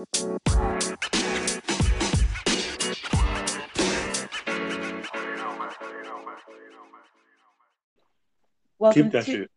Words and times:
Welcome 0.00 0.38
Keep 9.02 9.12
that 9.12 9.24
to- 9.26 9.32
shit. 9.32 9.50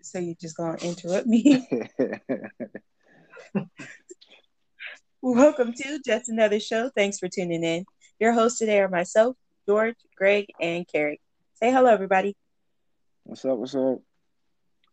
So 0.00 0.18
you're 0.20 0.34
just 0.40 0.56
gonna 0.56 0.78
interrupt 0.78 1.26
me? 1.26 1.68
Welcome 5.20 5.74
to 5.74 6.00
just 6.04 6.28
another 6.30 6.58
show. 6.58 6.90
Thanks 6.96 7.18
for 7.18 7.28
tuning 7.28 7.62
in. 7.62 7.84
Your 8.18 8.32
hosts 8.32 8.58
today 8.58 8.80
are 8.80 8.88
myself, 8.88 9.36
George, 9.68 9.96
Greg, 10.16 10.46
and 10.60 10.88
Carrie. 10.88 11.20
Say 11.54 11.70
hello, 11.70 11.90
everybody. 11.90 12.34
what's 13.24 13.44
up? 13.44 13.58
What's 13.58 13.74
up? 13.74 14.00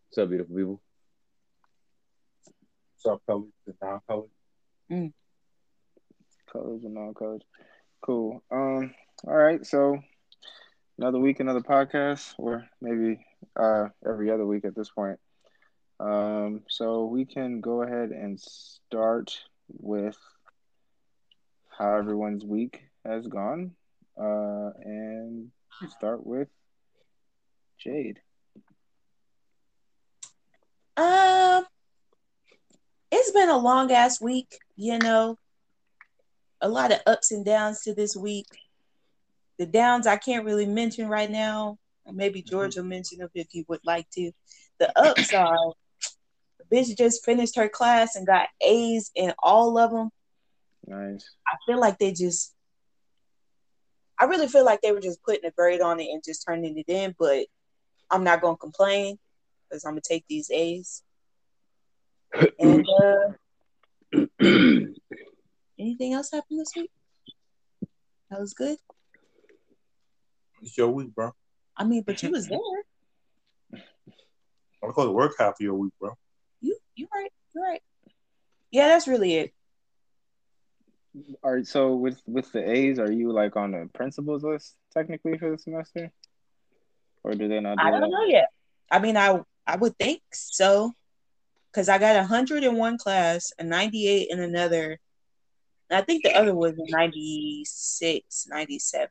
What's 0.10 0.18
up, 0.18 0.28
beautiful 0.30 0.54
people? 0.54 0.82
What's 2.98 3.06
up, 3.06 3.22
colors 3.26 3.46
and 3.66 3.76
non-colors? 4.90 6.84
And 6.84 6.94
non-colors. 6.94 7.42
Cool. 8.02 8.44
Um. 8.52 8.94
All 9.28 9.36
right. 9.36 9.66
So 9.66 9.98
another 10.98 11.20
week, 11.20 11.40
another 11.40 11.62
podcast, 11.62 12.34
or 12.38 12.68
maybe 12.82 13.26
uh 13.56 13.90
every 14.08 14.32
other 14.32 14.46
week 14.46 14.66
at 14.66 14.76
this 14.76 14.90
point. 14.90 15.20
Um. 16.00 16.64
So 16.70 17.06
we 17.06 17.26
can 17.26 17.62
go 17.62 17.84
ahead 17.84 18.10
and 18.12 18.40
start 18.40 19.40
with 19.68 20.18
how 21.70 21.96
everyone's 21.98 22.44
week 22.46 22.84
has 23.06 23.28
gone. 23.28 23.72
Uh, 24.20 24.72
and 24.84 25.52
start 25.90 26.26
with 26.26 26.50
Jade. 27.78 28.20
Um, 30.98 31.66
it's 33.30 33.38
been 33.38 33.50
a 33.50 33.58
long 33.58 33.92
ass 33.92 34.20
week, 34.20 34.58
you 34.76 34.98
know. 34.98 35.38
A 36.62 36.68
lot 36.68 36.92
of 36.92 37.00
ups 37.06 37.32
and 37.32 37.46
downs 37.46 37.82
to 37.82 37.94
this 37.94 38.16
week. 38.16 38.48
The 39.60 39.68
downs 39.68 40.08
I 40.08 40.18
can't 40.18 40.46
really 40.46 40.66
mention 40.66 41.08
right 41.08 41.30
now. 41.30 41.78
Maybe 42.12 42.42
mm-hmm. 42.42 42.50
George 42.50 42.76
will 42.76 42.86
mention 42.86 43.20
them 43.20 43.30
if 43.36 43.48
he 43.52 43.66
would 43.68 43.82
like 43.86 44.10
to. 44.16 44.32
The 44.80 45.00
ups 45.00 45.32
are 45.34 45.56
the 46.58 46.76
bitch 46.76 46.98
just 46.98 47.24
finished 47.24 47.56
her 47.56 47.70
class 47.70 48.16
and 48.16 48.26
got 48.26 48.48
A's 48.62 49.12
in 49.14 49.32
all 49.38 49.78
of 49.78 49.92
them. 49.92 50.10
Nice. 50.88 51.24
I 51.48 51.56
feel 51.68 51.80
like 51.80 52.00
they 52.00 52.12
just 52.12 52.56
I 54.20 54.26
really 54.26 54.48
feel 54.48 54.66
like 54.66 54.82
they 54.82 54.92
were 54.92 55.02
just 55.02 55.24
putting 55.24 55.46
a 55.46 55.52
grade 55.52 55.82
on 55.82 56.00
it 56.00 56.10
and 56.12 56.24
just 56.26 56.44
turning 56.48 56.80
it 56.80 56.90
in, 56.90 57.14
but 57.20 57.46
I'm 58.10 58.24
not 58.24 58.42
gonna 58.42 58.58
complain 58.58 59.20
because 59.70 59.86
I'm 59.86 59.92
gonna 59.92 60.02
take 60.02 60.26
these 60.28 60.50
A's. 60.50 61.04
And 62.60 62.86
uh 62.88 64.28
anything 65.80 66.14
else 66.14 66.32
happened 66.32 66.60
this 66.60 66.74
week? 66.76 66.92
That 68.30 68.40
was 68.40 68.54
good. 68.54 68.78
It's 70.62 70.78
your 70.78 70.90
week, 70.90 71.16
bro. 71.16 71.32
I 71.76 71.86
mean, 71.86 72.04
but 72.06 72.22
you 72.22 72.32
was 72.32 72.48
there. 72.48 72.60
I'm 74.84 74.92
going 74.92 75.08
to 75.08 75.14
work 75.14 75.34
half 75.40 75.54
of 75.54 75.62
your 75.62 75.74
week, 75.74 75.94
bro. 76.00 76.12
You 76.62 76.78
you 76.96 77.08
right. 77.14 77.32
You 77.56 77.64
right. 77.64 77.82
Yeah, 78.72 78.90
that's 78.90 79.08
really 79.08 79.36
it. 79.36 79.54
All 81.44 81.54
right. 81.54 81.66
So 81.66 81.96
with 81.96 82.22
with 82.28 82.52
the 82.52 82.70
A's, 82.70 83.00
are 83.00 83.12
you 83.12 83.32
like 83.32 83.56
on 83.56 83.72
the 83.72 83.90
principals 83.94 84.44
list 84.44 84.76
technically 84.94 85.38
for 85.38 85.52
the 85.52 85.58
semester, 85.58 86.12
or 87.24 87.34
do 87.34 87.48
they 87.48 87.60
not 87.60 87.78
do 87.78 87.84
I 87.84 87.92
don't 87.92 88.12
know 88.12 88.26
yet. 88.26 88.50
I 88.92 89.00
mean, 89.00 89.18
I 89.18 89.42
I 89.66 89.76
would 89.78 89.98
think 89.98 90.22
so, 90.34 90.94
because 91.72 91.90
I 91.90 91.98
got 91.98 92.16
a 92.16 92.24
hundred 92.24 92.64
in 92.64 92.76
one 92.76 92.98
class, 92.98 93.52
a 93.60 93.64
ninety-eight 93.64 94.30
in 94.30 94.40
another. 94.40 95.00
I 95.92 96.02
think 96.02 96.24
the 96.24 96.36
other 96.38 96.54
was 96.54 96.74
a 96.74 96.92
96, 96.92 98.48
97. 98.48 99.10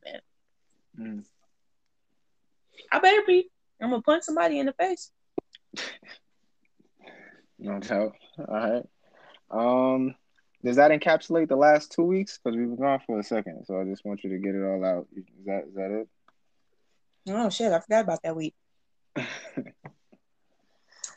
Mm. 0.96 1.24
I 2.92 3.00
better 3.00 3.22
be. 3.26 3.50
I'm 3.82 3.90
gonna 3.90 4.02
punch 4.02 4.22
somebody 4.22 4.60
in 4.60 4.66
the 4.66 4.72
face. 4.72 5.10
No 7.60 7.80
doubt. 7.80 8.14
All 8.38 8.54
right. 8.54 8.84
Um, 9.50 10.14
does 10.64 10.76
that 10.76 10.92
encapsulate 10.92 11.48
the 11.48 11.56
last 11.56 11.90
two 11.90 12.04
weeks? 12.04 12.38
Because 12.38 12.56
we've 12.56 12.68
been 12.68 12.76
gone 12.76 13.00
for 13.04 13.18
a 13.18 13.24
second, 13.24 13.64
so 13.64 13.80
I 13.80 13.84
just 13.84 14.04
want 14.04 14.22
you 14.22 14.30
to 14.30 14.38
get 14.38 14.54
it 14.54 14.64
all 14.64 14.84
out. 14.84 15.08
Is 15.16 15.24
that 15.46 15.64
is 15.66 15.74
that 15.74 15.90
it? 15.90 16.08
Oh 17.28 17.50
shit, 17.50 17.72
I 17.72 17.80
forgot 17.80 18.04
about 18.04 18.22
that 18.22 18.36
week. 18.36 18.54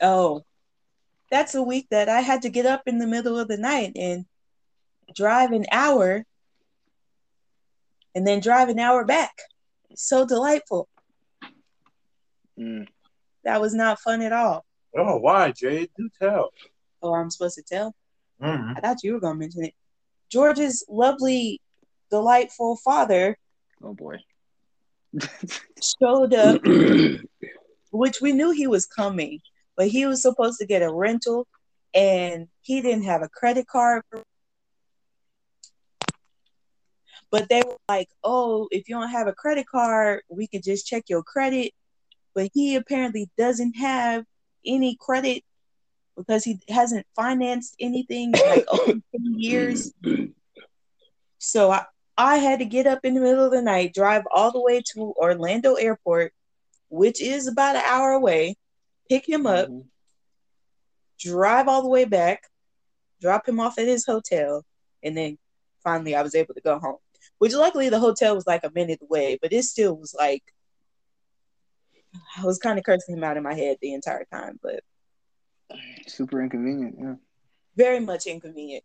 Oh, 0.04 0.44
that's 1.32 1.56
a 1.56 1.62
week 1.62 1.88
that 1.90 2.08
I 2.08 2.20
had 2.20 2.42
to 2.42 2.50
get 2.50 2.66
up 2.66 2.82
in 2.86 2.98
the 2.98 3.06
middle 3.06 3.38
of 3.38 3.48
the 3.48 3.56
night 3.56 3.92
and 3.96 4.26
drive 5.16 5.50
an 5.50 5.66
hour 5.72 6.24
and 8.14 8.26
then 8.26 8.38
drive 8.40 8.68
an 8.68 8.78
hour 8.78 9.04
back. 9.04 9.32
So 9.96 10.24
delightful. 10.24 10.88
Mm. 12.56 12.86
That 13.42 13.60
was 13.60 13.74
not 13.74 13.98
fun 13.98 14.22
at 14.22 14.32
all. 14.32 14.64
Oh, 14.96 15.16
why, 15.16 15.52
Jay? 15.52 15.88
Do 15.96 16.08
tell. 16.20 16.50
Oh, 17.02 17.14
I'm 17.14 17.30
supposed 17.30 17.56
to 17.56 17.62
tell. 17.62 17.94
Mm-hmm. 18.40 18.74
I 18.76 18.80
thought 18.80 19.02
you 19.02 19.14
were 19.14 19.20
gonna 19.20 19.38
mention 19.38 19.64
it. 19.64 19.74
George's 20.30 20.84
lovely, 20.88 21.60
delightful 22.10 22.76
father 22.76 23.36
Oh 23.82 23.94
boy. 23.94 24.16
showed 25.82 26.34
up, 26.34 26.62
which 27.90 28.20
we 28.20 28.32
knew 28.32 28.50
he 28.50 28.66
was 28.66 28.86
coming, 28.86 29.40
but 29.82 29.88
he 29.88 30.06
was 30.06 30.22
supposed 30.22 30.60
to 30.60 30.64
get 30.64 30.80
a 30.80 30.94
rental 30.94 31.44
and 31.92 32.46
he 32.60 32.80
didn't 32.80 33.02
have 33.02 33.20
a 33.20 33.28
credit 33.28 33.66
card. 33.66 34.04
But 37.32 37.48
they 37.48 37.64
were 37.66 37.78
like, 37.88 38.08
oh, 38.22 38.68
if 38.70 38.88
you 38.88 38.94
don't 38.94 39.08
have 39.08 39.26
a 39.26 39.32
credit 39.32 39.66
card, 39.66 40.22
we 40.28 40.46
could 40.46 40.62
just 40.62 40.86
check 40.86 41.06
your 41.08 41.24
credit. 41.24 41.72
But 42.32 42.50
he 42.54 42.76
apparently 42.76 43.28
doesn't 43.36 43.74
have 43.74 44.24
any 44.64 44.96
credit 45.00 45.42
because 46.16 46.44
he 46.44 46.60
hasn't 46.68 47.04
financed 47.16 47.74
anything 47.80 48.32
in 48.34 48.50
like 48.50 48.66
over 48.72 48.92
10 48.92 49.02
years. 49.36 49.92
So 51.38 51.72
I, 51.72 51.86
I 52.16 52.36
had 52.36 52.60
to 52.60 52.66
get 52.66 52.86
up 52.86 53.00
in 53.02 53.14
the 53.14 53.20
middle 53.20 53.44
of 53.44 53.50
the 53.50 53.62
night, 53.62 53.94
drive 53.94 54.22
all 54.32 54.52
the 54.52 54.62
way 54.62 54.80
to 54.92 55.12
Orlando 55.16 55.74
Airport, 55.74 56.32
which 56.88 57.20
is 57.20 57.48
about 57.48 57.74
an 57.74 57.82
hour 57.84 58.12
away, 58.12 58.54
pick 59.12 59.28
him 59.28 59.46
up, 59.46 59.68
Mhm. 59.68 59.84
drive 61.18 61.68
all 61.68 61.82
the 61.82 61.88
way 61.88 62.04
back, 62.04 62.48
drop 63.20 63.46
him 63.46 63.60
off 63.60 63.78
at 63.78 63.86
his 63.86 64.06
hotel, 64.06 64.64
and 65.02 65.14
then 65.16 65.38
finally 65.84 66.14
I 66.14 66.22
was 66.22 66.34
able 66.34 66.54
to 66.54 66.60
go 66.60 66.78
home. 66.78 66.96
Which 67.38 67.52
luckily 67.52 67.88
the 67.90 67.98
hotel 68.00 68.34
was 68.34 68.46
like 68.46 68.64
a 68.64 68.70
minute 68.74 69.00
away, 69.02 69.38
but 69.42 69.52
it 69.52 69.64
still 69.64 69.96
was 69.96 70.14
like 70.14 70.42
I 72.38 72.44
was 72.44 72.58
kind 72.58 72.78
of 72.78 72.84
cursing 72.84 73.16
him 73.16 73.24
out 73.24 73.36
in 73.36 73.42
my 73.42 73.54
head 73.54 73.78
the 73.80 73.94
entire 73.94 74.24
time, 74.32 74.58
but 74.62 74.80
Super 76.06 76.42
inconvenient. 76.42 76.96
Yeah. 76.98 77.14
very 77.76 78.00
much 78.00 78.26
inconvenient. 78.26 78.84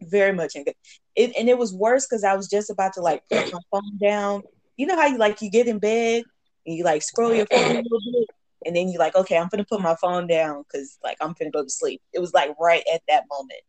Very 0.00 0.32
much 0.32 0.54
inconvenient. 0.54 0.76
It, 1.16 1.36
and 1.38 1.48
it 1.48 1.56
was 1.58 1.72
worse 1.74 2.06
because 2.06 2.24
I 2.24 2.34
was 2.34 2.48
just 2.48 2.70
about 2.70 2.92
to 2.94 3.00
like 3.00 3.22
put 3.28 3.52
my 3.52 3.60
phone 3.70 3.98
down. 3.98 4.42
You 4.76 4.86
know 4.86 4.96
how 4.96 5.06
you 5.06 5.18
like 5.18 5.40
you 5.42 5.50
get 5.50 5.66
in 5.66 5.78
bed 5.78 6.24
and 6.66 6.76
you 6.76 6.84
like 6.84 7.02
scroll 7.02 7.34
your 7.34 7.46
phone 7.46 7.62
a 7.76 7.80
little 7.82 8.00
bit, 8.12 8.28
and 8.64 8.76
then 8.76 8.88
you're 8.88 8.98
like, 8.98 9.16
okay, 9.16 9.38
I'm 9.38 9.48
gonna 9.48 9.64
put 9.64 9.80
my 9.80 9.96
phone 9.96 10.26
down 10.26 10.62
because 10.62 10.98
like 11.02 11.16
I'm 11.20 11.34
gonna 11.38 11.50
go 11.50 11.62
to 11.62 11.70
sleep. 11.70 12.02
It 12.12 12.20
was 12.20 12.34
like 12.34 12.54
right 12.60 12.82
at 12.92 13.02
that 13.08 13.24
moment. 13.30 13.62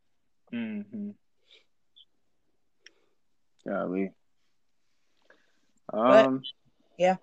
Mm-hmm. 0.54 1.10
Golly. 3.68 4.12
Um. 5.94 6.42
yeah. 6.98 7.18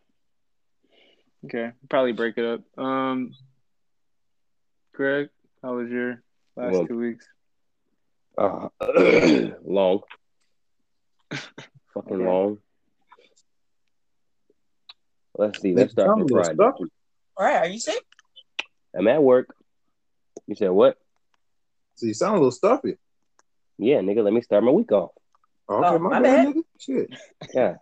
Okay. 1.45 1.73
Probably 1.89 2.13
break 2.13 2.39
it 2.39 2.45
up. 2.45 2.79
Um. 2.83 3.33
Greg, 4.95 5.29
how 5.63 5.77
was 5.77 5.89
your 5.91 6.23
last 6.57 6.73
Well, 6.73 6.87
two 6.87 6.99
weeks? 6.99 7.27
Uh, 8.37 8.69
long. 9.65 10.01
Fucking 11.31 12.15
Okay. 12.15 12.25
long. 12.25 12.59
Let's 15.37 15.61
see. 15.61 15.75
Let's 15.75 15.93
start 15.93 16.19
from 16.19 16.29
Friday. 16.29 16.57
All 17.39 17.47
right, 17.47 17.57
are 17.59 17.67
you 17.69 17.79
sick? 17.79 18.03
I'm 18.97 19.07
at 19.09 19.23
work. 19.23 19.55
You 20.47 20.55
said 20.55 20.71
what? 20.71 20.97
So 21.95 22.07
you 22.07 22.15
sound 22.15 22.35
a 22.37 22.39
little 22.39 22.51
stuffy. 22.51 22.97
Yeah, 23.79 23.99
nigga. 23.99 24.25
Let 24.25 24.33
me 24.33 24.41
start 24.43 24.65
my 24.65 24.71
week 24.73 24.91
off. 24.93 25.11
Okay, 25.71 25.87
Oh, 25.87 25.99
my, 25.99 26.19
my 26.19 26.21
bad, 26.21 26.23
bad. 26.23 26.55
nigga. 26.55 26.63
Shit. 26.79 27.11
Yeah. 27.55 27.75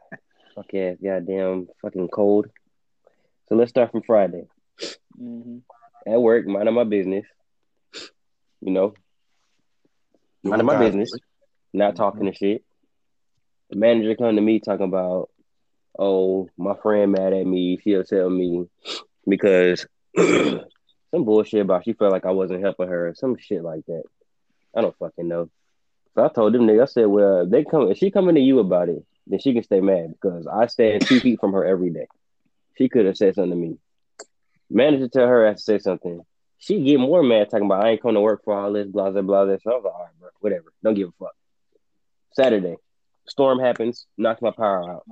Fuck 0.55 0.73
ass, 0.75 0.97
goddamn, 1.03 1.69
fucking 1.83 2.09
cold. 2.09 2.47
So 3.49 3.55
let's 3.57 3.69
start 3.71 3.93
from 3.93 4.03
Friday. 4.03 4.45
Mm-hmm. 5.21 5.59
At 6.11 6.21
work, 6.21 6.47
minding 6.47 6.75
my 6.75 6.85
business. 6.85 7.27
You 8.63 8.73
know, 8.73 8.95
minding 10.43 10.67
my 10.67 10.79
business, 10.79 11.11
God. 11.13 11.21
not 11.75 11.97
talking 11.97 12.27
and 12.27 12.35
shit. 12.37 12.65
The 13.69 13.77
manager 13.77 14.15
come 14.17 14.35
to 14.35 14.41
me 14.41 14.61
talking 14.61 14.87
about, 14.87 15.29
oh, 15.99 16.49
my 16.57 16.75
friend 16.83 17.13
mad 17.13 17.35
at 17.35 17.47
me. 17.47 17.79
She'll 17.85 18.05
tell 18.05 18.31
me 18.31 18.65
because 19.29 19.87
some 20.17 21.25
bullshit 21.25 21.63
about 21.63 21.85
she 21.85 21.93
felt 21.93 22.13
like 22.13 22.27
I 22.27 22.33
wasn't 22.33 22.63
helping 22.63 22.89
her, 22.89 23.15
some 23.17 23.37
shit 23.39 23.63
like 23.63 23.85
that. 23.87 24.03
I 24.77 24.81
don't 24.83 24.97
fucking 24.99 25.29
know. 25.29 25.51
So 26.15 26.25
I 26.25 26.29
told 26.29 26.55
them 26.55 26.67
nigga, 26.67 26.83
I 26.83 26.87
said, 26.87 27.07
well, 27.07 27.43
if 27.43 27.51
they 27.51 27.65
come 27.65 27.91
if 27.91 27.99
she 27.99 28.11
coming 28.11 28.35
to 28.35 28.41
you 28.41 28.59
about 28.59 28.89
it, 28.89 29.05
then 29.27 29.39
she 29.39 29.53
can 29.53 29.63
stay 29.63 29.81
mad 29.81 30.13
because 30.13 30.47
I 30.47 30.67
stand 30.67 31.07
two 31.07 31.21
feet 31.21 31.41
from 31.41 31.53
her 31.53 31.65
every 31.65 31.91
day. 31.91 32.07
She 32.79 32.89
could 32.89 33.07
have 33.07 33.17
said 33.17 33.35
something 33.35 33.51
to 33.51 33.57
me. 33.57 33.79
Manager 34.71 35.09
tell 35.09 35.27
her 35.27 35.47
I 35.47 35.53
to 35.53 35.59
say 35.59 35.79
something. 35.79 36.21
She 36.59 36.83
get 36.83 36.99
more 36.99 37.23
mad 37.23 37.51
talking 37.51 37.67
about 37.67 37.85
I 37.85 37.91
ain't 37.91 38.03
coming 38.03 38.15
to 38.15 38.21
work 38.21 38.43
for 38.45 38.55
all 38.55 38.73
this, 38.73 38.87
blah 38.87 39.11
blah 39.11 39.23
blah. 39.23 39.45
So 39.45 39.51
I 39.51 39.75
was 39.75 39.85
like, 39.85 39.95
all 39.95 40.01
right, 40.01 40.19
bro, 40.19 40.29
whatever. 40.41 40.73
Don't 40.83 40.95
give 40.95 41.09
a 41.09 41.13
fuck. 41.19 41.35
Saturday, 42.33 42.77
storm 43.29 43.59
happens, 43.59 44.07
knocks 44.17 44.43
my 44.43 44.51
power 44.51 44.91
out. 44.91 45.05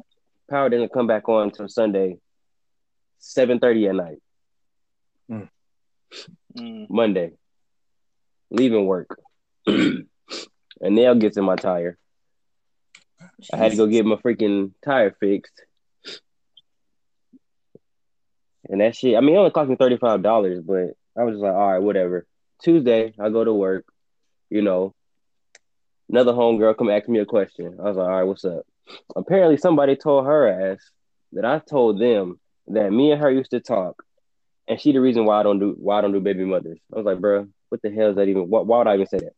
Power 0.50 0.68
doesn't 0.68 0.92
come 0.92 1.06
back 1.06 1.28
on 1.28 1.44
until 1.44 1.68
Sunday, 1.68 2.18
7:30 3.24 3.88
at 3.88 3.94
night. 3.94 4.18
Mm. 6.58 6.88
Monday, 6.88 7.32
leaving 8.50 8.86
work. 8.86 9.18
a 9.66 10.04
nail 10.80 11.14
gets 11.14 11.36
in 11.36 11.44
my 11.44 11.56
tire. 11.56 11.98
I 13.52 13.56
had 13.56 13.72
to 13.72 13.76
go 13.76 13.86
get 13.86 14.04
my 14.04 14.16
freaking 14.16 14.72
tire 14.84 15.16
fixed. 15.18 15.64
And 18.68 18.80
that 18.80 18.96
shit, 18.96 19.16
I 19.16 19.20
mean, 19.20 19.34
it 19.34 19.38
only 19.38 19.50
cost 19.50 19.68
me 19.68 19.76
$35, 19.76 20.64
but 20.64 20.96
I 21.20 21.24
was 21.24 21.34
just 21.34 21.42
like, 21.42 21.52
all 21.52 21.72
right, 21.72 21.82
whatever. 21.82 22.26
Tuesday, 22.62 23.12
I 23.18 23.28
go 23.28 23.44
to 23.44 23.52
work, 23.52 23.84
you 24.48 24.62
know. 24.62 24.94
Another 26.08 26.32
homegirl 26.32 26.78
come 26.78 26.90
ask 26.90 27.08
me 27.08 27.18
a 27.18 27.26
question. 27.26 27.76
I 27.78 27.82
was 27.82 27.96
like, 27.96 28.06
all 28.06 28.16
right, 28.16 28.22
what's 28.22 28.44
up? 28.44 28.66
Apparently, 29.16 29.56
somebody 29.56 29.96
told 29.96 30.26
her 30.26 30.72
ass 30.72 30.78
that 31.32 31.44
I 31.44 31.58
told 31.58 32.00
them 32.00 32.38
that 32.68 32.90
me 32.90 33.12
and 33.12 33.20
her 33.20 33.30
used 33.30 33.50
to 33.50 33.60
talk, 33.60 34.02
and 34.68 34.80
she 34.80 34.92
the 34.92 35.00
reason 35.00 35.24
why 35.24 35.40
I 35.40 35.42
don't 35.42 35.58
do 35.58 35.74
why 35.78 35.98
I 35.98 36.00
don't 36.00 36.12
do 36.12 36.20
baby 36.20 36.44
mothers. 36.44 36.78
I 36.92 36.96
was 36.96 37.06
like, 37.06 37.20
bro, 37.20 37.46
what 37.68 37.82
the 37.82 37.90
hell 37.90 38.10
is 38.10 38.16
that 38.16 38.28
even? 38.28 38.48
Why, 38.48 38.60
why 38.60 38.78
would 38.78 38.86
I 38.86 38.94
even 38.94 39.06
say 39.06 39.18
that? 39.18 39.34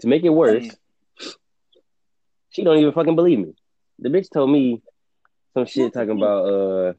to 0.00 0.06
make 0.06 0.24
it 0.24 0.30
worse, 0.30 0.68
she 2.50 2.64
don't 2.64 2.78
even 2.78 2.92
fucking 2.92 3.16
believe 3.16 3.38
me. 3.38 3.54
The 3.98 4.08
bitch 4.08 4.30
told 4.32 4.50
me 4.50 4.82
some 5.54 5.66
shit 5.66 5.92
talking 5.92 6.16
about 6.16 6.44
uh 6.44 6.92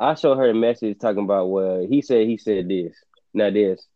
I 0.00 0.14
showed 0.14 0.38
her 0.38 0.48
a 0.50 0.54
message 0.54 0.98
talking 0.98 1.24
about 1.24 1.46
well 1.46 1.86
he 1.88 2.02
said 2.02 2.26
he 2.26 2.38
said 2.38 2.68
this. 2.68 2.94
Now 3.32 3.50
this. 3.50 3.86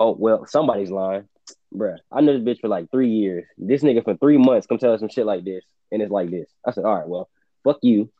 Oh 0.00 0.16
well 0.18 0.46
somebody's 0.46 0.90
lying. 0.90 1.28
Bruh. 1.74 1.98
I 2.10 2.20
know 2.20 2.38
this 2.38 2.56
bitch 2.56 2.60
for 2.60 2.68
like 2.68 2.90
three 2.90 3.10
years. 3.10 3.44
This 3.58 3.82
nigga 3.82 4.04
for 4.04 4.16
three 4.16 4.38
months 4.38 4.66
come 4.66 4.78
tell 4.78 4.94
us 4.94 5.00
some 5.00 5.10
shit 5.10 5.26
like 5.26 5.44
this 5.44 5.64
and 5.92 6.00
it's 6.00 6.10
like 6.10 6.30
this. 6.30 6.48
I 6.66 6.72
said, 6.72 6.84
all 6.84 6.96
right, 6.96 7.08
well, 7.08 7.28
fuck 7.64 7.78
you. 7.82 8.10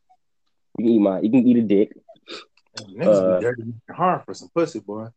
You 0.78 0.84
can 0.84 0.88
eat 0.88 0.98
my 0.98 1.20
you 1.20 1.30
can 1.30 1.46
eat 1.46 1.56
a 1.58 1.62
dick. 1.62 1.92
Niggas 2.76 3.06
Uh, 3.06 3.36
be 3.36 3.42
dirty 3.44 3.62
hard 3.90 4.24
for 4.24 4.34
some 4.34 4.48
pussy, 4.48 4.80
boy. 4.80 5.08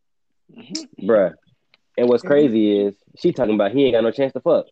Bruh. 1.02 1.34
And 1.98 2.08
what's 2.08 2.22
crazy 2.22 2.80
is 2.80 2.96
she 3.18 3.32
talking 3.32 3.56
about 3.56 3.72
he 3.72 3.86
ain't 3.86 3.96
got 3.96 4.04
no 4.04 4.12
chance 4.12 4.34
to 4.34 4.40
fuck. 4.40 4.68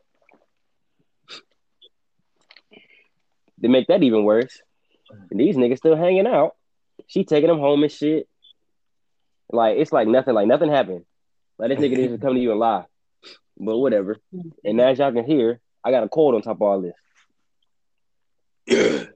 To 3.61 3.69
make 3.69 3.87
that 3.87 4.03
even 4.03 4.23
worse, 4.25 4.61
these 5.31 5.55
niggas 5.55 5.77
still 5.77 5.95
hanging 5.95 6.27
out. 6.27 6.55
She 7.07 7.23
taking 7.23 7.47
them 7.47 7.57
home 7.59 7.81
and 7.81 7.91
shit. 7.91 8.27
Like 9.49 9.77
it's 9.77 9.91
like 9.91 10.07
nothing, 10.07 10.35
like 10.35 10.47
nothing 10.47 10.69
happened. 10.69 11.05
Like 11.57 11.69
this 11.69 11.79
nigga 11.79 11.95
didn't 11.95 12.21
come 12.21 12.35
to 12.35 12.39
you 12.39 12.51
and 12.51 12.59
lie. 12.59 12.85
But 13.57 13.77
whatever. 13.77 14.17
And 14.63 14.79
as 14.81 14.99
y'all 14.99 15.11
can 15.11 15.25
hear, 15.25 15.59
I 15.83 15.91
got 15.91 16.03
a 16.03 16.09
cold 16.09 16.35
on 16.35 16.41
top 16.41 16.57
of 16.57 16.61
all 16.61 16.93
this. 18.67 19.07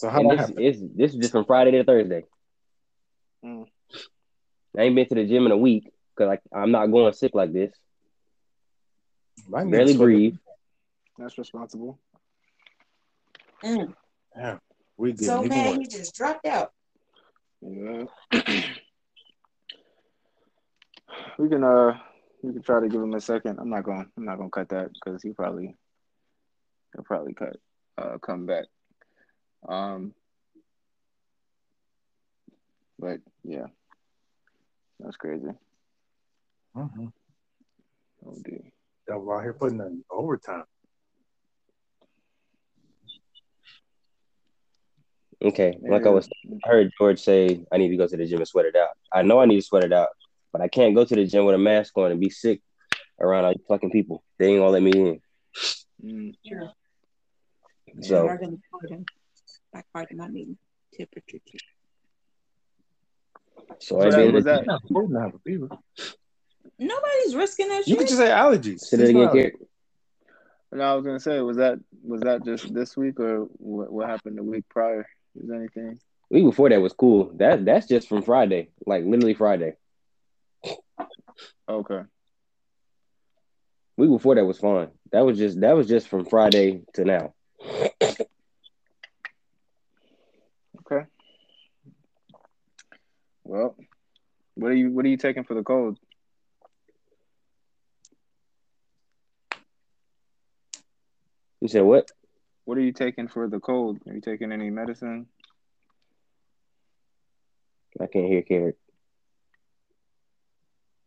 So 0.00 0.08
how 0.08 0.20
And 0.20 0.30
this, 0.30 0.40
happen? 0.40 0.58
is 0.62 0.82
this 0.96 1.12
is 1.12 1.18
just 1.18 1.32
from 1.32 1.44
Friday 1.44 1.72
to 1.72 1.84
Thursday. 1.84 2.24
Mm. 3.44 3.66
I 4.78 4.82
ain't 4.82 4.94
been 4.94 5.06
to 5.08 5.14
the 5.14 5.26
gym 5.26 5.44
in 5.44 5.52
a 5.52 5.58
week 5.58 5.92
because 6.16 6.38
I'm 6.54 6.70
not 6.70 6.86
going 6.86 7.12
sick 7.12 7.34
like 7.34 7.52
this. 7.52 7.70
My 9.46 9.62
Barely 9.64 9.92
sweating. 9.92 9.98
breathe. 9.98 10.36
That's 11.18 11.36
responsible. 11.36 11.98
Mm. 13.62 13.92
Damn, 14.34 14.58
we 14.96 15.12
getting 15.12 15.26
So 15.26 15.42
man, 15.42 15.66
worse. 15.66 15.78
he 15.80 15.86
just 15.98 16.14
dropped 16.14 16.46
out. 16.46 16.72
Yeah. 17.60 18.04
we 21.38 21.48
can 21.50 21.62
uh 21.62 21.92
we 22.42 22.54
can 22.54 22.62
try 22.62 22.80
to 22.80 22.88
give 22.88 23.02
him 23.02 23.12
a 23.12 23.20
second. 23.20 23.58
I'm 23.60 23.68
not 23.68 23.84
going 23.84 24.10
I'm 24.16 24.24
not 24.24 24.38
gonna 24.38 24.48
cut 24.48 24.70
that 24.70 24.88
because 24.94 25.22
he 25.22 25.32
probably 25.34 25.76
he'll 26.94 27.04
probably 27.04 27.34
cut 27.34 27.56
uh 27.98 28.16
come 28.22 28.46
back. 28.46 28.64
Um 29.68 30.14
but 32.98 33.18
yeah. 33.44 33.66
That's 34.98 35.16
crazy. 35.16 35.46
Mm-hmm. 36.76 37.06
Oh 38.26 38.36
dear. 38.44 38.60
Y'all 39.08 39.32
out 39.32 39.42
here 39.42 39.54
putting 39.54 39.80
in 39.80 40.04
overtime. 40.10 40.64
Okay. 45.42 45.78
Like 45.80 46.06
I 46.06 46.10
was 46.10 46.28
I 46.64 46.68
heard 46.68 46.92
George 46.98 47.18
say 47.18 47.64
I 47.72 47.78
need 47.78 47.88
to 47.88 47.96
go 47.96 48.06
to 48.06 48.16
the 48.16 48.26
gym 48.26 48.38
and 48.38 48.48
sweat 48.48 48.66
it 48.66 48.76
out. 48.76 48.90
I 49.12 49.22
know 49.22 49.40
I 49.40 49.46
need 49.46 49.56
to 49.56 49.66
sweat 49.66 49.84
it 49.84 49.92
out, 49.92 50.10
but 50.52 50.60
I 50.60 50.68
can't 50.68 50.94
go 50.94 51.04
to 51.04 51.14
the 51.14 51.24
gym 51.24 51.46
with 51.46 51.54
a 51.54 51.58
mask 51.58 51.96
on 51.96 52.10
and 52.10 52.20
be 52.20 52.28
sick 52.28 52.60
around 53.18 53.46
all 53.46 53.52
you 53.52 53.64
fucking 53.66 53.90
people. 53.90 54.22
They 54.38 54.48
ain't 54.48 54.60
gonna 54.60 54.70
let 54.70 54.82
me 54.82 54.92
in. 54.92 55.20
Mm. 56.04 56.34
Sure. 56.46 56.72
So 58.02 58.26
We're 58.26 59.04
gonna 59.72 59.82
put 59.82 59.82
him 59.82 59.82
back 59.82 59.86
part 59.92 60.10
of 60.10 60.16
my 60.18 60.28
meeting. 60.28 60.58
Temperature. 60.92 61.38
check. 61.46 61.60
so 63.78 64.00
So 64.00 64.00
I 64.00 64.10
that 64.10 64.16
been 64.16 64.34
was 64.34 64.44
that 64.44 64.66
Not 64.66 65.22
have 65.22 65.34
a 65.34 65.38
fever. 65.38 65.68
Nobody's 66.78 67.34
risking 67.36 67.68
that 67.68 67.86
You 67.86 67.94
shit. 67.94 67.98
could 67.98 68.08
just 68.08 68.18
say 68.20 68.28
allergies. 68.28 68.80
say 68.80 68.96
that 68.96 69.04
again, 69.04 69.06
Seasonal 69.28 69.32
Garrett. 69.32 69.68
and 70.72 70.82
I 70.82 70.94
was 70.94 71.04
gonna 71.04 71.20
say, 71.20 71.40
was 71.40 71.56
that 71.58 71.78
was 72.02 72.22
that 72.22 72.44
just 72.44 72.72
this 72.74 72.96
week 72.96 73.20
or 73.20 73.44
what 73.58 73.92
what 73.92 74.08
happened 74.08 74.38
the 74.38 74.42
week 74.42 74.64
prior? 74.68 75.06
Is 75.36 75.48
there 75.48 75.58
anything? 75.58 75.98
Week 76.30 76.44
before 76.44 76.68
that 76.70 76.80
was 76.80 76.92
cool. 76.92 77.32
That 77.36 77.64
that's 77.64 77.86
just 77.86 78.08
from 78.08 78.22
Friday, 78.22 78.70
like 78.86 79.04
literally 79.04 79.34
Friday. 79.34 79.74
Okay. 81.68 82.00
Week 83.96 84.10
before 84.10 84.34
that 84.36 84.44
was 84.44 84.58
fine. 84.58 84.88
That 85.12 85.24
was 85.26 85.38
just 85.38 85.60
that 85.60 85.76
was 85.76 85.86
just 85.88 86.08
from 86.08 86.24
Friday 86.24 86.82
to 86.94 87.04
now. 87.04 87.34
Okay. 90.92 91.06
Well, 93.50 93.74
what 94.54 94.70
are 94.70 94.76
you 94.76 94.92
what 94.92 95.04
are 95.04 95.08
you 95.08 95.16
taking 95.16 95.42
for 95.42 95.54
the 95.54 95.64
cold? 95.64 95.98
You 101.60 101.66
said 101.66 101.82
what? 101.82 102.08
What 102.64 102.78
are 102.78 102.80
you 102.80 102.92
taking 102.92 103.26
for 103.26 103.48
the 103.48 103.58
cold? 103.58 103.98
Are 104.06 104.14
you 104.14 104.20
taking 104.20 104.52
any 104.52 104.70
medicine? 104.70 105.26
I 108.00 108.06
can't 108.06 108.28
hear 108.28 108.42
Garrett. 108.42 108.78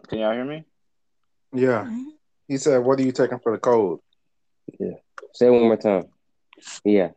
Can 0.10 0.20
y'all 0.20 0.34
hear 0.34 0.44
me? 0.44 0.66
Yeah. 1.54 1.86
Mhm. 1.86 2.12
He 2.50 2.58
said, 2.58 2.80
"What 2.80 3.00
are 3.00 3.04
you 3.04 3.14
taking 3.14 3.40
for 3.40 3.54
the 3.54 3.58
cold?" 3.58 4.02
Yeah. 4.82 4.98
Say 5.34 5.48
it 5.48 5.52
one 5.52 5.62
more 5.62 5.78
time. 5.78 6.10
Yeah. 6.84 7.12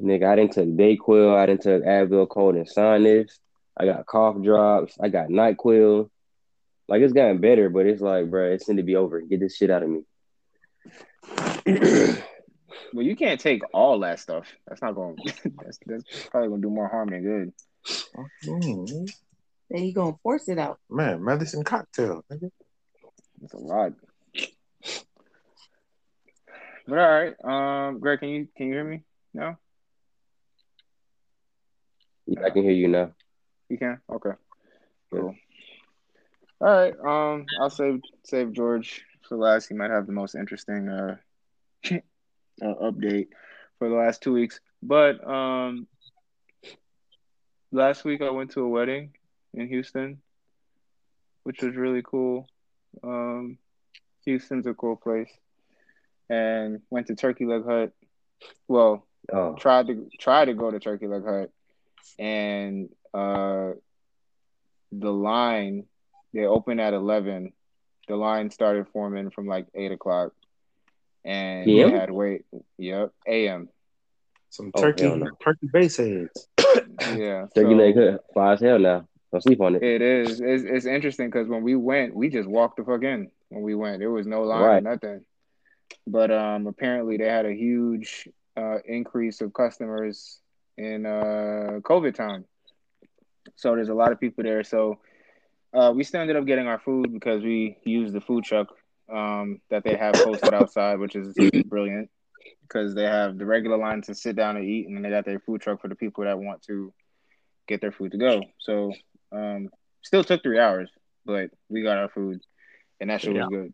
Nigga, 0.00 0.26
I 0.26 0.36
didn't 0.36 0.52
took 0.52 0.66
Dayquil, 0.68 1.34
I 1.36 1.46
didn't 1.46 1.62
took 1.62 1.82
Advil, 1.82 2.28
cold 2.28 2.54
and 2.56 2.68
sinus. 2.68 3.38
I 3.76 3.86
got 3.86 4.06
cough 4.06 4.42
drops. 4.42 4.96
I 5.00 5.08
got 5.08 5.28
NyQuil. 5.28 6.08
Like 6.88 7.02
it's 7.02 7.12
gotten 7.12 7.38
better, 7.38 7.68
but 7.68 7.86
it's 7.86 8.00
like, 8.00 8.30
bro, 8.30 8.50
it's 8.52 8.68
need 8.68 8.76
to 8.76 8.82
be 8.82 8.96
over. 8.96 9.20
Get 9.20 9.40
this 9.40 9.56
shit 9.56 9.70
out 9.70 9.82
of 9.82 9.90
me. 9.90 10.02
Well, 12.92 13.04
you 13.04 13.16
can't 13.16 13.40
take 13.40 13.62
all 13.74 13.98
that 14.00 14.20
stuff. 14.20 14.46
That's 14.66 14.80
not 14.80 14.94
going. 14.94 15.16
that's 15.62 15.78
that's 15.86 16.04
probably 16.30 16.48
gonna 16.50 16.62
do 16.62 16.70
more 16.70 16.88
harm 16.88 17.08
than 17.10 17.22
good. 17.22 17.52
Mm, 18.46 19.10
Then 19.70 19.84
you 19.84 19.92
gonna 19.92 20.16
force 20.22 20.48
it 20.48 20.58
out. 20.58 20.78
man, 20.88 21.22
medicine 21.24 21.64
cocktail. 21.64 22.24
Nigga. 22.30 22.50
It's 23.42 23.54
a 23.54 23.58
lot. 23.58 23.92
But 26.86 26.98
all 26.98 27.10
right, 27.10 27.34
um, 27.88 27.98
Greg, 27.98 28.20
can 28.20 28.28
you 28.28 28.48
can 28.56 28.66
you 28.68 28.72
hear 28.74 28.84
me? 28.84 29.02
No, 29.34 29.56
I 32.44 32.50
can 32.50 32.62
hear 32.62 32.72
you 32.72 32.88
now. 32.88 33.12
you 33.68 33.78
can. 33.78 34.00
Okay, 34.10 34.32
cool. 35.12 35.34
All 36.60 36.68
right, 36.68 36.94
um, 36.98 37.46
I'll 37.60 37.70
save 37.70 38.00
save 38.24 38.52
George 38.52 39.04
for 39.28 39.36
last. 39.36 39.68
He 39.68 39.74
might 39.74 39.90
have 39.90 40.06
the 40.06 40.12
most 40.12 40.34
interesting 40.34 40.88
uh, 40.88 41.16
uh 41.92 41.94
update 42.62 43.28
for 43.78 43.88
the 43.88 43.94
last 43.94 44.22
two 44.22 44.32
weeks. 44.32 44.60
But 44.82 45.26
um, 45.28 45.86
last 47.72 48.04
week 48.04 48.22
I 48.22 48.30
went 48.30 48.52
to 48.52 48.62
a 48.62 48.68
wedding 48.68 49.12
in 49.54 49.68
Houston, 49.68 50.20
which 51.44 51.62
was 51.62 51.76
really 51.76 52.02
cool. 52.02 52.48
Um, 53.02 53.58
Houston's 54.24 54.66
a 54.66 54.74
cool 54.74 54.96
place, 54.96 55.30
and 56.28 56.80
went 56.90 57.06
to 57.08 57.14
Turkey 57.14 57.46
Leg 57.46 57.64
Hut. 57.64 57.92
Well, 58.66 59.06
Oh, 59.32 59.54
tried 59.54 59.88
to 59.88 60.08
try 60.20 60.44
to 60.44 60.54
go 60.54 60.70
to 60.70 60.78
Turkey 60.78 61.08
Leg 61.08 61.24
Hut, 61.24 61.50
and 62.18 62.88
uh, 63.14 63.72
the 64.92 65.12
line 65.12 65.84
they 66.32 66.44
opened 66.44 66.80
at 66.80 66.94
eleven. 66.94 67.52
The 68.08 68.16
line 68.16 68.50
started 68.50 68.86
forming 68.92 69.30
from 69.30 69.46
like 69.46 69.66
eight 69.74 69.90
o'clock, 69.92 70.32
and 71.24 71.64
PM? 71.64 71.90
they 71.90 71.98
had 71.98 72.10
wait. 72.10 72.44
Yep, 72.78 73.12
a.m. 73.26 73.68
Some 74.50 74.70
Oh, 74.74 74.80
turkey, 74.80 75.04
hell 75.04 75.16
no. 75.16 75.30
turkey 75.42 75.68
base 75.72 75.96
heads. 75.96 76.48
Yeah, 77.16 77.46
Turkey 77.54 77.70
so- 77.72 77.76
leg 77.76 77.94
good. 77.94 78.18
Fly 78.32 78.52
as 78.54 78.60
hell 78.60 78.78
now. 78.78 79.08
Don't 79.32 79.42
sleep 79.42 79.60
on 79.60 79.74
it. 79.74 79.82
It 79.82 80.00
is. 80.02 80.40
It's, 80.40 80.62
it's 80.64 80.86
interesting 80.86 81.28
because 81.28 81.48
when 81.48 81.62
we 81.62 81.74
went, 81.74 82.14
we 82.14 82.28
just 82.30 82.48
walked 82.48 82.76
the 82.78 82.84
fuck 82.84 83.02
in. 83.02 83.30
When 83.48 83.62
we 83.62 83.74
went, 83.74 83.98
there 83.98 84.10
was 84.10 84.26
no 84.26 84.42
line, 84.42 84.62
Right. 84.62 84.82
nothing. 84.82 85.24
But 86.06 86.30
um, 86.30 86.66
apparently 86.68 87.16
they 87.16 87.28
had 87.28 87.44
a 87.44 87.52
huge 87.52 88.28
uh, 88.56 88.78
increase 88.86 89.40
of 89.40 89.52
customers 89.52 90.38
in 90.76 91.06
uh, 91.06 91.80
COVID 91.82 92.14
time. 92.14 92.44
So 93.56 93.74
there's 93.74 93.88
a 93.88 93.94
lot 93.94 94.12
of 94.12 94.20
people 94.20 94.44
there. 94.44 94.64
So 94.64 94.98
uh, 95.72 95.92
we 95.94 96.04
still 96.04 96.20
ended 96.20 96.36
up 96.36 96.46
getting 96.46 96.66
our 96.66 96.78
food 96.78 97.12
because 97.12 97.42
we 97.42 97.76
used 97.84 98.12
the 98.12 98.20
food 98.20 98.44
truck 98.44 98.68
um, 99.12 99.60
that 99.70 99.84
they 99.84 99.96
have 99.96 100.14
posted 100.14 100.54
outside, 100.54 100.98
which 100.98 101.16
is 101.16 101.34
brilliant 101.66 102.10
because 102.62 102.94
they 102.94 103.04
have 103.04 103.38
the 103.38 103.46
regular 103.46 103.76
line 103.76 104.02
to 104.02 104.14
sit 104.14 104.36
down 104.36 104.56
and 104.56 104.66
eat, 104.66 104.86
and 104.86 104.96
then 104.96 105.02
they 105.02 105.10
got 105.10 105.24
their 105.24 105.38
food 105.40 105.60
truck 105.60 105.80
for 105.80 105.88
the 105.88 105.94
people 105.94 106.24
that 106.24 106.38
want 106.38 106.62
to 106.62 106.92
get 107.68 107.80
their 107.80 107.92
food 107.92 108.12
to 108.12 108.18
go. 108.18 108.42
So 108.58 108.92
um, 109.32 109.68
still 110.02 110.24
took 110.24 110.42
three 110.42 110.58
hours, 110.58 110.90
but 111.24 111.50
we 111.68 111.82
got 111.82 111.98
our 111.98 112.08
food, 112.08 112.40
and 113.00 113.10
that 113.10 113.20
shit 113.20 113.34
was 113.34 113.48
good. 113.48 113.72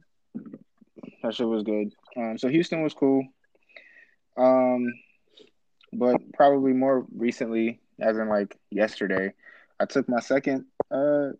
That 1.22 1.34
shit 1.34 1.46
was 1.46 1.62
good. 1.62 1.92
Um, 2.16 2.38
so 2.38 2.48
Houston 2.48 2.82
was 2.82 2.94
cool. 2.94 3.26
Um, 4.36 4.92
but 5.92 6.20
probably 6.34 6.72
more 6.72 7.06
recently, 7.14 7.80
as 8.00 8.16
in 8.18 8.28
like 8.28 8.58
yesterday, 8.70 9.32
I 9.78 9.84
took 9.86 10.08
my 10.08 10.20
second 10.20 10.66
uh 10.90 11.30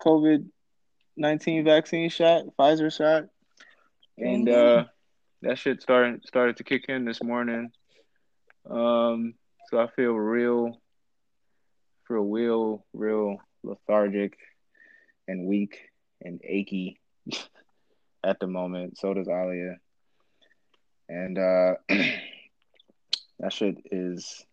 COVID 0.00 0.46
nineteen 1.16 1.64
vaccine 1.64 2.08
shot, 2.08 2.44
Pfizer 2.58 2.92
shot, 2.92 3.28
and 4.18 4.48
uh, 4.48 4.84
that 5.42 5.58
shit 5.58 5.82
started 5.82 6.26
started 6.26 6.56
to 6.56 6.64
kick 6.64 6.86
in 6.88 7.04
this 7.04 7.22
morning. 7.22 7.72
Um, 8.68 9.34
so 9.68 9.78
I 9.78 9.88
feel 9.94 10.12
real, 10.12 10.80
feel 12.08 12.24
real, 12.24 12.84
real 12.92 13.38
lethargic 13.62 14.36
and 15.28 15.46
weak 15.46 15.78
and 16.22 16.40
achy 16.44 17.00
at 18.24 18.40
the 18.40 18.46
moment. 18.46 18.98
So 18.98 19.14
does 19.14 19.28
Alia, 19.28 19.76
and 21.08 21.38
uh, 21.38 21.74
that 23.40 23.52
shit 23.52 23.78
is 23.90 24.44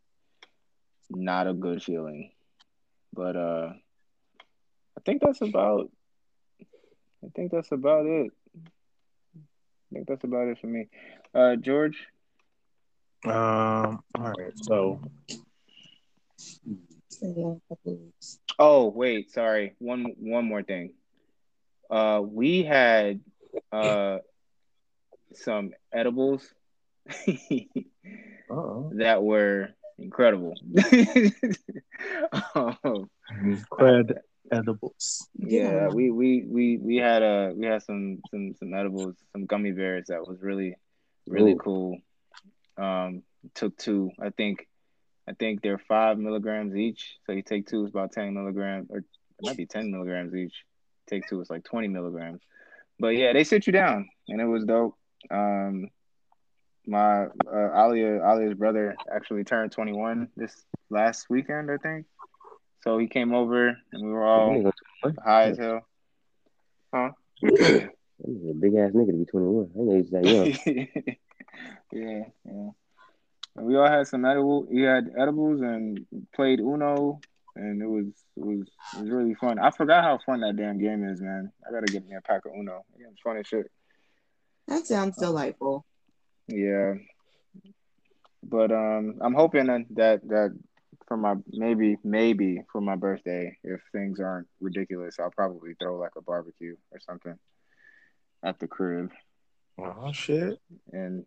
not 1.10 1.48
a 1.48 1.54
good 1.54 1.84
feeling. 1.84 2.32
But 3.14 3.36
uh, 3.36 3.74
I 4.98 5.02
think 5.06 5.22
that's 5.22 5.42
about. 5.42 5.92
I 7.24 7.30
think 7.36 7.52
that's 7.52 7.72
about 7.72 8.06
it. 8.06 8.32
I 8.56 9.94
think 9.94 10.08
that's 10.08 10.24
about 10.24 10.48
it 10.48 10.60
for 10.60 10.68
me. 10.68 10.88
Uh, 11.34 11.56
George. 11.56 11.98
Um. 13.26 14.04
All 14.16 14.34
right. 14.38 14.54
So 14.56 15.02
Oh 18.60 18.88
wait, 18.88 19.32
sorry. 19.32 19.74
One 19.80 20.14
one 20.20 20.46
more 20.46 20.64
thing. 20.64 20.94
Uh, 21.90 22.22
we 22.24 22.64
had 22.64 23.22
uh 23.72 24.20
some 25.34 25.72
edibles 25.92 26.48
uh 28.50 28.84
that 28.94 29.24
were 29.24 29.70
incredible. 29.98 30.54
um, 32.56 33.10
cred 33.72 34.18
edibles. 34.52 35.28
yeah, 35.36 35.88
we, 35.90 36.12
we 36.12 36.46
we 36.48 36.78
we 36.78 36.96
had 36.98 37.24
uh 37.24 37.52
we 37.56 37.66
had 37.66 37.84
some 37.84 38.20
some 38.30 38.54
some 38.60 38.74
edibles, 38.74 39.16
some 39.32 39.46
gummy 39.46 39.72
bears 39.72 40.08
that 40.08 40.28
was 40.28 40.42
really 40.42 40.76
really 41.28 41.54
Ooh. 41.54 41.58
cool. 41.58 41.98
Um, 42.78 43.24
took 43.56 43.78
two. 43.78 44.12
I 44.22 44.30
think 44.30 44.68
I 45.28 45.34
think 45.34 45.62
they're 45.62 45.78
five 45.78 46.18
milligrams 46.18 46.76
each. 46.76 47.18
So 47.26 47.34
you 47.34 47.42
take 47.42 47.68
two, 47.68 47.84
it's 47.84 47.94
about 47.94 48.12
ten 48.12 48.34
milligrams, 48.34 48.88
or 48.90 49.00
it 49.00 49.06
might 49.42 49.58
be 49.58 49.66
ten 49.66 49.92
milligrams 49.92 50.34
each. 50.36 50.64
Take 51.08 51.28
two, 51.28 51.42
it's 51.42 51.50
like 51.50 51.64
twenty 51.64 51.88
milligrams. 51.88 52.42
But 53.00 53.10
yeah, 53.10 53.34
they 53.34 53.44
sit 53.44 53.68
you 53.68 53.74
down, 53.74 54.10
and 54.28 54.42
it 54.42 54.46
was 54.46 54.66
dope. 54.66 54.96
Um, 55.30 55.90
my 56.88 57.26
uh, 57.26 57.86
Alia 57.86 58.22
Alia's 58.24 58.54
brother 58.54 58.96
actually 59.14 59.44
turned 59.44 59.72
twenty 59.72 59.94
one 59.94 60.30
this 60.36 60.56
last 60.90 61.30
weekend, 61.30 61.70
I 61.70 61.78
think. 61.78 62.06
So 62.84 62.98
he 62.98 63.08
came 63.08 63.34
over, 63.34 63.78
and 63.92 64.04
we 64.04 64.10
were 64.10 64.26
all 64.26 64.72
high 65.24 65.50
as 65.50 65.58
hell. 65.58 65.86
Huh? 66.94 67.12
That 67.42 67.92
a 68.24 68.54
big 68.54 68.76
ass 68.76 68.92
nigga 68.92 69.12
to 69.12 69.18
be 69.18 69.26
21. 69.26 69.70
I 69.76 69.80
know 69.80 69.96
he's 69.96 70.10
that 70.12 70.26
young. 70.26 70.48
yeah, 71.92 72.24
yeah. 72.46 72.70
We 73.56 73.76
all 73.76 73.88
had 73.88 74.08
some 74.08 74.26
edible. 74.26 74.66
We 74.70 74.84
had 74.84 75.12
edibles 75.20 75.62
and 75.62 76.06
played 76.36 76.60
Uno, 76.60 77.20
and 77.56 77.82
it 77.82 77.88
was 77.88 78.06
it 78.36 78.46
was 78.46 78.68
it 78.96 79.02
was 79.02 79.10
really 79.10 79.34
fun. 79.36 79.60
I 79.60 79.72
forgot 79.72 80.04
how 80.04 80.20
fun 80.26 80.42
that 80.42 80.56
damn 80.56 80.80
game 80.80 81.08
is, 81.08 81.22
man. 81.22 81.52
I 81.68 81.72
gotta 81.72 81.92
get 81.92 82.08
me 82.08 82.16
a 82.16 82.22
pack 82.22 82.46
of 82.46 82.54
Uno. 82.58 82.84
That 82.92 83.04
game's 83.04 83.20
fun 83.24 83.38
as 83.38 83.48
shit. 83.48 83.70
That 84.68 84.86
sounds 84.86 85.18
delightful. 85.18 85.86
Yeah, 86.48 86.96
but 88.44 88.72
um, 88.72 89.16
I'm 89.22 89.34
hoping 89.34 89.68
that 89.96 90.22
that, 90.28 90.58
for 91.08 91.18
my 91.18 91.36
maybe 91.52 91.98
maybe 92.04 92.62
for 92.72 92.82
my 92.82 92.96
birthday, 92.96 93.58
if 93.64 93.82
things 93.92 94.20
aren't 94.20 94.48
ridiculous, 94.62 95.20
I'll 95.20 95.32
probably 95.32 95.74
throw 95.80 95.98
like 95.98 96.16
a 96.18 96.22
barbecue 96.22 96.76
or 96.92 97.00
something 97.00 97.36
at 98.44 98.60
the 98.60 98.68
crib. 98.68 99.12
Oh 99.78 100.12
shit. 100.12 100.60
and 100.92 101.26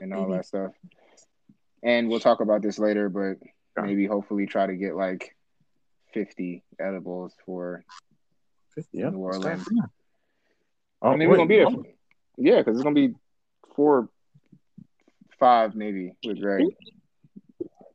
and 0.00 0.12
all 0.14 0.26
Mhm. 0.26 0.36
that 0.36 0.46
stuff. 0.46 0.72
And 1.82 2.08
we'll 2.08 2.20
talk 2.20 2.40
about 2.40 2.62
this 2.62 2.78
later, 2.78 3.08
but 3.08 3.36
maybe 3.76 4.06
hopefully 4.06 4.46
try 4.46 4.66
to 4.66 4.74
get 4.76 4.96
like 4.96 5.36
fifty 6.12 6.62
edibles 6.80 7.34
for. 7.44 7.84
Yeah. 8.90 9.10
New 9.10 9.18
Orleans. 9.18 9.68
Oh, 11.00 11.10
I 11.10 11.16
mean, 11.16 11.28
we're 11.28 11.36
gonna 11.36 11.48
be 11.48 11.58
there. 11.58 11.70
For, 11.70 11.84
yeah, 12.38 12.56
because 12.58 12.76
it's 12.76 12.82
gonna 12.82 12.94
be 12.94 13.14
four, 13.76 14.08
five 15.38 15.74
maybe 15.74 16.12
with 16.24 16.40
Greg. 16.40 16.64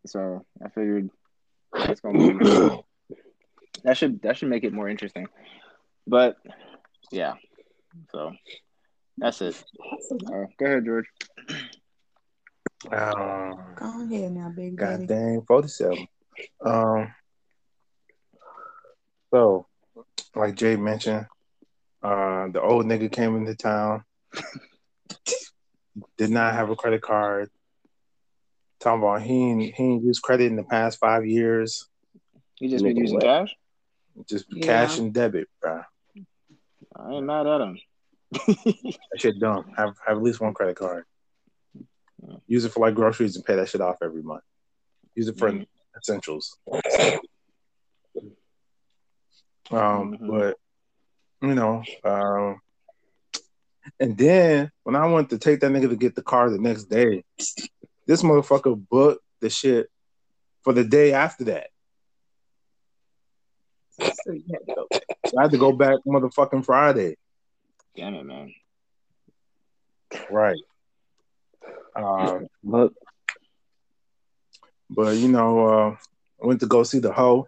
So 0.05 0.45
I 0.63 0.69
figured 0.69 1.09
that's 1.73 2.01
gonna 2.01 2.33
be 2.33 2.37
that 3.83 3.97
should 3.97 4.21
that 4.23 4.37
should 4.37 4.49
make 4.49 4.63
it 4.63 4.73
more 4.73 4.89
interesting. 4.89 5.27
But 6.07 6.37
yeah, 7.11 7.33
so 8.11 8.31
that's 9.17 9.41
it. 9.41 9.63
Uh, 10.11 10.45
go 10.57 10.65
ahead, 10.65 10.85
George. 10.85 11.05
Um, 12.91 13.59
Go 13.75 14.03
ahead 14.03 14.31
now, 14.31 14.49
big 14.55 14.77
God 14.77 15.05
daddy. 15.05 15.05
dang, 15.07 15.41
47. 15.45 16.07
Um, 16.65 17.13
so, 19.31 19.67
like 20.33 20.55
Jay 20.55 20.77
mentioned, 20.77 21.25
uh, 22.01 22.47
the 22.47 22.61
old 22.61 22.85
nigga 22.85 23.11
came 23.11 23.35
into 23.35 23.55
town, 23.55 24.05
did 26.17 26.29
not 26.29 26.53
have 26.53 26.69
a 26.69 26.75
credit 26.75 27.01
card. 27.01 27.49
Talking 28.79 29.03
about 29.03 29.21
he 29.21 29.33
ain't, 29.49 29.75
he 29.75 29.83
ain't 29.83 30.03
used 30.03 30.21
credit 30.21 30.45
in 30.47 30.55
the 30.55 30.63
past 30.63 30.99
five 30.99 31.25
years, 31.25 31.87
He 32.55 32.67
just 32.69 32.83
been 32.83 32.95
using 32.95 33.17
what? 33.17 33.23
cash. 33.25 33.55
just 34.29 34.45
Yeah. 34.49 34.65
cash 34.65 34.97
and 34.97 35.13
debit, 35.13 35.47
bro. 35.61 35.81
I 36.95 37.11
ain't 37.11 37.25
mad 37.25 37.45
at 37.47 37.61
him. 37.61 37.79
That 38.31 39.17
shit 39.17 39.39
dumb. 39.39 39.73
Have 39.75 39.95
have 40.07 40.17
at 40.17 40.23
least 40.23 40.39
one 40.39 40.53
credit 40.53 40.77
card. 40.77 41.03
Use 42.47 42.63
it 42.65 42.71
for 42.71 42.79
like 42.79 42.95
groceries 42.95 43.35
and 43.35 43.43
pay 43.45 43.55
that 43.55 43.69
shit 43.69 43.81
off 43.81 43.97
every 44.01 44.21
month. 44.21 44.43
Use 45.15 45.27
it 45.27 45.37
for 45.37 45.51
Mhm. 45.51 45.65
essentials. 45.97 46.57
Um, 49.71 50.17
Mhm. 50.17 50.27
but 50.27 50.57
you 51.47 51.53
know, 51.53 51.83
um, 52.03 52.59
and 53.99 54.17
then 54.17 54.71
when 54.83 54.95
I 54.95 55.05
went 55.07 55.29
to 55.31 55.37
take 55.37 55.59
that 55.59 55.71
nigga 55.71 55.89
to 55.89 55.95
get 55.95 56.15
the 56.15 56.21
car 56.21 56.49
the 56.49 56.57
next 56.57 56.85
day, 56.85 57.23
this 58.07 58.23
motherfucker 58.23 58.81
booked 58.89 59.23
the 59.41 59.49
shit 59.49 59.87
for 60.63 60.73
the 60.73 60.83
day 60.83 61.13
after 61.13 61.45
that. 61.45 61.67
So 63.99 64.31
you 64.31 64.43
had 64.51 64.65
to 64.65 64.75
go 64.75 64.87
back. 64.89 65.03
I 65.37 65.41
had 65.41 65.51
to 65.51 65.57
go 65.57 65.71
back 65.71 65.97
motherfucking 66.07 66.65
Friday. 66.65 67.15
Damn 67.95 68.15
it, 68.15 68.25
man. 68.25 68.53
Right. 70.29 70.57
Um, 71.95 72.47
But 72.63 72.93
but 74.89 75.17
you 75.17 75.27
know, 75.27 75.67
uh, 75.67 75.95
I 76.41 76.47
went 76.47 76.61
to 76.61 76.67
go 76.67 76.83
see 76.83 76.99
the 76.99 77.11
hoe. 77.11 77.47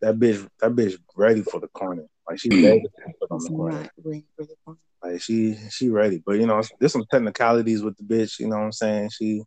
That 0.00 0.16
bitch, 0.16 0.46
that 0.60 0.72
bitch 0.72 0.98
ready 1.16 1.42
for 1.42 1.60
the 1.60 1.68
corner. 1.68 2.06
Like 2.28 2.38
she 2.38 2.50
ready 2.50 2.80
to 2.82 2.88
put 3.20 3.30
on 3.30 3.42
the 3.42 3.48
corner. 3.48 3.82
not 3.82 3.90
ready 4.04 4.24
for 4.36 4.44
the 4.44 4.54
phone. 4.64 4.78
Like 5.02 5.20
she 5.20 5.56
she 5.70 5.88
ready. 5.88 6.22
But 6.24 6.38
you 6.38 6.46
know, 6.46 6.62
there's 6.78 6.92
some 6.92 7.04
technicalities 7.10 7.82
with 7.82 7.96
the 7.96 8.04
bitch, 8.04 8.38
you 8.38 8.48
know 8.48 8.56
what 8.56 8.64
I'm 8.64 8.72
saying? 8.72 9.10
She 9.10 9.42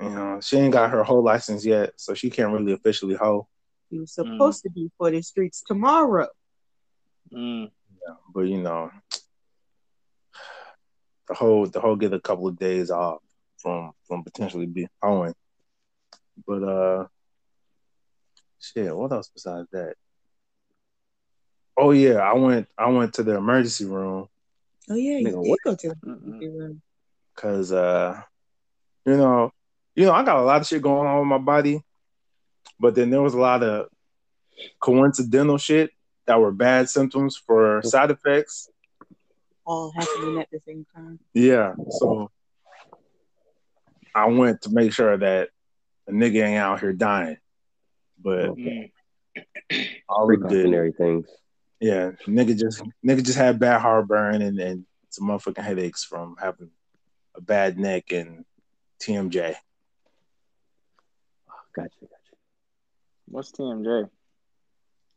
you 0.00 0.10
know, 0.10 0.40
she 0.42 0.58
ain't 0.58 0.72
got 0.72 0.90
her 0.90 1.02
whole 1.02 1.22
license 1.22 1.64
yet, 1.64 1.92
so 1.96 2.12
she 2.12 2.28
can't 2.28 2.52
really 2.52 2.72
officially 2.72 3.14
hoe. 3.14 3.48
He 3.90 3.98
was 3.98 4.12
supposed 4.12 4.62
to 4.62 4.70
be 4.70 4.90
for 4.98 5.10
the 5.10 5.22
streets 5.22 5.62
tomorrow. 5.66 6.28
Mm. 7.32 7.70
Yeah, 8.06 8.14
but 8.34 8.42
you 8.42 8.58
know, 8.58 8.90
the 11.28 11.34
whole 11.34 11.66
the 11.66 11.80
whole 11.80 11.96
get 11.96 12.12
a 12.12 12.20
couple 12.20 12.48
of 12.48 12.58
days 12.58 12.90
off 12.90 13.22
from 13.58 13.92
from 14.06 14.22
potentially 14.22 14.66
being 14.66 14.88
Owen. 15.02 15.32
But 16.46 16.62
uh, 16.62 17.06
shit, 18.60 18.94
what 18.94 19.12
else 19.12 19.30
besides 19.32 19.68
that? 19.72 19.94
Oh 21.76 21.90
yeah, 21.90 22.14
I 22.18 22.34
went 22.34 22.68
I 22.78 22.88
went 22.90 23.14
to 23.14 23.22
the 23.22 23.36
emergency 23.36 23.84
room 23.84 24.28
Oh 24.88 24.94
yeah, 24.94 25.18
you 25.18 25.28
Nigga, 25.28 25.42
did 25.42 25.50
what? 25.50 25.62
go 25.62 25.74
to 25.74 25.88
the 25.88 25.96
emergency 26.02 26.48
room. 26.48 26.82
because 27.34 27.72
uh, 27.72 28.20
you 29.04 29.16
know, 29.16 29.52
you 29.94 30.06
know, 30.06 30.12
I 30.12 30.24
got 30.24 30.38
a 30.38 30.42
lot 30.42 30.60
of 30.60 30.66
shit 30.66 30.82
going 30.82 31.06
on 31.06 31.18
with 31.20 31.28
my 31.28 31.38
body, 31.38 31.82
but 32.78 32.94
then 32.94 33.10
there 33.10 33.22
was 33.22 33.34
a 33.34 33.38
lot 33.40 33.62
of 33.62 33.88
coincidental 34.80 35.58
shit 35.58 35.90
that 36.26 36.40
were 36.40 36.52
bad 36.52 36.88
symptoms 36.88 37.36
for 37.36 37.82
side 37.84 38.10
effects. 38.10 38.68
all 39.64 39.92
happening 39.92 40.38
at 40.38 40.48
the 40.50 40.60
same 40.60 40.86
time. 40.94 41.18
Yeah, 41.34 41.74
so 41.90 42.30
I 44.14 44.26
went 44.26 44.62
to 44.62 44.70
make 44.70 44.92
sure 44.92 45.16
that 45.16 45.50
a 46.08 46.12
nigga 46.12 46.42
ain't 46.44 46.58
out 46.58 46.80
here 46.80 46.92
dying, 46.92 47.36
but 48.22 48.54
Mm. 48.56 48.90
all 50.08 50.30
it 50.30 50.36
did, 50.36 50.48
Precautionary 50.48 50.92
things. 50.92 51.26
Yeah, 51.80 52.12
nigga 52.26 52.58
just 52.58 52.82
nigga 53.04 53.24
just 53.24 53.38
had 53.38 53.58
bad 53.58 53.80
heartburn 53.80 54.42
and 54.42 54.58
and 54.58 54.86
some 55.10 55.28
motherfucking 55.28 55.62
headaches 55.62 56.04
from 56.04 56.36
having 56.40 56.70
a 57.34 57.40
bad 57.40 57.78
neck 57.78 58.12
and 58.12 58.44
TMJ. 59.02 59.54
Oh, 61.48 61.52
Gotcha, 61.74 61.90
gotcha. 62.00 62.36
What's 63.26 63.52
TMJ? 63.52 64.08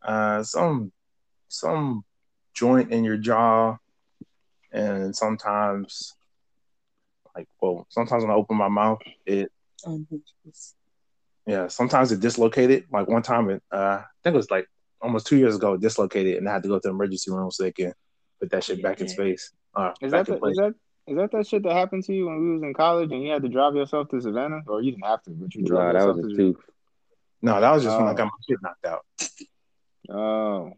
Uh, 0.02 0.44
some 0.44 0.92
some 1.48 2.04
joint 2.54 2.92
in 2.92 3.04
your 3.04 3.18
jaw, 3.18 3.78
and 4.72 5.16
sometimes, 5.16 6.14
like, 7.36 7.48
well, 7.62 7.86
sometimes 7.90 8.24
when 8.24 8.32
I 8.32 8.36
open 8.36 8.58
my 8.58 8.70
mouth, 8.70 9.00
it 9.26 9.52
Unhinged. 9.86 10.34
yeah, 11.46 11.68
sometimes 11.68 12.12
it 12.12 12.20
dislocated. 12.20 12.86
Like 12.92 13.08
one 13.08 13.22
time, 13.24 13.50
it 13.50 13.64
uh, 13.72 14.02
I 14.02 14.06
think 14.24 14.34
it 14.34 14.38
was 14.38 14.52
like 14.52 14.68
almost 15.02 15.28
two 15.28 15.38
years 15.38 15.56
ago, 15.56 15.78
dislocated, 15.78 16.38
and 16.38 16.48
I 16.50 16.54
had 16.54 16.64
to 16.64 16.70
go 16.70 16.76
to 16.76 16.82
the 16.84 16.90
emergency 16.90 17.32
room 17.32 17.52
so 17.52 17.64
they 17.64 17.72
can 17.72 17.94
put 18.40 18.50
that 18.52 18.64
shit 18.64 18.82
back 18.82 19.02
in 19.02 19.08
space. 19.08 19.52
Uh, 19.76 19.92
Is 20.02 20.12
back 20.12 20.28
that 20.28 20.34
in 20.36 20.40
the, 20.42 20.48
is 20.48 20.58
that 20.58 20.74
is 21.08 21.18
that 21.18 21.32
that 21.32 21.48
shit 21.48 21.64
that 21.64 21.74
happened 21.74 22.04
to 22.06 22.14
you 22.14 22.26
when 22.28 22.40
we 22.44 22.54
was 22.54 22.64
in 22.64 22.74
college 22.74 23.12
and 23.12 23.24
you 23.24 23.32
had 23.32 23.42
to 23.42 23.50
drive 23.50 23.76
yourself 23.76 24.10
to 24.10 24.22
Savannah, 24.22 24.62
or 24.68 24.82
you 24.82 24.92
didn't 24.92 25.06
have 25.06 25.24
to, 25.24 25.32
but 25.32 25.54
you 25.56 25.64
drove 25.64 25.82
Nah, 25.82 25.94
that 25.94 26.00
yourself 26.00 26.18
was 26.18 26.28
to 26.28 26.36
tooth. 26.36 26.58
No, 27.42 27.60
that 27.62 27.72
was 27.72 27.84
just 27.84 27.98
when 27.98 28.08
I 28.08 28.12
Oh. 28.12 28.16
got 28.16 28.26
my 28.26 28.32
shit 28.48 28.60
knocked 28.62 28.86
out. 28.86 29.06
Oh. 30.10 30.74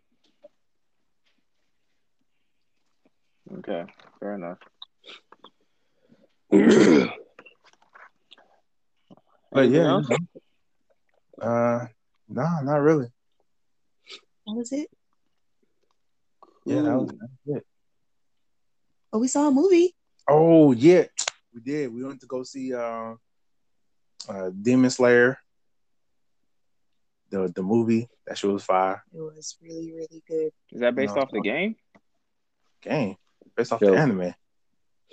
Okay, 3.58 3.86
fair 4.20 4.36
enough. 4.36 4.60
But 9.54 9.70
yeah, 9.70 9.90
else? 9.90 10.08
uh, 11.42 11.86
no, 12.30 12.62
not 12.64 12.82
really. 12.82 13.08
What 14.46 14.58
was 14.58 14.72
it? 14.72 14.90
Yeah, 16.66 16.82
that 16.82 16.98
was, 16.98 17.10
that 17.10 17.30
was 17.46 17.58
it. 17.58 17.66
Oh, 19.14 19.20
we 19.20 19.28
saw 19.28 19.48
a 19.48 19.52
movie. 19.52 19.96
Oh 20.28 20.72
yeah, 20.72 21.06
we 21.54 21.62
did. 21.62 21.94
We 21.94 22.04
went 22.04 22.22
to 22.22 22.28
go 22.28 22.44
see 22.44 22.74
uh, 22.74 23.16
uh 24.30 24.50
Demon 24.50 24.90
Slayer, 24.90 25.38
the 27.30 27.52
the 27.54 27.64
movie. 27.64 28.08
That 28.28 28.38
shit 28.38 28.52
was 28.52 28.64
fire. 28.64 29.04
It 29.14 29.20
was 29.20 29.58
really, 29.62 29.92
really 29.94 30.24
good. 30.28 30.52
Is 30.72 30.82
that 30.82 30.96
based 30.96 31.16
No, 31.16 31.24
off 31.24 31.32
the 31.32 31.42
game? 31.42 31.76
Game 32.82 33.18
based 33.56 33.74
off 33.74 33.80
Show. 33.80 33.92
the 33.92 33.98
anime. 33.98 34.34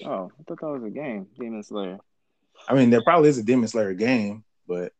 Oh, 0.04 0.30
I 0.38 0.42
thought 0.46 0.60
that 0.60 0.66
was 0.66 0.84
a 0.84 0.90
game, 0.90 1.26
Demon 1.38 1.62
Slayer. 1.62 1.98
I 2.68 2.74
mean, 2.74 2.90
there 2.90 3.02
probably 3.02 3.30
is 3.30 3.38
a 3.38 3.42
Demon 3.42 3.68
Slayer 3.68 3.94
game, 3.94 4.44
but 4.66 4.92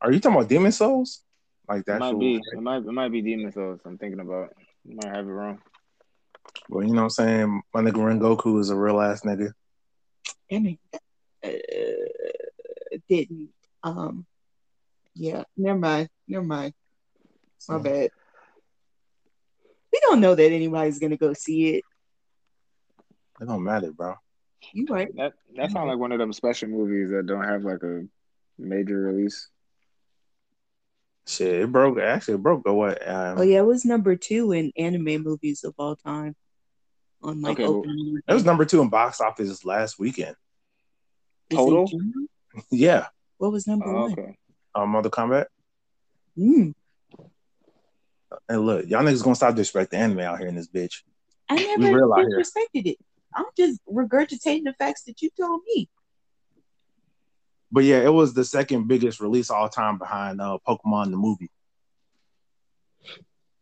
are 0.00 0.12
you 0.12 0.20
talking 0.20 0.36
about 0.36 0.48
Demon 0.48 0.72
Souls? 0.72 1.22
Like 1.68 1.80
It 1.80 1.86
that? 1.86 1.98
might 2.00 2.18
be. 2.18 2.36
It 2.36 2.60
might. 2.60 2.78
It 2.78 2.92
might 2.92 3.12
be 3.12 3.22
Demon 3.22 3.52
Souls. 3.52 3.80
I'm 3.84 3.98
thinking 3.98 4.20
about. 4.20 4.50
You 4.84 4.96
might 4.96 5.14
have 5.14 5.26
it 5.26 5.30
wrong. 5.30 5.60
Well, 6.68 6.84
you 6.84 6.90
know 6.92 7.02
what 7.02 7.04
I'm 7.04 7.10
saying. 7.10 7.62
My 7.72 7.80
nigga 7.80 7.94
Rengoku 7.94 8.60
is 8.60 8.70
a 8.70 8.76
real 8.76 9.00
ass 9.00 9.22
nigga. 9.22 9.52
Damn 10.50 10.66
it. 10.66 10.78
Uh, 11.42 12.98
didn't. 13.08 13.50
Um. 13.82 14.26
Yeah. 15.14 15.44
Never 15.56 15.78
mind. 15.78 16.08
Never 16.28 16.44
mind. 16.44 16.74
My 17.68 17.76
So, 17.76 17.78
bad. 17.80 18.10
We 19.92 20.00
don't 20.02 20.20
know 20.20 20.34
that 20.34 20.52
anybody's 20.52 20.98
gonna 20.98 21.16
go 21.16 21.32
see 21.32 21.76
it. 21.76 21.84
it 23.40 23.46
don't 23.46 23.62
matter, 23.64 23.92
bro. 23.92 24.14
You 24.72 24.86
right. 24.90 25.14
That 25.16 25.34
that 25.56 25.70
sounds 25.70 25.88
like 25.88 25.98
one 25.98 26.12
of 26.12 26.18
them 26.18 26.32
special 26.32 26.68
movies 26.68 27.10
that 27.10 27.26
don't 27.26 27.44
have 27.44 27.64
like 27.64 27.82
a 27.82 28.04
major 28.58 29.00
release. 29.00 29.48
Shit, 31.26 31.62
it 31.62 31.72
broke. 31.72 31.98
Actually, 31.98 32.34
it 32.34 32.42
broke. 32.42 32.62
Or 32.66 32.74
what? 32.74 33.08
Um, 33.08 33.38
Oh 33.38 33.42
yeah, 33.42 33.58
it 33.58 33.66
was 33.66 33.84
number 33.84 34.14
two 34.16 34.52
in 34.52 34.72
anime 34.76 35.22
movies 35.22 35.64
of 35.64 35.74
all 35.78 35.96
time. 35.96 36.36
On 37.22 37.40
like 37.40 37.52
Okay, 37.58 37.64
opening. 37.64 38.20
It 38.28 38.34
was 38.34 38.44
number 38.44 38.64
two 38.66 38.82
in 38.82 38.90
box 38.90 39.20
office 39.20 39.64
last 39.64 39.98
weekend. 39.98 40.36
Total? 41.50 41.90
Yeah, 42.70 43.06
What 43.38 43.50
was 43.50 43.66
number 43.66 43.86
Oh, 43.86 44.02
one? 44.02 44.12
okay. 44.12 44.36
um, 44.76 44.90
Mortal 44.90 45.10
Kombat. 45.10 45.46
Mm. 46.38 46.72
And 48.48 48.66
look, 48.66 48.86
y'all 48.86 49.02
niggas 49.02 49.24
gonna 49.24 49.34
stop 49.34 49.54
disrespecting 49.56 49.94
anime 49.94 50.20
out 50.20 50.38
here 50.38 50.46
in 50.48 50.54
this 50.54 50.68
bitch. 50.68 51.02
I 51.48 51.56
never 51.56 51.96
real 51.96 52.12
out 52.12 52.20
disrespected 52.26 52.86
it. 52.86 52.98
I'm 53.34 53.46
just 53.56 53.80
regurgitating 53.86 54.64
the 54.64 54.74
facts 54.78 55.02
that 55.04 55.20
you 55.22 55.30
told 55.38 55.62
me. 55.66 55.88
But 57.72 57.84
yeah, 57.84 57.98
it 58.02 58.12
was 58.12 58.34
the 58.34 58.44
second 58.44 58.86
biggest 58.88 59.20
release 59.20 59.50
all 59.50 59.68
time 59.68 59.98
behind 59.98 60.40
uh, 60.40 60.58
Pokemon 60.66 61.10
the 61.10 61.16
movie. 61.16 61.50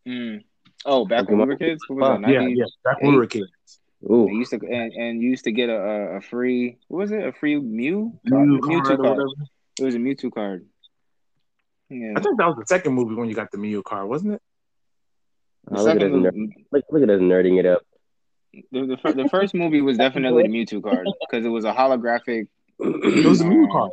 Mm. 0.06 0.42
Oh, 0.84 1.06
back 1.06 1.28
when 1.28 1.38
we 1.38 1.44
were 1.44 1.56
kids, 1.56 1.82
what 1.88 1.98
was 1.98 2.08
Fuck, 2.16 2.22
that? 2.22 2.30
Yeah, 2.32 2.46
yeah. 2.48 2.64
Back 2.84 3.00
when 3.02 3.12
we 3.12 3.18
were 3.18 3.26
kids. 3.26 3.46
Ooh, 4.10 4.26
And 4.26 4.36
used 4.36 4.50
to 4.50 4.56
and, 4.56 4.92
and 4.92 5.22
you 5.22 5.30
used 5.30 5.44
to 5.44 5.52
get 5.52 5.68
a, 5.68 5.76
a, 5.76 6.16
a 6.16 6.20
free 6.20 6.76
what 6.88 6.98
was 6.98 7.12
it? 7.12 7.24
A 7.24 7.32
free 7.32 7.56
Mew? 7.60 8.18
Mew 8.24 8.60
Mewtwo 8.60 8.60
card 8.82 8.84
or 8.84 8.96
card. 8.96 8.98
whatever. 8.98 9.26
It 9.78 9.84
was 9.84 9.94
a 9.94 9.98
Mewtwo 9.98 10.32
card. 10.32 10.66
Yeah. 11.88 12.14
I 12.16 12.20
think 12.20 12.36
that 12.38 12.46
was 12.48 12.56
the 12.58 12.66
second 12.66 12.94
movie 12.94 13.14
when 13.14 13.28
you 13.28 13.34
got 13.36 13.52
the 13.52 13.58
Mew 13.58 13.80
card, 13.84 14.08
wasn't 14.08 14.34
it? 14.34 14.42
The 15.70 15.78
Oh, 15.78 15.84
look, 15.84 15.90
at 15.90 15.96
us 15.98 16.02
second 16.02 16.22
nerd- 16.24 16.34
movie, 16.34 16.66
look, 16.72 16.84
look 16.90 17.02
at 17.04 17.10
us 17.10 17.20
nerding 17.20 17.60
it 17.60 17.66
up. 17.66 17.82
the, 18.72 18.98
the, 19.04 19.12
the 19.22 19.28
first 19.28 19.54
movie 19.54 19.80
was 19.82 19.96
definitely 20.06 20.42
the 20.42 20.48
Mewtwo 20.48 20.82
card 20.82 21.06
because 21.20 21.46
it 21.46 21.50
was 21.50 21.64
a 21.64 21.72
holographic. 21.72 22.48
It 22.82 23.26
was 23.26 23.40
a 23.40 23.44
Mew 23.44 23.68
card. 23.72 23.90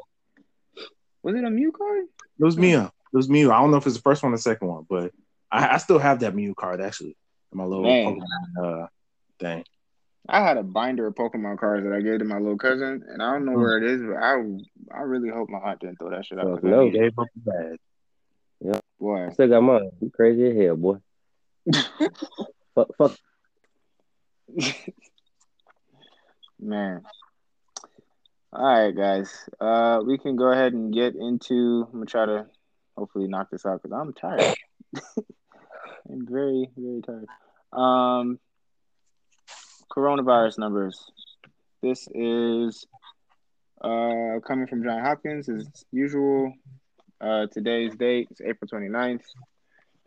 Was 1.23 1.35
it 1.35 1.43
a 1.43 1.49
Mew 1.49 1.71
card? 1.71 2.05
It 2.39 2.43
was 2.43 2.57
Mew. 2.57 2.79
It 2.81 2.91
was 3.17 3.29
Mew. 3.29 3.51
I 3.51 3.59
don't 3.59 3.71
know 3.71 3.77
if 3.77 3.85
it's 3.85 3.95
the 3.95 4.01
first 4.01 4.23
one 4.23 4.33
or 4.33 4.37
the 4.37 4.41
second 4.41 4.67
one, 4.67 4.85
but 4.89 5.11
I, 5.51 5.75
I 5.75 5.77
still 5.77 5.99
have 5.99 6.19
that 6.21 6.35
Mew 6.35 6.55
card 6.55 6.81
actually 6.81 7.15
in 7.51 7.57
my 7.57 7.65
little 7.65 7.83
Man. 7.83 8.19
Pokemon 8.57 8.83
uh, 8.83 8.87
thing. 9.39 9.63
I 10.27 10.41
had 10.41 10.57
a 10.57 10.63
binder 10.63 11.07
of 11.07 11.15
Pokemon 11.15 11.57
cards 11.59 11.83
that 11.85 11.93
I 11.93 12.01
gave 12.01 12.19
to 12.19 12.25
my 12.25 12.37
little 12.37 12.57
cousin, 12.57 13.03
and 13.07 13.21
I 13.21 13.33
don't 13.33 13.45
know 13.45 13.53
where 13.53 13.77
it 13.77 13.83
is, 13.83 14.01
but 14.01 14.17
I 14.17 14.33
I 14.95 15.01
really 15.01 15.29
hope 15.29 15.49
my 15.49 15.57
aunt 15.59 15.79
didn't 15.79 15.97
throw 15.97 16.11
that 16.11 16.25
shit 16.25 16.37
out. 16.39 16.45
Fuck 16.45 16.61
'cause 16.61 16.67
I 16.67 16.69
no. 16.69 16.83
need 16.83 16.95
it. 16.95 16.99
Gave 16.99 17.19
up 17.19 17.27
the 17.35 17.51
bag. 17.51 17.79
Boy, 18.99 19.27
I 19.27 19.29
still 19.31 19.47
got 19.47 19.61
mine. 19.61 19.89
You 20.01 20.11
crazy 20.11 20.49
as 20.49 20.57
hell, 20.57 20.75
boy. 20.75 20.97
fuck, 22.75 22.89
fuck. 22.97 23.17
Man. 26.59 27.01
All 28.51 28.65
right, 28.65 28.95
guys. 28.95 29.47
Uh, 29.61 30.01
we 30.03 30.17
can 30.17 30.35
go 30.35 30.51
ahead 30.51 30.73
and 30.73 30.91
get 30.91 31.15
into. 31.15 31.85
I'm 31.85 31.99
gonna 31.99 32.05
try 32.07 32.25
to 32.25 32.47
hopefully 32.97 33.27
knock 33.27 33.51
this 33.51 33.63
out 33.63 33.81
because 33.83 33.95
I'm 33.95 34.11
tired. 34.11 34.55
I'm 36.09 36.25
very, 36.27 36.67
very 36.75 37.01
tired. 37.01 37.27
Um, 37.71 38.39
coronavirus 39.95 40.57
numbers. 40.57 41.11
This 41.83 42.07
is 42.11 42.87
uh 43.81 44.39
coming 44.45 44.65
from 44.67 44.83
John 44.83 44.99
Hopkins 44.99 45.47
as 45.47 45.67
usual. 45.91 46.51
Uh, 47.21 47.45
today's 47.51 47.95
date 47.95 48.29
is 48.31 48.41
April 48.41 48.67
29th. 48.67 49.21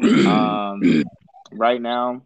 Um, 0.27 1.05
right 1.53 1.81
now, 1.81 2.23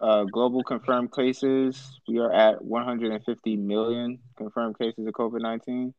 uh, 0.00 0.24
global 0.24 0.62
confirmed 0.62 1.12
cases, 1.12 2.00
we 2.08 2.18
are 2.18 2.32
at 2.32 2.64
150 2.64 3.56
million 3.56 4.18
confirmed 4.36 4.78
cases 4.78 5.06
of 5.06 5.14
COVID 5.14 5.40
19. 5.40 5.94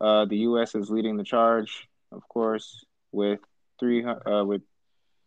Uh, 0.00 0.24
the 0.26 0.36
U.S. 0.38 0.74
is 0.74 0.90
leading 0.90 1.16
the 1.16 1.24
charge, 1.24 1.88
of 2.12 2.26
course, 2.28 2.84
with 3.12 3.40
three 3.78 4.04
uh, 4.04 4.44
with 4.44 4.62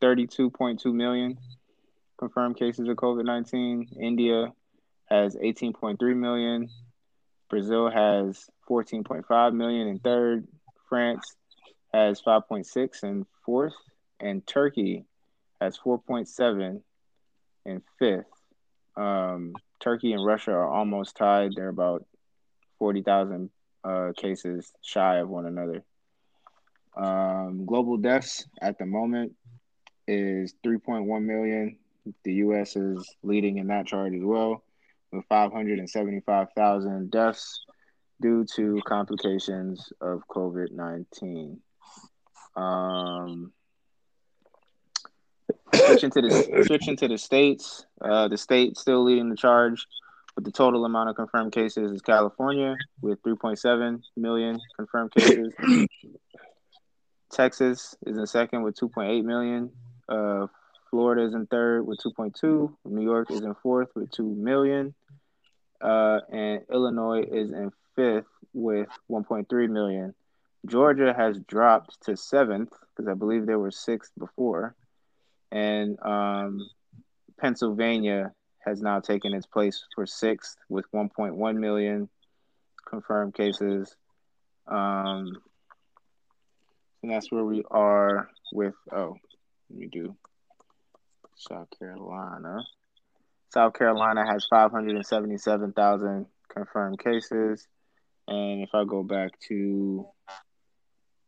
32.2 0.02 0.94
million 0.94 1.38
confirmed 2.18 2.58
cases 2.58 2.88
of 2.88 2.96
COVID 2.96 3.26
19. 3.26 3.90
India 4.00 4.54
has 5.06 5.36
18.3 5.36 6.16
million. 6.16 6.70
Brazil 7.50 7.90
has 7.90 8.50
14.5 8.70 9.54
million 9.54 9.88
in 9.88 10.00
third. 10.00 10.48
France 10.90 11.36
has 11.94 12.22
5.6 12.22 13.04
in 13.04 13.26
fourth, 13.46 13.76
and 14.20 14.46
Turkey 14.46 15.06
has 15.60 15.78
4.7 15.78 16.82
in 17.66 17.82
fifth. 18.00 18.26
Um, 18.96 19.54
Turkey 19.80 20.14
and 20.14 20.26
Russia 20.26 20.52
are 20.52 20.68
almost 20.68 21.18
tied. 21.18 21.52
They're 21.56 21.70
about 21.70 22.06
40,000 22.80 23.50
uh, 23.84 24.12
cases 24.16 24.72
shy 24.82 25.18
of 25.18 25.30
one 25.30 25.46
another. 25.46 25.84
Um, 26.96 27.66
global 27.66 27.98
deaths 27.98 28.46
at 28.62 28.78
the 28.78 28.86
moment 28.86 29.34
is 30.08 30.54
3.1 30.66 31.24
million. 31.24 31.78
The 32.24 32.34
U.S. 32.34 32.76
is 32.76 33.16
leading 33.24 33.58
in 33.58 33.68
that 33.68 33.88
chart 33.88 34.14
as 34.14 34.22
well, 34.22 34.64
with 35.12 35.26
575,000 35.30 37.10
deaths 37.10 37.66
due 38.22 38.46
to 38.56 38.82
complications 38.86 39.92
of 40.02 40.22
COVID 40.28 40.72
19. 40.72 41.60
Um, 42.56 43.52
switching 45.74 46.10
to 46.12 46.22
the 46.22 46.64
switching 46.68 46.96
to 46.98 47.08
the 47.08 47.18
states, 47.18 47.86
uh, 48.02 48.28
the 48.28 48.38
state 48.38 48.78
still 48.78 49.04
leading 49.04 49.30
the 49.30 49.36
charge 49.36 49.86
with 50.36 50.46
the 50.46 50.52
total 50.52 50.86
amount 50.86 51.10
of 51.10 51.16
confirmed 51.16 51.52
cases 51.52 51.92
is 51.92 52.02
California 52.02 52.76
with 53.02 53.22
3.7 53.24 54.02
million 54.18 54.60
confirmed 54.76 55.12
cases. 55.12 55.54
Texas 57.32 57.96
is 58.06 58.18
in 58.18 58.28
second 58.28 58.64
with 58.64 58.76
2.8 58.76 59.24
million. 59.24 59.72
Uh, 60.08 60.48
Florida 60.90 61.24
is 61.24 61.34
in 61.34 61.48
third 61.48 61.86
with 61.86 62.00
2.2. 62.00 62.72
New 62.86 63.04
York 63.04 63.32
is 63.32 63.42
in 63.42 63.56
fourth 63.56 63.90
with 63.96 64.12
2 64.12 64.24
million. 64.24 64.94
Uh, 65.82 66.20
and 66.32 66.62
Illinois 66.72 67.24
is 67.24 67.52
in 67.52 67.72
fifth 67.96 68.28
with 68.54 68.88
1.3 69.10 69.70
million. 69.70 70.14
Georgia 70.66 71.14
has 71.16 71.40
dropped 71.40 72.02
to 72.04 72.16
seventh 72.16 72.72
because 72.96 73.10
I 73.10 73.16
believe 73.16 73.46
there 73.46 73.60
were 73.60 73.72
six 73.72 74.12
before. 74.18 74.76
And 75.54 76.00
um, 76.02 76.68
Pennsylvania 77.40 78.34
has 78.66 78.82
now 78.82 79.00
taken 79.00 79.34
its 79.36 79.46
place 79.46 79.86
for 79.94 80.08
sixth 80.08 80.58
with 80.68 80.86
1.1 80.92 81.56
million 81.58 82.10
confirmed 82.90 83.36
cases. 83.36 83.96
Um, 84.68 85.38
and 87.04 87.12
that's 87.12 87.32
where 87.32 87.44
we 87.44 87.64
are 87.70 88.30
with, 88.52 88.74
oh, 88.92 89.16
let 89.70 89.80
me 89.80 89.88
do 89.92 90.16
South 91.36 91.68
Carolina. 91.78 92.64
South 93.54 93.74
Carolina 93.74 94.26
has 94.26 94.48
577,000 94.50 96.26
confirmed 96.50 96.98
cases. 96.98 97.68
And 98.28 98.64
if 98.64 98.70
I 98.74 98.86
go 98.86 99.04
back 99.04 99.40
to 99.50 100.08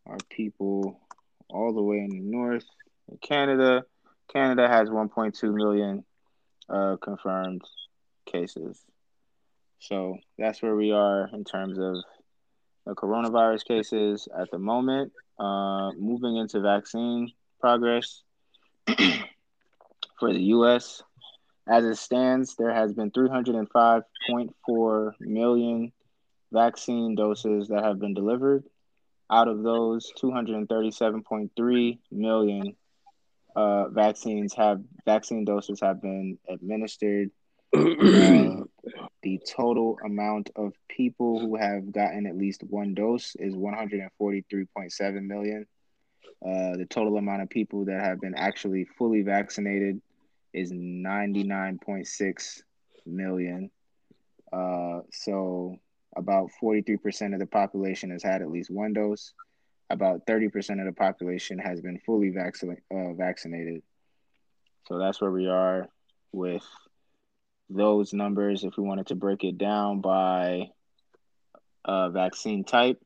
our 0.08 0.18
people 0.32 1.00
all 1.48 1.74
the 1.74 1.84
way 1.84 1.98
in 1.98 2.10
the 2.10 2.22
north, 2.22 2.66
in 3.08 3.18
Canada, 3.18 3.84
Canada 4.32 4.68
has 4.68 4.90
1.2 4.90 5.54
million 5.54 6.04
uh, 6.70 6.96
confirmed 7.02 7.62
cases. 8.26 8.80
So 9.80 10.18
that's 10.38 10.62
where 10.62 10.76
we 10.76 10.92
are 10.92 11.30
in 11.34 11.44
terms 11.44 11.78
of 11.78 11.96
the 12.86 12.96
coronavirus 12.96 13.66
cases 13.66 14.28
at 14.38 14.52
the 14.52 14.60
moment. 14.60 15.12
Uh, 15.38 15.92
moving 15.94 16.38
into 16.38 16.62
vaccine 16.62 17.30
progress 17.60 18.24
for 18.88 20.32
the 20.32 20.40
U.S. 20.56 21.04
As 21.68 21.84
it 21.84 21.98
stands, 21.98 22.56
there 22.56 22.74
has 22.74 22.94
been 22.94 23.12
305.4 23.12 25.12
million 25.20 25.92
vaccine 26.52 27.16
doses 27.16 27.68
that 27.68 27.84
have 27.84 28.00
been 28.00 28.14
delivered. 28.14 28.64
Out 29.30 29.48
of 29.48 29.64
those, 29.64 30.12
237.3 30.22 31.98
million 32.12 32.76
uh, 33.56 33.90
vaccines 33.90 34.54
have 34.54 34.82
vaccine 35.06 35.46
doses 35.46 35.80
have 35.80 36.02
been 36.02 36.38
administered. 36.48 37.32
Uh, 37.76 37.80
the 39.24 39.40
total 39.50 39.98
amount 40.06 40.50
of 40.56 40.74
people 40.88 41.40
who 41.40 41.56
have 41.56 41.92
gotten 41.92 42.26
at 42.26 42.38
least 42.38 42.64
one 42.64 42.94
dose 42.94 43.36
is 43.40 43.56
143.7 43.56 45.26
million. 45.26 45.66
Uh, 46.46 46.78
the 46.78 46.86
total 46.90 47.18
amount 47.18 47.42
of 47.42 47.50
people 47.50 47.86
that 47.86 48.00
have 48.02 48.22
been 48.22 48.36
actually 48.36 48.86
fully 48.98 49.22
vaccinated 49.22 50.02
is 50.54 50.72
99.6 50.72 52.62
million. 53.06 53.72
Uh, 54.54 55.00
so 55.12 55.78
about 56.16 56.50
43% 56.62 57.34
of 57.34 57.40
the 57.40 57.46
population 57.46 58.12
has 58.12 58.24
had 58.24 58.42
at 58.42 58.50
least 58.50 58.70
one 58.70 58.94
dose 58.94 59.34
about 59.90 60.26
30% 60.26 60.80
of 60.80 60.86
the 60.86 60.94
population 60.94 61.60
has 61.60 61.82
been 61.82 62.00
fully 62.06 62.30
vaccinated. 62.30 62.84
Uh, 62.92 63.14
vaccinated. 63.14 63.84
So 64.88 64.98
that's 64.98 65.22
where 65.22 65.32
we 65.32 65.48
are 65.48 65.88
with 66.32 66.64
those 67.70 68.14
numbers. 68.14 68.64
If 68.64 68.78
we 68.78 68.84
wanted 68.84 69.08
to 69.08 69.16
break 69.16 69.44
it 69.44 69.58
down 69.58 70.00
by 70.02 70.70
uh, 71.84 72.10
vaccine 72.10 72.64
type, 72.64 73.02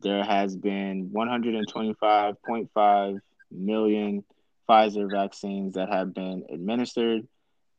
there 0.00 0.24
has 0.24 0.56
been 0.56 1.10
125.5 1.10 3.20
million 3.50 4.24
Pfizer 4.68 5.10
vaccines 5.10 5.74
that 5.74 5.90
have 5.90 6.14
been 6.14 6.44
administered 6.50 7.26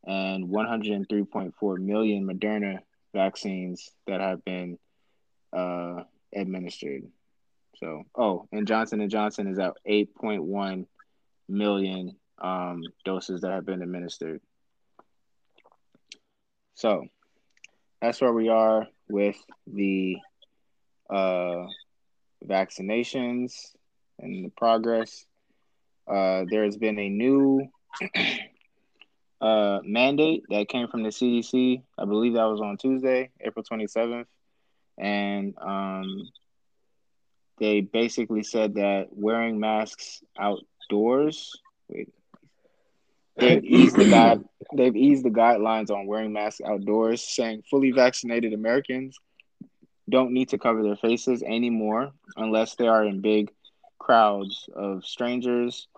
and 0.06 0.48
103.4 0.48 1.78
million 1.78 2.26
Moderna 2.26 2.78
vaccines 3.12 3.90
that 4.06 4.20
have 4.20 4.44
been 4.44 4.78
uh, 5.52 6.04
administered. 6.34 7.02
So, 7.80 8.04
oh, 8.14 8.48
and 8.52 8.66
Johnson 8.66 9.00
and 9.00 9.10
Johnson 9.10 9.48
is 9.48 9.58
at 9.58 9.74
8.1 9.88 10.86
million 11.48 12.16
um, 12.40 12.82
doses 13.04 13.42
that 13.42 13.52
have 13.52 13.66
been 13.66 13.82
administered. 13.82 14.40
So, 16.74 17.06
that's 18.00 18.20
where 18.20 18.32
we 18.32 18.48
are 18.48 18.86
with 19.08 19.36
the 19.66 20.16
uh, 21.10 21.66
vaccinations 22.44 23.52
and 24.18 24.44
the 24.44 24.50
progress. 24.56 25.26
Uh, 26.08 26.44
there 26.50 26.64
has 26.64 26.76
been 26.76 26.98
a 26.98 27.08
new 27.08 27.66
uh, 29.40 29.80
mandate 29.84 30.44
that 30.50 30.68
came 30.68 30.88
from 30.88 31.02
the 31.02 31.10
CDC. 31.10 31.82
I 31.98 32.04
believe 32.04 32.34
that 32.34 32.44
was 32.44 32.60
on 32.60 32.76
Tuesday, 32.76 33.30
April 33.40 33.64
27th. 33.64 34.26
And 34.98 35.54
um, 35.60 36.22
they 37.58 37.80
basically 37.80 38.42
said 38.42 38.74
that 38.74 39.08
wearing 39.10 39.58
masks 39.58 40.22
outdoors. 40.38 41.52
Wait, 41.88 42.08
they've 43.36 43.64
eased 43.64 43.96
the 43.96 44.10
guide, 44.10 44.44
They've 44.74 44.96
eased 44.96 45.24
the 45.24 45.30
guidelines 45.30 45.90
on 45.90 46.06
wearing 46.06 46.32
masks 46.32 46.60
outdoors, 46.66 47.22
saying 47.22 47.62
fully 47.70 47.92
vaccinated 47.92 48.52
Americans 48.52 49.18
don't 50.08 50.32
need 50.32 50.50
to 50.50 50.58
cover 50.58 50.82
their 50.82 50.96
faces 50.96 51.42
anymore 51.42 52.12
unless 52.36 52.76
they 52.76 52.86
are 52.86 53.04
in 53.04 53.20
big 53.20 53.50
crowds 53.98 54.68
of 54.74 55.04
strangers, 55.04 55.88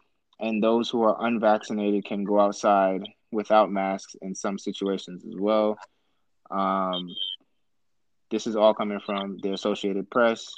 and 0.40 0.62
those 0.62 0.88
who 0.88 1.02
are 1.02 1.26
unvaccinated 1.26 2.04
can 2.04 2.24
go 2.24 2.40
outside 2.40 3.02
without 3.30 3.70
masks 3.70 4.16
in 4.22 4.34
some 4.34 4.58
situations 4.58 5.24
as 5.26 5.34
well. 5.36 5.76
Um, 6.50 7.14
this 8.30 8.46
is 8.46 8.56
all 8.56 8.72
coming 8.72 9.00
from 9.04 9.38
the 9.42 9.52
Associated 9.52 10.10
Press. 10.10 10.52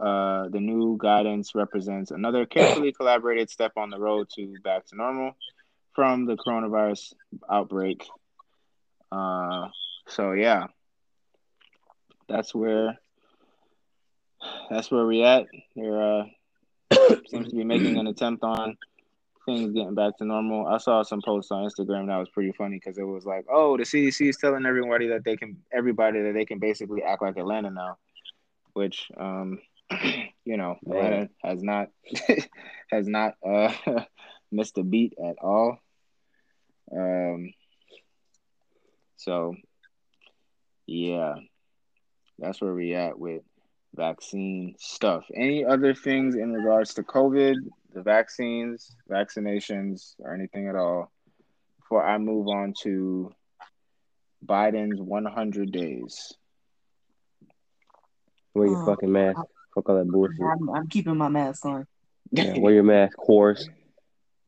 Uh, 0.00 0.48
the 0.48 0.60
new 0.60 0.96
guidance 0.98 1.54
represents 1.54 2.10
another 2.10 2.46
carefully 2.46 2.90
collaborated 2.92 3.50
step 3.50 3.72
on 3.76 3.90
the 3.90 3.98
road 3.98 4.28
to 4.34 4.54
back 4.64 4.86
to 4.86 4.96
normal 4.96 5.36
from 5.94 6.24
the 6.24 6.36
coronavirus 6.36 7.12
outbreak. 7.50 8.06
Uh, 9.12 9.68
so 10.08 10.32
yeah, 10.32 10.68
that's 12.28 12.54
where 12.54 12.98
that's 14.70 14.90
where 14.90 15.06
we 15.06 15.22
at. 15.22 15.46
There 15.76 16.02
uh, 16.02 16.24
seems 17.28 17.48
to 17.50 17.56
be 17.56 17.64
making 17.64 17.98
an 17.98 18.06
attempt 18.06 18.42
on 18.42 18.76
things 19.46 19.72
getting 19.72 19.94
back 19.94 20.16
to 20.18 20.24
normal. 20.24 20.66
I 20.66 20.78
saw 20.78 21.02
some 21.02 21.22
posts 21.22 21.50
on 21.50 21.68
Instagram 21.68 22.06
that 22.06 22.18
was 22.18 22.28
pretty 22.30 22.52
funny 22.52 22.76
because 22.76 22.98
it 22.98 23.04
was 23.04 23.24
like, 23.26 23.44
"Oh, 23.50 23.76
the 23.76 23.84
CDC 23.84 24.28
is 24.28 24.36
telling 24.36 24.66
everybody 24.66 25.08
that 25.08 25.24
they 25.24 25.36
can, 25.36 25.56
everybody 25.72 26.22
that 26.22 26.34
they 26.34 26.44
can 26.44 26.58
basically 26.58 27.02
act 27.02 27.22
like 27.22 27.36
Atlanta 27.36 27.70
now," 27.70 27.98
which 28.72 29.08
um, 29.16 29.58
you 30.44 30.56
know, 30.56 30.76
Atlanta 30.86 31.28
has 31.42 31.62
not 31.62 31.88
has 32.90 33.06
not 33.06 33.34
uh, 33.46 33.72
missed 34.52 34.78
a 34.78 34.82
beat 34.82 35.14
at 35.22 35.36
all. 35.40 35.78
Um, 36.92 37.52
so 39.16 39.54
yeah, 40.86 41.34
that's 42.38 42.60
where 42.60 42.74
we 42.74 42.94
at 42.94 43.18
with 43.18 43.42
vaccine 43.94 44.74
stuff. 44.78 45.24
Any 45.34 45.64
other 45.64 45.94
things 45.94 46.34
in 46.34 46.52
regards 46.52 46.94
to 46.94 47.02
COVID, 47.02 47.56
the 47.92 48.02
vaccines, 48.02 48.96
vaccinations, 49.08 50.14
or 50.20 50.34
anything 50.34 50.68
at 50.68 50.76
all 50.76 51.10
before 51.78 52.06
I 52.06 52.18
move 52.18 52.48
on 52.48 52.74
to 52.82 53.32
Biden's 54.46 55.00
100 55.00 55.72
days? 55.72 56.32
Wear 58.54 58.68
your 58.68 58.84
fucking 58.84 59.12
mask. 59.12 59.40
Fuck 59.74 59.88
all 59.88 59.96
that 59.96 60.08
bullshit. 60.10 60.40
I'm, 60.40 60.68
I'm 60.70 60.88
keeping 60.88 61.16
my 61.16 61.28
mask 61.28 61.64
on. 61.64 61.86
Yeah, 62.32 62.58
wear 62.58 62.74
your 62.74 62.82
mask, 62.82 63.16
whores. 63.18 63.62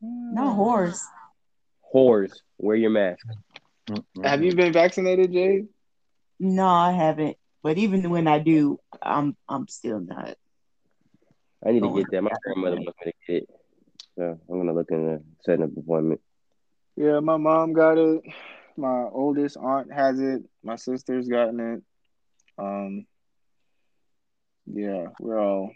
No 0.05 0.53
horse. 0.53 1.01
Whores, 1.95 2.33
wear 2.57 2.75
your 2.75 2.89
mask. 2.89 3.25
Have 4.21 4.43
you 4.43 4.53
been 4.53 4.73
vaccinated, 4.73 5.31
Jay? 5.31 5.63
No, 6.41 6.67
I 6.67 6.91
haven't. 6.91 7.37
But 7.61 7.77
even 7.77 8.09
when 8.09 8.27
I 8.27 8.39
do, 8.39 8.79
I'm 9.01 9.37
I'm 9.47 9.69
still 9.69 10.01
not. 10.01 10.35
I 11.65 11.71
need 11.71 11.83
to 11.83 11.93
get 11.93 12.11
that. 12.11 12.21
My 12.21 12.31
grandmother 12.43 12.75
wants 12.75 12.97
me 13.05 13.11
to 13.13 13.31
get 13.31 13.43
it. 13.43 13.49
So 14.17 14.39
I'm 14.49 14.57
gonna 14.57 14.73
look 14.73 14.91
into 14.91 15.21
setting 15.45 15.63
up 15.63 15.71
an 15.71 15.79
appointment. 15.79 16.19
Yeah, 16.97 17.21
my 17.21 17.37
mom 17.37 17.71
got 17.71 17.97
it. 17.97 18.21
My 18.75 19.03
oldest 19.11 19.55
aunt 19.55 19.93
has 19.93 20.19
it. 20.19 20.43
My 20.63 20.75
sister's 20.75 21.29
gotten 21.29 21.59
it. 21.59 21.83
Um, 22.57 23.05
yeah, 24.65 25.07
we're 25.19 25.39
all 25.39 25.71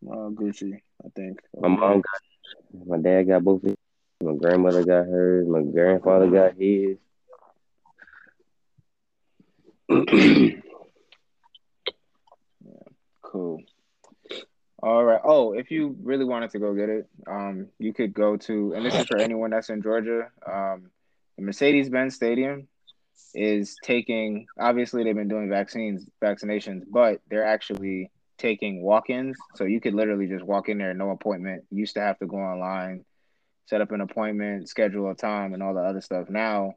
we're 0.00 0.16
all 0.16 0.30
Gucci, 0.30 0.80
I 1.04 1.08
think. 1.14 1.40
My 1.58 1.68
mom 1.68 2.02
got. 2.02 2.86
My 2.86 2.98
dad 2.98 3.24
got 3.24 3.44
both 3.44 3.62
of 3.64 3.72
it. 3.72 3.78
My 4.22 4.34
grandmother 4.34 4.84
got 4.84 5.06
hers. 5.06 5.46
My 5.46 5.62
grandfather 5.62 6.30
got 6.30 6.54
his. 6.56 6.96
yeah, 9.88 10.56
Cool. 13.22 13.62
All 14.82 15.04
right. 15.04 15.20
Oh, 15.24 15.52
if 15.52 15.70
you 15.70 15.96
really 16.02 16.24
wanted 16.24 16.50
to 16.50 16.58
go 16.58 16.74
get 16.74 16.88
it, 16.88 17.08
um, 17.26 17.68
you 17.78 17.92
could 17.92 18.12
go 18.12 18.36
to, 18.36 18.74
and 18.74 18.84
this 18.84 18.94
is 18.94 19.06
for 19.06 19.18
anyone 19.18 19.50
that's 19.50 19.70
in 19.70 19.80
Georgia. 19.82 20.28
Um, 20.46 20.90
the 21.36 21.42
Mercedes-Benz 21.42 22.14
Stadium 22.14 22.68
is 23.34 23.76
taking. 23.82 24.46
Obviously, 24.58 25.04
they've 25.04 25.14
been 25.14 25.28
doing 25.28 25.48
vaccines, 25.48 26.06
vaccinations, 26.22 26.82
but 26.90 27.20
they're 27.28 27.46
actually 27.46 28.10
taking 28.38 28.82
walk-ins. 28.82 29.36
So 29.54 29.64
you 29.64 29.80
could 29.80 29.94
literally 29.94 30.26
just 30.26 30.44
walk 30.44 30.68
in 30.68 30.78
there, 30.78 30.94
no 30.94 31.10
appointment. 31.10 31.64
You 31.70 31.80
used 31.80 31.94
to 31.94 32.00
have 32.00 32.18
to 32.18 32.26
go 32.26 32.36
online, 32.36 33.04
set 33.66 33.80
up 33.80 33.92
an 33.92 34.00
appointment, 34.00 34.68
schedule 34.68 35.10
a 35.10 35.14
time, 35.14 35.54
and 35.54 35.62
all 35.62 35.74
the 35.74 35.80
other 35.80 36.00
stuff. 36.00 36.28
Now 36.28 36.74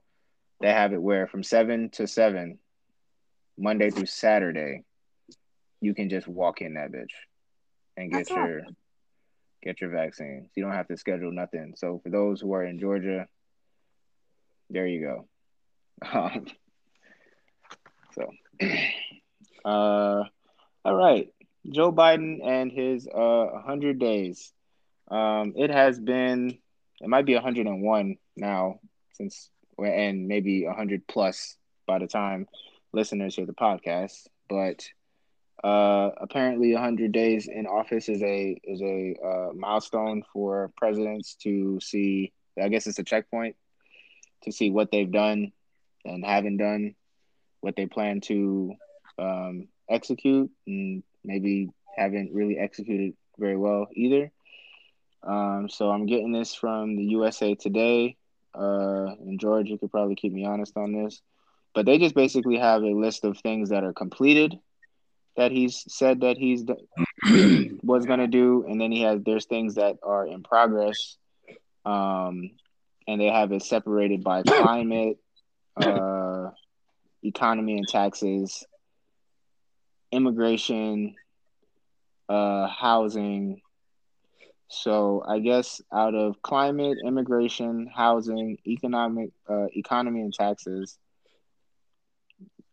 they 0.61 0.69
have 0.69 0.93
it 0.93 1.01
where 1.01 1.27
from 1.27 1.43
seven 1.43 1.89
to 1.91 2.07
seven, 2.07 2.59
Monday 3.57 3.89
through 3.89 4.05
Saturday, 4.05 4.83
you 5.81 5.93
can 5.93 6.09
just 6.09 6.27
walk 6.27 6.61
in 6.61 6.75
that 6.75 6.91
bitch 6.91 7.07
and 7.97 8.11
get 8.11 8.27
That's 8.27 8.29
your 8.29 8.61
get 9.63 9.81
your 9.81 9.89
vaccines. 9.89 10.49
You 10.55 10.63
don't 10.63 10.73
have 10.73 10.87
to 10.87 10.97
schedule 10.97 11.31
nothing. 11.31 11.73
So 11.75 11.99
for 12.03 12.09
those 12.09 12.39
who 12.39 12.53
are 12.53 12.63
in 12.63 12.79
Georgia, 12.79 13.27
there 14.69 14.87
you 14.87 15.01
go. 15.01 15.27
Um, 16.01 16.45
so, 18.13 18.31
uh, 19.65 20.23
all 20.85 20.95
right, 20.95 21.29
Joe 21.69 21.91
Biden 21.91 22.45
and 22.45 22.71
his 22.71 23.07
uh 23.07 23.47
100 23.53 23.99
days. 23.99 24.51
Um, 25.09 25.53
it 25.55 25.69
has 25.69 25.99
been, 25.99 26.57
it 27.01 27.07
might 27.07 27.25
be 27.25 27.35
101 27.35 28.17
now 28.35 28.79
since, 29.13 29.49
and 29.77 30.27
maybe 30.27 30.65
100 30.65 31.07
plus 31.07 31.57
by 31.85 31.99
the 31.99 32.07
time 32.07 32.47
listeners 32.93 33.35
hear 33.35 33.45
the 33.45 33.53
podcast. 33.53 34.27
But 34.49 34.87
uh, 35.63 36.11
apparently, 36.17 36.73
100 36.73 37.11
days 37.11 37.47
in 37.47 37.67
office 37.67 38.09
is 38.09 38.21
a 38.21 38.59
is 38.63 38.81
a 38.81 39.15
uh, 39.23 39.53
milestone 39.53 40.23
for 40.33 40.71
presidents 40.77 41.35
to 41.43 41.79
see. 41.81 42.31
I 42.61 42.69
guess 42.69 42.87
it's 42.87 42.99
a 42.99 43.03
checkpoint 43.03 43.55
to 44.43 44.51
see 44.51 44.71
what 44.71 44.91
they've 44.91 45.11
done 45.11 45.51
and 46.05 46.25
haven't 46.25 46.57
done, 46.57 46.95
what 47.61 47.75
they 47.75 47.85
plan 47.85 48.21
to 48.21 48.73
um, 49.17 49.67
execute, 49.89 50.51
and 50.67 51.03
maybe 51.23 51.69
haven't 51.97 52.33
really 52.33 52.57
executed 52.57 53.13
very 53.37 53.57
well 53.57 53.87
either. 53.93 54.31
Um, 55.23 55.67
so 55.69 55.89
I'm 55.89 56.05
getting 56.05 56.31
this 56.31 56.53
from 56.53 56.95
the 56.95 57.03
USA 57.05 57.55
Today. 57.55 58.15
Uh, 58.53 59.15
and 59.19 59.39
George, 59.39 59.67
you 59.67 59.77
could 59.77 59.91
probably 59.91 60.15
keep 60.15 60.31
me 60.31 60.45
honest 60.45 60.77
on 60.77 60.93
this, 60.93 61.21
but 61.73 61.85
they 61.85 61.97
just 61.97 62.15
basically 62.15 62.57
have 62.57 62.83
a 62.83 62.93
list 62.93 63.25
of 63.25 63.37
things 63.39 63.69
that 63.69 63.83
are 63.83 63.93
completed 63.93 64.57
that 65.35 65.51
he's 65.51 65.83
said 65.93 66.21
that 66.21 66.37
he's 66.37 66.63
was 67.83 68.05
going 68.05 68.19
to 68.19 68.27
do 68.27 68.65
and 68.67 68.79
then 68.79 68.91
he 68.91 69.01
has 69.01 69.21
there's 69.25 69.45
things 69.45 69.75
that 69.75 69.97
are 70.03 70.25
in 70.25 70.43
progress 70.43 71.17
um 71.85 72.51
and 73.07 73.21
they 73.21 73.27
have 73.27 73.51
it 73.51 73.61
separated 73.61 74.23
by 74.23 74.41
climate 74.47 75.17
uh 75.77 76.49
economy 77.23 77.77
and 77.77 77.87
taxes 77.87 78.65
immigration 80.11 81.15
uh 82.29 82.67
housing 82.67 83.61
so 84.67 85.23
i 85.27 85.39
guess 85.39 85.81
out 85.93 86.15
of 86.15 86.41
climate 86.41 86.97
immigration 87.05 87.89
housing 87.93 88.57
economic 88.65 89.31
uh, 89.49 89.65
economy 89.75 90.21
and 90.21 90.33
taxes 90.33 90.97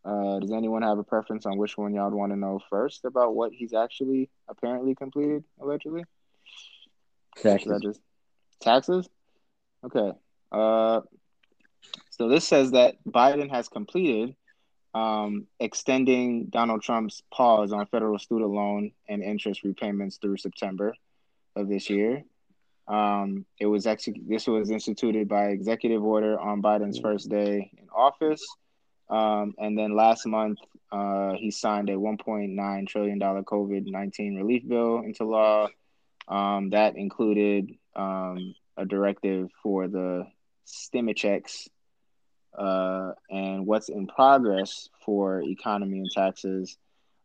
uh, 0.05 0.39
does 0.39 0.51
anyone 0.51 0.81
have 0.81 0.97
a 0.97 1.03
preference 1.03 1.45
on 1.45 1.57
which 1.57 1.77
one 1.77 1.93
y'all 1.93 2.11
want 2.11 2.31
to 2.31 2.35
know 2.37 2.59
first 2.69 3.05
about 3.05 3.35
what 3.35 3.53
he's 3.53 3.73
actually 3.73 4.29
apparently 4.49 4.95
completed, 4.95 5.43
allegedly? 5.61 6.03
Taxes. 7.37 7.81
just 7.81 8.01
taxes? 8.59 9.07
Okay. 9.85 10.11
Uh, 10.51 11.01
so 12.17 12.27
this 12.27 12.47
says 12.47 12.71
that 12.71 13.03
Biden 13.09 13.49
has 13.49 13.67
completed 13.67 14.35
um, 14.93 15.47
extending 15.59 16.45
Donald 16.45 16.83
Trump's 16.83 17.23
pause 17.33 17.71
on 17.71 17.87
federal 17.87 18.19
student 18.19 18.51
loan 18.51 18.91
and 19.09 19.23
interest 19.23 19.63
repayments 19.63 20.17
through 20.17 20.37
September 20.37 20.93
of 21.55 21.67
this 21.67 21.89
year. 21.89 22.23
Um, 22.87 23.47
it 23.59 23.65
was 23.65 23.87
exec- 23.87 24.27
this 24.27 24.45
was 24.45 24.69
instituted 24.69 25.27
by 25.27 25.45
executive 25.45 26.03
order 26.03 26.39
on 26.39 26.61
Biden's 26.61 26.99
first 26.99 27.29
day 27.29 27.71
in 27.79 27.89
office. 27.89 28.45
Um, 29.09 29.55
and 29.57 29.75
then 29.75 29.95
last 29.95 30.27
month, 30.27 30.59
uh, 30.91 31.33
he 31.33 31.49
signed 31.49 31.89
a 31.89 31.93
$1.9 31.93 32.87
trillion 32.87 33.19
COVID 33.19 33.87
19 33.87 34.35
relief 34.35 34.67
bill 34.67 34.99
into 34.99 35.23
law. 35.23 35.67
Um, 36.27 36.69
that 36.69 36.95
included 36.95 37.71
um, 37.95 38.53
a 38.77 38.85
directive 38.85 39.49
for 39.63 39.87
the 39.87 40.27
stimmy 40.67 41.15
checks 41.15 41.67
uh, 42.57 43.11
and 43.29 43.65
what's 43.65 43.89
in 43.89 44.07
progress 44.07 44.89
for 45.05 45.41
economy 45.41 45.99
and 45.99 46.09
taxes. 46.11 46.77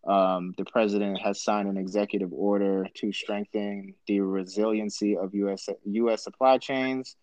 Um, 0.07 0.55
the 0.57 0.65
president 0.65 1.21
has 1.21 1.43
signed 1.43 1.69
an 1.69 1.77
executive 1.77 2.33
order 2.33 2.87
to 2.95 3.13
strengthen 3.13 3.95
the 4.07 4.21
resiliency 4.21 5.17
of 5.17 5.35
U.S. 5.35 5.69
U.S. 5.85 6.25
supply 6.25 6.57
chains. 6.59 7.17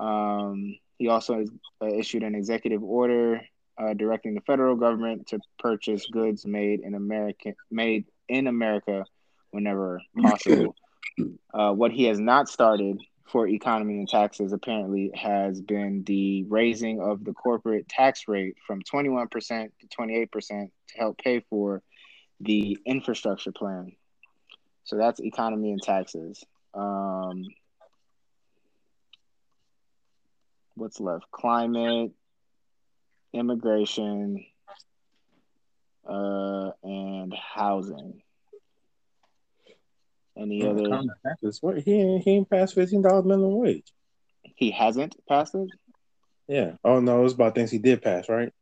Um, 0.00 0.76
he 0.98 1.08
also 1.08 1.44
uh, 1.82 1.86
issued 1.86 2.22
an 2.22 2.34
executive 2.34 2.82
order 2.82 3.42
uh, 3.78 3.94
directing 3.94 4.34
the 4.34 4.40
federal 4.40 4.76
government 4.76 5.28
to 5.28 5.38
purchase 5.58 6.06
goods 6.06 6.46
made 6.46 6.80
in 6.80 6.94
America, 6.94 7.52
made 7.70 8.06
in 8.28 8.46
America, 8.46 9.04
whenever 9.50 10.00
possible. 10.22 10.74
Uh, 11.52 11.72
what 11.72 11.92
he 11.92 12.04
has 12.04 12.18
not 12.18 12.48
started 12.48 12.98
for 13.26 13.48
economy 13.48 13.98
and 13.98 14.08
taxes 14.08 14.52
apparently 14.52 15.10
has 15.14 15.60
been 15.60 16.04
the 16.04 16.44
raising 16.44 17.00
of 17.00 17.24
the 17.24 17.32
corporate 17.32 17.88
tax 17.88 18.28
rate 18.28 18.56
from 18.66 18.82
21% 18.82 19.28
to 19.30 19.86
28% 19.98 20.30
to 20.48 20.98
help 20.98 21.18
pay 21.18 21.40
for 21.50 21.82
the 22.40 22.78
infrastructure 22.86 23.52
plan. 23.52 23.92
So 24.84 24.96
that's 24.96 25.20
economy 25.20 25.72
and 25.72 25.82
taxes. 25.82 26.44
Um, 26.72 27.44
what's 30.74 31.00
left? 31.00 31.28
Climate, 31.32 32.12
immigration, 33.32 34.44
uh, 36.08 36.70
and 36.84 37.34
housing. 37.34 38.22
Any 40.36 40.66
other? 40.66 41.02
What 41.60 41.78
he 41.78 41.94
ain't, 41.94 42.22
he 42.22 42.30
ain't 42.32 42.50
passed 42.50 42.74
fifteen 42.74 43.02
dollars 43.02 43.24
minimum 43.24 43.56
wage. 43.56 43.92
He 44.42 44.70
hasn't 44.70 45.16
passed 45.28 45.54
it. 45.54 45.68
Yeah. 46.48 46.72
Oh 46.84 47.00
no, 47.00 47.24
it's 47.24 47.34
about 47.34 47.54
things 47.54 47.70
he 47.70 47.78
did 47.78 48.02
pass, 48.02 48.28
right? 48.28 48.52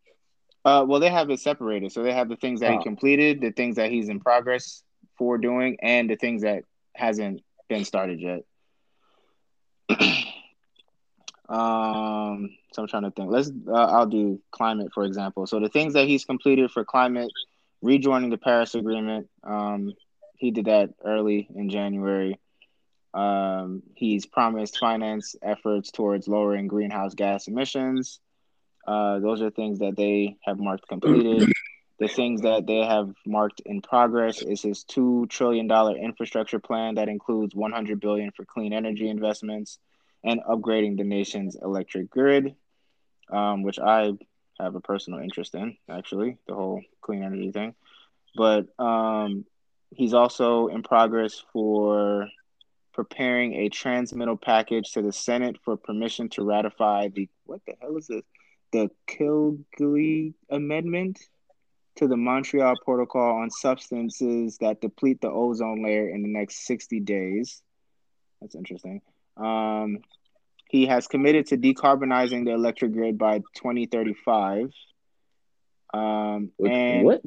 Uh, 0.65 0.85
well, 0.87 1.01
they 1.01 1.11
have 1.11 1.29
it 1.31 1.41
separated. 1.41 1.93
So 1.93 2.03
they 2.03 2.13
have 2.13 2.29
the 2.29 2.37
things 2.37 2.61
that 2.61 2.73
he 2.73 2.79
Oh. 2.79 2.83
completed, 2.83 3.41
the 3.41 3.51
things 3.51 3.77
that 3.77 3.91
he's 3.91 4.09
in 4.09 4.21
progress 4.21 4.83
for 5.19 5.37
doing, 5.37 5.77
and 5.83 6.09
the 6.09 6.17
things 6.17 6.43
that 6.43 6.65
hasn't 6.95 7.43
been 7.69 7.85
started 7.85 8.21
yet. 8.21 8.43
um, 11.49 12.51
so 12.73 12.83
I'm 12.83 12.89
trying 12.89 13.03
to 13.03 13.11
think. 13.11 13.31
Let's. 13.31 13.51
Uh, 13.69 13.73
I'll 13.73 14.07
do 14.07 14.41
climate, 14.51 14.91
for 14.95 15.05
example. 15.05 15.47
So 15.47 15.61
the 15.61 15.69
things 15.69 15.95
that 15.95 16.07
he's 16.09 16.25
completed 16.25 16.71
for 16.71 16.85
climate, 16.85 17.29
rejoining 17.83 18.31
the 18.31 18.39
Paris 18.39 18.75
Agreement. 18.75 19.29
Um, 19.43 19.93
he 20.37 20.51
did 20.51 20.67
that 20.67 20.91
early 21.05 21.49
in 21.55 21.71
January. 21.71 22.39
Um, 23.13 23.83
he's 23.95 24.27
promised 24.27 24.79
finance 24.79 25.37
efforts 25.43 25.91
towards 25.91 26.27
lowering 26.27 26.67
greenhouse 26.67 27.15
gas 27.15 27.47
emissions. 27.47 28.19
Uh, 28.87 29.21
those 29.21 29.41
are 29.41 29.51
things 29.51 29.79
that 29.79 29.97
they 29.97 30.37
have 30.45 30.59
marked 30.59 30.89
completed. 30.89 31.49
the 32.01 32.09
things 32.09 32.43
that 32.43 32.67
they 32.67 32.81
have 32.85 33.11
marked 33.25 33.61
in 33.65 33.81
progress 33.81 34.43
is 34.43 34.61
his 34.63 34.83
two 34.85 35.27
trillion 35.29 35.69
dollar 35.69 35.97
infrastructure 35.97 36.59
plan 36.59 36.97
that 36.97 37.09
includes 37.09 37.55
100 37.55 38.01
billion 38.01 38.31
for 38.33 38.45
clean 38.45 38.73
energy 38.73 39.09
investments 39.09 39.79
and 40.25 40.41
upgrading 40.43 40.97
the 40.97 41.05
nation's 41.05 41.57
electric 41.61 42.11
grid, 42.11 42.55
um, 43.31 43.63
which 43.63 43.79
I 43.79 44.13
have 44.59 44.75
a 44.75 44.81
personal 44.81 45.21
interest 45.21 45.55
in, 45.55 45.77
actually, 45.89 46.39
the 46.47 46.55
whole 46.55 46.83
clean 47.01 47.23
energy 47.23 47.53
thing. 47.53 47.75
But 48.35 48.67
um, 48.79 49.45
he's 49.97 50.15
also 50.15 50.69
in 50.69 50.83
progress 50.83 51.43
for 51.53 52.29
preparing 52.93 53.55
a 53.55 53.69
transmittal 53.69 54.37
package 54.37 54.93
to 54.93 55.03
the 55.03 55.13
Senate 55.13 55.57
for 55.65 55.77
permission 55.77 56.29
to 56.31 56.45
ratify 56.45 57.09
the 57.09 57.29
what 57.45 57.61
the 57.67 57.75
hell 57.81 57.97
is 57.97 58.07
this? 58.07 58.23
The 58.73 58.91
Kilgley 59.07 60.35
Amendment 60.51 61.19
to 61.97 62.09
the 62.09 62.17
Montreal 62.17 62.75
Protocol 62.85 63.43
on 63.43 63.51
substances 63.51 64.59
that 64.59 64.81
deplete 64.81 65.21
the 65.21 65.31
ozone 65.31 65.83
layer 65.83 66.09
in 66.09 66.23
the 66.23 66.29
next 66.29 66.67
60 66.67 67.01
days. 67.01 67.63
That's 68.41 68.55
interesting. 68.55 69.01
Um, 69.37 69.99
he 70.69 70.87
has 70.87 71.07
committed 71.07 71.47
to 71.49 71.57
decarbonizing 71.57 72.47
the 72.47 72.53
electric 72.53 72.93
grid 72.93 73.17
by 73.17 73.39
2035. 73.55 74.71
Um, 75.93 76.51
and 76.59 77.05
what? 77.05 77.23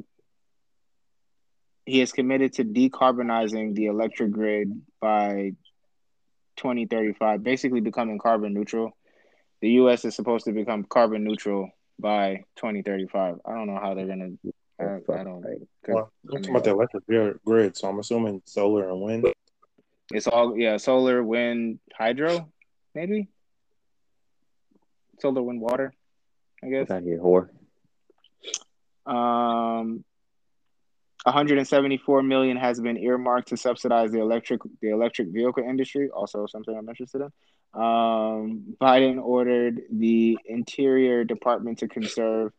He 1.88 2.02
is 2.02 2.12
committed 2.12 2.52
to 2.52 2.64
decarbonizing 2.64 3.74
the 3.74 3.86
electric 3.86 4.30
grid 4.30 4.78
by 5.00 5.52
2035, 6.56 7.42
basically 7.42 7.80
becoming 7.80 8.18
carbon 8.18 8.52
neutral. 8.52 8.94
The 9.62 9.70
U.S. 9.70 10.04
is 10.04 10.14
supposed 10.14 10.44
to 10.44 10.52
become 10.52 10.84
carbon 10.84 11.24
neutral 11.24 11.70
by 11.98 12.44
2035. 12.56 13.36
I 13.42 13.52
don't 13.54 13.66
know 13.66 13.78
how 13.80 13.94
they're 13.94 14.06
gonna. 14.06 14.32
I, 14.78 14.84
I 14.84 15.24
don't. 15.24 15.42
Well, 15.88 16.12
I'm 16.30 16.42
talking 16.42 16.50
about 16.50 16.64
the 16.64 16.70
electric 16.70 17.04
grid, 17.44 17.76
so 17.76 17.88
I'm 17.88 17.98
assuming 17.98 18.42
solar 18.44 18.90
and 18.90 19.00
wind. 19.00 19.32
It's 20.12 20.26
all 20.26 20.58
yeah, 20.58 20.76
solar, 20.76 21.24
wind, 21.24 21.80
hydro, 21.94 22.52
maybe. 22.94 23.28
Solar, 25.20 25.42
wind, 25.42 25.62
water. 25.62 25.94
I 26.62 26.68
guess. 26.68 26.90
Out 26.90 27.02
here, 27.02 27.18
whore. 27.18 27.48
Um, 29.06 30.04
174 31.28 32.22
million 32.22 32.56
has 32.56 32.80
been 32.80 32.96
earmarked 32.96 33.48
to 33.48 33.56
subsidize 33.56 34.10
the 34.10 34.20
electric 34.20 34.60
the 34.80 34.90
electric 34.90 35.28
vehicle 35.28 35.62
industry. 35.62 36.08
Also, 36.10 36.46
something 36.46 36.76
I'm 36.76 36.88
interested 36.88 37.22
in. 37.22 37.80
Um, 37.80 38.76
Biden 38.80 39.22
ordered 39.22 39.82
the 39.90 40.38
Interior 40.46 41.24
Department 41.24 41.78
to 41.78 41.88
conserve 41.88 42.52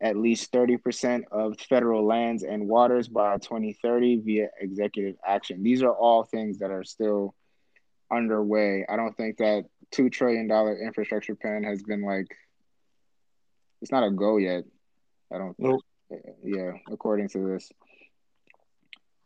at 0.00 0.16
least 0.16 0.52
30% 0.52 1.22
of 1.30 1.58
federal 1.60 2.04
lands 2.04 2.42
and 2.42 2.68
waters 2.68 3.08
by 3.08 3.38
2030 3.38 4.22
via 4.24 4.48
executive 4.60 5.16
action. 5.24 5.62
These 5.62 5.82
are 5.82 5.92
all 5.92 6.24
things 6.24 6.58
that 6.58 6.70
are 6.70 6.82
still 6.82 7.34
underway. 8.10 8.84
I 8.88 8.96
don't 8.96 9.16
think 9.16 9.38
that 9.38 9.64
two 9.90 10.10
trillion 10.10 10.48
dollar 10.48 10.76
infrastructure 10.76 11.34
plan 11.34 11.62
has 11.64 11.82
been 11.82 12.02
like 12.02 12.26
it's 13.80 13.90
not 13.90 14.04
a 14.04 14.10
go 14.10 14.36
yet. 14.36 14.64
I 15.32 15.38
don't. 15.38 15.56
Nope. 15.58 15.82
Yeah, 16.42 16.72
according 16.90 17.28
to 17.30 17.38
this. 17.38 17.70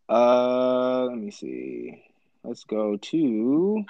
Uh, 0.08 1.06
let 1.06 1.18
me 1.18 1.30
see. 1.30 2.02
Let's 2.44 2.64
go 2.64 2.96
to. 2.96 3.84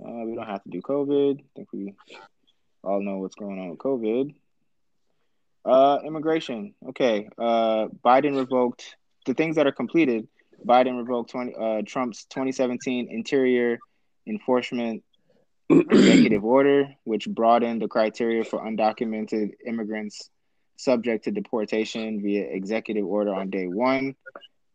Uh, 0.00 0.24
we 0.24 0.34
don't 0.34 0.46
have 0.46 0.62
to 0.62 0.70
do 0.70 0.80
COVID. 0.80 1.40
I 1.40 1.44
think 1.56 1.72
we 1.72 1.94
all 2.84 3.00
know 3.00 3.18
what's 3.18 3.34
going 3.34 3.58
on 3.58 3.70
with 3.70 3.78
COVID. 3.78 4.34
Uh, 5.64 5.98
immigration. 6.04 6.74
Okay. 6.90 7.28
Uh, 7.36 7.86
Biden 8.04 8.36
revoked 8.36 8.96
the 9.24 9.34
things 9.34 9.56
that 9.56 9.66
are 9.66 9.72
completed. 9.72 10.28
Biden 10.64 10.96
revoked 10.96 11.30
20, 11.30 11.54
uh, 11.54 11.82
Trump's 11.84 12.24
2017 12.26 13.08
Interior 13.10 13.78
Enforcement 14.26 15.02
Executive 15.68 16.44
Order, 16.44 16.88
which 17.04 17.28
broadened 17.28 17.82
the 17.82 17.88
criteria 17.88 18.44
for 18.44 18.60
undocumented 18.60 19.54
immigrants 19.66 20.30
subject 20.76 21.24
to 21.24 21.30
deportation 21.30 22.22
via 22.22 22.44
executive 22.44 23.04
order 23.04 23.34
on 23.34 23.50
day 23.50 23.66
one. 23.66 24.14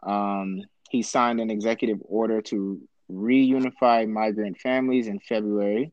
Um, 0.04 0.62
he 0.90 1.02
signed 1.02 1.40
an 1.40 1.50
executive 1.50 2.00
order 2.04 2.42
to 2.42 2.82
reunify 3.12 4.08
migrant 4.08 4.58
families 4.58 5.08
in 5.08 5.20
February. 5.20 5.92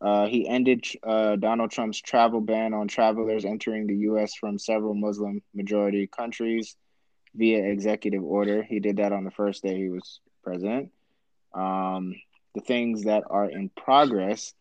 Uh, 0.00 0.26
he 0.26 0.46
ended 0.46 0.84
uh, 1.02 1.36
Donald 1.36 1.70
Trump's 1.70 2.00
travel 2.00 2.40
ban 2.40 2.74
on 2.74 2.88
travelers 2.88 3.44
entering 3.44 3.86
the 3.86 3.96
U.S. 4.08 4.34
from 4.34 4.58
several 4.58 4.94
Muslim 4.94 5.40
majority 5.54 6.06
countries 6.06 6.76
via 7.34 7.64
executive 7.64 8.22
order. 8.22 8.62
He 8.62 8.80
did 8.80 8.98
that 8.98 9.12
on 9.12 9.24
the 9.24 9.30
first 9.30 9.62
day 9.62 9.76
he 9.76 9.88
was 9.88 10.20
president. 10.42 10.90
Um, 11.54 12.14
the 12.54 12.60
things 12.60 13.04
that 13.04 13.24
are 13.30 13.48
in 13.48 13.70
progress, 13.70 14.52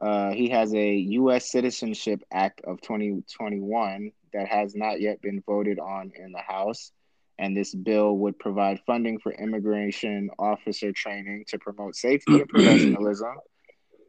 uh, 0.00 0.30
he 0.30 0.48
has 0.50 0.72
a 0.74 0.94
U.S. 0.94 1.50
Citizenship 1.50 2.22
Act 2.32 2.62
of 2.64 2.80
2021 2.80 4.12
that 4.32 4.48
has 4.48 4.74
not 4.74 5.00
yet 5.00 5.20
been 5.20 5.42
voted 5.46 5.78
on 5.78 6.12
in 6.16 6.32
the 6.32 6.40
House 6.40 6.92
and 7.40 7.56
this 7.56 7.74
bill 7.74 8.18
would 8.18 8.38
provide 8.38 8.80
funding 8.86 9.18
for 9.18 9.32
immigration 9.32 10.28
officer 10.38 10.92
training 10.92 11.44
to 11.48 11.58
promote 11.58 11.96
safety 11.96 12.34
and 12.40 12.48
professionalism. 12.48 13.34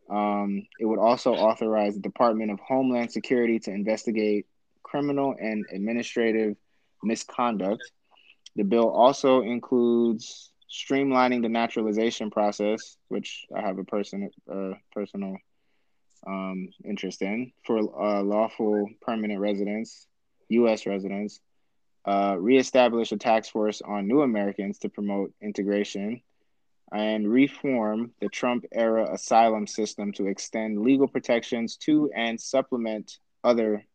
Um, 0.10 0.68
it 0.78 0.84
would 0.84 1.00
also 1.00 1.34
authorize 1.34 1.94
the 1.94 2.02
Department 2.02 2.52
of 2.52 2.60
Homeland 2.60 3.14
Security 3.14 3.60
to 3.60 3.72
investigate 3.72 4.46
criminal 4.84 5.34
and 5.40 5.66
administrative 5.72 6.58
misconduct. 7.02 7.82
The 8.58 8.64
bill 8.64 8.90
also 8.90 9.42
includes 9.42 10.52
streamlining 10.70 11.44
the 11.44 11.48
naturalization 11.48 12.30
process, 12.30 12.98
which 13.08 13.46
I 13.56 13.62
have 13.62 13.78
a 13.78 13.86
person 13.86 14.30
uh, 14.54 14.72
personal 14.92 15.38
um, 16.28 16.68
interest 16.84 17.22
in 17.22 17.54
for 17.66 17.78
uh, 17.80 18.22
lawful 18.22 18.90
permanent 19.02 19.40
residents, 19.40 20.08
U.S. 20.50 20.86
residents, 20.86 21.40
uh, 22.06 22.36
reestablish 22.40 23.12
a 23.12 23.18
task 23.18 23.52
force 23.52 23.82
on 23.82 24.08
new 24.08 24.22
Americans 24.22 24.80
to 24.80 24.90
promote 24.90 25.34
integration, 25.42 26.22
and 26.92 27.32
reform 27.32 28.12
the 28.20 28.28
Trump 28.28 28.66
era 28.72 29.14
asylum 29.14 29.68
system 29.68 30.12
to 30.14 30.28
extend 30.28 30.82
legal 30.82 31.08
protections 31.08 31.78
to 31.78 32.12
and 32.16 32.40
supplement 32.40 33.20
other 33.44 33.86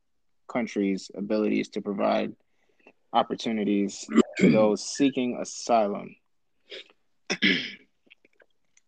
countries' 0.48 1.10
abilities 1.14 1.68
to 1.68 1.80
provide 1.82 2.34
opportunities 3.12 4.06
to 4.38 4.50
those 4.52 4.82
seeking 4.82 5.38
asylum. 5.40 6.16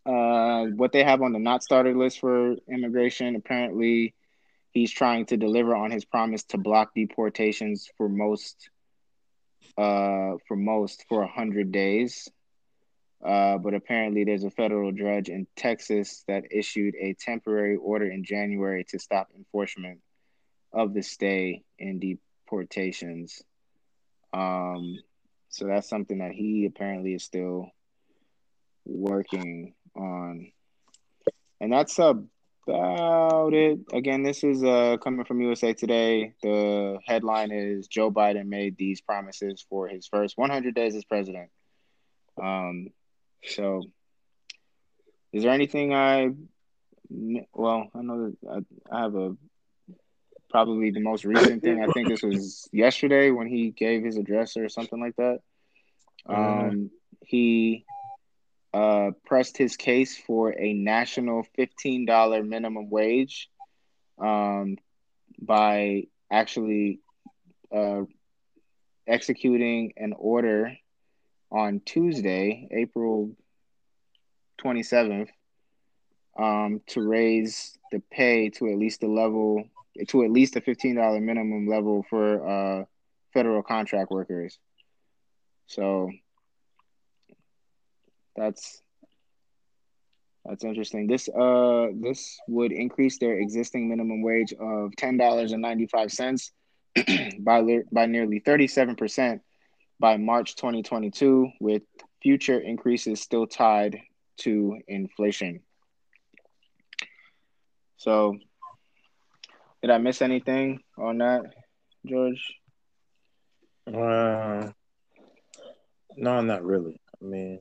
uh, 0.06 0.64
what 0.76 0.92
they 0.92 1.02
have 1.02 1.22
on 1.22 1.32
the 1.32 1.38
not 1.38 1.62
started 1.62 1.96
list 1.96 2.20
for 2.20 2.56
immigration, 2.72 3.36
apparently, 3.36 4.14
he's 4.70 4.92
trying 4.92 5.26
to 5.26 5.36
deliver 5.36 5.74
on 5.74 5.90
his 5.90 6.04
promise 6.04 6.44
to 6.44 6.56
block 6.56 6.94
deportations 6.94 7.90
for 7.96 8.08
most 8.08 8.70
uh, 9.76 10.36
for 10.46 10.56
most 10.56 11.04
for 11.08 11.20
100 11.20 11.72
days. 11.72 12.28
Uh, 13.24 13.58
but 13.58 13.74
apparently, 13.74 14.24
there's 14.24 14.44
a 14.44 14.50
federal 14.50 14.92
judge 14.92 15.28
in 15.28 15.46
Texas 15.56 16.24
that 16.28 16.44
issued 16.52 16.94
a 17.00 17.14
temporary 17.14 17.76
order 17.76 18.08
in 18.08 18.22
January 18.22 18.84
to 18.84 18.98
stop 18.98 19.28
enforcement 19.36 20.00
of 20.72 20.94
the 20.94 21.02
stay 21.02 21.62
in 21.78 21.98
deportations. 21.98 23.42
Um, 24.32 24.98
so 25.48 25.66
that's 25.66 25.88
something 25.88 26.18
that 26.18 26.32
he 26.32 26.66
apparently 26.66 27.14
is 27.14 27.24
still 27.24 27.70
working 28.84 29.74
on. 29.96 30.52
And 31.60 31.72
that's 31.72 31.98
a 31.98 32.22
about 32.68 33.54
it. 33.54 33.80
Again, 33.92 34.22
this 34.22 34.44
is 34.44 34.62
uh, 34.62 34.96
coming 35.02 35.24
from 35.24 35.40
USA 35.40 35.72
Today. 35.72 36.34
The 36.42 36.98
headline 37.06 37.50
is 37.50 37.88
Joe 37.88 38.10
Biden 38.10 38.46
made 38.46 38.76
these 38.76 39.00
promises 39.00 39.64
for 39.68 39.88
his 39.88 40.06
first 40.06 40.36
100 40.36 40.74
days 40.74 40.94
as 40.94 41.04
president. 41.04 41.50
Um, 42.40 42.88
so, 43.44 43.82
is 45.32 45.42
there 45.42 45.52
anything 45.52 45.94
I? 45.94 46.30
Well, 47.10 47.88
I 47.94 48.02
know 48.02 48.32
that 48.42 48.64
I, 48.90 48.96
I 48.96 49.00
have 49.02 49.14
a 49.14 49.36
probably 50.50 50.90
the 50.90 51.00
most 51.00 51.24
recent 51.24 51.62
thing. 51.62 51.82
I 51.82 51.86
think 51.92 52.08
this 52.08 52.22
was 52.22 52.68
yesterday 52.72 53.30
when 53.30 53.46
he 53.46 53.70
gave 53.70 54.04
his 54.04 54.16
address 54.16 54.56
or 54.56 54.68
something 54.68 55.00
like 55.00 55.16
that. 55.16 55.40
Mm-hmm. 56.28 56.68
Um, 56.68 56.90
he 57.24 57.84
uh, 58.78 59.10
pressed 59.26 59.56
his 59.56 59.76
case 59.76 60.16
for 60.16 60.54
a 60.56 60.72
national 60.72 61.44
$15 61.58 62.46
minimum 62.46 62.88
wage 62.90 63.50
um, 64.18 64.76
by 65.40 66.04
actually 66.30 67.00
uh, 67.74 68.02
executing 69.06 69.94
an 69.96 70.12
order 70.16 70.76
on 71.50 71.80
Tuesday, 71.80 72.68
April 72.70 73.32
27th, 74.62 75.30
um, 76.38 76.80
to 76.86 77.02
raise 77.02 77.76
the 77.90 78.00
pay 78.12 78.50
to 78.50 78.70
at 78.70 78.78
least 78.78 79.00
the 79.00 79.08
level 79.08 79.64
to 80.06 80.22
at 80.22 80.30
least 80.30 80.54
a 80.54 80.60
$15 80.60 81.20
minimum 81.20 81.66
level 81.66 82.06
for 82.08 82.26
uh, 82.48 82.84
federal 83.34 83.64
contract 83.64 84.12
workers. 84.12 84.56
So 85.66 86.12
that's 88.38 88.82
that's 90.44 90.64
interesting. 90.64 91.06
This 91.06 91.28
uh 91.28 91.88
this 92.00 92.38
would 92.48 92.72
increase 92.72 93.18
their 93.18 93.38
existing 93.38 93.88
minimum 93.88 94.22
wage 94.22 94.52
of 94.54 94.94
ten 94.96 95.16
dollars 95.16 95.52
and 95.52 95.60
ninety 95.60 95.86
five 95.86 96.10
cents 96.10 96.52
by 97.40 97.62
by 97.92 98.06
nearly 98.06 98.38
thirty 98.38 98.66
seven 98.66 98.96
percent 98.96 99.42
by 100.00 100.16
March 100.16 100.56
twenty 100.56 100.82
twenty 100.82 101.10
two, 101.10 101.50
with 101.60 101.82
future 102.22 102.58
increases 102.58 103.20
still 103.20 103.46
tied 103.46 104.00
to 104.38 104.78
inflation. 104.86 105.60
So, 107.96 108.38
did 109.82 109.90
I 109.90 109.98
miss 109.98 110.22
anything 110.22 110.80
on 110.96 111.18
that, 111.18 111.42
George? 112.06 112.54
Uh, 113.88 114.70
no, 116.16 116.40
not 116.42 116.64
really. 116.64 117.00
I 117.20 117.24
mean, 117.24 117.60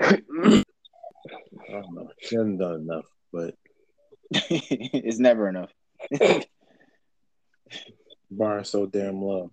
I 0.00 0.22
don't 1.68 1.94
know. 1.94 2.08
She 2.20 2.36
hasn't 2.36 2.58
done 2.58 2.80
enough, 2.82 3.04
but 3.32 3.54
it's 4.30 5.18
never 5.18 5.48
enough. 5.48 5.70
bar 8.30 8.64
so 8.64 8.86
damn 8.86 9.22
low. 9.22 9.50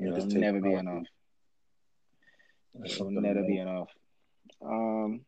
It'll 0.00 0.26
never 0.26 0.60
be 0.60 0.74
enough. 0.74 1.04
It'll 2.84 3.10
never 3.10 3.42
be 3.42 3.58
enough. 3.58 3.88
Um. 4.64 5.22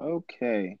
Okay. 0.00 0.78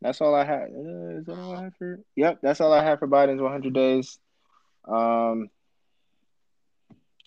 That's 0.00 0.20
all 0.20 0.34
I 0.34 0.44
had. 0.44 0.70
Uh, 0.74 1.18
is 1.18 1.26
that 1.26 1.38
all 1.38 1.54
I 1.54 1.62
have 1.64 1.76
for? 1.76 2.00
Yep, 2.16 2.40
that's 2.42 2.60
all 2.60 2.72
I 2.72 2.82
have 2.82 2.98
for 2.98 3.08
Biden's 3.08 3.40
100 3.40 3.72
days. 3.72 4.18
Um. 4.86 5.50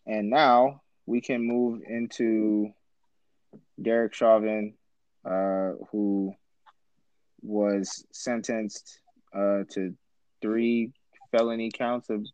And 0.06 0.30
now 0.30 0.82
we 1.06 1.22
can 1.22 1.46
move 1.46 1.82
into 1.88 2.74
Derek 3.82 4.14
Chauvin, 4.14 4.74
uh, 5.26 5.72
who 5.92 6.34
was 7.42 8.06
sentenced 8.12 9.00
uh, 9.34 9.64
to 9.72 9.96
three 10.42 10.92
felony 11.32 11.72
counts 11.72 12.10
of 12.10 12.26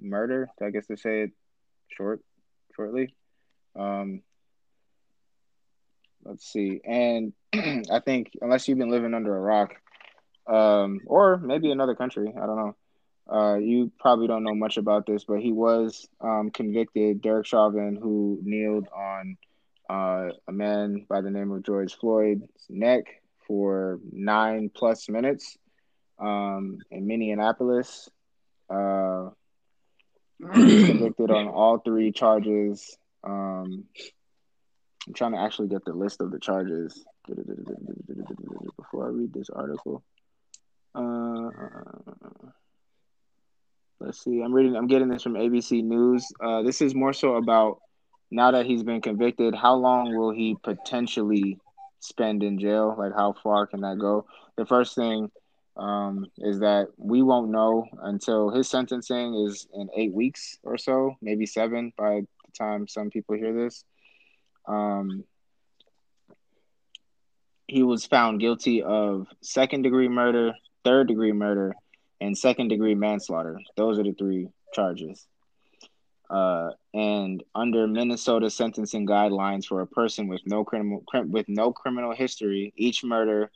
murder. 0.00 0.48
I 0.62 0.70
guess 0.70 0.86
to 0.86 0.96
say 0.96 1.22
it 1.22 1.30
short, 1.88 2.20
shortly. 2.74 3.14
Um, 3.78 4.22
let's 6.24 6.50
see, 6.50 6.80
and 6.84 7.32
I 7.54 8.00
think 8.00 8.30
unless 8.40 8.68
you've 8.68 8.78
been 8.78 8.90
living 8.90 9.14
under 9.14 9.36
a 9.36 9.40
rock, 9.40 9.74
um, 10.46 11.00
or 11.06 11.36
maybe 11.36 11.70
another 11.70 11.94
country, 11.94 12.32
I 12.36 12.46
don't 12.46 12.56
know. 12.56 12.76
Uh, 13.28 13.56
you 13.56 13.90
probably 13.98 14.28
don't 14.28 14.44
know 14.44 14.54
much 14.54 14.76
about 14.76 15.04
this, 15.04 15.24
but 15.24 15.40
he 15.40 15.50
was 15.50 16.08
um, 16.20 16.50
convicted. 16.50 17.20
Derek 17.20 17.44
Chauvin, 17.44 17.98
who 18.00 18.38
kneeled 18.42 18.86
on 18.94 19.36
uh, 19.88 20.30
a 20.48 20.52
man 20.52 21.06
by 21.08 21.20
the 21.20 21.30
name 21.30 21.52
of 21.52 21.62
George 21.62 21.94
Floyd's 21.94 22.46
neck 22.68 23.04
for 23.46 24.00
nine 24.12 24.70
plus 24.74 25.08
minutes 25.08 25.56
um, 26.18 26.78
in 26.90 27.06
Minneapolis. 27.06 28.08
Uh, 28.68 29.30
convicted 30.52 31.30
on 31.30 31.48
all 31.48 31.78
three 31.78 32.12
charges. 32.12 32.96
Um, 33.24 33.84
I'm 35.06 35.14
trying 35.14 35.32
to 35.32 35.38
actually 35.38 35.68
get 35.68 35.84
the 35.84 35.92
list 35.92 36.20
of 36.20 36.30
the 36.30 36.38
charges 36.38 37.04
before 38.76 39.06
I 39.06 39.08
read 39.08 39.32
this 39.32 39.50
article. 39.50 40.02
Uh, 40.94 41.50
let's 44.00 44.22
see. 44.22 44.40
I'm 44.42 44.52
reading. 44.52 44.76
I'm 44.76 44.88
getting 44.88 45.08
this 45.08 45.22
from 45.22 45.34
ABC 45.34 45.84
News. 45.84 46.26
Uh, 46.42 46.62
this 46.62 46.80
is 46.80 46.94
more 46.94 47.12
so 47.12 47.36
about 47.36 47.78
now 48.30 48.50
that 48.50 48.66
he's 48.66 48.82
been 48.82 49.00
convicted, 49.00 49.54
how 49.54 49.74
long 49.74 50.16
will 50.16 50.30
he 50.30 50.56
potentially 50.62 51.58
spend 52.00 52.42
in 52.42 52.58
jail? 52.58 52.94
Like, 52.98 53.12
how 53.14 53.34
far 53.42 53.66
can 53.66 53.80
that 53.82 53.98
go? 53.98 54.26
The 54.56 54.66
first 54.66 54.94
thing 54.94 55.30
um, 55.76 56.26
is 56.38 56.60
that 56.60 56.88
we 56.96 57.22
won't 57.22 57.50
know 57.50 57.86
until 58.02 58.50
his 58.50 58.68
sentencing 58.68 59.34
is 59.46 59.66
in 59.74 59.88
eight 59.96 60.12
weeks 60.12 60.58
or 60.62 60.78
so, 60.78 61.16
maybe 61.20 61.46
seven 61.46 61.92
by 61.96 62.22
the 62.44 62.52
time 62.58 62.88
some 62.88 63.10
people 63.10 63.36
hear 63.36 63.52
this. 63.52 63.84
Um, 64.66 65.24
he 67.68 67.82
was 67.82 68.06
found 68.06 68.40
guilty 68.40 68.82
of 68.82 69.26
second 69.42 69.82
degree 69.82 70.08
murder, 70.08 70.52
third 70.84 71.08
degree 71.08 71.32
murder, 71.32 71.74
and 72.20 72.36
second 72.36 72.68
degree 72.68 72.94
manslaughter. 72.94 73.58
Those 73.76 73.98
are 73.98 74.04
the 74.04 74.12
three 74.12 74.48
charges. 74.72 75.26
Uh, 76.28 76.70
and 76.92 77.42
under 77.54 77.86
Minnesota 77.86 78.50
sentencing 78.50 79.06
guidelines 79.06 79.66
for 79.66 79.80
a 79.80 79.86
person 79.86 80.28
with 80.28 80.40
no 80.46 80.64
criminal 80.64 81.04
with 81.28 81.48
no 81.48 81.72
criminal 81.72 82.14
history, 82.14 82.72
each 82.76 83.04
murder 83.04 83.50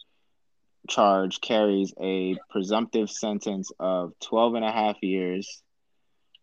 charge 0.88 1.40
carries 1.40 1.92
a 2.00 2.36
presumptive 2.48 3.10
sentence 3.10 3.70
of 3.78 4.12
12 4.20 4.54
and 4.54 4.64
a 4.64 4.72
half 4.72 5.02
years, 5.02 5.62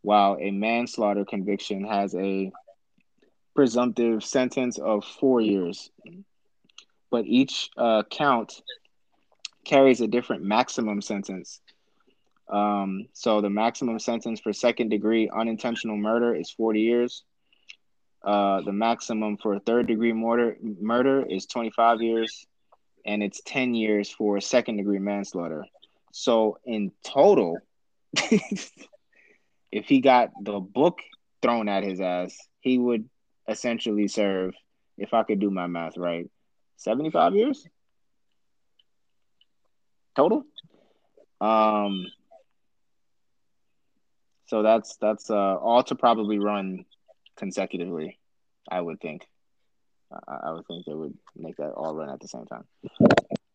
while 0.02 0.38
a 0.40 0.52
manslaughter 0.52 1.26
conviction 1.26 1.86
has 1.86 2.14
a 2.16 2.52
presumptive 3.56 4.24
sentence 4.24 4.78
of 4.78 5.04
four 5.04 5.42
years. 5.42 5.90
But 7.10 7.26
each 7.26 7.70
uh, 7.78 8.04
count 8.10 8.62
carries 9.66 10.02
a 10.02 10.08
different 10.08 10.44
maximum 10.44 11.02
sentence. 11.02 11.60
Um, 12.50 13.08
so 13.14 13.42
the 13.42 13.50
maximum 13.50 14.00
sentence 14.00 14.40
for 14.40 14.54
second 14.54 14.90
degree 14.90 15.30
unintentional 15.30 15.98
murder 15.98 16.36
is 16.36 16.50
40 16.52 16.82
years. 16.82 17.24
Uh, 18.24 18.62
the 18.62 18.72
maximum 18.72 19.38
for 19.38 19.60
third 19.60 19.88
degree 19.88 20.14
murder 20.14 20.58
murder 20.62 21.26
is 21.26 21.46
25 21.46 22.02
years, 22.02 22.46
and 23.06 23.22
it's 23.22 23.42
10 23.46 23.76
years 23.76 24.10
for 24.10 24.40
second 24.42 24.78
degree 24.78 25.00
manslaughter. 25.00 25.66
So 26.12 26.58
in 26.66 26.92
total, 27.04 27.60
if 28.14 29.86
he 29.86 30.02
got 30.02 30.32
the 30.42 30.60
book 30.60 31.00
thrown 31.42 31.70
at 31.70 31.84
his 31.84 32.02
ass, 32.02 32.38
he 32.60 32.78
would 32.78 33.08
essentially 33.48 34.08
serve, 34.08 34.54
if 34.98 35.14
I 35.14 35.24
could 35.24 35.40
do 35.40 35.52
my 35.52 35.68
math 35.68 35.98
right, 35.98 36.30
75 36.78 37.36
years 37.36 37.68
total. 40.18 40.44
Um, 41.40 42.08
so 44.48 44.64
that's 44.64 44.96
that's 44.98 45.30
uh, 45.30 45.56
all 45.56 45.84
to 45.84 45.96
probably 45.96 46.40
run 46.40 46.86
consecutively. 47.38 48.18
I 48.70 48.82
would 48.82 49.00
think. 49.00 49.26
I, 50.12 50.38
I 50.48 50.52
would 50.52 50.66
think 50.68 50.86
they 50.86 50.94
would 50.94 51.18
make 51.36 51.58
that 51.58 51.72
all 51.72 51.96
run 51.96 52.10
at 52.10 52.20
the 52.20 52.28
same 52.28 52.46
time. 52.46 52.66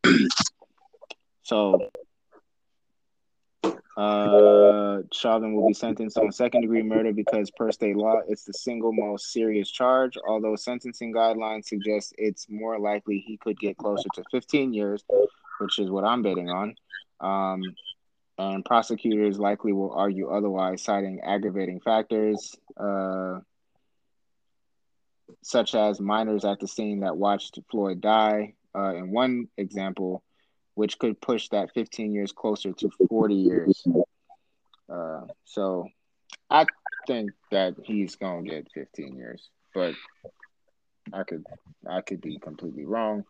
so, 1.42 1.90
uh, 3.96 4.98
Chauvin 5.12 5.54
will 5.54 5.66
be 5.66 5.74
sentenced 5.74 6.18
on 6.18 6.30
second 6.32 6.62
degree 6.62 6.82
murder 6.82 7.12
because, 7.12 7.50
per 7.50 7.72
state 7.72 7.96
law, 7.96 8.20
it's 8.28 8.44
the 8.44 8.54
single 8.54 8.92
most 8.92 9.32
serious 9.32 9.70
charge. 9.70 10.16
Although 10.26 10.56
sentencing 10.56 11.12
guidelines 11.12 11.66
suggest 11.66 12.14
it's 12.18 12.46
more 12.48 12.78
likely 12.78 13.18
he 13.18 13.38
could 13.38 13.58
get 13.58 13.76
closer 13.76 14.08
to 14.14 14.24
15 14.30 14.72
years, 14.72 15.04
which 15.58 15.78
is 15.78 15.90
what 15.90 16.04
I'm 16.04 16.22
betting 16.22 16.50
on. 16.50 16.74
Um, 17.20 17.62
and 18.38 18.64
prosecutors 18.64 19.38
likely 19.38 19.72
will 19.72 19.92
argue 19.92 20.30
otherwise, 20.30 20.82
citing 20.82 21.20
aggravating 21.20 21.80
factors 21.80 22.54
uh, 22.76 23.40
such 25.42 25.74
as 25.74 26.00
minors 26.00 26.44
at 26.44 26.60
the 26.60 26.68
scene 26.68 27.00
that 27.00 27.16
watched 27.16 27.58
Floyd 27.70 28.00
die. 28.00 28.54
Uh, 28.74 28.94
in 28.94 29.12
one 29.12 29.48
example, 29.58 30.22
which 30.74 30.98
could 30.98 31.20
push 31.20 31.48
that 31.50 31.72
15 31.74 32.12
years 32.12 32.32
closer 32.32 32.72
to 32.72 32.90
40 33.08 33.34
years. 33.34 33.86
Uh, 34.88 35.22
so 35.44 35.88
I 36.48 36.66
think 37.06 37.32
that 37.50 37.74
he's 37.84 38.16
gonna 38.16 38.42
get 38.42 38.68
15 38.72 39.16
years, 39.16 39.50
but 39.74 39.94
I 41.12 41.24
could 41.24 41.44
I 41.88 42.00
could 42.00 42.20
be 42.20 42.38
completely 42.38 42.86
wrong. 42.86 43.24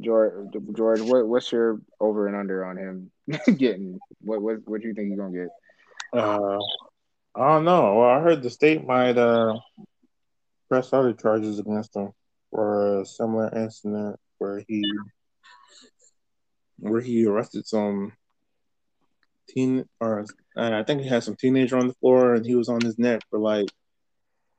George, 0.00 0.48
George, 0.74 1.00
what, 1.00 1.26
what's 1.26 1.52
your 1.52 1.80
over 2.00 2.26
and 2.26 2.36
under 2.36 2.64
on 2.64 2.76
him 2.76 3.10
getting? 3.58 3.98
What 4.20 4.40
what 4.42 4.56
what 4.64 4.80
do 4.80 4.88
you 4.88 4.94
think 4.94 5.08
he's 5.08 5.18
gonna 5.18 5.32
get? 5.32 5.48
Uh, 6.18 6.58
I 7.34 7.48
don't 7.48 7.64
know. 7.64 7.94
Well, 7.96 8.10
I 8.10 8.20
heard 8.20 8.42
the 8.42 8.50
state 8.50 8.86
might 8.86 9.18
uh 9.18 9.58
press 10.68 10.92
other 10.92 11.12
charges 11.12 11.58
against 11.58 11.94
him 11.94 12.12
for 12.50 13.00
a 13.00 13.06
similar 13.06 13.50
incident 13.54 14.18
where 14.38 14.62
he 14.66 14.82
where 16.78 17.00
he 17.00 17.26
arrested 17.26 17.66
some 17.66 18.12
teen 19.48 19.84
or 20.00 20.24
uh, 20.56 20.70
I 20.72 20.82
think 20.82 21.02
he 21.02 21.08
had 21.08 21.22
some 21.22 21.36
teenager 21.36 21.76
on 21.76 21.88
the 21.88 21.94
floor 21.94 22.34
and 22.34 22.44
he 22.44 22.54
was 22.54 22.68
on 22.68 22.80
his 22.80 22.98
neck 22.98 23.22
for 23.30 23.38
like 23.38 23.68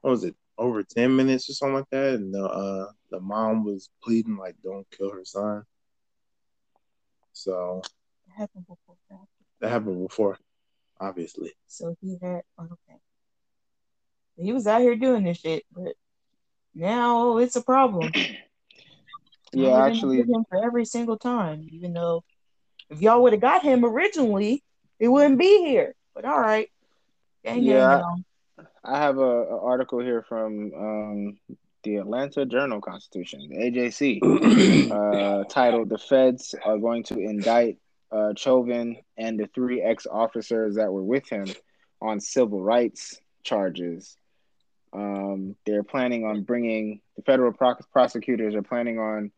what 0.02 0.12
was 0.12 0.24
it 0.24 0.36
over 0.58 0.84
10 0.84 1.16
minutes 1.16 1.50
or 1.50 1.54
something 1.54 1.76
like 1.76 1.90
that. 1.92 2.16
And 2.16 2.34
the, 2.34 2.44
uh, 2.44 2.92
the 3.14 3.20
mom 3.20 3.64
was 3.64 3.92
pleading, 4.04 4.38
like, 4.38 4.56
don't 4.64 4.90
kill 4.90 5.12
her 5.12 5.24
son. 5.24 5.64
So 7.32 7.82
That 8.28 8.38
happened 8.40 8.66
before. 8.68 8.96
that 9.62 9.70
happened 9.70 10.08
before. 10.08 10.38
obviously. 11.00 11.52
So 11.68 11.96
he 12.02 12.18
had 12.22 12.42
okay. 12.60 13.00
He 14.36 14.52
was 14.52 14.66
out 14.66 14.82
here 14.82 14.96
doing 14.96 15.24
this 15.24 15.38
shit, 15.38 15.64
but 15.72 15.94
now 16.74 17.38
it's 17.38 17.56
a 17.56 17.62
problem. 17.64 18.12
Yeah, 19.56 19.74
We're 19.74 19.88
actually, 19.88 20.18
him 20.18 20.46
for 20.50 20.66
every 20.66 20.84
single 20.84 21.16
time, 21.20 21.68
even 21.72 21.94
though 21.94 22.24
if 22.90 23.00
y'all 23.04 23.22
would 23.22 23.34
have 23.34 23.42
got 23.42 23.62
him 23.62 23.86
originally, 23.86 24.64
he 24.98 25.08
wouldn't 25.08 25.38
be 25.38 25.64
here. 25.64 25.94
But 26.16 26.26
all 26.26 26.40
right, 26.42 26.72
gang, 27.46 27.58
gang, 27.58 27.66
Yeah. 27.66 28.00
y'all. 28.00 28.66
I 28.84 28.98
have 28.98 29.20
a, 29.20 29.22
a 29.22 29.64
article 29.64 30.00
here 30.00 30.26
from 30.28 30.72
um, 30.76 31.38
the 31.84 31.98
Atlanta 31.98 32.46
Journal 32.46 32.82
Constitution, 32.82 33.48
the 33.50 33.58
AJC, 33.58 34.92
uh, 34.92 35.44
titled 35.46 35.90
"The 35.90 35.98
Feds 35.98 36.56
Are 36.64 36.78
Going 36.78 37.04
to 37.06 37.20
Indict 37.20 37.78
uh, 38.12 38.34
Chauvin 38.36 38.98
and 39.18 39.40
the 39.40 39.48
three 39.48 39.82
ex-officers 39.82 40.76
that 40.76 40.92
were 40.92 41.04
with 41.04 41.28
him 41.28 41.48
on 42.02 42.20
civil 42.20 42.62
rights 42.62 43.20
charges." 43.44 44.18
Um, 44.94 45.56
they're 45.66 45.84
planning 45.84 46.24
on 46.26 46.44
bringing 46.44 47.02
the 47.16 47.24
federal 47.24 47.52
pro- 47.52 47.76
prosecutors 47.92 48.54
are 48.56 48.62
planning 48.62 49.00
on 49.00 49.32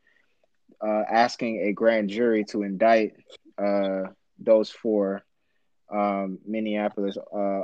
uh, 0.86 1.04
asking 1.10 1.62
a 1.62 1.74
grand 1.74 2.10
jury 2.10 2.44
to 2.46 2.64
indict 2.64 3.14
uh, 3.58 4.04
those 4.38 4.70
four 4.70 5.24
um, 5.92 6.40
Minneapolis 6.46 7.18
uh, 7.18 7.62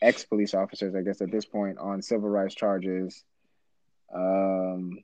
ex 0.00 0.24
police 0.24 0.54
officers, 0.54 0.94
I 0.94 1.02
guess, 1.02 1.20
at 1.20 1.30
this 1.30 1.44
point 1.44 1.78
on 1.78 2.02
civil 2.02 2.28
rights 2.28 2.54
charges. 2.54 3.24
Um, 4.14 4.98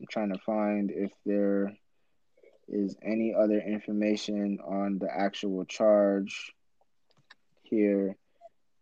I'm 0.00 0.06
trying 0.10 0.32
to 0.32 0.38
find 0.40 0.90
if 0.90 1.12
there 1.24 1.72
is 2.68 2.96
any 3.02 3.34
other 3.34 3.60
information 3.60 4.58
on 4.64 4.98
the 4.98 5.08
actual 5.10 5.64
charge 5.64 6.52
here. 7.62 8.16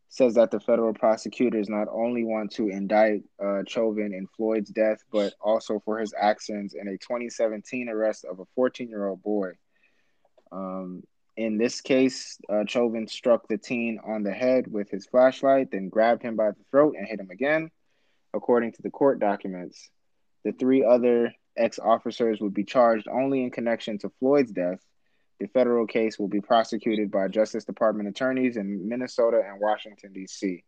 Says 0.08 0.34
that 0.34 0.50
the 0.50 0.60
federal 0.60 0.94
prosecutors 0.94 1.68
not 1.68 1.88
only 1.90 2.24
want 2.24 2.52
to 2.52 2.68
indict 2.68 3.22
uh, 3.44 3.62
Chauvin 3.66 4.14
in 4.14 4.26
Floyd's 4.36 4.70
death, 4.70 4.98
but 5.12 5.34
also 5.40 5.80
for 5.84 5.98
his 5.98 6.14
actions 6.18 6.74
in 6.74 6.88
a 6.88 6.92
2017 6.92 7.88
arrest 7.88 8.24
of 8.24 8.40
a 8.40 8.44
14 8.54 8.88
year 8.88 9.08
old 9.08 9.22
boy. 9.22 9.50
Um, 10.52 11.02
in 11.36 11.58
this 11.58 11.80
case, 11.80 12.38
uh, 12.48 12.64
Chauvin 12.66 13.08
struck 13.08 13.46
the 13.48 13.58
teen 13.58 13.98
on 14.06 14.22
the 14.22 14.32
head 14.32 14.66
with 14.68 14.90
his 14.90 15.06
flashlight, 15.06 15.70
then 15.70 15.88
grabbed 15.90 16.22
him 16.22 16.36
by 16.36 16.50
the 16.50 16.64
throat 16.70 16.94
and 16.96 17.06
hit 17.06 17.20
him 17.20 17.30
again, 17.30 17.70
according 18.36 18.72
to 18.72 18.82
the 18.82 18.90
court 18.90 19.18
documents. 19.18 19.90
The 20.44 20.52
three 20.52 20.84
other 20.84 21.34
ex 21.56 21.78
officers 21.78 22.40
would 22.40 22.54
be 22.54 22.64
charged 22.64 23.08
only 23.08 23.42
in 23.42 23.50
connection 23.50 23.98
to 23.98 24.10
Floyd's 24.20 24.52
death. 24.52 24.78
The 25.40 25.48
federal 25.48 25.86
case 25.86 26.18
will 26.18 26.28
be 26.28 26.40
prosecuted 26.40 27.10
by 27.10 27.28
Justice 27.28 27.64
Department 27.64 28.08
attorneys 28.08 28.56
in 28.56 28.88
Minnesota 28.88 29.42
and 29.46 29.60
Washington, 29.60 30.12
D.C. 30.12 30.62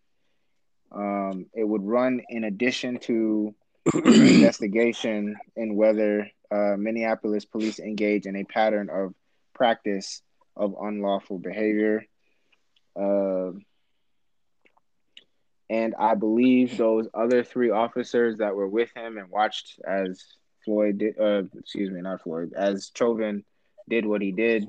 Um, 0.92 1.46
it 1.54 1.64
would 1.64 1.82
run 1.82 2.22
in 2.28 2.44
addition 2.44 2.98
to 3.00 3.54
investigation 3.94 5.36
in 5.56 5.76
whether 5.76 6.30
uh, 6.50 6.76
Minneapolis 6.76 7.44
police 7.44 7.78
engage 7.78 8.26
in 8.26 8.36
a 8.36 8.44
pattern 8.44 8.90
of 8.90 9.14
practice 9.54 10.22
of 10.56 10.74
unlawful 10.80 11.38
behavior. 11.38 12.04
Uh, 12.96 13.52
and 15.70 15.94
I 15.98 16.14
believe 16.14 16.76
those 16.76 17.08
other 17.12 17.42
three 17.44 17.70
officers 17.70 18.38
that 18.38 18.54
were 18.54 18.68
with 18.68 18.90
him 18.94 19.18
and 19.18 19.28
watched 19.30 19.78
as 19.86 20.24
Floyd 20.64 20.98
did, 20.98 21.18
uh, 21.20 21.42
excuse 21.58 21.90
me, 21.90 22.00
not 22.00 22.22
Floyd, 22.22 22.52
as 22.56 22.90
Chauvin 22.96 23.44
did 23.88 24.06
what 24.06 24.22
he 24.22 24.32
did. 24.32 24.66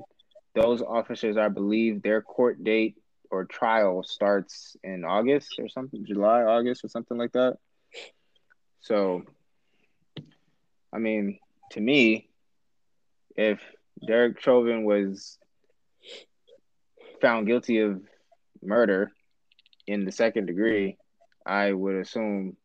Those 0.54 0.82
officers, 0.82 1.36
I 1.36 1.48
believe, 1.48 2.02
their 2.02 2.20
court 2.20 2.62
date 2.62 2.96
or 3.30 3.44
trial 3.44 4.02
starts 4.02 4.76
in 4.82 5.04
August 5.04 5.54
or 5.58 5.68
something, 5.68 6.04
July, 6.04 6.42
August, 6.42 6.84
or 6.84 6.88
something 6.88 7.16
like 7.16 7.32
that. 7.32 7.56
So, 8.80 9.22
I 10.92 10.98
mean, 10.98 11.38
to 11.72 11.80
me, 11.80 12.28
if 13.36 13.60
Derek 14.06 14.40
Chauvin 14.40 14.84
was 14.84 15.38
found 17.20 17.46
guilty 17.46 17.78
of 17.80 18.02
murder 18.62 19.12
in 19.90 20.04
the 20.04 20.12
second 20.12 20.46
degree, 20.46 20.96
I 21.44 21.72
would 21.72 21.96
assume 21.96 22.56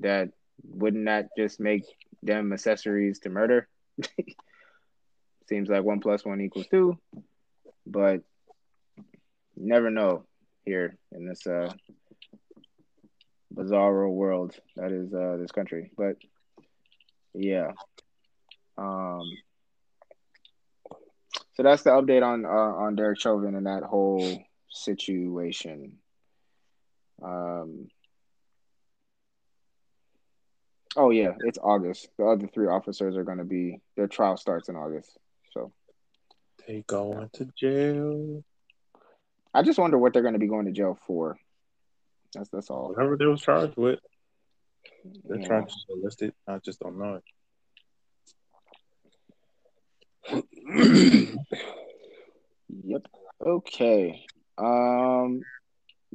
that 0.00 0.30
wouldn't 0.64 1.04
that 1.04 1.28
just 1.36 1.60
make 1.60 1.84
them 2.22 2.54
accessories 2.54 3.18
to 3.20 3.28
murder? 3.28 3.68
Seems 5.48 5.68
like 5.68 5.84
one 5.84 6.00
plus 6.00 6.24
one 6.24 6.40
equals 6.40 6.66
two, 6.70 6.98
but 7.86 8.22
never 9.54 9.90
know 9.90 10.24
here 10.64 10.96
in 11.12 11.28
this 11.28 11.46
uh, 11.46 11.70
bizarro 13.54 14.10
world 14.10 14.54
that 14.76 14.92
is 14.92 15.12
uh, 15.12 15.36
this 15.38 15.52
country. 15.52 15.90
But 15.94 16.16
yeah, 17.34 17.72
um, 18.78 19.22
so 21.54 21.62
that's 21.62 21.82
the 21.82 21.90
update 21.90 22.24
on 22.24 22.46
uh, 22.46 22.48
on 22.48 22.96
Derek 22.96 23.20
Chauvin 23.20 23.54
and 23.54 23.66
that 23.66 23.82
whole 23.82 24.42
situation. 24.70 25.98
Um, 27.22 27.88
oh 30.96 31.10
yeah, 31.10 31.32
it's 31.40 31.58
August. 31.62 32.08
The 32.18 32.26
other 32.26 32.46
three 32.46 32.66
officers 32.68 33.16
are 33.16 33.24
going 33.24 33.38
to 33.38 33.44
be 33.44 33.80
their 33.96 34.06
trial 34.06 34.36
starts 34.36 34.68
in 34.68 34.76
August. 34.76 35.16
So 35.52 35.72
They 36.66 36.84
going 36.86 37.30
to 37.34 37.48
jail. 37.58 38.44
I 39.54 39.62
just 39.62 39.78
wonder 39.78 39.98
what 39.98 40.12
they're 40.12 40.22
going 40.22 40.34
to 40.34 40.40
be 40.40 40.48
going 40.48 40.66
to 40.66 40.72
jail 40.72 40.98
for. 41.06 41.38
That's 42.34 42.50
that's 42.50 42.70
all. 42.70 42.90
Whatever 42.90 43.16
they 43.16 43.26
was 43.26 43.40
charged 43.40 43.76
with. 43.76 44.00
They're 45.24 45.38
Yeah. 45.38 45.46
charged 45.48 45.74
are 45.90 45.96
listed. 46.02 46.34
I 46.46 46.58
just 46.58 46.80
don't 46.80 46.98
know 46.98 47.20
it. 50.26 51.24
Yep. 52.84 53.02
Okay. 53.44 54.26
Um, 54.58 55.42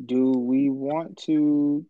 do 0.03 0.31
we 0.31 0.69
want 0.69 1.17
to 1.17 1.85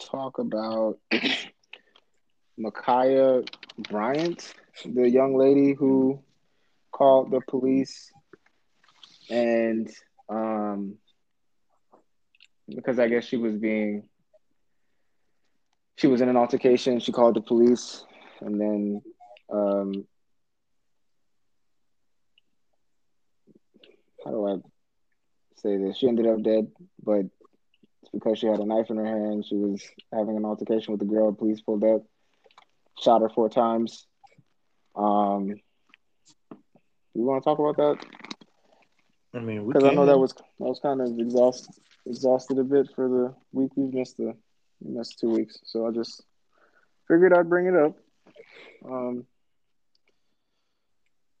talk 0.00 0.38
about 0.38 0.98
Ma'Khia 2.58 3.48
Bryant, 3.78 4.54
the 4.84 5.08
young 5.08 5.36
lady 5.36 5.72
who 5.74 6.20
called 6.92 7.30
the 7.30 7.40
police 7.48 8.12
and 9.30 9.90
um 10.28 10.96
because 12.74 12.98
I 12.98 13.08
guess 13.08 13.24
she 13.24 13.36
was 13.36 13.56
being 13.56 14.08
she 15.96 16.06
was 16.06 16.20
in 16.20 16.28
an 16.28 16.36
altercation, 16.36 16.98
she 17.00 17.12
called 17.12 17.36
the 17.36 17.40
police 17.40 18.04
and 18.40 18.60
then 18.60 19.02
um 19.52 20.06
how 24.24 24.30
do 24.30 24.46
I 24.46 24.73
say 25.64 25.78
this? 25.78 25.96
She 25.96 26.08
ended 26.08 26.26
up 26.26 26.42
dead, 26.42 26.70
but 27.02 27.20
it's 28.02 28.10
because 28.12 28.38
she 28.38 28.46
had 28.46 28.60
a 28.60 28.66
knife 28.66 28.90
in 28.90 28.96
her 28.98 29.06
hand. 29.06 29.44
She 29.46 29.56
was 29.56 29.82
having 30.12 30.36
an 30.36 30.44
altercation 30.44 30.92
with 30.92 31.00
the 31.00 31.06
girl. 31.06 31.32
Police 31.32 31.60
pulled 31.62 31.84
up, 31.84 32.02
shot 33.00 33.22
her 33.22 33.30
four 33.30 33.48
times. 33.48 34.06
Um, 34.94 35.56
you 37.14 37.22
want 37.22 37.42
to 37.42 37.48
talk 37.48 37.58
about 37.58 37.76
that? 37.78 38.06
I 39.34 39.40
mean, 39.40 39.66
Because 39.66 39.84
I 39.84 39.94
know 39.94 40.06
that 40.06 40.18
was 40.18 40.32
that 40.34 40.44
was 40.58 40.78
kind 40.80 41.00
of 41.00 41.18
exhaust 41.18 41.68
exhausted 42.06 42.58
a 42.58 42.64
bit 42.64 42.88
for 42.94 43.08
the 43.08 43.34
week. 43.52 43.72
We've 43.76 43.92
missed 43.92 44.16
the 44.18 44.34
we 44.80 44.96
missed 44.96 45.18
two 45.18 45.30
weeks, 45.30 45.58
so 45.64 45.86
I 45.86 45.90
just 45.90 46.22
figured 47.08 47.32
I'd 47.32 47.48
bring 47.48 47.66
it 47.66 47.74
up. 47.74 47.96
Um, 48.84 49.26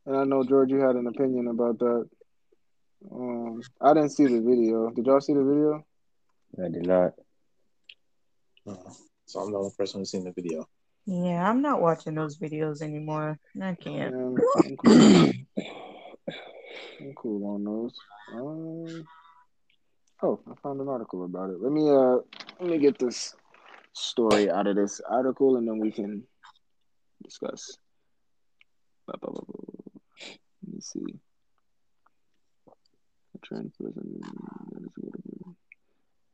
and 0.06 0.16
I 0.16 0.24
know 0.24 0.42
George, 0.44 0.70
you 0.70 0.80
had 0.80 0.96
an 0.96 1.06
opinion 1.06 1.48
about 1.48 1.78
that. 1.78 2.08
Um, 3.12 3.60
I 3.80 3.94
didn't 3.94 4.10
see 4.10 4.24
the 4.24 4.40
video. 4.40 4.90
Did 4.90 5.06
y'all 5.06 5.20
see 5.20 5.34
the 5.34 5.44
video? 5.44 5.84
I 6.62 6.68
did 6.68 6.86
not. 6.86 7.12
Uh, 8.66 8.90
so 9.26 9.40
I'm 9.40 9.52
the 9.52 9.58
only 9.58 9.72
person 9.76 10.00
who's 10.00 10.10
seen 10.10 10.24
the 10.24 10.32
video. 10.32 10.68
Yeah, 11.06 11.48
I'm 11.48 11.60
not 11.60 11.82
watching 11.82 12.14
those 12.14 12.38
videos 12.38 12.80
anymore. 12.80 13.38
I 13.60 13.74
can't. 13.74 14.14
Um, 14.14 14.36
I'm 14.64 14.76
cool. 14.76 15.32
I'm 17.00 17.14
cool 17.14 17.46
on 17.54 17.64
those. 17.64 17.94
Um, 18.32 19.06
oh, 20.22 20.40
I 20.50 20.54
found 20.62 20.80
an 20.80 20.88
article 20.88 21.24
about 21.24 21.50
it. 21.50 21.60
Let 21.60 21.72
me 21.72 21.90
uh, 21.90 22.18
let 22.60 22.70
me 22.70 22.78
get 22.78 22.98
this 22.98 23.34
story 23.92 24.50
out 24.50 24.66
of 24.66 24.76
this 24.76 25.00
article, 25.08 25.56
and 25.56 25.68
then 25.68 25.78
we 25.78 25.90
can 25.92 26.24
discuss. 27.22 27.76
Let 29.06 29.20
me 30.66 30.80
see. 30.80 31.04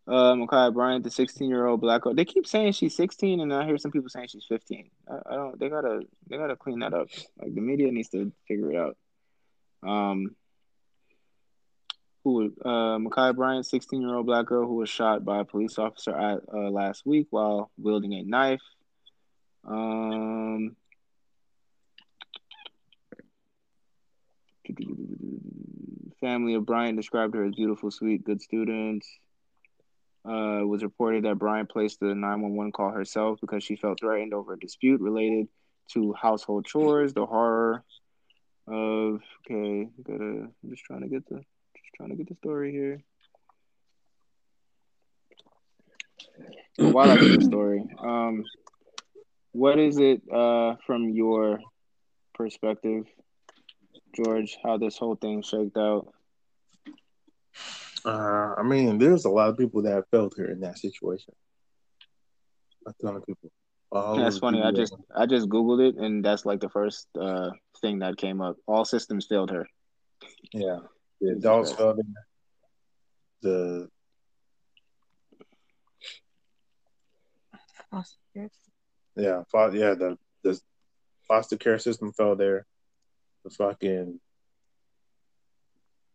Uh, 0.08 0.34
Makai 0.34 0.74
Bryant, 0.74 1.04
the 1.04 1.10
16 1.10 1.48
year 1.48 1.66
old 1.66 1.80
black 1.80 2.02
girl. 2.02 2.14
They 2.14 2.24
keep 2.24 2.46
saying 2.46 2.72
she's 2.72 2.96
16, 2.96 3.40
and 3.40 3.52
I 3.54 3.64
hear 3.64 3.78
some 3.78 3.92
people 3.92 4.08
saying 4.08 4.28
she's 4.28 4.46
15. 4.48 4.90
I, 5.08 5.14
I 5.30 5.34
don't. 5.36 5.58
They 5.60 5.68
gotta. 5.68 6.00
They 6.28 6.36
gotta 6.36 6.56
clean 6.56 6.80
that 6.80 6.94
up. 6.94 7.08
Like 7.40 7.54
the 7.54 7.60
media 7.60 7.92
needs 7.92 8.08
to 8.10 8.32
figure 8.48 8.72
it 8.72 8.76
out. 8.76 8.96
Um. 9.86 10.34
who 12.24 12.52
uh, 12.64 12.98
Makai 12.98 13.34
Bryant, 13.34 13.66
16 13.66 14.00
year 14.00 14.14
old 14.16 14.26
black 14.26 14.46
girl 14.46 14.66
who 14.66 14.74
was 14.74 14.90
shot 14.90 15.24
by 15.24 15.40
a 15.40 15.44
police 15.44 15.78
officer 15.78 16.10
at, 16.16 16.40
uh, 16.52 16.70
last 16.70 17.06
week 17.06 17.28
while 17.30 17.70
wielding 17.78 18.14
a 18.14 18.22
knife. 18.22 18.60
Um, 19.64 20.76
family 26.20 26.54
of 26.54 26.66
Bryant 26.66 26.96
described 26.96 27.34
her 27.34 27.44
as 27.44 27.54
beautiful, 27.54 27.90
sweet, 27.90 28.24
good 28.24 28.40
student. 28.40 29.04
Uh, 30.28 30.60
it 30.60 30.68
was 30.68 30.82
reported 30.82 31.24
that 31.24 31.38
Bryant 31.38 31.70
placed 31.70 32.00
the 32.00 32.14
911 32.14 32.72
call 32.72 32.90
herself 32.90 33.38
because 33.40 33.64
she 33.64 33.76
felt 33.76 34.00
threatened 34.00 34.34
over 34.34 34.52
a 34.52 34.58
dispute 34.58 35.00
related 35.00 35.48
to 35.92 36.12
household 36.12 36.66
chores. 36.66 37.14
The 37.14 37.24
horror 37.24 37.82
of 38.66 39.22
okay, 39.46 39.88
gotta 40.02 40.22
I'm 40.22 40.52
just 40.68 40.84
trying 40.84 41.02
to 41.02 41.08
get 41.08 41.26
the 41.26 41.36
just 41.36 41.94
trying 41.96 42.10
to 42.10 42.16
get 42.16 42.28
the 42.28 42.36
story 42.36 42.70
here. 42.70 43.02
While 46.76 47.10
I 47.10 47.16
get 47.16 47.40
the 47.40 47.44
story, 47.44 47.84
um, 47.98 48.44
what 49.52 49.78
is 49.78 49.98
it 49.98 50.22
uh 50.30 50.76
from 50.86 51.08
your 51.08 51.60
perspective, 52.34 53.04
George? 54.14 54.56
How 54.62 54.76
this 54.78 54.96
whole 54.98 55.16
thing 55.16 55.42
shaked 55.42 55.76
out? 55.76 56.12
Uh, 58.04 58.54
I 58.56 58.62
mean, 58.62 58.98
there's 58.98 59.24
a 59.24 59.30
lot 59.30 59.50
of 59.50 59.58
people 59.58 59.82
that 59.82 60.04
felt 60.10 60.36
her 60.38 60.50
in 60.50 60.60
that 60.60 60.78
situation. 60.78 61.34
A 62.86 62.92
ton 63.02 63.16
of 63.16 63.26
people. 63.26 63.50
All 63.92 64.16
That's 64.16 64.36
of 64.36 64.40
the 64.40 64.40
funny. 64.40 64.62
I 64.62 64.70
people- 64.70 64.80
just 64.82 64.94
I 65.14 65.26
just 65.26 65.48
googled 65.48 65.86
it, 65.88 65.96
and 65.96 66.24
that's 66.24 66.46
like 66.46 66.60
the 66.60 66.68
first 66.70 67.08
uh 67.20 67.50
thing 67.82 67.98
that 67.98 68.16
came 68.16 68.40
up. 68.40 68.56
All 68.66 68.84
systems 68.84 69.26
failed 69.26 69.50
her. 69.50 69.68
yeah, 70.52 70.78
the 71.20 71.28
Jesus 71.34 71.38
adults 71.44 71.70
Christ. 71.70 71.78
felt 71.78 71.98
it. 71.98 72.06
The 73.42 73.88
yeah, 79.16 79.42
fo- 79.50 79.72
yeah, 79.72 79.94
the 79.94 80.16
the 80.42 80.60
foster 81.28 81.56
care 81.56 81.78
system 81.78 82.12
fell 82.12 82.36
there. 82.36 82.66
The 83.44 83.50
fucking 83.50 84.20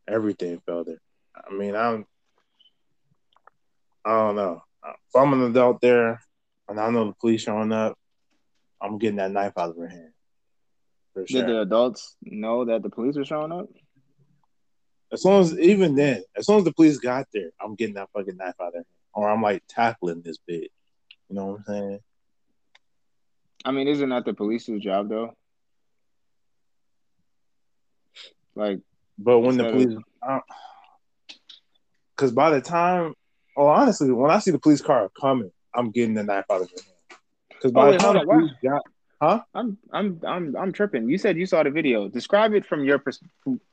everything 0.08 0.62
fell 0.66 0.84
there. 0.84 1.02
I 1.36 1.54
mean, 1.54 1.76
I'm 1.76 2.06
I 4.06 4.12
don't 4.12 4.36
know. 4.36 4.62
If 4.86 5.16
I'm 5.16 5.34
an 5.34 5.50
adult 5.50 5.82
there, 5.82 6.22
and 6.70 6.80
I 6.80 6.90
know 6.92 7.08
the 7.08 7.14
police 7.14 7.42
showing 7.42 7.72
up, 7.72 7.98
I'm 8.80 9.00
getting 9.00 9.18
that 9.18 9.32
knife 9.32 9.54
out 9.58 9.72
of 9.72 9.78
her 9.78 9.88
hand. 9.88 10.12
For 11.14 11.26
sure. 11.26 11.42
Did 11.42 11.50
the 11.50 11.62
adults 11.62 12.16
know 12.22 12.66
that 12.66 12.84
the 12.84 12.90
police 12.90 13.16
were 13.16 13.26
showing 13.26 13.52
up? 13.52 13.68
As 15.12 15.24
soon 15.24 15.42
as 15.42 15.58
even 15.58 15.96
then, 15.96 16.24
as 16.36 16.46
soon 16.46 16.58
as 16.58 16.66
the 16.66 16.74
police 16.74 17.00
got 17.00 17.26
there, 17.34 17.50
I'm 17.60 17.76
getting 17.76 17.96
that 17.96 18.10
fucking 18.14 18.38
knife 18.38 18.56
out 18.62 18.68
of 18.68 18.74
there, 18.74 18.86
or 19.14 19.30
I'm 19.30 19.42
like 19.42 19.64
tackling 19.68 20.22
this 20.24 20.38
bitch. 20.50 20.68
You 21.30 21.36
know 21.36 21.46
what 21.46 21.60
I'm 21.60 21.64
saying? 21.66 22.00
I 23.64 23.72
mean, 23.72 23.88
isn't 23.88 24.10
that 24.10 24.26
the 24.26 24.34
police's 24.34 24.82
job 24.84 25.10
though? 25.10 25.34
Like, 28.56 28.80
But 29.18 29.40
when 29.40 29.58
the 29.58 29.66
police, 29.66 29.94
because 32.16 32.32
by 32.32 32.50
the 32.52 32.62
time, 32.62 33.14
oh, 33.58 33.68
honestly, 33.68 34.12
when 34.12 34.32
I 34.32 34.40
see 34.40 34.52
the 34.52 34.60
police 34.60 34.82
car 34.82 35.10
coming, 35.20 35.52
I'm 35.76 35.92
getting 35.92 36.14
the 36.14 36.24
knife 36.24 36.46
out 36.52 36.62
of 36.62 36.70
her 36.70 36.82
hand. 36.82 37.20
Because 37.50 37.72
by 37.72 37.88
Oh, 37.88 37.92
the 37.92 38.00
time 38.00 38.14
the 38.16 38.26
police 38.26 38.52
got, 38.64 38.82
I'm 39.54 39.78
I'm 39.92 40.20
I'm 40.26 40.56
I'm 40.56 40.72
tripping. 40.74 41.10
You 41.10 41.18
said 41.18 41.38
you 41.38 41.46
saw 41.46 41.64
the 41.64 41.70
video. 41.70 42.08
Describe 42.08 42.54
it 42.54 42.66
from 42.66 42.84
your 42.84 43.00
pers- 43.00 43.22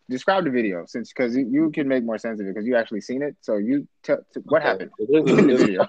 describe 0.08 0.44
the 0.44 0.50
video, 0.50 0.84
since 0.86 1.12
because 1.12 1.36
you, 1.36 1.48
you 1.50 1.70
can 1.70 1.88
make 1.88 2.04
more 2.04 2.18
sense 2.18 2.40
of 2.40 2.46
it 2.46 2.54
because 2.54 2.66
you 2.66 2.76
actually 2.76 3.00
seen 3.00 3.22
it. 3.22 3.36
So 3.40 3.56
you 3.56 3.86
t- 4.02 4.14
t- 4.32 4.40
what 4.44 4.62
happened? 4.62 4.90
There's, 4.98 5.10
in 5.30 5.46
the 5.46 5.58
video? 5.58 5.88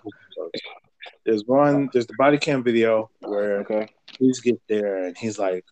There's 1.26 1.44
one, 1.46 1.90
there's 1.94 2.08
the 2.08 2.16
body 2.18 2.38
cam 2.38 2.64
video 2.64 3.10
where 3.22 3.62
Okay. 3.62 3.88
police 4.18 4.40
get 4.42 4.60
there 4.68 5.06
and 5.06 5.18
he's 5.18 5.38
like, 5.38 5.66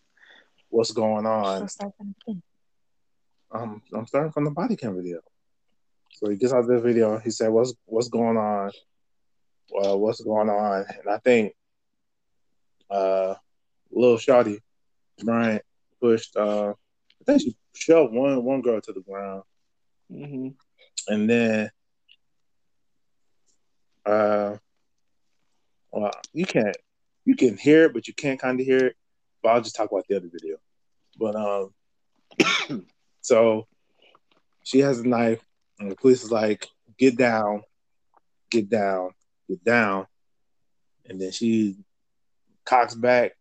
"What's 0.70 0.92
going 0.92 1.26
on?" 1.26 1.68
Um, 3.52 3.82
I'm 3.94 4.08
starting 4.08 4.32
from 4.32 4.46
the 4.46 4.52
body 4.52 4.76
cam 4.76 4.96
video. 4.96 5.20
So 6.14 6.30
he 6.30 6.38
gets 6.38 6.54
out 6.54 6.68
the 6.68 6.80
video. 6.80 7.20
He 7.20 7.32
said, 7.32 7.50
"What's 7.50 7.74
what's 7.86 8.10
going 8.10 8.38
on? 8.38 8.72
Well, 9.72 10.00
what's 10.00 10.22
going 10.22 10.50
on?" 10.50 10.86
And 11.00 11.10
I 11.10 11.18
think, 11.20 11.54
uh, 12.90 13.36
little 13.92 14.18
Shotty 14.18 14.60
Bryant 15.24 15.64
pushed. 16.02 16.36
Uh, 16.36 16.74
I 17.22 17.24
think 17.26 17.42
she 17.42 17.56
shoved 17.76 18.14
one 18.14 18.44
one 18.44 18.62
girl 18.62 18.82
to 18.82 18.94
the 18.94 19.02
ground, 19.02 19.44
hmm 20.10 20.50
and 21.08 21.30
then, 21.30 21.72
uh, 24.06 24.58
well, 25.92 26.12
you 26.34 26.46
can't 26.46 26.78
you 27.26 27.36
can 27.36 27.58
hear 27.58 27.86
it, 27.86 27.94
but 27.94 28.08
you 28.08 28.14
can't 28.14 28.40
kind 28.40 28.60
of 28.60 28.66
hear 28.66 28.88
it. 28.88 28.96
But 29.44 29.50
I'll 29.50 29.62
just 29.62 29.76
talk 29.76 29.92
about 29.92 30.06
the 30.08 30.18
other 30.18 30.30
video. 30.32 30.58
But 31.18 31.36
um, 31.36 32.86
so 33.32 33.66
she 34.64 34.80
has 34.80 35.00
a 35.00 35.08
knife, 35.08 35.42
and 35.80 35.90
the 35.90 35.96
police 35.96 36.24
is 36.24 36.32
like, 36.32 36.68
"Get 36.98 37.18
down, 37.18 37.64
get 38.50 38.70
down, 38.70 39.12
get 39.48 39.64
down," 39.64 40.08
and 41.06 41.22
then 41.22 41.32
she 41.32 41.78
cocks 42.66 42.94
back 42.94 43.32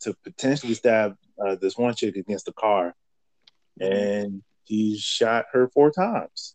to 0.00 0.14
potentially 0.24 0.72
stab 0.72 1.16
uh, 1.44 1.56
this 1.56 1.76
one 1.76 1.94
chick 1.94 2.16
against 2.16 2.46
the 2.46 2.52
car, 2.52 2.94
and 3.80 4.42
he 4.64 4.96
shot 4.96 5.44
her 5.52 5.68
four 5.68 5.90
times, 5.90 6.54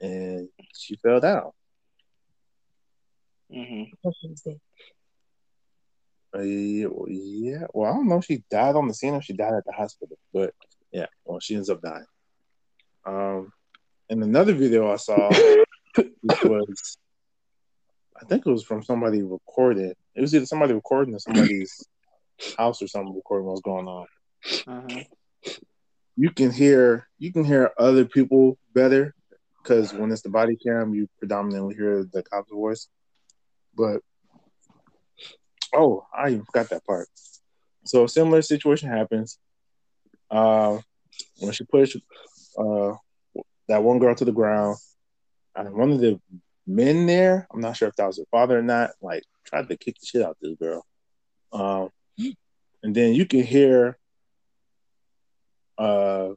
and 0.00 0.48
she 0.74 0.96
fell 0.96 1.20
down. 1.20 1.52
hmm 3.52 3.84
Uh, 4.04 4.50
yeah, 6.34 6.86
well, 6.90 7.08
yeah, 7.08 7.64
well, 7.72 7.90
I 7.90 7.94
don't 7.94 8.08
know 8.08 8.18
if 8.18 8.26
she 8.26 8.42
died 8.50 8.76
on 8.76 8.88
the 8.88 8.94
scene 8.94 9.14
or 9.14 9.22
she 9.22 9.32
died 9.32 9.54
at 9.54 9.64
the 9.64 9.72
hospital, 9.72 10.18
but 10.32 10.54
yeah, 10.92 11.06
well, 11.24 11.40
she 11.40 11.54
ends 11.54 11.70
up 11.70 11.80
dying. 11.80 12.06
Um, 13.06 13.52
and 14.10 14.22
another 14.22 14.54
video 14.54 14.92
I 14.92 14.96
saw, 14.96 15.28
which 15.96 16.44
was, 16.44 16.98
I 18.20 18.24
think 18.26 18.46
it 18.46 18.50
was 18.50 18.64
from 18.64 18.82
somebody 18.82 19.22
recording. 19.22 19.94
It 20.14 20.20
was 20.20 20.34
either 20.34 20.46
somebody 20.46 20.74
recording 20.74 21.14
or 21.14 21.18
somebody's 21.18 21.86
house 22.56 22.82
or 22.82 22.88
something 22.88 23.14
recording 23.14 23.46
what's 23.46 23.60
going 23.60 23.88
on. 23.88 24.06
uh 24.66 25.02
You 26.16 26.30
can 26.30 26.50
hear, 26.50 27.08
you 27.18 27.32
can 27.32 27.44
hear 27.44 27.70
other 27.78 28.04
people 28.04 28.58
better 28.74 29.14
because 29.62 29.92
when 29.92 30.10
it's 30.10 30.22
the 30.22 30.30
body 30.30 30.56
cam, 30.56 30.94
you 30.94 31.08
predominantly 31.18 31.74
hear 31.74 32.04
the 32.04 32.22
cop's 32.22 32.50
voice. 32.50 32.88
But 33.76 34.02
oh, 35.74 36.06
I 36.14 36.30
even 36.30 36.44
forgot 36.44 36.70
that 36.70 36.84
part. 36.84 37.08
So 37.84 38.04
a 38.04 38.08
similar 38.08 38.42
situation 38.42 38.90
happens. 38.90 39.38
Uh, 40.30 40.78
when 41.38 41.52
she 41.52 41.64
pushed 41.64 41.96
uh, 42.58 42.94
that 43.68 43.82
one 43.82 43.98
girl 43.98 44.14
to 44.14 44.24
the 44.24 44.32
ground, 44.32 44.76
and 45.56 45.74
one 45.74 45.90
of 45.90 46.00
the 46.00 46.20
men 46.66 47.06
there, 47.06 47.46
I'm 47.52 47.60
not 47.60 47.76
sure 47.76 47.88
if 47.88 47.96
that 47.96 48.06
was 48.06 48.18
her 48.18 48.24
father 48.30 48.58
or 48.58 48.62
not, 48.62 48.90
like 49.00 49.24
tried 49.44 49.68
to 49.68 49.76
kick 49.76 49.96
the 49.98 50.06
shit 50.06 50.22
out 50.22 50.30
of 50.30 50.36
this 50.40 50.56
girl. 50.56 50.84
Um, 51.52 51.90
and 52.82 52.94
then 52.94 53.14
you 53.14 53.26
can 53.26 53.42
hear 53.42 53.98
uh, 55.78 56.30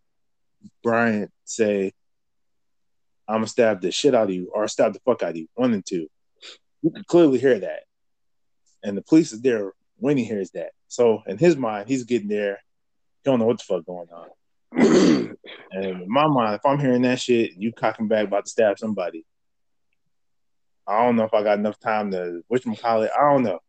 Bryant 0.84 1.32
say, 1.46 1.92
I'm 3.28 3.38
gonna 3.38 3.48
stab 3.48 3.82
the 3.82 3.92
shit 3.92 4.16
out 4.16 4.30
of 4.30 4.36
you 4.36 4.52
or 4.54 4.68
stab 4.68 4.94
the 4.94 5.00
fuck 5.06 5.24
out 5.24 5.32
of 5.32 5.38
you. 5.38 5.48
One 5.56 5.74
and 5.74 5.86
two. 5.86 6.08
You 6.82 6.92
can 6.92 7.04
clearly 7.04 7.40
hear 7.40 7.60
that. 7.60 7.84
And 8.84 8.98
the 8.98 9.02
police 9.02 9.32
is 9.32 9.42
there 9.42 9.74
when 9.98 10.18
he 10.18 10.24
hears 10.24 10.52
that. 10.52 10.72
So 10.88 11.24
in 11.28 11.38
his 11.38 11.56
mind, 11.56 11.88
he's 11.88 12.04
getting 12.04 12.28
there. 12.28 12.60
He 13.24 13.30
don't 13.30 13.40
know 13.40 13.46
what 13.46 13.60
the 13.60 13.64
fuck 13.64 13.86
going 13.86 14.08
on. 14.12 14.30
and 15.72 15.86
in 15.86 16.10
my 16.10 16.28
mind, 16.28 16.56
if 16.56 16.66
I'm 16.66 16.80
hearing 16.80 17.04
that 17.04 17.20
shit, 17.20 17.54
you 17.58 17.72
cocking 17.72 18.08
back 18.08 18.26
about 18.26 18.46
to 18.46 18.52
stab 18.52 18.80
somebody. 18.80 19.26
I 20.88 21.04
don't 21.04 21.16
know 21.16 21.24
if 21.24 21.34
I 21.34 21.44
got 21.44 21.60
enough 21.60 21.80
time 21.80 22.12
to 22.12 22.44
which 22.48 22.66
call 22.82 23.04
it. 23.04 23.12
I 23.18 23.32
don't 23.32 23.44
know. 23.44 23.60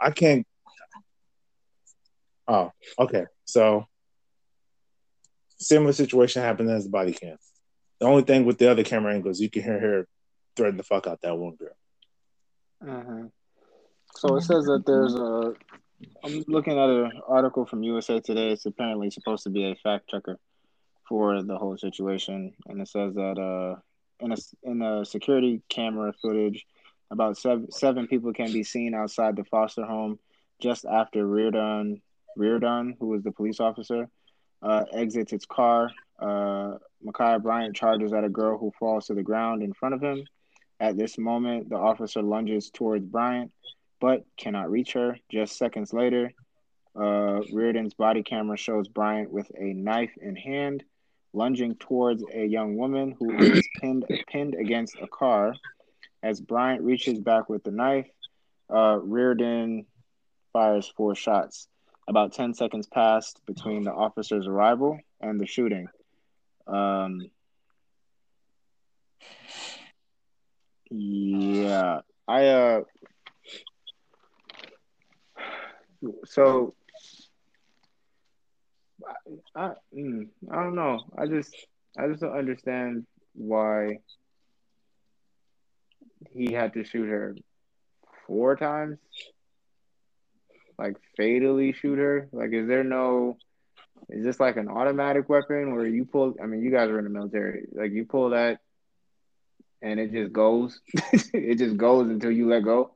I 0.00 0.10
can't. 0.10 0.46
Oh, 2.46 2.72
okay. 2.98 3.26
So 3.44 3.86
similar 5.58 5.92
situation 5.92 6.42
happened 6.42 6.70
as 6.70 6.84
the 6.84 6.90
body 6.90 7.12
cam. 7.12 7.36
The 8.00 8.06
only 8.06 8.22
thing 8.22 8.44
with 8.44 8.58
the 8.58 8.70
other 8.70 8.84
camera 8.84 9.12
angles, 9.12 9.40
you 9.40 9.50
can 9.50 9.62
hear 9.62 9.78
her 9.78 10.08
threaten 10.56 10.76
the 10.76 10.82
fuck 10.82 11.06
out 11.06 11.20
that 11.22 11.36
one 11.36 11.56
girl. 11.56 11.76
uh 12.86 13.28
So 14.16 14.36
it 14.36 14.42
says 14.42 14.64
that 14.66 14.84
there's 14.86 15.14
a. 15.14 15.54
I'm 16.24 16.44
looking 16.46 16.78
at 16.78 16.88
an 16.88 17.12
article 17.26 17.66
from 17.66 17.82
USA 17.82 18.20
Today. 18.20 18.50
It's 18.50 18.66
apparently 18.66 19.10
supposed 19.10 19.44
to 19.44 19.50
be 19.50 19.70
a 19.70 19.74
fact 19.76 20.08
checker 20.08 20.38
for 21.08 21.42
the 21.42 21.56
whole 21.56 21.76
situation, 21.76 22.54
and 22.66 22.80
it 22.80 22.88
says 22.88 23.14
that 23.14 23.38
uh, 23.38 23.80
in 24.20 24.32
a 24.32 24.36
in 24.62 24.82
a 24.82 25.04
security 25.04 25.62
camera 25.68 26.12
footage, 26.20 26.66
about 27.10 27.36
seven 27.36 27.70
seven 27.70 28.06
people 28.06 28.32
can 28.32 28.52
be 28.52 28.62
seen 28.62 28.94
outside 28.94 29.36
the 29.36 29.44
foster 29.44 29.84
home 29.84 30.18
just 30.60 30.84
after 30.84 31.26
Reardon 31.26 32.00
Reardon, 32.36 32.96
who 32.98 33.08
was 33.08 33.22
the 33.22 33.32
police 33.32 33.60
officer, 33.60 34.08
uh, 34.62 34.84
exits 34.92 35.32
its 35.32 35.46
car. 35.46 35.90
Uh, 36.18 36.78
Ma'Khia 37.04 37.42
Bryant 37.42 37.76
charges 37.76 38.12
at 38.12 38.24
a 38.24 38.28
girl 38.28 38.58
who 38.58 38.72
falls 38.78 39.06
to 39.06 39.14
the 39.14 39.22
ground 39.22 39.62
in 39.62 39.72
front 39.72 39.94
of 39.94 40.02
him. 40.02 40.24
At 40.80 40.96
this 40.96 41.18
moment, 41.18 41.68
the 41.68 41.76
officer 41.76 42.22
lunges 42.22 42.70
towards 42.70 43.04
Bryant, 43.04 43.52
but 44.00 44.24
cannot 44.36 44.70
reach 44.70 44.92
her. 44.92 45.18
Just 45.30 45.56
seconds 45.56 45.92
later, 45.92 46.32
uh, 46.98 47.40
Reardon's 47.52 47.94
body 47.94 48.22
camera 48.22 48.56
shows 48.56 48.88
Bryant 48.88 49.30
with 49.30 49.50
a 49.56 49.72
knife 49.72 50.12
in 50.20 50.36
hand, 50.36 50.84
lunging 51.32 51.76
towards 51.76 52.24
a 52.32 52.44
young 52.44 52.76
woman 52.76 53.14
who 53.18 53.36
is 53.38 53.66
pinned 53.80 54.06
pinned 54.28 54.54
against 54.54 54.96
a 55.00 55.06
car. 55.06 55.54
As 56.22 56.40
Bryant 56.40 56.82
reaches 56.82 57.20
back 57.20 57.48
with 57.48 57.62
the 57.62 57.70
knife, 57.70 58.08
uh, 58.72 58.98
Reardon 59.00 59.86
fires 60.52 60.92
four 60.96 61.14
shots. 61.14 61.68
About 62.08 62.32
10 62.32 62.54
seconds 62.54 62.86
passed 62.86 63.40
between 63.46 63.84
the 63.84 63.92
officer's 63.92 64.46
arrival 64.46 64.98
and 65.20 65.38
the 65.38 65.46
shooting. 65.46 65.88
Um, 66.66 67.30
yeah, 70.90 72.00
I 72.26 72.46
uh, 72.46 72.80
so 76.24 76.74
I 79.54 79.60
I, 79.60 79.72
mm, 79.94 80.28
I 80.50 80.62
don't 80.62 80.74
know. 80.74 81.00
I 81.16 81.26
just 81.26 81.54
I 81.98 82.08
just 82.08 82.20
don't 82.20 82.36
understand 82.36 83.06
why 83.34 83.98
he 86.30 86.52
had 86.52 86.74
to 86.74 86.84
shoot 86.84 87.08
her 87.08 87.36
four 88.26 88.56
times. 88.56 88.98
Like 90.78 90.96
fatally 91.16 91.72
shoot 91.72 91.98
her. 91.98 92.28
Like, 92.32 92.52
is 92.52 92.68
there 92.68 92.84
no? 92.84 93.36
Is 94.08 94.24
this 94.24 94.38
like 94.38 94.56
an 94.56 94.68
automatic 94.68 95.28
weapon 95.28 95.74
where 95.74 95.86
you 95.86 96.04
pull? 96.04 96.34
I 96.42 96.46
mean, 96.46 96.62
you 96.62 96.70
guys 96.70 96.88
are 96.88 96.98
in 96.98 97.04
the 97.04 97.10
military. 97.10 97.66
Like, 97.72 97.90
you 97.90 98.04
pull 98.04 98.30
that, 98.30 98.60
and 99.82 99.98
it 99.98 100.12
just 100.12 100.32
goes. 100.32 100.80
it 101.12 101.56
just 101.58 101.76
goes 101.76 102.08
until 102.08 102.30
you 102.30 102.48
let 102.48 102.62
go 102.62 102.92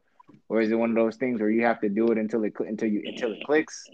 or 0.53 0.61
is 0.61 0.71
it 0.71 0.75
one 0.75 0.91
of 0.91 0.97
those 0.97 1.17
things 1.17 1.41
where 1.41 1.49
you 1.49 1.65
have 1.65 1.81
to 1.81 1.89
do 1.89 2.09
it 2.09 2.19
until 2.19 2.45
it 2.45 2.53
until 2.59 2.87
you 2.87 3.03
until 3.07 3.33
it 3.33 3.43
clicks? 3.47 3.87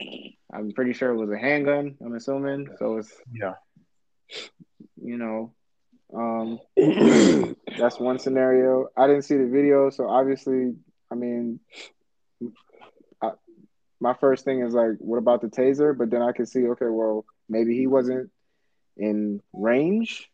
I'm 0.53 0.73
pretty 0.73 0.93
sure 0.93 1.11
it 1.11 1.17
was 1.17 1.31
a 1.31 1.39
handgun. 1.39 1.95
I'm 2.05 2.17
assuming, 2.17 2.67
so 2.81 2.97
it's 2.97 3.13
yeah, 3.33 3.55
you 5.01 5.19
know, 5.19 5.53
um, 6.13 6.59
that's 7.79 8.01
one 8.01 8.19
scenario. 8.19 8.89
I 8.97 9.07
didn't 9.07 9.23
see 9.23 9.37
the 9.37 9.47
video, 9.47 9.91
so 9.91 10.09
obviously, 10.09 10.75
I 11.13 11.15
mean, 11.15 11.61
I, 13.23 13.31
my 14.01 14.15
first 14.15 14.45
thing 14.45 14.61
is 14.61 14.75
like, 14.75 14.97
what 14.99 15.19
about 15.19 15.43
the 15.43 15.47
taser? 15.47 15.97
But 15.97 16.11
then 16.11 16.23
I 16.23 16.33
can 16.33 16.47
see, 16.47 16.67
okay, 16.71 16.87
well, 16.89 17.25
maybe 17.49 17.77
he 17.77 17.87
wasn't 17.87 18.33
in 18.97 19.41
range 19.53 20.29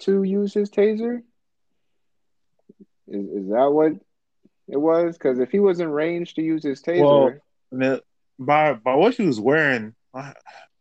to 0.00 0.24
use 0.24 0.54
his 0.54 0.70
taser. 0.70 1.22
Is, 3.06 3.26
is 3.26 3.48
that 3.50 3.70
what 3.70 3.92
it 4.68 4.76
was 4.76 5.16
because 5.16 5.38
if 5.38 5.50
he 5.50 5.60
was 5.60 5.80
in 5.80 5.88
range 5.88 6.34
to 6.34 6.42
use 6.42 6.62
his 6.62 6.82
taser, 6.82 7.40
well, 7.72 8.00
by 8.38 8.74
by 8.74 8.94
what 8.94 9.14
she 9.14 9.26
was 9.26 9.40
wearing, 9.40 9.94
I, 10.14 10.34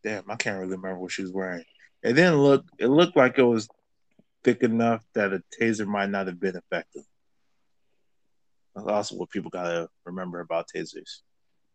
damn, 0.03 0.29
I 0.29 0.35
can't 0.35 0.59
really 0.59 0.75
remember 0.75 0.99
what 0.99 1.11
she 1.11 1.23
was 1.23 1.31
wearing. 1.31 1.63
It 2.03 2.13
didn't 2.13 2.37
look. 2.37 2.65
It 2.77 2.87
looked 2.87 3.15
like 3.15 3.37
it 3.37 3.43
was 3.43 3.67
thick 4.43 4.61
enough 4.61 5.03
that 5.13 5.33
a 5.33 5.41
taser 5.59 5.87
might 5.87 6.09
not 6.09 6.27
have 6.27 6.39
been 6.39 6.55
effective. 6.55 7.03
That's 8.75 8.87
also 8.87 9.15
what 9.15 9.29
people 9.29 9.49
gotta 9.49 9.89
remember 10.05 10.39
about 10.41 10.67
tasers. 10.73 11.21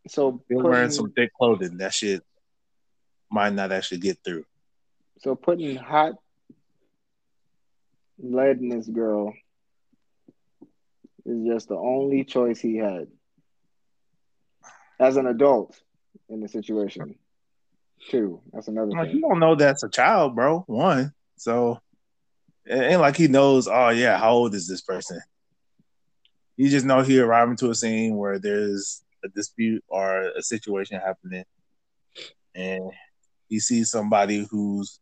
So 0.09 0.43
they're 0.49 0.59
wearing 0.59 0.91
some 0.91 1.13
thick 1.13 1.31
clothing. 1.39 1.79
That 1.79 1.95
shit 1.95 2.23
might 3.31 3.53
not 3.53 3.73
actually 3.73 3.99
get 3.99 4.19
through. 4.25 4.45
So 5.19 5.35
putting 5.35 5.77
hot 5.77 6.15
lead 8.19 8.59
in 8.59 8.69
this 8.69 8.87
girl 8.87 9.33
is 11.25 11.47
just 11.47 11.69
the 11.69 11.77
only 11.77 12.25
choice 12.25 12.61
he 12.61 12.77
had 12.77 13.07
as 14.99 15.17
an 15.17 15.27
adult 15.27 15.81
in 16.29 16.41
the 16.41 16.49
situation. 16.49 17.17
Two, 18.11 18.41
that's 18.53 18.69
another. 18.69 18.91
Like 18.91 19.09
thing. 19.09 19.17
you 19.17 19.23
don't 19.23 19.39
know 19.39 19.55
that's 19.55 19.83
a 19.83 19.89
child, 19.89 20.35
bro. 20.35 20.65
One, 20.67 21.13
so 21.37 21.81
it 22.65 22.75
ain't 22.75 23.01
like 23.01 23.17
he 23.17 23.29
knows. 23.29 23.69
Oh 23.69 23.91
yeah, 23.91 24.19
how 24.19 24.33
old 24.33 24.55
is 24.55 24.67
this 24.67 24.81
person? 24.81 25.21
You 26.57 26.69
just 26.69 26.85
know 26.87 27.03
he 27.03 27.19
arriving 27.21 27.57
to 27.57 27.71
a 27.71 27.75
scene 27.75 28.17
where 28.17 28.39
there's 28.39 29.03
a 29.25 29.29
dispute 29.29 29.85
or 29.89 30.31
a 30.37 30.43
situation 30.43 31.01
happening, 31.01 31.45
and 32.55 32.91
he 33.49 33.61
sees 33.61 33.91
somebody 33.91 34.47
who's 34.51 34.99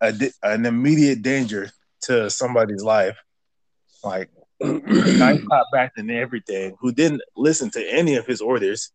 a, 0.00 0.14
an 0.42 0.66
immediate 0.66 1.22
danger 1.22 1.70
to 2.02 2.30
somebody's 2.30 2.82
life, 2.82 3.16
like 4.04 4.30
nice 4.60 5.40
cop 5.46 5.66
back 5.72 5.92
and 5.96 6.10
everything, 6.10 6.76
who 6.80 6.92
didn't 6.92 7.22
listen 7.36 7.70
to 7.70 7.92
any 7.92 8.16
of 8.16 8.26
his 8.26 8.40
orders, 8.40 8.90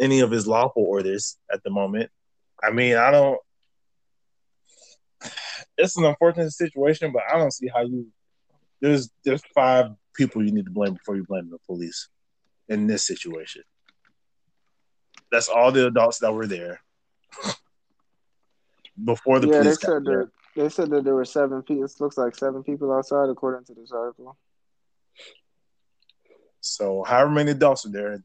any 0.00 0.20
of 0.20 0.30
his 0.30 0.46
lawful 0.46 0.84
orders 0.84 1.38
at 1.52 1.62
the 1.62 1.70
moment. 1.70 2.10
I 2.62 2.70
mean, 2.70 2.96
I 2.96 3.10
don't. 3.10 3.38
It's 5.76 5.96
an 5.96 6.04
unfortunate 6.04 6.50
situation, 6.50 7.12
but 7.12 7.22
I 7.32 7.38
don't 7.38 7.52
see 7.52 7.68
how 7.68 7.82
you. 7.82 8.08
There's 8.80 9.10
there's 9.24 9.42
five 9.54 9.90
people 10.14 10.44
you 10.44 10.52
need 10.52 10.66
to 10.66 10.70
blame 10.70 10.94
before 10.94 11.16
you 11.16 11.24
blame 11.24 11.50
the 11.50 11.58
police 11.66 12.08
in 12.68 12.86
this 12.86 13.06
situation. 13.06 13.62
That's 15.30 15.48
all 15.48 15.72
the 15.72 15.86
adults 15.86 16.18
that 16.18 16.32
were 16.32 16.46
there 16.46 16.80
before 19.04 19.40
the 19.40 19.48
yeah, 19.48 19.58
police. 19.60 19.78
they 19.78 19.86
said 19.86 20.04
that 20.04 20.30
they 20.58 20.68
said 20.68 20.90
that 20.90 21.04
there 21.04 21.14
were 21.14 21.24
seven 21.24 21.62
people. 21.62 21.84
It 21.84 21.92
looks 22.00 22.18
like 22.18 22.34
seven 22.34 22.64
people 22.64 22.92
outside, 22.92 23.28
according 23.28 23.64
to 23.66 23.74
this 23.74 23.92
article. 23.92 24.36
So 26.60 27.04
however 27.06 27.30
many 27.30 27.52
adults 27.52 27.86
are 27.86 27.90
there, 27.90 28.22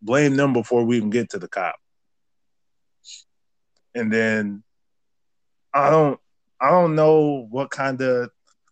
blame 0.00 0.36
them 0.36 0.52
before 0.52 0.84
we 0.84 0.96
even 0.96 1.10
get 1.10 1.30
to 1.30 1.38
the 1.38 1.48
cop. 1.48 1.74
And 3.94 4.12
then 4.12 4.62
I 5.74 5.90
don't 5.90 6.20
I 6.60 6.70
don't 6.70 6.94
know 6.94 7.46
what 7.50 7.70
kind 7.70 8.00
of 8.00 8.30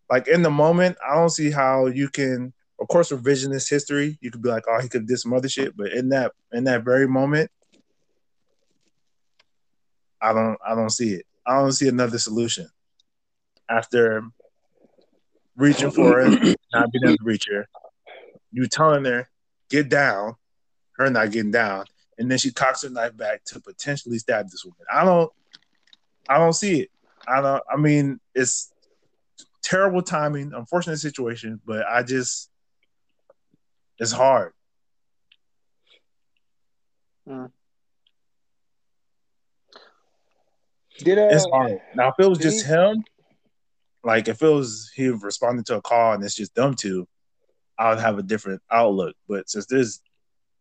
like 0.09 0.29
in 0.29 0.43
the 0.43 0.51
moment, 0.51 0.97
I 1.05 1.15
don't 1.17 1.31
see 1.31 1.51
how 1.51 1.87
you 1.87 2.09
can 2.09 2.53
of 2.81 2.87
course 2.89 3.11
revisionist 3.11 3.69
history, 3.69 4.19
you 4.21 4.31
could 4.31 4.43
be 4.43 4.49
like, 4.49 4.65
oh, 4.69 4.81
he 4.81 4.89
could 4.89 5.09
do 5.09 5.17
some 5.17 5.33
other 5.33 5.49
shit, 5.49 5.77
but 5.77 5.93
in 5.93 6.11
that 6.11 6.33
in 6.53 6.65
that 6.65 6.85
very 6.85 7.09
moment, 7.09 7.51
I 10.21 10.33
don't 10.33 10.59
I 10.65 10.77
don't 10.77 10.91
see 10.91 11.15
it. 11.15 11.27
I 11.45 11.57
don't 11.57 11.73
see 11.73 11.89
another 11.89 12.19
solution. 12.19 12.69
After 13.69 14.23
reaching 15.57 15.91
for 15.91 16.21
it, 16.21 16.57
not 16.73 16.93
being 16.93 17.05
able 17.05 17.17
to 17.17 17.25
reach 17.25 17.47
her, 17.51 17.67
you 18.53 18.67
telling 18.67 19.05
her, 19.05 19.29
get 19.71 19.89
down, 19.89 20.35
her 20.97 21.11
not 21.11 21.31
getting 21.31 21.51
down, 21.51 21.87
and 22.19 22.31
then 22.31 22.39
she 22.39 22.53
cocks 22.53 22.83
her 22.83 22.91
knife 22.91 23.17
back 23.17 23.45
to 23.47 23.61
potentially 23.61 24.19
stab 24.19 24.49
this 24.49 24.65
woman. 24.65 24.87
I 24.93 25.05
don't 25.05 25.33
I 26.29 26.39
don't 26.39 26.53
see 26.53 26.81
it. 26.83 26.91
I 27.27 27.41
don't 27.41 27.63
I 27.73 27.77
mean 27.77 28.21
it's 28.35 28.73
terrible 29.63 30.03
timing, 30.03 30.53
unfortunate 30.55 30.99
situation, 30.99 31.61
but 31.65 31.87
I 31.87 32.03
just 32.03 32.51
it's 33.99 34.13
hard. 34.13 34.53
Hmm. 37.27 37.47
Did 40.99 41.19
uh, 41.19 41.29
It's 41.31 41.47
hard. 41.51 41.81
Now 41.95 42.09
if 42.09 42.15
it 42.19 42.29
was 42.29 42.39
just 42.39 42.67
he- 42.67 42.73
him, 42.73 43.03
like 44.05 44.29
if 44.29 44.43
it 44.43 44.49
was 44.49 44.91
he 44.95 45.09
responding 45.09 45.65
to 45.65 45.77
a 45.77 45.83
call 45.83 46.13
and 46.13 46.23
it's 46.23 46.35
just 46.35 46.55
them 46.55 46.75
two, 46.75 47.09
I 47.79 47.91
would 47.91 48.01
have 48.01 48.19
a 48.19 48.23
different 48.23 48.63
outlook. 48.71 49.17
But 49.29 49.49
since 49.49 49.67
there's 49.67 50.01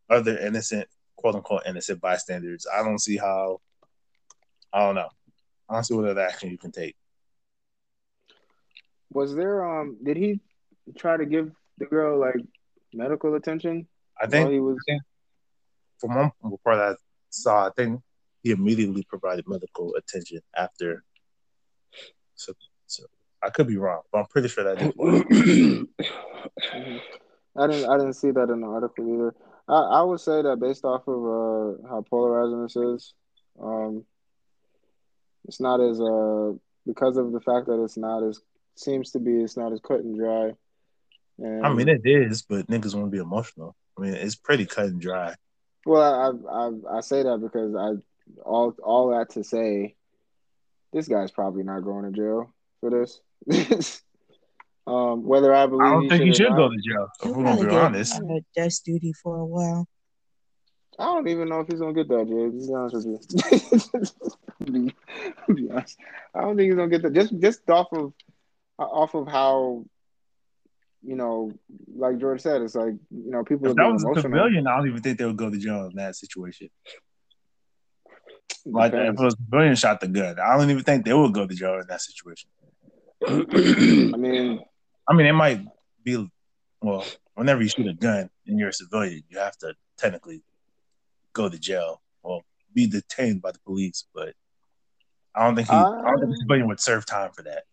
other 0.09 0.37
innocent, 0.37 0.87
quote 1.17 1.35
unquote 1.35 1.63
innocent 1.65 2.01
bystanders, 2.01 2.65
I 2.73 2.83
don't 2.83 2.99
see 2.99 3.17
how 3.17 3.59
I 4.71 4.79
don't 4.79 4.95
know. 4.95 5.09
I 5.69 5.75
don't 5.75 5.83
see 5.83 5.93
what 5.93 6.05
other 6.05 6.21
action 6.21 6.49
you 6.49 6.57
can 6.57 6.71
take. 6.71 6.95
was 9.11 9.35
there 9.35 9.63
um 9.63 9.97
did 10.03 10.17
he 10.17 10.39
try 10.97 11.15
to 11.17 11.25
give 11.25 11.51
the 11.77 11.85
girl 11.85 12.19
like 12.19 12.41
medical 12.93 13.35
attention 13.35 13.87
I 14.21 14.27
think 14.27 14.51
he 14.51 14.59
was 14.59 14.77
from 15.99 16.15
one 16.15 16.31
report 16.41 16.77
I 16.77 16.95
saw, 17.29 17.67
I 17.67 17.71
think 17.75 18.01
he 18.41 18.51
immediately 18.51 19.03
provided 19.03 19.47
medical 19.47 19.95
attention 19.95 20.41
after. 20.55 21.03
So 22.35 22.53
I 23.45 23.49
could 23.49 23.67
be 23.67 23.77
wrong, 23.77 24.01
but 24.11 24.19
I'm 24.19 24.25
pretty 24.27 24.47
sure 24.47 24.63
that. 24.63 24.77
Mhm. 24.95 25.87
I 27.55 27.67
didn't 27.67 27.89
I 27.89 27.97
didn't 27.97 28.13
see 28.13 28.31
that 28.31 28.49
in 28.49 28.61
the 28.61 28.67
article 28.67 29.13
either. 29.13 29.35
I, 29.67 29.99
I 29.99 30.01
would 30.01 30.19
say 30.19 30.41
that 30.41 30.59
based 30.59 30.83
off 30.85 31.07
of 31.07 31.13
uh, 31.23 31.87
how 31.87 32.03
polarizing 32.09 32.63
this 32.63 32.75
is, 32.75 33.13
um, 33.61 34.03
it's 35.45 35.59
not 35.61 35.79
as 35.79 35.99
uh 36.01 36.53
because 36.85 37.17
of 37.17 37.31
the 37.31 37.39
fact 37.39 37.67
that 37.67 37.81
it's 37.83 37.97
not 37.97 38.23
as 38.23 38.41
seems 38.75 39.11
to 39.11 39.19
be 39.19 39.31
it's 39.43 39.55
not 39.57 39.71
as 39.71 39.79
cut 39.81 39.99
and 39.99 40.17
dry. 40.17 40.51
And, 41.39 41.65
I 41.65 41.73
mean, 41.73 41.89
it 41.89 42.01
is, 42.05 42.43
but 42.43 42.67
niggas 42.67 42.93
want 42.93 43.07
to 43.07 43.11
be 43.11 43.17
emotional. 43.17 43.75
I 43.97 44.01
mean, 44.01 44.13
it's 44.13 44.35
pretty 44.35 44.65
cut 44.65 44.85
and 44.85 45.01
dry. 45.01 45.35
well, 45.85 46.01
I, 46.01 46.51
I 46.51 46.67
I 46.95 46.97
I 46.97 47.01
say 47.01 47.23
that 47.23 47.37
because 47.39 47.75
I 47.75 48.41
all 48.43 48.75
all 48.83 49.11
that 49.11 49.29
to 49.31 49.43
say, 49.43 49.95
this 50.91 51.07
guy's 51.07 51.31
probably 51.31 51.63
not 51.63 51.81
going 51.81 52.05
to 52.05 52.11
jail 52.11 52.53
for 52.81 52.89
this. 52.89 53.21
um, 54.87 55.23
whether 55.25 55.53
I 55.53 55.65
believe 55.65 55.85
I 55.85 55.89
don't 55.91 56.09
think 56.09 56.23
he 56.23 56.33
should 56.33 56.55
go 56.55 56.69
to 56.69 56.77
jail. 56.77 57.07
If 57.23 57.35
we're 57.35 57.43
gonna 57.43 57.69
be 57.69 57.75
honest. 57.75 58.21
uh, 58.21 58.39
desk 58.55 58.83
duty 58.83 59.13
for 59.21 59.37
a 59.37 59.45
while. 59.45 59.87
I 60.99 61.05
don't 61.05 61.27
even 61.27 61.49
know 61.49 61.61
if 61.61 61.67
he's 61.67 61.79
gonna 61.79 61.93
get 61.93 62.07
that, 62.09 62.27
Jay. 62.27 62.33
To 62.33 62.51
be 62.51 62.73
honest 62.73 63.07
with 63.07 64.65
you, 64.67 64.71
be, 64.71 65.53
be 65.55 65.71
honest, 65.71 65.97
I 66.35 66.41
don't 66.41 66.55
think 66.55 66.67
he's 66.67 66.75
gonna 66.75 66.89
get 66.89 67.01
that. 67.01 67.13
Just 67.13 67.39
just 67.39 67.69
off 67.69 67.87
of 67.93 68.13
off 68.77 69.15
of 69.15 69.27
how 69.27 69.85
you 71.05 71.15
know, 71.15 71.51
like 71.95 72.17
George 72.19 72.41
said, 72.41 72.61
it's 72.61 72.75
like 72.75 72.93
you 73.09 73.31
know 73.31 73.43
people 73.43 73.67
If 73.67 73.75
that 73.75 73.81
being 73.81 73.93
was 73.93 74.03
a 74.03 74.07
emotional. 74.07 74.23
civilian, 74.23 74.67
I 74.67 74.77
don't 74.77 74.87
even 74.87 75.01
think 75.01 75.17
they 75.17 75.25
would 75.25 75.37
go 75.37 75.49
to 75.49 75.57
jail 75.57 75.85
in 75.85 75.95
that 75.95 76.15
situation. 76.15 76.69
Like 78.65 78.93
if 78.93 78.99
Depends. 78.99 79.19
it 79.19 79.23
was 79.23 79.33
a 79.33 79.37
civilian 79.37 79.75
shot 79.75 79.99
the 79.99 80.07
gun, 80.07 80.39
I 80.39 80.57
don't 80.57 80.69
even 80.69 80.83
think 80.83 81.05
they 81.05 81.13
would 81.13 81.33
go 81.33 81.45
to 81.45 81.53
jail 81.55 81.79
in 81.79 81.87
that 81.87 82.01
situation. 82.01 82.49
I 83.27 84.17
mean, 84.17 84.59
I 85.07 85.13
mean, 85.13 85.25
it 85.25 85.33
might 85.33 85.61
be 86.03 86.29
well, 86.81 87.05
whenever 87.35 87.61
you 87.61 87.69
shoot 87.69 87.87
a 87.87 87.93
gun 87.93 88.29
and 88.47 88.59
you're 88.59 88.69
a 88.69 88.73
civilian, 88.73 89.23
you 89.29 89.39
have 89.39 89.57
to 89.59 89.73
technically 89.97 90.43
go 91.33 91.49
to 91.49 91.57
jail 91.57 92.01
or 92.21 92.41
be 92.73 92.87
detained 92.87 93.41
by 93.41 93.51
the 93.51 93.59
police. 93.59 94.05
But 94.13 94.33
I 95.35 95.45
don't 95.45 95.55
think 95.55 95.69
he, 95.69 95.75
I 95.75 95.83
don't 95.83 96.19
think 96.19 96.33
a 96.33 96.37
civilian 96.37 96.67
would 96.67 96.79
serve 96.79 97.05
time 97.05 97.31
for 97.31 97.43
that. 97.43 97.63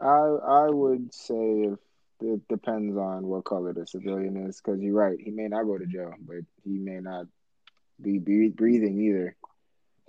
I 0.00 0.66
I 0.66 0.70
would 0.70 1.12
say 1.14 1.34
if 1.72 1.78
it 2.20 2.48
depends 2.48 2.96
on 2.96 3.26
what 3.26 3.44
color 3.44 3.72
the 3.72 3.86
civilian 3.86 4.36
is, 4.48 4.60
because 4.60 4.80
you're 4.80 4.94
right, 4.94 5.18
he 5.18 5.30
may 5.30 5.48
not 5.48 5.64
go 5.64 5.78
to 5.78 5.86
jail, 5.86 6.12
but 6.20 6.38
he 6.64 6.78
may 6.78 7.00
not 7.00 7.26
be 8.00 8.18
bre- 8.18 8.54
breathing 8.54 9.00
either. 9.00 9.36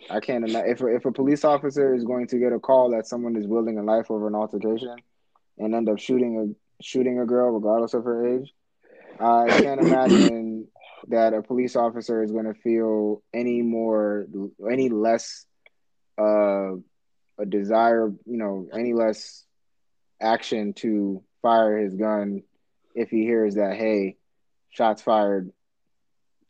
I 0.09 0.19
can't 0.19 0.47
imagine 0.47 0.71
if 0.71 0.81
if 0.81 1.05
a 1.05 1.11
police 1.11 1.43
officer 1.43 1.93
is 1.93 2.03
going 2.03 2.27
to 2.27 2.39
get 2.39 2.53
a 2.53 2.59
call 2.59 2.91
that 2.91 3.07
someone 3.07 3.35
is 3.35 3.47
wielding 3.47 3.77
a 3.77 3.83
knife 3.83 4.09
over 4.09 4.27
an 4.27 4.35
altercation 4.35 4.95
and 5.57 5.75
end 5.75 5.89
up 5.89 5.99
shooting 5.99 6.55
a 6.79 6.83
shooting 6.83 7.19
a 7.19 7.25
girl 7.25 7.51
regardless 7.51 7.93
of 7.93 8.03
her 8.03 8.39
age. 8.39 8.53
I 9.19 9.47
can't 9.49 9.81
imagine 9.81 10.67
that 11.07 11.33
a 11.33 11.41
police 11.41 11.75
officer 11.75 12.23
is 12.23 12.31
going 12.31 12.45
to 12.45 12.53
feel 12.53 13.21
any 13.33 13.61
more 13.61 14.25
any 14.69 14.89
less 14.89 15.45
uh, 16.17 16.75
a 17.37 17.45
desire, 17.47 18.07
you 18.25 18.37
know, 18.37 18.67
any 18.73 18.93
less 18.93 19.45
action 20.21 20.73
to 20.73 21.23
fire 21.41 21.77
his 21.77 21.95
gun 21.95 22.43
if 22.95 23.09
he 23.09 23.23
hears 23.23 23.55
that 23.55 23.75
hey, 23.75 24.17
shots 24.69 25.01
fired, 25.01 25.51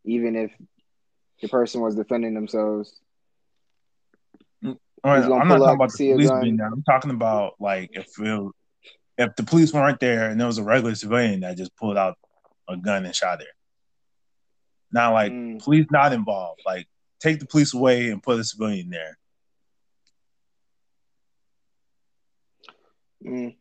even 0.03 0.35
if 0.35 0.51
the 1.41 1.47
person 1.47 1.81
was 1.81 1.95
defending 1.95 2.33
themselves. 2.33 2.99
Right, 5.03 5.23
I'm 5.23 5.47
not 5.47 5.59
talking 5.59 5.61
up, 5.61 5.75
about 5.75 5.91
the 5.93 6.11
police 6.13 6.31
being 6.41 6.57
there. 6.57 6.67
I'm 6.67 6.83
talking 6.83 7.11
about 7.11 7.53
like 7.59 7.91
if 7.93 8.07
it, 8.19 8.51
if 9.17 9.35
the 9.35 9.43
police 9.43 9.73
weren't 9.73 9.99
there 9.99 10.29
and 10.29 10.39
there 10.39 10.47
was 10.47 10.57
a 10.57 10.63
regular 10.63 10.95
civilian 10.95 11.41
that 11.41 11.57
just 11.57 11.75
pulled 11.77 11.97
out 11.97 12.17
a 12.67 12.75
gun 12.75 13.05
and 13.05 13.15
shot 13.15 13.39
her. 13.39 13.47
Not 14.91 15.13
like 15.13 15.31
Mm. 15.31 15.63
police 15.63 15.85
not 15.91 16.13
involved. 16.13 16.61
Like 16.65 16.87
take 17.19 17.39
the 17.39 17.45
police 17.45 17.73
away 17.73 18.09
and 18.09 18.21
put 18.21 18.39
a 18.39 18.43
civilian 18.43 18.89
there. 18.89 19.17
Mm. 23.25 23.55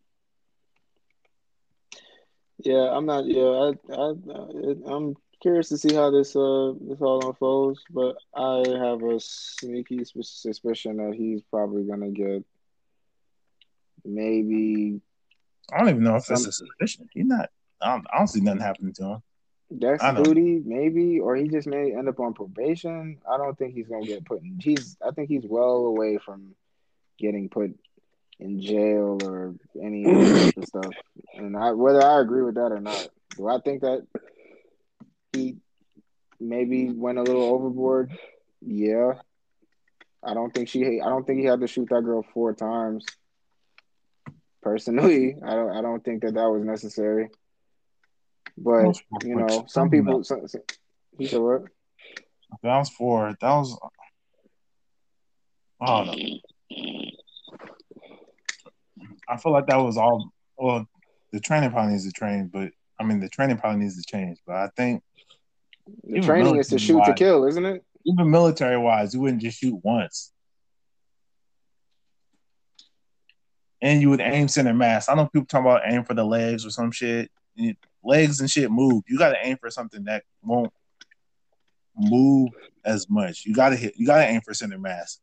Yeah, 2.64 2.90
I'm 2.92 3.06
not. 3.06 3.26
Yeah, 3.26 3.44
I, 3.44 3.72
I, 3.92 4.10
I, 4.10 4.94
I'm 4.94 5.16
curious 5.40 5.68
to 5.70 5.78
see 5.78 5.94
how 5.94 6.10
this 6.10 6.34
uh 6.36 6.74
this 6.80 7.00
all 7.00 7.26
unfolds, 7.26 7.80
but 7.90 8.16
I 8.34 8.64
have 8.68 9.02
a 9.02 9.20
sneaky 9.20 10.04
suspicion 10.04 10.96
that 10.98 11.14
he's 11.14 11.42
probably 11.50 11.84
gonna 11.84 12.10
get 12.10 12.44
maybe 14.04 15.00
I 15.72 15.78
don't 15.78 15.90
even 15.90 16.04
know 16.04 16.16
if 16.16 16.26
this 16.26 16.42
Some- 16.42 16.48
is 16.48 16.58
sufficient. 16.58 17.10
He's 17.12 17.26
not. 17.26 17.50
I 17.80 17.92
don't, 17.92 18.06
I 18.12 18.18
don't 18.18 18.26
see 18.26 18.40
nothing 18.40 18.60
happening 18.60 18.92
to 18.94 19.04
him. 19.04 19.22
know. 20.12 20.24
duty, 20.24 20.62
maybe, 20.64 21.20
or 21.20 21.36
he 21.36 21.46
just 21.46 21.68
may 21.68 21.94
end 21.94 22.08
up 22.08 22.18
on 22.20 22.32
probation. 22.32 23.18
I 23.30 23.36
don't 23.36 23.56
think 23.58 23.74
he's 23.74 23.86
gonna 23.86 24.06
get 24.06 24.24
put 24.24 24.40
in. 24.42 24.58
He's. 24.60 24.96
I 25.06 25.10
think 25.10 25.28
he's 25.28 25.44
well 25.46 25.86
away 25.86 26.18
from 26.18 26.54
getting 27.18 27.48
put 27.50 27.78
in 28.40 28.60
jail 28.60 29.18
or 29.22 29.54
any 29.80 30.04
stuff. 30.64 30.94
And 31.34 31.56
I, 31.56 31.72
whether 31.72 32.02
I 32.02 32.20
agree 32.20 32.42
with 32.42 32.54
that 32.54 32.72
or 32.72 32.80
not, 32.80 33.08
do 33.36 33.48
I 33.48 33.60
think 33.60 33.82
that 33.82 34.06
he 35.32 35.56
maybe 36.40 36.90
went 36.90 37.18
a 37.18 37.22
little 37.22 37.44
overboard? 37.44 38.12
Yeah. 38.60 39.14
I 40.22 40.34
don't 40.34 40.52
think 40.52 40.68
she. 40.68 41.00
I 41.00 41.08
don't 41.08 41.26
think 41.26 41.40
he 41.40 41.46
had 41.46 41.60
to 41.60 41.66
shoot 41.66 41.88
that 41.90 42.02
girl 42.02 42.24
four 42.34 42.52
times. 42.52 43.04
Personally, 44.62 45.36
I 45.44 45.54
don't. 45.54 45.70
I 45.70 45.80
don't 45.80 46.04
think 46.04 46.22
that 46.22 46.34
that 46.34 46.50
was 46.50 46.64
necessary. 46.64 47.30
But 48.56 48.96
you 49.22 49.36
know, 49.36 49.64
some 49.68 49.90
people. 49.90 50.24
Some, 50.24 50.48
some, 50.48 50.62
he 51.18 51.26
said 51.26 51.40
what? 51.40 51.62
That 52.62 52.78
was 52.78 52.90
for 52.90 53.36
that 53.40 53.50
was. 53.50 53.78
Oh 55.80 56.04
no! 56.04 56.14
I 59.28 59.36
feel 59.36 59.52
like 59.52 59.66
that 59.68 59.76
was 59.76 59.96
all. 59.96 60.32
Well, 60.56 60.88
the 61.32 61.38
training 61.38 61.70
probably 61.70 61.92
needs 61.92 62.06
to 62.06 62.12
train, 62.12 62.50
but 62.52 62.72
I 62.98 63.04
mean 63.04 63.20
the 63.20 63.28
training 63.28 63.58
probably 63.58 63.84
needs 63.84 63.96
to 63.96 64.02
change. 64.02 64.38
But 64.44 64.56
I 64.56 64.68
think 64.76 65.02
The 66.04 66.20
training 66.20 66.56
is 66.56 66.68
to 66.68 66.78
shoot 66.78 67.04
to 67.04 67.14
kill, 67.14 67.46
isn't 67.46 67.64
it? 67.64 67.84
even 68.08 68.30
military 68.30 68.78
wise, 68.78 69.12
you 69.12 69.20
wouldn't 69.20 69.42
just 69.42 69.58
shoot 69.58 69.78
once, 69.82 70.32
and 73.82 74.00
you 74.00 74.10
would 74.10 74.20
aim 74.20 74.48
center 74.48 74.74
mass. 74.74 75.08
I 75.08 75.14
know 75.14 75.26
people 75.26 75.46
talk 75.46 75.60
about 75.60 75.82
aim 75.84 76.04
for 76.04 76.14
the 76.14 76.24
legs 76.24 76.64
or 76.64 76.70
some 76.70 76.90
shit. 76.90 77.30
Legs 78.02 78.40
and 78.40 78.50
shit 78.50 78.70
move. 78.70 79.02
You 79.08 79.18
got 79.18 79.30
to 79.30 79.36
aim 79.42 79.58
for 79.60 79.70
something 79.70 80.04
that 80.04 80.22
won't 80.42 80.72
move 81.96 82.50
as 82.84 83.10
much. 83.10 83.44
You 83.44 83.54
got 83.54 83.70
to 83.70 83.76
hit. 83.76 83.94
You 83.96 84.06
got 84.06 84.18
to 84.18 84.26
aim 84.26 84.40
for 84.40 84.54
center 84.54 84.78
mass. 84.78 85.20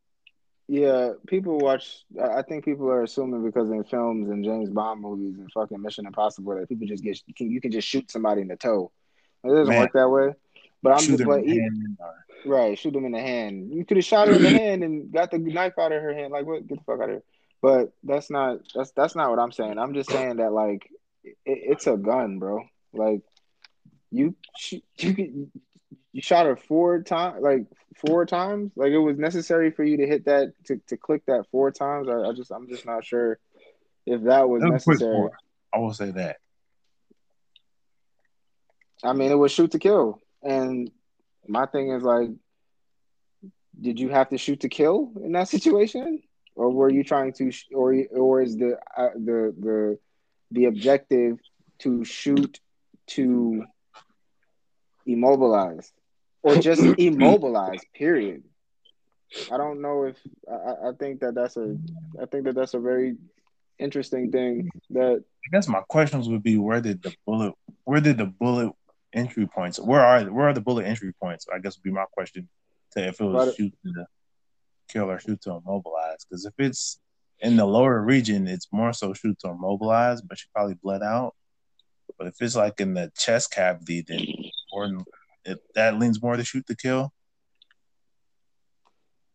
Yeah, 0.68 1.12
people 1.26 1.58
watch. 1.58 2.04
I 2.20 2.38
I 2.38 2.42
think 2.42 2.64
people 2.64 2.88
are 2.88 3.02
assuming 3.02 3.44
because 3.44 3.70
in 3.70 3.82
films 3.84 4.28
and 4.30 4.44
James 4.44 4.68
Bond 4.68 5.00
movies 5.00 5.38
and 5.38 5.50
fucking 5.52 5.80
Mission 5.80 6.06
Impossible 6.06 6.54
that 6.54 6.68
people 6.68 6.86
just 6.86 7.02
get 7.02 7.20
you 7.26 7.34
can, 7.34 7.50
you 7.50 7.60
can 7.60 7.72
just 7.72 7.88
shoot 7.88 8.10
somebody 8.10 8.42
in 8.42 8.48
the 8.48 8.56
toe. 8.56 8.92
It 9.42 9.48
doesn't 9.48 9.68
Man. 9.68 9.80
work 9.80 9.92
that 9.94 10.08
way. 10.08 10.34
But 10.82 10.92
I'm 10.92 10.98
Shoot 11.00 11.06
just, 11.08 11.18
them 11.18 11.28
but 11.28 11.40
in 11.40 11.46
the 11.46 11.52
e- 11.56 11.60
hand 11.60 11.96
or- 12.00 12.24
right, 12.44 12.78
shoot 12.78 12.92
them 12.92 13.04
in 13.04 13.12
the 13.12 13.20
hand. 13.20 13.72
You 13.72 13.84
could 13.84 13.96
have 13.96 14.04
shot 14.04 14.28
her 14.28 14.34
in 14.34 14.42
the 14.42 14.50
hand 14.58 14.84
and 14.84 15.12
got 15.12 15.30
the 15.30 15.38
knife 15.38 15.78
out 15.78 15.92
of 15.92 16.02
her 16.02 16.14
hand. 16.14 16.32
Like 16.32 16.46
what? 16.46 16.66
Get 16.66 16.78
the 16.78 16.84
fuck 16.84 17.00
out 17.00 17.10
of 17.10 17.16
here. 17.16 17.22
But 17.62 17.92
that's 18.04 18.30
not 18.30 18.58
that's 18.74 18.92
that's 18.92 19.16
not 19.16 19.30
what 19.30 19.38
I'm 19.38 19.52
saying. 19.52 19.78
I'm 19.78 19.94
just 19.94 20.10
saying 20.10 20.36
that 20.36 20.52
like 20.52 20.88
it, 21.24 21.34
it's 21.44 21.86
a 21.86 21.96
gun, 21.96 22.38
bro. 22.38 22.62
Like 22.92 23.22
you 24.10 24.36
you 24.98 25.50
you 26.12 26.22
shot 26.22 26.46
her 26.46 26.56
four 26.56 27.02
times, 27.02 27.42
like 27.42 27.66
four 28.06 28.26
times. 28.26 28.72
Like 28.76 28.92
it 28.92 28.98
was 28.98 29.18
necessary 29.18 29.70
for 29.70 29.82
you 29.84 29.96
to 29.96 30.06
hit 30.06 30.26
that 30.26 30.52
to, 30.66 30.80
to 30.88 30.96
click 30.96 31.22
that 31.26 31.46
four 31.50 31.70
times. 31.72 32.08
I, 32.08 32.28
I 32.28 32.32
just 32.32 32.50
I'm 32.52 32.68
just 32.68 32.86
not 32.86 33.04
sure 33.04 33.38
if 34.04 34.22
that 34.24 34.48
was 34.48 34.62
It 34.62 34.66
was 34.66 34.86
necessary. 34.86 35.28
I 35.74 35.78
will 35.78 35.92
say 35.94 36.10
that. 36.12 36.36
I 39.02 39.12
mean, 39.12 39.30
it 39.30 39.34
was 39.36 39.52
shoot 39.52 39.72
to 39.72 39.78
kill, 39.78 40.20
and 40.42 40.90
my 41.46 41.66
thing 41.66 41.90
is 41.90 42.02
like, 42.02 42.28
did 43.80 43.98
you 44.00 44.08
have 44.08 44.28
to 44.30 44.38
shoot 44.38 44.60
to 44.60 44.68
kill 44.68 45.12
in 45.22 45.32
that 45.32 45.48
situation, 45.48 46.22
or 46.54 46.70
were 46.70 46.90
you 46.90 47.04
trying 47.04 47.32
to, 47.34 47.50
sh- 47.50 47.66
or 47.74 47.94
or 48.12 48.42
is 48.42 48.56
the 48.56 48.78
uh, 48.96 49.08
the 49.14 49.54
the 49.58 49.98
the 50.50 50.64
objective 50.66 51.38
to 51.80 52.04
shoot 52.04 52.60
to 53.08 53.64
immobilize, 55.06 55.92
or 56.42 56.56
just 56.56 56.80
immobilize? 56.98 57.82
Period. 57.94 58.42
I 59.50 59.56
don't 59.56 59.80
know 59.80 60.04
if 60.04 60.16
I, 60.50 60.54
I- 60.54 60.88
I 60.88 60.92
think 60.98 61.20
that 61.20 61.34
that's 61.34 61.56
a 61.56 61.76
I 62.20 62.26
think 62.26 62.44
that 62.44 62.54
that's 62.54 62.74
a 62.74 62.80
very 62.80 63.16
interesting 63.78 64.30
thing 64.30 64.70
that 64.90 65.22
I 65.46 65.48
guess 65.56 65.68
my 65.68 65.82
questions 65.88 66.28
would 66.28 66.42
be 66.42 66.56
where 66.56 66.80
did 66.80 67.02
the 67.02 67.14
bullet 67.26 67.52
where 67.84 68.00
did 68.00 68.18
the 68.18 68.26
bullet 68.26 68.72
entry 69.16 69.46
points 69.46 69.80
where 69.80 70.04
are 70.04 70.22
where 70.24 70.48
are 70.48 70.52
the 70.52 70.60
bullet 70.60 70.86
entry 70.86 71.12
points? 71.20 71.46
I 71.52 71.58
guess 71.58 71.76
would 71.76 71.82
be 71.82 71.90
my 71.90 72.04
question 72.12 72.48
to 72.92 73.08
if 73.08 73.20
it 73.20 73.24
was 73.24 73.56
shoot 73.56 73.72
to 73.84 74.06
kill 74.88 75.10
or 75.10 75.18
shoot 75.18 75.40
to 75.42 75.50
immobilize. 75.52 76.24
Because 76.24 76.44
if 76.44 76.54
it's 76.58 77.00
in 77.40 77.56
the 77.56 77.66
lower 77.66 78.00
region, 78.00 78.46
it's 78.46 78.68
more 78.72 78.92
so 78.92 79.12
shoot 79.14 79.38
to 79.40 79.50
immobilize, 79.50 80.22
but 80.22 80.38
she 80.38 80.46
probably 80.54 80.74
bled 80.74 81.02
out. 81.02 81.34
But 82.18 82.28
if 82.28 82.34
it's 82.40 82.56
like 82.56 82.80
in 82.80 82.94
the 82.94 83.10
chest 83.16 83.50
cavity, 83.50 84.04
then 84.06 84.26
more 84.72 85.04
it, 85.44 85.58
that 85.74 85.98
leans 85.98 86.22
more 86.22 86.36
to 86.36 86.44
shoot 86.44 86.66
to 86.66 86.76
kill. 86.76 87.12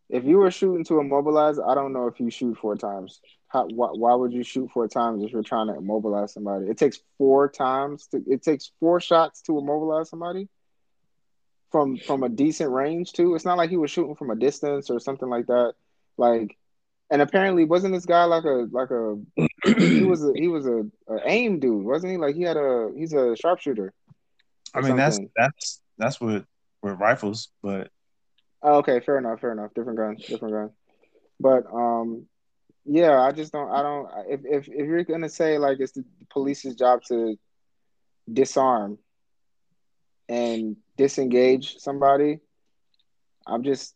If 0.08 0.24
you 0.24 0.38
were 0.38 0.50
shooting 0.50 0.84
to 0.84 1.00
immobilize, 1.00 1.58
I 1.58 1.74
don't 1.74 1.92
know 1.92 2.06
if 2.06 2.20
you 2.20 2.30
shoot 2.30 2.58
four 2.58 2.76
times. 2.76 3.20
How, 3.52 3.66
why, 3.66 3.88
why 3.88 4.14
would 4.14 4.32
you 4.32 4.42
shoot 4.42 4.70
four 4.72 4.88
times 4.88 5.22
if 5.22 5.30
you're 5.30 5.42
trying 5.42 5.66
to 5.66 5.74
immobilize 5.74 6.32
somebody? 6.32 6.66
It 6.68 6.78
takes 6.78 7.00
four 7.18 7.50
times. 7.50 8.06
To, 8.08 8.22
it 8.26 8.42
takes 8.42 8.72
four 8.80 9.00
shots 9.00 9.42
to 9.42 9.58
immobilize 9.58 10.08
somebody. 10.08 10.48
from 11.70 11.96
from 11.98 12.22
a 12.22 12.28
decent 12.28 12.70
range 12.70 13.12
too. 13.12 13.34
It's 13.34 13.44
not 13.44 13.58
like 13.58 13.70
he 13.70 13.76
was 13.76 13.90
shooting 13.90 14.14
from 14.14 14.30
a 14.30 14.36
distance 14.36 14.90
or 14.90 15.00
something 15.00 15.28
like 15.28 15.46
that. 15.46 15.74
Like, 16.16 16.56
and 17.10 17.20
apparently 17.20 17.64
wasn't 17.64 17.94
this 17.94 18.06
guy 18.06 18.24
like 18.24 18.44
a 18.44 18.68
like 18.70 18.90
a 18.90 19.16
he 19.66 20.02
was 20.02 20.24
a 20.24 20.32
he 20.34 20.48
was 20.48 20.66
a, 20.66 20.84
a 21.08 21.18
aim 21.26 21.60
dude, 21.60 21.84
wasn't 21.84 22.12
he? 22.12 22.18
Like 22.18 22.34
he 22.34 22.42
had 22.42 22.56
a 22.56 22.90
he's 22.96 23.12
a 23.12 23.36
sharpshooter. 23.36 23.92
I 24.74 24.80
mean, 24.80 24.96
that's 24.96 25.18
that's 25.36 25.82
that's 25.98 26.20
what 26.20 26.44
with 26.82 26.98
rifles, 26.98 27.48
but 27.62 27.90
Oh, 28.62 28.76
okay, 28.78 29.00
fair 29.00 29.18
enough, 29.18 29.40
fair 29.40 29.52
enough. 29.52 29.74
Different 29.74 29.98
gun, 29.98 30.16
different 30.16 30.54
gun. 30.54 30.70
But 31.40 31.64
um, 31.72 32.26
yeah, 32.84 33.20
I 33.20 33.32
just 33.32 33.52
don't. 33.52 33.70
I 33.70 33.82
don't. 33.82 34.08
If 34.28 34.40
if 34.44 34.68
if 34.68 34.86
you're 34.86 35.04
gonna 35.04 35.28
say 35.28 35.58
like 35.58 35.78
it's 35.80 35.92
the 35.92 36.04
police's 36.30 36.74
job 36.74 37.02
to 37.08 37.36
disarm 38.30 38.98
and 40.28 40.76
disengage 40.96 41.76
somebody, 41.78 42.40
I'm 43.46 43.62
just. 43.62 43.94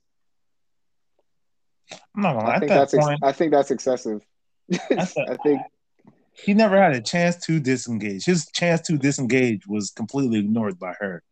I'm 2.15 2.23
not 2.23 2.35
gonna. 2.35 2.49
I 2.49 2.59
think 2.59 2.69
that 2.69 2.91
that's. 2.91 2.95
Ex- 2.95 3.23
I 3.23 3.33
think 3.33 3.53
that's 3.53 3.71
excessive. 3.71 4.23
I 4.91 5.37
think. 5.43 5.63
he 6.33 6.55
never 6.55 6.81
had 6.81 6.93
a 6.95 7.01
chance 7.01 7.37
to 7.47 7.59
disengage. 7.59 8.25
His 8.25 8.47
chance 8.53 8.83
to 8.83 8.99
disengage 8.99 9.67
was 9.67 9.91
completely 9.91 10.39
ignored 10.39 10.79
by 10.79 10.95
her. 11.01 11.25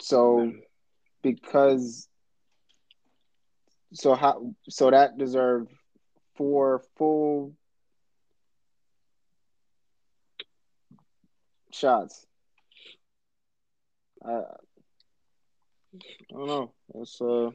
So, 0.00 0.52
because. 1.22 2.08
So 3.94 4.14
how? 4.14 4.54
So 4.68 4.90
that 4.90 5.18
deserved 5.18 5.70
four 6.34 6.82
full 6.96 7.54
shots. 11.72 12.26
I, 14.24 14.30
I 14.30 14.40
don't 16.30 16.46
know. 16.46 16.72
It's 16.94 17.20
uh, 17.20 17.50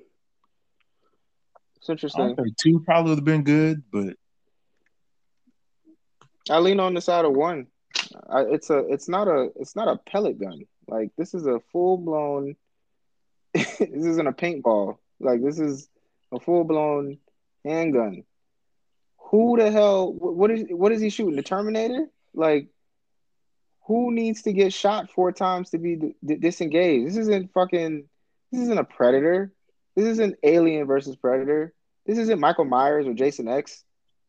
it's 1.78 1.90
interesting. 1.90 2.36
two 2.62 2.80
probably 2.82 3.12
would 3.12 3.20
have 3.20 3.26
been 3.26 3.44
good, 3.44 3.84
but 3.92 4.16
I 6.50 6.60
lean 6.60 6.80
on 6.80 6.94
the 6.94 7.02
side 7.02 7.26
of 7.26 7.34
one. 7.34 7.68
I, 8.30 8.42
it's 8.42 8.70
a, 8.70 8.80
it's 8.80 9.10
not 9.10 9.28
a, 9.28 9.50
it's 9.56 9.76
not 9.76 9.88
a 9.88 9.98
pellet 9.98 10.40
gun. 10.40 10.62
Like 10.88 11.12
this 11.18 11.34
is 11.34 11.46
a 11.46 11.60
full 11.72 11.98
blown. 11.98 12.56
this 13.54 13.80
isn't 13.80 14.28
a 14.28 14.34
paintball. 14.34 14.98
Like 15.20 15.42
this 15.42 15.60
is 15.60 15.90
a 16.32 16.40
full 16.40 16.64
blown 16.64 17.18
handgun. 17.66 18.24
Who 19.32 19.58
the 19.58 19.72
hell? 19.72 20.12
What 20.14 20.52
is 20.52 20.66
what 20.70 20.92
is 20.92 21.02
he 21.02 21.10
shooting? 21.10 21.36
The 21.36 21.44
Terminator? 21.44 22.08
Like, 22.34 22.70
who 23.88 24.12
needs 24.12 24.44
to 24.44 24.54
get 24.54 24.74
shot 24.74 25.10
four 25.12 25.32
times 25.32 25.72
to 25.72 25.78
be 25.78 25.96
d- 25.96 26.16
d- 26.24 26.36
disengaged? 26.36 27.08
This 27.08 27.18
isn't 27.18 27.52
fucking. 27.54 28.06
This 28.52 28.62
isn't 28.62 28.78
a 28.78 28.84
Predator. 28.86 29.52
This 29.96 30.06
isn't 30.06 30.36
Alien 30.44 30.86
versus 30.88 31.16
Predator. 31.18 31.74
This 32.06 32.18
isn't 32.18 32.40
Michael 32.40 32.66
Myers 32.66 33.06
or 33.08 33.14
Jason 33.14 33.48
X. 33.50 33.84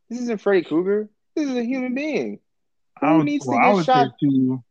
This 0.09 0.21
isn't 0.23 0.41
Freddy 0.41 0.63
Krueger. 0.63 1.09
This 1.37 1.49
is 1.49 1.57
a 1.57 1.63
human 1.65 1.95
being. 1.95 2.41
I 3.01 3.11
Who 3.11 3.19
would, 3.19 3.27
needs 3.27 3.45
to 3.45 3.51
well, 3.51 3.61
I 3.61 3.67
get 3.69 3.75
would 3.75 3.85
shot? 3.85 4.09
two. 4.21 4.65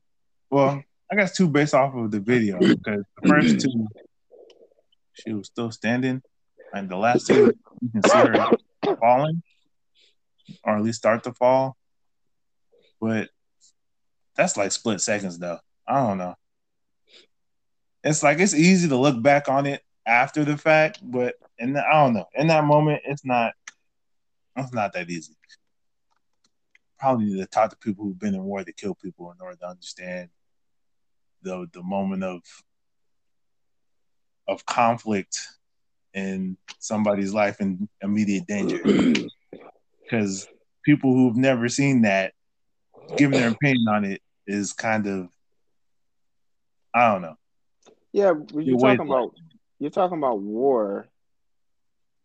Well, 0.49 0.83
I 1.09 1.15
guess 1.15 1.37
two 1.37 1.47
based 1.47 1.73
off 1.73 1.95
of 1.95 2.11
the 2.11 2.19
video 2.19 2.59
because 2.59 3.03
the 3.21 3.27
first 3.29 3.59
two, 3.61 3.87
she 5.13 5.31
was 5.31 5.47
still 5.47 5.71
standing, 5.71 6.21
and 6.77 6.89
the 6.89 6.95
last 6.95 7.27
can 7.27 7.53
see 8.03 8.17
her 8.17 8.95
falling, 8.99 9.43
or 10.63 10.77
at 10.77 10.83
least 10.83 10.99
start 10.99 11.23
to 11.23 11.33
fall. 11.33 11.75
But 12.99 13.29
that's 14.35 14.57
like 14.57 14.71
split 14.71 15.01
seconds, 15.01 15.37
though. 15.39 15.59
I 15.87 15.95
don't 16.05 16.17
know. 16.17 16.35
It's 18.03 18.23
like 18.23 18.39
it's 18.39 18.53
easy 18.53 18.87
to 18.89 18.97
look 18.97 19.21
back 19.21 19.49
on 19.49 19.65
it 19.65 19.81
after 20.05 20.45
the 20.45 20.57
fact, 20.57 20.99
but 21.03 21.35
in 21.57 21.73
the, 21.73 21.85
I 21.85 22.03
don't 22.03 22.13
know. 22.13 22.25
In 22.35 22.47
that 22.47 22.63
moment, 22.63 23.01
it's 23.05 23.25
not. 23.25 23.53
It's 24.55 24.73
not 24.73 24.93
that 24.93 25.09
easy 25.09 25.37
probably 26.97 27.25
need 27.25 27.37
to 27.37 27.45
talk 27.45 27.69
to 27.69 27.77
people 27.77 28.05
who've 28.05 28.19
been 28.19 28.35
in 28.35 28.43
war 28.43 28.63
to 28.63 28.73
kill 28.73 28.95
people 28.95 29.31
in 29.31 29.37
order 29.41 29.57
to 29.57 29.67
understand 29.67 30.29
the 31.43 31.67
the 31.73 31.83
moment 31.83 32.23
of 32.23 32.41
of 34.47 34.65
conflict 34.65 35.47
in 36.17 36.57
somebody's 36.79 37.33
life 37.33 37.61
in 37.61 37.87
immediate 38.01 38.47
danger. 38.47 38.81
Because 40.03 40.47
people 40.85 41.13
who've 41.13 41.35
never 41.35 41.67
seen 41.67 42.03
that, 42.03 42.31
giving 43.17 43.37
their 43.37 43.49
opinion 43.49 43.89
on 43.89 44.05
it 44.05 44.21
is 44.47 44.71
kind 44.71 45.05
of 45.05 45.27
I 46.95 47.11
don't 47.11 47.21
know. 47.21 47.35
Yeah, 48.13 48.31
you're 48.53 48.61
You're 48.61 48.79
talking 48.79 49.07
about 49.07 49.33
you're 49.79 49.91
talking 49.91 50.17
about 50.17 50.39
war 50.39 51.09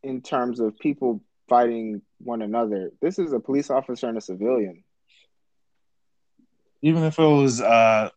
in 0.05 0.23
terms 0.23 0.61
of 0.61 0.79
people 0.79 1.21
fighting 1.49 2.03
one 2.19 2.41
another. 2.41 2.93
This 3.03 3.19
is 3.19 3.33
a 3.33 3.41
police 3.41 3.69
officer 3.69 4.09
and 4.09 4.17
a 4.17 4.21
civilian. 4.21 4.85
Even 6.83 7.03
if 7.03 7.19
it 7.19 7.23
was 7.23 7.61
uh, 7.61 8.11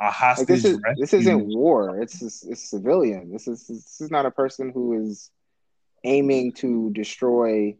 a 0.00 0.10
Like 0.38 0.46
this 0.46 0.64
is 0.64 0.74
rescue, 0.84 0.94
this 0.96 1.12
isn't 1.14 1.46
war. 1.46 2.00
It's 2.00 2.22
it's, 2.22 2.44
it's 2.44 2.70
civilian. 2.70 3.32
This 3.32 3.48
is 3.48 3.66
this 3.66 4.00
is 4.00 4.10
not 4.10 4.26
a 4.26 4.30
person 4.30 4.70
who 4.70 5.04
is 5.04 5.30
aiming 6.04 6.52
to 6.52 6.90
destroy 6.92 7.76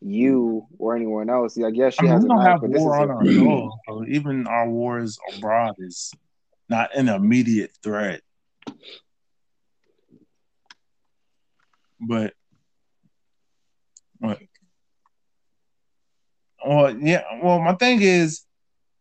you 0.00 0.66
or 0.78 0.96
anyone 0.96 1.30
else. 1.30 1.56
Like 1.56 1.76
yes, 1.76 1.96
I 1.98 2.02
she 2.02 2.06
mean, 2.06 2.12
has 2.14 2.22
we 2.22 2.28
don't 2.28 2.38
knife, 2.38 2.46
have 2.48 2.60
but 2.60 2.70
this 2.70 2.80
is 2.80 2.84
war 2.84 2.96
on 2.96 3.10
a 3.10 3.14
our 3.14 3.26
soil, 3.26 3.78
so 3.88 4.04
even 4.06 4.46
our 4.46 4.68
wars 4.68 5.18
abroad 5.36 5.74
is 5.78 6.12
not 6.68 6.94
an 6.96 7.08
immediate 7.08 7.72
threat. 7.82 8.20
But, 12.00 12.34
what? 14.18 14.38
Well, 16.66 16.96
yeah. 16.98 17.22
Well, 17.42 17.60
my 17.60 17.74
thing 17.74 18.00
is 18.02 18.42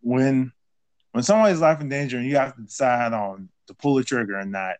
when 0.02 0.52
when 1.14 1.24
somebody's 1.24 1.62
life 1.62 1.80
in 1.80 1.90
danger 1.90 2.18
and 2.18 2.28
you 2.28 2.36
have 2.36 2.56
to 2.56 2.62
decide 2.64 3.14
on 3.14 3.48
to 3.68 3.74
pull 3.76 3.96
the 3.96 4.04
trigger 4.04 4.38
or 4.38 4.46
not, 4.46 4.76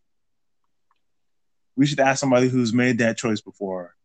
we 1.76 1.86
should 1.86 2.00
ask 2.00 2.20
somebody 2.20 2.50
who's 2.50 2.74
made 2.74 2.98
that 2.98 3.18
choice 3.18 3.40
before 3.40 3.96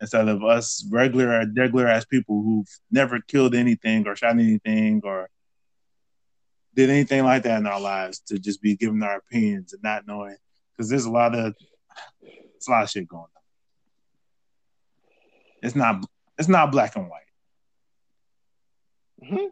instead 0.00 0.28
of 0.28 0.44
us 0.44 0.86
regular 0.90 1.44
regular 1.56 1.88
ass 1.88 2.04
people 2.04 2.42
who've 2.42 2.68
never 2.90 3.18
killed 3.20 3.54
anything 3.54 4.06
or 4.06 4.14
shot 4.14 4.38
anything 4.38 5.00
or 5.04 5.28
did 6.74 6.90
anything 6.90 7.24
like 7.24 7.44
that 7.44 7.58
in 7.58 7.66
our 7.66 7.80
lives 7.80 8.18
to 8.20 8.38
just 8.38 8.60
be 8.60 8.76
giving 8.76 9.02
our 9.02 9.16
opinions 9.16 9.72
and 9.72 9.82
not 9.82 10.06
knowing 10.06 10.36
because 10.72 10.90
there's 10.90 11.04
a 11.06 11.10
lot 11.10 11.34
of 11.34 11.54
it's 12.56 12.68
a 12.68 12.70
lot 12.70 12.82
of 12.82 12.90
shit 12.90 13.08
going 13.08 13.22
on. 13.22 13.28
It's 15.62 15.74
not 15.76 16.04
it's 16.38 16.48
not 16.48 16.72
black 16.72 16.94
and 16.96 17.08
white. 17.08 17.22
Mhm. 19.24 19.48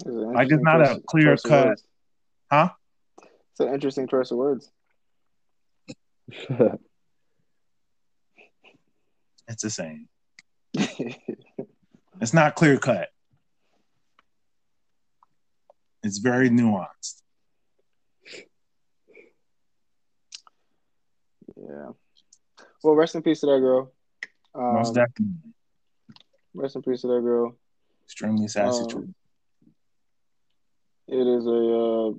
It's 0.00 0.06
an 0.16 0.32
Like, 0.32 0.46
it's 0.46 0.52
interesting 0.52 0.64
not 0.64 0.80
a 0.80 1.00
clear 1.06 1.36
cut-. 1.36 1.80
Huh? 2.50 2.70
It's 3.52 3.60
an 3.60 3.74
interesting 3.74 4.08
choice 4.08 4.30
of 4.30 4.38
words. 4.38 4.70
It's 9.48 9.62
the 9.64 9.70
same. 9.70 10.08
It's 12.20 12.32
not 12.34 12.54
clear 12.54 12.78
cut. 12.78 13.08
It's 16.02 16.18
very 16.18 16.50
nuanced. 16.50 17.22
yeah. 21.56 21.90
Well, 22.82 22.94
rest 22.94 23.14
in 23.14 23.22
peace 23.22 23.40
to 23.40 23.46
that 23.46 23.58
girl. 23.60 23.90
Most 24.54 24.88
Um, 24.88 24.94
definitely. 24.94 25.52
rest 26.54 26.76
in 26.76 26.82
peace 26.82 27.00
to 27.02 27.06
that 27.08 27.20
girl. 27.22 27.56
Extremely 28.04 28.48
sad 28.48 28.66
um, 28.66 28.72
situation. 28.72 29.14
It 31.10 31.26
is 31.26 31.44
a 31.44 31.50
uh, 31.50 32.12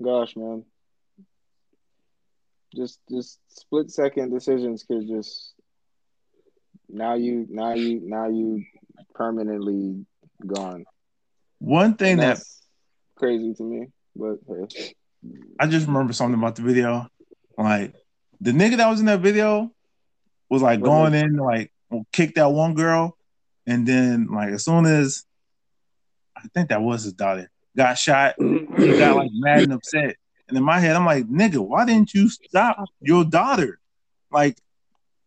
gosh, 0.00 0.36
man. 0.36 0.64
Just 2.76 3.00
just 3.10 3.40
split 3.48 3.90
second 3.90 4.30
decisions 4.30 4.84
could 4.84 5.08
just 5.08 5.54
now 6.88 7.14
you 7.14 7.44
now 7.50 7.74
you 7.74 8.00
now 8.04 8.28
you 8.28 8.64
permanently 9.16 10.06
gone. 10.46 10.84
One 11.58 11.94
thing 11.94 12.20
And 12.20 12.22
that 12.22 12.44
crazy 13.16 13.52
to 13.54 13.62
me, 13.64 13.88
but 14.14 14.38
hey. 14.46 14.94
I 15.58 15.66
just 15.66 15.88
remember 15.88 16.12
something 16.12 16.38
about 16.38 16.54
the 16.54 16.62
video. 16.62 17.08
Like 17.58 17.96
the 18.40 18.52
nigga 18.52 18.76
that 18.76 18.88
was 18.88 19.00
in 19.00 19.06
that 19.06 19.20
video 19.20 19.72
was 20.48 20.62
like 20.62 20.80
going 20.80 21.14
in 21.14 21.34
like 21.36 21.72
kick 22.12 22.36
that 22.36 22.52
one 22.52 22.74
girl, 22.74 23.16
and 23.66 23.84
then 23.88 24.28
like 24.30 24.50
as 24.50 24.64
soon 24.64 24.86
as 24.86 25.24
I 26.36 26.42
think 26.54 26.68
that 26.68 26.80
was 26.80 27.02
his 27.02 27.14
daughter 27.14 27.51
got 27.76 27.98
shot, 27.98 28.34
he 28.38 28.98
got 28.98 29.16
like 29.16 29.30
mad 29.32 29.62
and 29.62 29.72
upset. 29.72 30.16
And 30.48 30.56
in 30.56 30.64
my 30.64 30.80
head, 30.80 30.96
I'm 30.96 31.06
like, 31.06 31.26
nigga, 31.26 31.58
why 31.58 31.84
didn't 31.84 32.12
you 32.12 32.28
stop 32.28 32.84
your 33.00 33.24
daughter? 33.24 33.78
Like, 34.30 34.58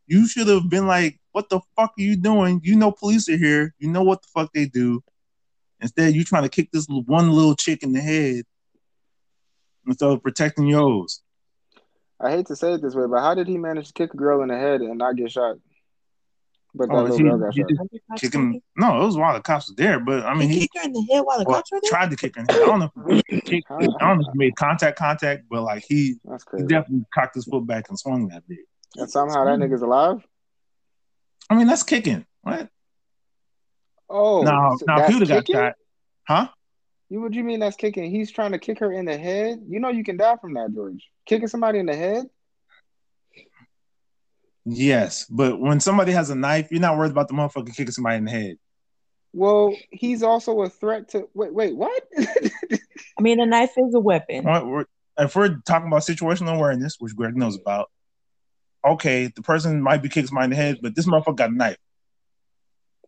you 0.08 0.28
should 0.28 0.48
have 0.48 0.70
been 0.70 0.88
like, 0.88 1.20
what 1.32 1.50
the 1.50 1.60
fuck 1.76 1.94
are 1.98 2.02
you 2.02 2.16
doing? 2.16 2.62
You 2.64 2.76
know 2.76 2.92
police 2.92 3.28
are 3.30 3.38
here. 3.38 3.74
You 3.80 3.90
know 3.90 4.04
what 4.04 4.22
the 4.22 4.28
fuck 4.34 4.52
they 4.54 4.66
do. 4.66 5.04
Instead, 5.82 6.16
you 6.16 6.24
trying 6.24 6.44
to 6.44 6.50
kick 6.50 6.72
this 6.72 6.88
one 6.88 7.32
little 7.32 7.56
chick 7.56 7.84
in 7.84 7.92
the 7.92 8.02
head 8.02 8.46
instead 9.86 10.10
of 10.10 10.24
protecting 10.24 10.68
yours. 10.68 11.22
I 12.20 12.32
hate 12.32 12.48
to 12.48 12.56
say 12.56 12.74
it 12.74 12.82
this 12.82 12.96
way, 12.96 13.06
but 13.10 13.20
how 13.20 13.36
did 13.36 13.48
he 13.48 13.58
manage 13.58 13.88
to 13.88 13.94
kick 13.94 14.14
a 14.14 14.18
girl 14.18 14.42
in 14.42 14.48
the 14.48 14.58
head 14.58 14.82
and 14.82 14.98
not 14.98 15.18
get 15.18 15.32
shot? 15.32 15.58
But 16.78 16.90
Oh, 16.92 17.04
little 17.04 17.18
he- 17.18 17.24
girl 17.24 17.38
got 17.38 17.54
he 17.54 17.62
shot. 17.62 17.68
did- 17.70 17.80
Are 17.80 17.86
the 17.92 18.00
cops 18.10 18.22
Kick 18.22 18.34
him. 18.36 18.46
talking? 18.48 18.62
No, 18.78 19.02
it 19.02 19.06
was 19.06 19.18
while 19.18 19.34
the 19.34 19.42
cops 19.42 19.70
were 19.70 19.76
there, 19.76 20.00
but 20.00 20.26
I 20.26 20.34
mean, 20.36 20.50
he 20.50 20.56
he 20.56 20.62
kicked 20.62 20.78
her 20.78 20.84
in 20.84 20.92
the 20.94 21.08
head 21.12 21.22
while 21.22 21.38
the 21.40 21.46
well, 21.46 21.56
cops 21.58 21.72
were 21.72 21.80
there. 21.82 21.90
tried 21.90 22.10
to 22.10 22.18
kick 22.18 22.36
her 22.36 22.42
in 22.42 22.48
the 22.48 22.54
head. 22.54 22.62
I 22.64 22.66
don't 22.66 22.80
know 22.80 22.92
if 23.08 23.24
he 23.30 23.42
kicked, 23.42 23.72
I 23.72 23.80
don't 23.80 24.00
know 24.00 24.26
if 24.28 24.34
he 24.34 24.38
made 24.38 24.56
contact, 24.58 24.98
contact, 24.98 25.44
but 25.50 25.62
like 25.64 25.86
he, 25.88 26.16
That's 26.26 26.44
he 26.44 26.48
crazy. 26.50 26.68
definitely 26.68 27.06
cocked 27.14 27.36
his 27.36 27.46
foot 27.46 27.66
back 27.66 27.88
and 27.90 27.98
swung 27.98 28.28
that 28.28 28.46
big. 28.48 28.60
And 28.98 29.10
somehow 29.10 29.46
that 29.46 29.58
nigga's 29.60 29.82
alive. 29.82 30.22
I 31.50 31.56
mean, 31.56 31.68
that's 31.68 31.84
kicking. 31.84 32.26
What? 32.42 32.70
Oh, 34.10 34.42
now, 34.44 34.76
so 34.76 34.86
now 34.88 34.94
if 34.96 35.00
that's 35.00 35.14
he 35.14 35.20
would 35.20 35.28
have 35.30 35.46
got 35.46 35.54
shot, 35.56 35.74
huh? 36.28 36.48
You 37.10 37.22
what 37.22 37.34
you 37.34 37.44
mean 37.44 37.60
that's 37.60 37.76
kicking? 37.76 38.10
He's 38.10 38.32
trying 38.32 38.52
to 38.52 38.60
kick 38.60 38.80
her 38.80 38.92
in 38.92 39.06
the 39.06 39.18
head. 39.18 39.60
You 39.68 39.80
know 39.80 39.90
you 39.90 40.04
can 40.04 40.18
die 40.18 40.36
from 40.42 40.54
that, 40.56 40.74
George. 40.74 41.08
Kicking 41.26 41.48
somebody 41.48 41.80
in 41.80 41.86
the 41.86 41.96
head. 41.96 42.26
Yes, 44.66 45.26
but 45.26 45.60
when 45.60 45.80
somebody 45.80 46.12
has 46.12 46.32
a 46.32 46.36
knife, 46.36 46.70
you're 46.72 46.82
not 46.82 46.98
worried 46.98 47.12
about 47.12 47.28
the 47.28 47.36
motherfucker 47.36 47.74
kicking 47.74 47.92
somebody 47.92 48.18
in 48.18 48.26
the 48.26 48.32
head. 48.32 48.58
Well, 49.32 49.76
he's 49.92 50.24
also 50.24 50.62
a 50.62 50.70
threat 50.70 51.10
to. 51.10 51.30
Wait, 51.34 51.54
wait, 51.54 51.76
what? 51.76 52.04
I 52.18 53.22
mean, 53.22 53.40
a 53.40 53.46
knife 53.46 53.74
is 53.78 53.94
a 53.94 54.00
weapon. 54.00 54.44
What- 54.44 54.66
we're- 54.66 54.86
If 55.18 55.34
we're 55.36 55.60
talking 55.66 55.88
about 55.88 56.02
situational 56.02 56.56
awareness, 56.56 56.98
which 57.00 57.16
Greg 57.16 57.38
knows 57.38 57.56
about, 57.56 57.90
okay, 58.84 59.28
the 59.28 59.42
person 59.42 59.82
might 59.82 60.02
be 60.02 60.10
kicking 60.10 60.28
somebody 60.28 60.46
in 60.46 60.50
the 60.50 60.56
head, 60.58 60.80
but 60.82 60.94
this 60.94 61.06
motherfucker 61.06 61.38
got 61.38 61.52
a 61.52 61.56
knife. 61.56 61.78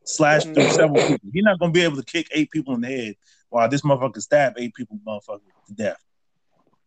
Slashed 0.06 0.54
through 0.54 0.64
mm. 0.64 0.72
several 0.72 1.06
people. 1.06 1.30
He's 1.34 1.44
not 1.44 1.60
gonna 1.60 1.74
be 1.74 1.82
able 1.82 1.98
to 1.98 2.06
kick 2.06 2.30
eight 2.32 2.50
people 2.50 2.76
in 2.76 2.82
the 2.82 2.88
head 2.88 3.16
while 3.50 3.68
this 3.68 3.82
motherfucker 3.82 4.22
stab 4.22 4.54
eight 4.58 4.74
people 4.74 4.98
motherfucker 5.06 5.42
to 5.68 5.74
death. 5.74 5.98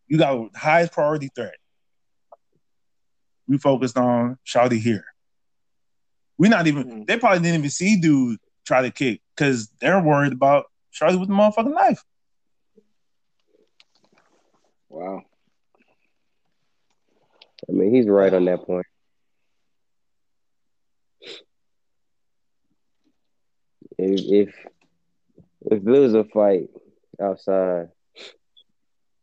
You 0.07 0.17
got 0.17 0.55
highest 0.55 0.91
priority 0.93 1.29
threat. 1.35 1.55
We 3.51 3.57
focused 3.57 3.97
on 3.97 4.37
Shawty 4.47 4.79
here. 4.79 5.03
We 6.37 6.47
not 6.47 6.67
even 6.67 6.83
Hmm. 6.83 7.03
they 7.05 7.17
probably 7.17 7.39
didn't 7.39 7.59
even 7.59 7.69
see 7.69 7.97
dude 7.99 8.39
try 8.65 8.81
to 8.81 8.91
kick 8.91 9.21
because 9.35 9.67
they're 9.81 10.01
worried 10.01 10.31
about 10.33 10.65
Shawty 10.93 11.19
with 11.19 11.27
the 11.29 11.35
motherfucking 11.35 11.73
knife. 11.73 12.03
wow. 14.89 15.23
I 17.69 17.73
mean, 17.73 17.93
he's 17.93 18.07
right 18.07 18.33
on 18.33 18.45
that 18.45 18.65
point. 18.65 18.85
If 23.97 24.49
if 24.49 24.55
if 25.71 25.83
there 25.83 26.01
was 26.01 26.13
a 26.13 26.23
fight 26.23 26.69
outside, 27.21 27.89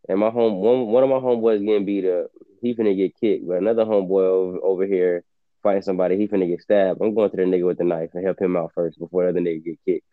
and 0.08 0.18
my 0.20 0.30
home 0.30 0.56
one 0.60 0.86
one 0.86 1.02
of 1.04 1.10
my 1.10 1.16
homeboys 1.16 1.64
getting 1.64 1.84
beat 1.84 2.04
up, 2.06 2.30
he 2.60 2.74
finna 2.74 2.96
get 2.96 3.18
kicked, 3.20 3.46
but 3.46 3.58
another 3.58 3.84
homeboy 3.84 4.22
over, 4.22 4.58
over 4.62 4.86
here 4.86 5.24
fighting 5.62 5.82
somebody, 5.82 6.16
he 6.16 6.28
finna 6.28 6.48
get 6.48 6.62
stabbed. 6.62 7.00
I'm 7.00 7.14
going 7.14 7.30
to 7.30 7.36
the 7.36 7.42
nigga 7.42 7.66
with 7.66 7.78
the 7.78 7.84
knife 7.84 8.10
and 8.14 8.24
help 8.24 8.40
him 8.40 8.56
out 8.56 8.72
first 8.74 8.98
before 8.98 9.24
the 9.24 9.30
other 9.30 9.40
nigga 9.40 9.64
get 9.64 9.78
kicked. 9.84 10.06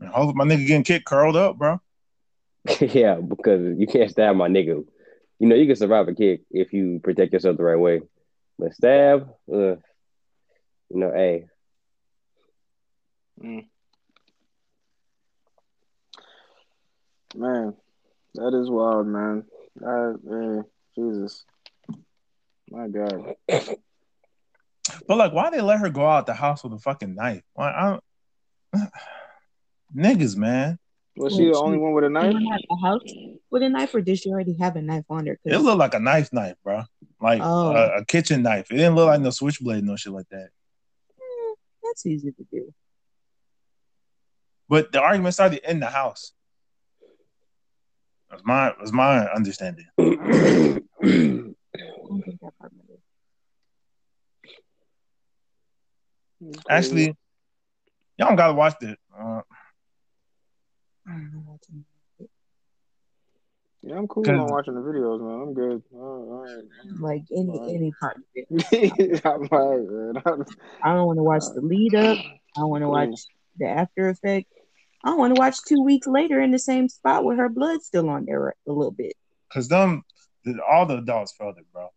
And 0.00 0.10
hopefully 0.10 0.34
my 0.34 0.44
nigga 0.44 0.66
getting 0.66 0.84
kicked 0.84 1.06
curled 1.06 1.36
up, 1.36 1.58
bro. 1.58 1.80
yeah, 2.80 3.16
because 3.16 3.78
you 3.78 3.86
can't 3.86 4.10
stab 4.10 4.36
my 4.36 4.48
nigga. 4.48 4.84
You 5.38 5.48
know, 5.48 5.56
you 5.56 5.66
can 5.66 5.76
survive 5.76 6.08
a 6.08 6.14
kick 6.14 6.42
if 6.50 6.72
you 6.72 7.00
protect 7.02 7.32
yourself 7.32 7.56
the 7.56 7.64
right 7.64 7.78
way. 7.78 8.02
But 8.58 8.74
stab, 8.74 9.28
uh, 9.52 9.76
you 10.88 10.98
know, 11.00 11.12
hey, 11.12 11.46
Man, 17.34 17.74
that 18.34 18.54
is 18.54 18.70
wild, 18.70 19.06
man. 19.06 19.44
I, 19.80 20.12
man, 20.22 20.64
Jesus. 20.94 21.44
My 22.70 22.88
God. 22.88 23.34
But 25.06 25.16
like, 25.18 25.32
why 25.32 25.50
they 25.50 25.60
let 25.60 25.78
her 25.80 25.88
go 25.90 26.06
out 26.06 26.26
the 26.26 26.34
house 26.34 26.62
with 26.64 26.72
a 26.72 26.78
fucking 26.78 27.14
knife? 27.14 27.42
Why? 27.54 27.70
I 27.70 27.90
don't... 27.90 28.90
Niggas, 29.96 30.36
man. 30.36 30.78
Was 31.16 31.34
she 31.36 31.44
the 31.44 31.54
only 31.58 31.76
one 31.78 31.92
with 31.92 32.04
a 32.04 32.08
knife? 32.08 32.32
went 32.32 32.46
out 32.52 32.60
the 32.68 32.76
house 32.82 33.02
with 33.50 33.62
a 33.62 33.68
knife, 33.68 33.94
or 33.94 34.00
did 34.00 34.18
she 34.18 34.30
already 34.30 34.56
have 34.58 34.76
a 34.76 34.82
knife 34.82 35.04
on 35.10 35.26
her? 35.26 35.36
'Cause- 35.36 35.52
It 35.52 35.58
looked 35.58 35.78
like 35.78 35.92
a 35.94 35.98
knife, 36.00 36.32
knife, 36.32 36.56
bro. 36.64 36.84
Like 37.20 37.40
Oh. 37.44 37.70
a, 37.72 37.98
a 37.98 38.04
kitchen 38.04 38.42
knife. 38.42 38.70
It 38.70 38.76
didn't 38.76 38.94
look 38.94 39.06
like 39.08 39.20
no 39.20 39.30
switchblade, 39.30 39.84
no 39.84 39.96
shit 39.96 40.12
like 40.12 40.28
that. 40.30 40.48
Eh, 41.20 41.54
that's 41.82 42.06
easy 42.06 42.32
to 42.32 42.46
do. 42.50 42.72
But 44.68 44.90
the 44.90 45.02
argument 45.02 45.34
started 45.34 45.60
in 45.70 45.80
the 45.80 45.86
house. 45.86 46.32
Was 48.32 48.40
my 48.44 48.72
was 48.80 48.92
my 48.92 49.26
understanding. 49.28 49.86
I 49.98 50.04
don't 50.04 50.84
think 51.02 52.40
that 52.40 52.58
part 52.58 52.72
matters. 52.72 52.98
Actually, 56.68 57.14
y'all 58.16 58.28
don't 58.28 58.36
gotta 58.36 58.54
watch 58.54 58.74
it. 58.80 58.98
Uh, 59.16 59.40
I 61.06 61.10
don't 61.12 61.32
know 61.32 61.42
what 61.46 61.60
to- 61.62 62.28
Yeah, 63.82 63.96
I'm 63.98 64.06
cool 64.08 64.22
'Cause- 64.24 64.38
on 64.38 64.46
watching 64.46 64.74
the 64.74 64.80
videos, 64.80 65.20
man. 65.20 65.40
I'm 65.42 65.54
good. 65.54 65.82
All 65.92 66.42
right. 66.44 66.64
Like 67.00 67.22
any 67.36 67.58
Right. 67.58 67.74
any 67.74 67.92
part 68.00 68.16
of 68.16 68.22
it. 68.36 68.46
I'm 69.26 69.48
all 69.50 69.76
right, 69.78 69.88
man. 70.14 70.22
I'm- 70.24 70.44
I 70.82 70.94
don't 70.94 71.06
want 71.06 71.18
to 71.18 71.22
watch 71.24 71.44
the 71.54 71.60
lead 71.60 71.94
up. 71.94 72.18
I 72.18 72.60
don't 72.60 72.70
want 72.70 72.82
to 72.82 72.88
watch 72.88 73.20
the 73.58 73.66
after 73.66 74.08
effect. 74.08 74.46
I 75.04 75.14
want 75.14 75.34
to 75.34 75.40
watch 75.40 75.56
two 75.66 75.82
weeks 75.82 76.06
later 76.06 76.40
in 76.40 76.50
the 76.52 76.58
same 76.58 76.88
spot 76.88 77.24
with 77.24 77.38
her 77.38 77.48
blood 77.48 77.82
still 77.82 78.08
on 78.08 78.24
there 78.24 78.48
a 78.48 78.54
little 78.72 78.92
bit. 78.92 79.14
Cause 79.52 79.68
them 79.68 80.02
the, 80.44 80.58
all 80.64 80.86
the 80.86 80.98
adults 80.98 81.34
felt 81.36 81.58
it, 81.58 81.66
bro. 81.72 81.88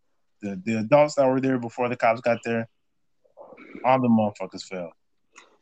The 0.42 0.62
the 0.66 0.80
adults 0.80 1.16
that 1.16 1.28
were 1.28 1.40
there 1.40 1.58
before 1.58 1.88
the 1.90 1.96
cops 1.96 2.22
got 2.22 2.40
there, 2.44 2.68
all 3.84 4.02
the 4.02 4.08
motherfuckers 4.08 4.64
fell. 4.64 4.92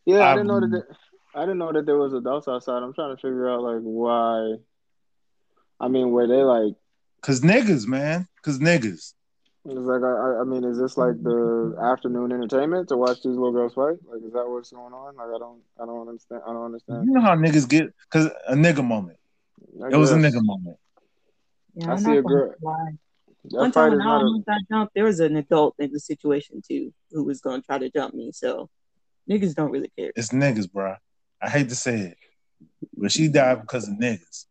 Yeah, 0.06 0.22
I 0.22 0.32
Um, 0.32 0.38
didn't 0.38 0.48
know 0.48 0.60
that. 0.62 0.68
There, 0.72 0.88
I 1.36 1.42
didn't 1.42 1.58
know 1.60 1.72
that 1.72 1.86
there 1.86 1.98
was 1.98 2.14
adults 2.14 2.48
outside. 2.48 2.82
I'm 2.84 2.94
trying 2.94 3.16
to 3.16 3.22
figure 3.22 3.50
out 3.50 3.62
like 3.62 3.82
why. 3.82 4.56
I 5.80 5.88
mean, 5.88 6.12
were 6.12 6.28
they 6.28 6.44
like? 6.44 6.76
Cause 7.22 7.42
niggas, 7.42 7.88
man. 7.88 8.28
Cause 8.42 8.60
niggas. 8.60 9.14
It's 9.66 9.80
like 9.80 10.02
I, 10.04 10.42
I 10.42 10.44
mean, 10.44 10.66
is 10.66 10.78
this 10.78 10.98
like 10.98 11.22
the 11.24 11.78
afternoon 11.82 12.34
entertainment 12.34 12.90
to 12.90 12.98
watch 12.98 13.18
these 13.24 13.28
little 13.36 13.54
girls 13.54 13.74
fight? 13.74 13.96
Like, 14.06 14.22
is 14.26 14.34
that 14.34 14.46
what's 14.46 14.72
going 14.72 14.94
on? 14.94 15.16
Like, 15.16 15.28
I 15.34 15.40
don't, 15.40 15.62
I 15.82 15.86
don't 15.86 16.02
understand. 16.10 16.42
I 16.46 16.52
don't 16.52 16.66
understand. 16.66 17.08
You 17.08 17.14
know 17.14 17.22
how 17.22 17.36
niggas 17.36 17.70
get 17.70 17.94
cause 18.10 18.30
a 18.48 18.56
nigga 18.56 18.86
moment. 18.86 19.18
It 19.90 19.96
was 19.96 20.12
a 20.12 20.16
nigga 20.18 20.44
moment. 20.44 20.78
Yeah, 21.76 21.88
I 21.88 21.92
I'm 21.92 21.98
see 21.98 22.04
not 22.10 22.18
a 22.18 22.22
gonna 22.24 22.36
girl- 22.36 22.56
That 22.64 22.98
One 23.60 23.72
time 23.72 23.90
when 23.92 24.02
I 24.02 24.12
almost 24.12 24.46
got 24.46 24.62
jumped, 24.70 24.94
there 24.96 25.06
was 25.06 25.22
an 25.22 25.38
adult 25.38 25.76
in 25.80 25.94
the 25.94 26.00
situation 26.00 26.62
too 26.68 26.94
who 27.12 27.24
was 27.24 27.40
gonna 27.40 27.62
try 27.62 27.78
to 27.78 27.90
jump 27.90 28.14
me. 28.14 28.32
So 28.34 28.70
niggas 29.30 29.56
don't 29.56 29.72
really 29.72 29.92
care. 29.98 30.12
It's 30.16 30.30
niggas, 30.30 30.70
bro. 30.70 30.96
I 31.42 31.50
hate 31.50 31.70
to 31.70 31.76
say 31.76 32.00
it, 32.00 32.18
but 32.98 33.14
she 33.14 33.30
died 33.30 33.62
because 33.62 33.88
of 33.88 33.96
niggas. 33.96 34.46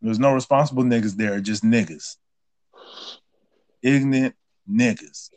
There's 0.00 0.18
no 0.18 0.32
responsible 0.32 0.84
niggas 0.84 1.16
there, 1.16 1.38
just 1.40 1.62
niggas. 1.62 2.16
Ignorant 3.82 4.34
niggas. 4.70 5.30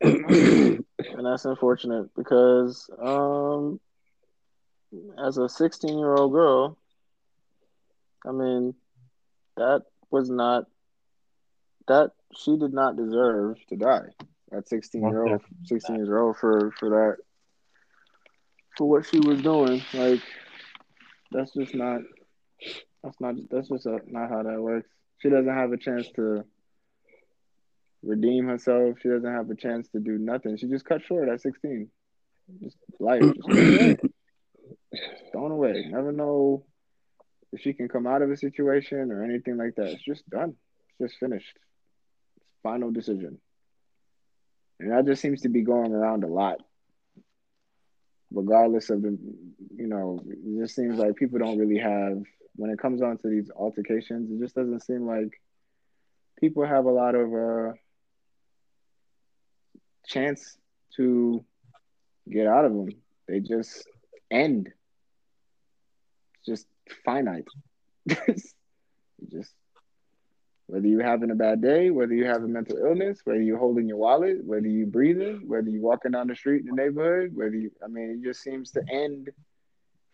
and 0.00 0.84
that's 0.98 1.44
unfortunate 1.44 2.14
because, 2.16 2.90
um, 3.00 3.80
as 5.24 5.38
a 5.38 5.48
16 5.48 5.98
year 5.98 6.14
old 6.14 6.32
girl, 6.32 6.76
I 8.26 8.32
mean, 8.32 8.74
that 9.56 9.82
was 10.10 10.30
not 10.30 10.64
that 11.88 12.12
she 12.34 12.56
did 12.56 12.72
not 12.72 12.96
deserve 12.96 13.56
to 13.68 13.76
die. 13.76 14.08
At 14.52 14.68
16 14.68 15.00
year 15.08 15.24
old 15.24 15.40
16 15.64 15.96
years 15.96 16.10
old 16.10 16.36
for 16.36 16.72
for 16.78 16.90
that 16.90 17.16
for 18.76 18.88
what 18.88 19.06
she 19.06 19.18
was 19.18 19.40
doing 19.40 19.82
like 19.94 20.20
that's 21.30 21.52
just 21.54 21.74
not 21.74 22.02
that's 23.02 23.18
not 23.20 23.34
that's 23.50 23.68
just 23.68 23.86
uh 23.86 23.98
not 24.06 24.28
how 24.28 24.42
that 24.42 24.60
works 24.60 24.88
she 25.22 25.30
doesn't 25.30 25.54
have 25.54 25.72
a 25.72 25.78
chance 25.78 26.08
to 26.16 26.44
redeem 28.02 28.46
herself. 28.46 28.98
She 29.00 29.08
doesn't 29.08 29.32
have 29.32 29.48
a 29.48 29.54
chance 29.54 29.88
to 29.90 30.00
do 30.00 30.18
nothing. 30.18 30.56
She 30.56 30.66
just 30.68 30.84
cut 30.84 31.02
short 31.02 31.28
at 31.28 31.40
16 31.40 31.88
just 32.60 32.76
life 32.98 33.22
just 33.22 34.02
thrown 35.32 35.50
away. 35.50 35.86
never 35.88 36.12
know 36.12 36.64
if 37.52 37.60
she 37.60 37.72
can 37.72 37.88
come 37.88 38.06
out 38.06 38.22
of 38.22 38.30
a 38.30 38.36
situation 38.36 39.10
or 39.10 39.22
anything 39.22 39.56
like 39.56 39.74
that. 39.76 39.88
It's 39.88 40.04
just 40.04 40.28
done. 40.28 40.54
It's 40.88 41.10
just 41.10 41.20
finished. 41.20 41.56
Final 42.62 42.90
decision. 42.90 43.38
And 44.80 44.90
that 44.90 45.06
just 45.06 45.22
seems 45.22 45.42
to 45.42 45.48
be 45.48 45.62
going 45.62 45.92
around 45.92 46.24
a 46.24 46.28
lot. 46.28 46.58
Regardless 48.32 48.88
of 48.90 49.02
the, 49.02 49.18
you 49.76 49.86
know, 49.86 50.20
it 50.26 50.60
just 50.60 50.74
seems 50.74 50.98
like 50.98 51.16
people 51.16 51.38
don't 51.38 51.58
really 51.58 51.78
have, 51.78 52.22
when 52.56 52.70
it 52.70 52.78
comes 52.78 53.02
on 53.02 53.18
to 53.18 53.28
these 53.28 53.50
altercations, 53.54 54.30
it 54.30 54.42
just 54.42 54.54
doesn't 54.54 54.80
seem 54.80 55.06
like 55.06 55.40
people 56.38 56.66
have 56.66 56.84
a 56.84 56.90
lot 56.90 57.14
of 57.14 57.32
uh, 57.32 57.72
chance 60.06 60.56
to 60.96 61.44
get 62.30 62.46
out 62.46 62.64
of 62.64 62.72
them. 62.72 62.88
they 63.26 63.40
just 63.40 63.86
end. 64.30 64.70
It's 66.34 66.46
just 66.46 66.66
finite. 67.04 67.46
Just 69.30 69.54
whether 70.66 70.86
you're 70.86 71.04
having 71.04 71.30
a 71.30 71.34
bad 71.36 71.60
day, 71.60 71.90
whether 71.90 72.12
you 72.12 72.24
have 72.24 72.42
a 72.42 72.48
mental 72.48 72.76
illness, 72.76 73.20
whether 73.24 73.40
you're 73.40 73.58
holding 73.58 73.86
your 73.86 73.98
wallet, 73.98 74.44
whether 74.44 74.66
you're 74.66 74.86
breathing, 74.86 75.42
whether 75.46 75.68
you're 75.68 75.82
walking 75.82 76.10
down 76.10 76.26
the 76.26 76.34
street 76.34 76.62
in 76.62 76.74
the 76.74 76.82
neighborhood, 76.82 77.30
whether 77.34 77.54
you, 77.54 77.70
I 77.84 77.86
mean, 77.86 78.10
it 78.10 78.26
just 78.26 78.42
seems 78.42 78.72
to 78.72 78.82
end 78.90 79.30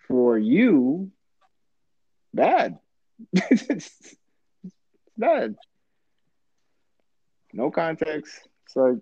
for 0.07 0.37
you 0.37 1.11
bad. 2.33 2.79
it's 3.33 4.17
bad. 5.17 5.57
No 7.53 7.71
context. 7.71 8.49
It's 8.67 8.77
like, 8.77 8.99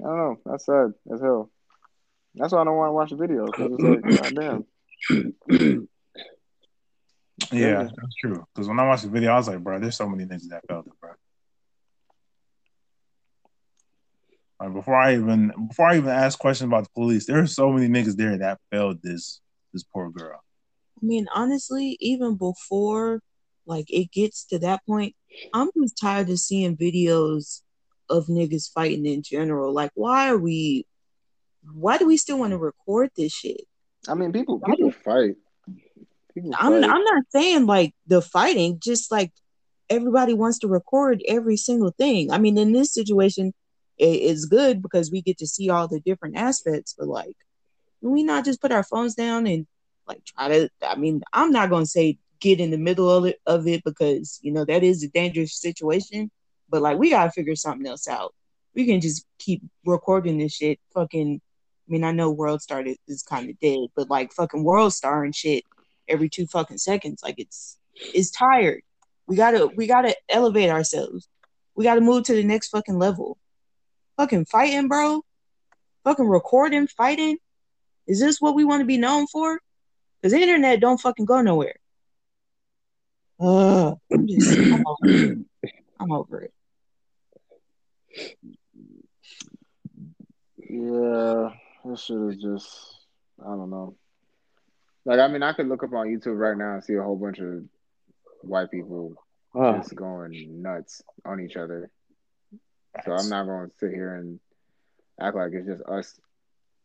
I 0.00 0.04
don't 0.04 0.16
know. 0.16 0.38
That's 0.46 0.66
sad 0.66 0.92
as 1.12 1.20
hell. 1.20 1.50
That's 2.34 2.52
why 2.52 2.60
I 2.60 2.64
don't 2.64 2.76
want 2.76 2.88
to 2.88 2.92
watch 2.92 3.10
the 3.10 3.16
video 3.16 3.46
because 3.46 3.72
it's 3.72 3.82
like, 3.82 4.34
goddamn. 4.34 5.88
Yeah, 7.52 7.82
that's 7.82 8.14
true. 8.20 8.46
Because 8.54 8.68
when 8.68 8.78
I 8.78 8.86
watched 8.86 9.02
the 9.02 9.10
video, 9.10 9.32
I 9.32 9.36
was 9.36 9.48
like, 9.48 9.62
bro, 9.62 9.78
there's 9.78 9.96
so 9.96 10.08
many 10.08 10.24
niggas 10.24 10.48
that 10.50 10.66
felt 10.68 10.86
it, 10.86 10.92
bro. 11.00 11.10
Like, 14.60 14.72
before 14.72 14.94
I 14.94 15.14
even 15.14 15.52
before 15.68 15.88
I 15.88 15.96
even 15.96 16.10
asked 16.10 16.38
questions 16.38 16.68
about 16.68 16.84
the 16.84 16.90
police, 16.94 17.26
there 17.26 17.38
are 17.38 17.46
so 17.46 17.70
many 17.72 17.88
niggas 17.88 18.16
there 18.16 18.38
that 18.38 18.60
failed 18.70 19.02
this 19.02 19.40
this 19.72 19.82
poor 19.82 20.10
girl. 20.10 20.40
I 21.04 21.06
mean, 21.06 21.26
honestly, 21.34 21.98
even 22.00 22.36
before 22.36 23.20
like 23.66 23.92
it 23.92 24.10
gets 24.10 24.44
to 24.46 24.58
that 24.60 24.80
point, 24.86 25.14
I'm 25.52 25.68
just 25.78 25.98
tired 26.00 26.30
of 26.30 26.38
seeing 26.38 26.78
videos 26.78 27.60
of 28.08 28.26
niggas 28.26 28.72
fighting 28.72 29.04
in 29.04 29.22
general. 29.22 29.74
Like, 29.74 29.90
why 29.94 30.30
are 30.30 30.38
we? 30.38 30.86
Why 31.74 31.98
do 31.98 32.06
we 32.06 32.16
still 32.16 32.38
want 32.38 32.52
to 32.52 32.58
record 32.58 33.10
this 33.16 33.34
shit? 33.34 33.60
I 34.08 34.14
mean, 34.14 34.32
people 34.32 34.60
people 34.60 34.92
fight. 34.92 35.36
People 36.32 36.54
I'm 36.58 36.80
fight. 36.80 36.90
I'm 36.90 37.04
not 37.04 37.24
saying 37.28 37.66
like 37.66 37.94
the 38.06 38.22
fighting, 38.22 38.80
just 38.82 39.12
like 39.12 39.30
everybody 39.90 40.32
wants 40.32 40.60
to 40.60 40.68
record 40.68 41.22
every 41.28 41.58
single 41.58 41.90
thing. 41.90 42.30
I 42.30 42.38
mean, 42.38 42.56
in 42.56 42.72
this 42.72 42.94
situation, 42.94 43.52
it, 43.98 44.04
it's 44.06 44.46
good 44.46 44.80
because 44.80 45.10
we 45.10 45.20
get 45.20 45.36
to 45.38 45.46
see 45.46 45.68
all 45.68 45.86
the 45.86 46.00
different 46.00 46.36
aspects. 46.38 46.94
But 46.98 47.08
like, 47.08 47.36
can 48.00 48.10
we 48.10 48.22
not 48.22 48.46
just 48.46 48.62
put 48.62 48.72
our 48.72 48.84
phones 48.84 49.14
down 49.14 49.46
and 49.46 49.66
like 50.06 50.24
try 50.24 50.48
to? 50.48 50.70
I 50.82 50.96
mean, 50.96 51.22
I'm 51.32 51.50
not 51.50 51.70
gonna 51.70 51.86
say 51.86 52.18
get 52.40 52.60
in 52.60 52.70
the 52.70 52.78
middle 52.78 53.10
of 53.10 53.24
it 53.24 53.40
of 53.46 53.66
it 53.66 53.82
because 53.84 54.38
you 54.42 54.52
know 54.52 54.64
that 54.64 54.82
is 54.82 55.02
a 55.02 55.08
dangerous 55.08 55.60
situation. 55.60 56.30
But 56.68 56.82
like, 56.82 56.98
we 56.98 57.10
gotta 57.10 57.30
figure 57.30 57.56
something 57.56 57.86
else 57.86 58.08
out. 58.08 58.34
We 58.74 58.86
can 58.86 59.00
just 59.00 59.26
keep 59.38 59.62
recording 59.86 60.38
this 60.38 60.54
shit. 60.54 60.80
Fucking, 60.92 61.40
I 61.40 61.92
mean, 61.92 62.04
I 62.04 62.10
know 62.10 62.30
World 62.30 62.62
Star 62.62 62.82
is, 62.82 62.96
is 63.06 63.22
kind 63.22 63.48
of 63.48 63.58
dead, 63.60 63.88
but 63.94 64.10
like 64.10 64.32
fucking 64.32 64.64
World 64.64 64.92
Star 64.92 65.24
and 65.24 65.34
shit 65.34 65.64
every 66.08 66.28
two 66.28 66.46
fucking 66.46 66.78
seconds. 66.78 67.22
Like 67.22 67.36
it's 67.38 67.78
it's 67.94 68.30
tired. 68.30 68.82
We 69.26 69.36
gotta 69.36 69.66
we 69.66 69.86
gotta 69.86 70.14
elevate 70.28 70.70
ourselves. 70.70 71.28
We 71.74 71.84
gotta 71.84 72.00
move 72.00 72.24
to 72.24 72.34
the 72.34 72.44
next 72.44 72.68
fucking 72.68 72.98
level. 72.98 73.38
Fucking 74.16 74.46
fighting, 74.46 74.88
bro. 74.88 75.22
Fucking 76.04 76.26
recording, 76.26 76.86
fighting. 76.86 77.38
Is 78.06 78.20
this 78.20 78.40
what 78.40 78.54
we 78.54 78.64
want 78.64 78.80
to 78.80 78.86
be 78.86 78.98
known 78.98 79.26
for? 79.26 79.60
Because 80.24 80.32
the 80.32 80.40
internet 80.40 80.80
don't 80.80 80.98
fucking 80.98 81.26
go 81.26 81.42
nowhere. 81.42 81.74
Uh, 83.38 83.94
I'm 84.10 84.26
just 84.26 84.56
I'm 84.56 84.82
over 84.86 84.96
it. 85.02 85.38
I'm 86.00 86.12
over 86.12 86.40
it. 86.40 86.54
Yeah, 90.56 91.50
this 91.84 92.04
shit 92.04 92.16
is 92.16 92.36
just 92.38 93.04
I 93.38 93.48
don't 93.48 93.68
know. 93.68 93.96
Like 95.04 95.20
I 95.20 95.28
mean, 95.28 95.42
I 95.42 95.52
could 95.52 95.68
look 95.68 95.82
up 95.82 95.92
on 95.92 96.06
YouTube 96.06 96.38
right 96.38 96.56
now 96.56 96.72
and 96.72 96.82
see 96.82 96.94
a 96.94 97.02
whole 97.02 97.16
bunch 97.16 97.40
of 97.40 97.64
white 98.40 98.70
people 98.70 99.12
Oh, 99.54 99.76
just 99.76 99.94
going 99.94 100.62
nuts 100.62 101.02
on 101.26 101.38
each 101.38 101.56
other. 101.56 101.90
So 103.04 103.12
I'm 103.12 103.28
not 103.28 103.44
going 103.44 103.68
to 103.68 103.76
sit 103.76 103.90
here 103.90 104.14
and 104.14 104.40
act 105.20 105.36
like 105.36 105.52
it's 105.52 105.66
just 105.66 105.82
us 105.82 106.18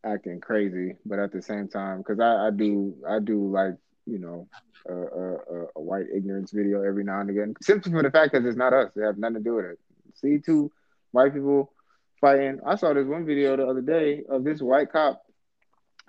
acting 0.05 0.39
crazy, 0.39 0.95
but 1.05 1.19
at 1.19 1.31
the 1.31 1.41
same 1.41 1.67
time, 1.67 1.99
because 1.99 2.19
I, 2.19 2.47
I 2.47 2.49
do 2.51 2.95
I 3.07 3.19
do 3.19 3.49
like 3.49 3.75
you 4.05 4.19
know 4.19 4.47
a, 4.87 4.93
a, 4.93 5.35
a- 5.75 5.81
white 5.81 6.05
ignorance 6.15 6.51
video 6.51 6.81
every 6.83 7.03
now 7.03 7.19
and 7.21 7.29
again, 7.29 7.53
simply 7.61 7.91
for 7.91 8.03
the 8.03 8.11
fact 8.11 8.33
that 8.33 8.45
it's 8.45 8.57
not 8.57 8.73
us. 8.73 8.91
They 8.95 9.03
have 9.03 9.17
nothing 9.17 9.35
to 9.37 9.43
do 9.43 9.55
with 9.55 9.65
it. 9.65 9.79
See 10.15 10.37
two 10.39 10.71
white 11.11 11.33
people 11.33 11.71
fighting. 12.19 12.59
I 12.65 12.75
saw 12.75 12.93
this 12.93 13.07
one 13.07 13.25
video 13.25 13.55
the 13.57 13.67
other 13.67 13.81
day 13.81 14.23
of 14.29 14.43
this 14.43 14.61
white 14.61 14.91
cop 14.91 15.21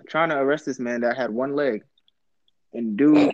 trying 0.07 0.29
to 0.29 0.37
arrest 0.37 0.65
this 0.65 0.79
man 0.79 1.01
that 1.01 1.17
had 1.17 1.31
one 1.31 1.55
leg, 1.55 1.83
and 2.73 2.97
dude, 2.97 3.33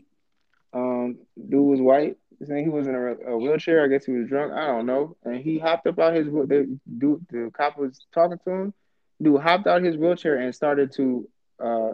um, 0.74 1.18
dude 1.50 1.66
was 1.66 1.82
white. 1.82 2.18
Saying 2.46 2.64
he 2.66 2.70
was 2.70 2.88
in 2.88 2.96
a, 2.96 3.32
a 3.32 3.38
wheelchair. 3.38 3.84
I 3.84 3.88
guess 3.88 4.06
he 4.06 4.12
was 4.12 4.28
drunk. 4.28 4.54
I 4.54 4.68
don't 4.68 4.86
know. 4.86 5.16
And 5.24 5.38
he 5.42 5.58
hopped 5.58 5.88
up 5.88 6.00
out 6.00 6.14
his 6.14 6.28
wheel- 6.30 6.46
the 6.48 6.78
dude. 6.98 7.26
The 7.30 7.50
cop 7.56 7.78
was 7.78 8.06
talking 8.14 8.38
to 8.46 8.52
him. 8.52 8.74
Dude 9.22 9.42
hopped 9.42 9.68
out 9.68 9.82
his 9.84 9.98
wheelchair 9.98 10.38
and 10.38 10.54
started 10.54 10.92
to 10.94 11.28
uh, 11.64 11.94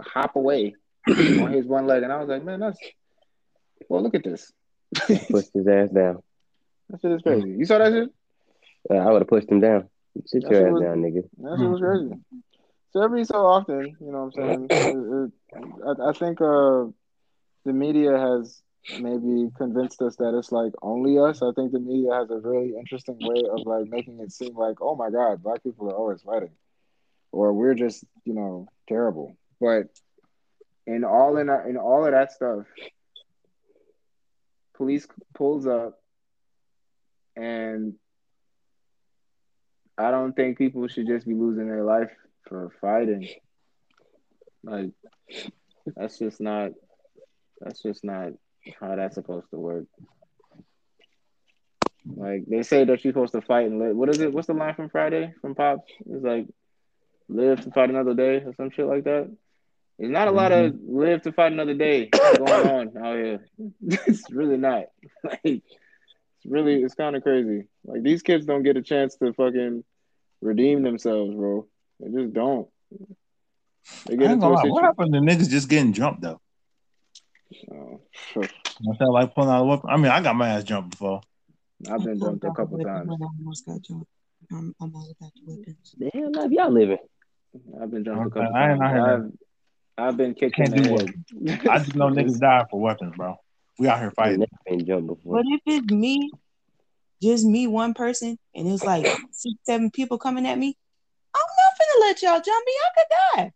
hop 0.00 0.36
away 0.36 0.74
on 1.08 1.52
his 1.52 1.66
one 1.66 1.86
leg. 1.86 2.02
And 2.02 2.12
I 2.12 2.18
was 2.18 2.28
like, 2.28 2.44
man, 2.44 2.60
that's 2.60 2.78
well. 3.88 4.02
Look 4.02 4.14
at 4.14 4.24
this. 4.24 4.52
pushed 5.30 5.52
his 5.54 5.66
ass 5.66 5.90
down. 5.90 6.22
That 6.90 7.00
shit 7.00 7.12
is 7.12 7.22
crazy. 7.22 7.50
You 7.50 7.64
saw 7.64 7.78
that 7.78 7.92
shit? 7.92 8.08
Uh, 8.90 8.94
I 8.98 9.10
would 9.12 9.22
have 9.22 9.28
pushed 9.28 9.48
him 9.48 9.60
down. 9.60 9.88
Sit 10.26 10.42
That 10.42 10.50
your 10.52 10.66
ass 10.68 10.72
was- 10.72 10.82
down, 10.82 11.02
nigga. 11.02 11.22
That 11.38 11.58
shit 11.58 11.68
was 11.70 11.80
crazy. 11.80 12.20
So 12.92 13.02
every 13.02 13.24
so 13.24 13.44
often, 13.44 13.96
you 14.00 14.12
know 14.12 14.30
what 14.30 14.44
I'm 14.44 14.68
saying? 14.68 14.68
It, 14.70 15.30
it, 15.56 15.98
I, 15.98 16.10
I 16.10 16.12
think 16.12 16.40
uh, 16.40 16.86
the 17.64 17.72
media 17.72 18.16
has 18.16 18.62
maybe 18.90 19.50
convinced 19.56 20.02
us 20.02 20.16
that 20.16 20.36
it's 20.36 20.52
like 20.52 20.72
only 20.82 21.18
us. 21.18 21.42
I 21.42 21.52
think 21.52 21.72
the 21.72 21.80
media 21.80 22.14
has 22.14 22.30
a 22.30 22.38
really 22.38 22.74
interesting 22.78 23.18
way 23.20 23.42
of 23.50 23.66
like 23.66 23.88
making 23.88 24.20
it 24.20 24.32
seem 24.32 24.54
like, 24.54 24.76
oh 24.80 24.94
my 24.94 25.10
God, 25.10 25.42
black 25.42 25.62
people 25.62 25.90
are 25.90 25.96
always 25.96 26.22
fighting, 26.22 26.52
or 27.32 27.52
we're 27.52 27.74
just 27.74 28.04
you 28.24 28.34
know 28.34 28.68
terrible. 28.88 29.36
But 29.60 29.86
in 30.86 31.04
all 31.04 31.36
in 31.38 31.48
in 31.48 31.76
all 31.76 32.04
of 32.04 32.12
that 32.12 32.32
stuff, 32.32 32.66
police 34.76 35.06
pulls 35.34 35.66
up, 35.66 35.98
and 37.36 37.94
I 39.96 40.10
don't 40.10 40.34
think 40.34 40.58
people 40.58 40.86
should 40.88 41.06
just 41.06 41.26
be 41.26 41.34
losing 41.34 41.68
their 41.68 41.84
life 41.84 42.10
for 42.48 42.70
fighting. 42.80 43.28
Like 44.62 44.90
that's 45.96 46.18
just 46.18 46.40
not 46.40 46.72
that's 47.60 47.82
just 47.82 48.04
not 48.04 48.32
how 48.80 48.96
that's 48.96 49.14
supposed 49.14 49.50
to 49.50 49.58
work. 49.58 49.84
Like 52.06 52.44
they 52.46 52.62
say 52.62 52.84
that 52.84 53.04
you're 53.04 53.12
supposed 53.12 53.32
to 53.32 53.40
fight 53.40 53.66
and 53.66 53.78
live. 53.78 53.96
What 53.96 54.10
is 54.10 54.20
it? 54.20 54.32
What's 54.32 54.46
the 54.46 54.54
line 54.54 54.74
from 54.74 54.90
Friday 54.90 55.32
from 55.40 55.54
Pops? 55.54 55.90
It's 56.06 56.24
like 56.24 56.46
live 57.28 57.62
to 57.62 57.70
fight 57.70 57.90
another 57.90 58.14
day 58.14 58.36
or 58.44 58.52
some 58.56 58.70
shit 58.70 58.86
like 58.86 59.04
that. 59.04 59.34
There's 59.98 60.10
not 60.10 60.28
a 60.28 60.32
lot 60.32 60.52
of 60.52 60.72
mm-hmm. 60.72 60.98
live 60.98 61.22
to 61.22 61.32
fight 61.32 61.52
another 61.52 61.74
day 61.74 62.06
going 62.36 62.68
on 62.68 62.96
out 62.98 63.16
here. 63.16 63.46
it's 63.86 64.30
really 64.30 64.56
not. 64.56 64.84
Like 65.24 65.40
it's 65.44 66.46
really 66.46 66.82
it's 66.82 66.94
kind 66.94 67.16
of 67.16 67.22
crazy. 67.22 67.68
Like 67.84 68.02
these 68.02 68.22
kids 68.22 68.44
don't 68.44 68.62
get 68.62 68.76
a 68.76 68.82
chance 68.82 69.16
to 69.16 69.32
fucking 69.32 69.82
redeem 70.42 70.82
themselves, 70.82 71.34
bro. 71.34 71.66
They 72.00 72.10
just 72.10 72.34
don't. 72.34 72.68
They 74.06 74.16
get 74.16 74.24
ain't 74.24 74.32
into 74.32 74.46
gonna 74.46 74.54
lie. 74.56 74.68
What 74.68 74.84
happened 74.84 75.14
to 75.14 75.20
niggas 75.20 75.48
just 75.48 75.70
getting 75.70 75.94
jumped 75.94 76.20
though? 76.20 76.40
Oh, 77.72 78.00
I 78.36 78.96
felt 78.96 79.12
like 79.12 79.34
pulling 79.34 79.50
out 79.50 79.62
a 79.62 79.64
weapon. 79.64 79.90
I 79.90 79.96
mean, 79.96 80.10
I 80.10 80.20
got 80.20 80.36
my 80.36 80.48
ass 80.48 80.64
jumped 80.64 80.90
before. 80.90 81.20
I've 81.90 82.02
been 82.02 82.18
jumped 82.18 82.44
a 82.44 82.50
couple 82.52 82.78
times. 82.78 83.08
when 83.08 83.22
I 83.22 83.26
almost 83.38 83.66
got 83.66 83.80
jumped. 83.82 84.06
I'm, 84.52 84.74
I'm 84.80 84.94
all 84.94 85.10
about 85.18 85.32
the 85.34 85.56
weapons. 85.56 85.94
The 85.98 86.10
hell 86.12 86.32
life 86.32 86.50
y'all 86.50 86.70
living? 86.70 86.98
I've 87.80 87.90
been 87.90 88.04
jumped 88.04 88.26
a 88.26 88.28
Okay, 88.28 88.40
couple 88.40 88.54
I 88.54 88.70
ain't 88.72 88.80
times. 88.80 88.82
out 88.82 88.90
here, 88.90 89.32
I've 89.96 90.08
I've 90.08 90.16
been 90.16 90.34
kicked 90.34 90.56
Can't 90.56 90.74
do 90.74 90.82
head. 90.82 91.14
I 91.70 91.78
just 91.78 91.94
know 91.94 92.08
niggas 92.08 92.40
die 92.40 92.64
for 92.70 92.80
weapons, 92.80 93.14
bro. 93.16 93.36
We 93.78 93.88
out 93.88 94.00
here 94.00 94.10
fighting. 94.10 94.40
never 94.40 94.50
been 94.66 94.86
jumped 94.86 95.06
before. 95.06 95.36
But 95.36 95.44
if 95.48 95.60
it's 95.66 95.92
me, 95.92 96.30
just 97.22 97.46
me, 97.46 97.66
one 97.66 97.94
person, 97.94 98.38
and 98.54 98.68
it's 98.68 98.84
like 98.84 99.06
six, 99.30 99.54
seven 99.64 99.90
people 99.90 100.18
coming 100.18 100.46
at 100.46 100.58
me, 100.58 100.76
I'm 101.34 101.40
not 101.40 101.74
finna 101.78 102.00
let 102.00 102.22
y'all 102.22 102.40
jump 102.40 102.66
me. 102.66 102.72
I 102.72 102.88
could 102.96 103.42
die. 103.42 103.52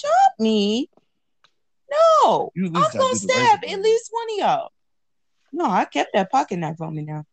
Jump 0.00 0.40
me? 0.40 0.90
No. 1.90 2.50
You 2.54 2.66
I'm 2.66 2.72
gonna 2.72 3.14
stab 3.14 3.64
at 3.64 3.80
least 3.80 4.08
one 4.10 4.26
of 4.32 4.38
y'all. 4.38 4.70
No, 5.52 5.66
I 5.66 5.84
kept 5.84 6.12
that 6.14 6.30
pocket 6.30 6.58
knife 6.58 6.80
on 6.80 6.94
me 6.94 7.02
now. 7.02 7.24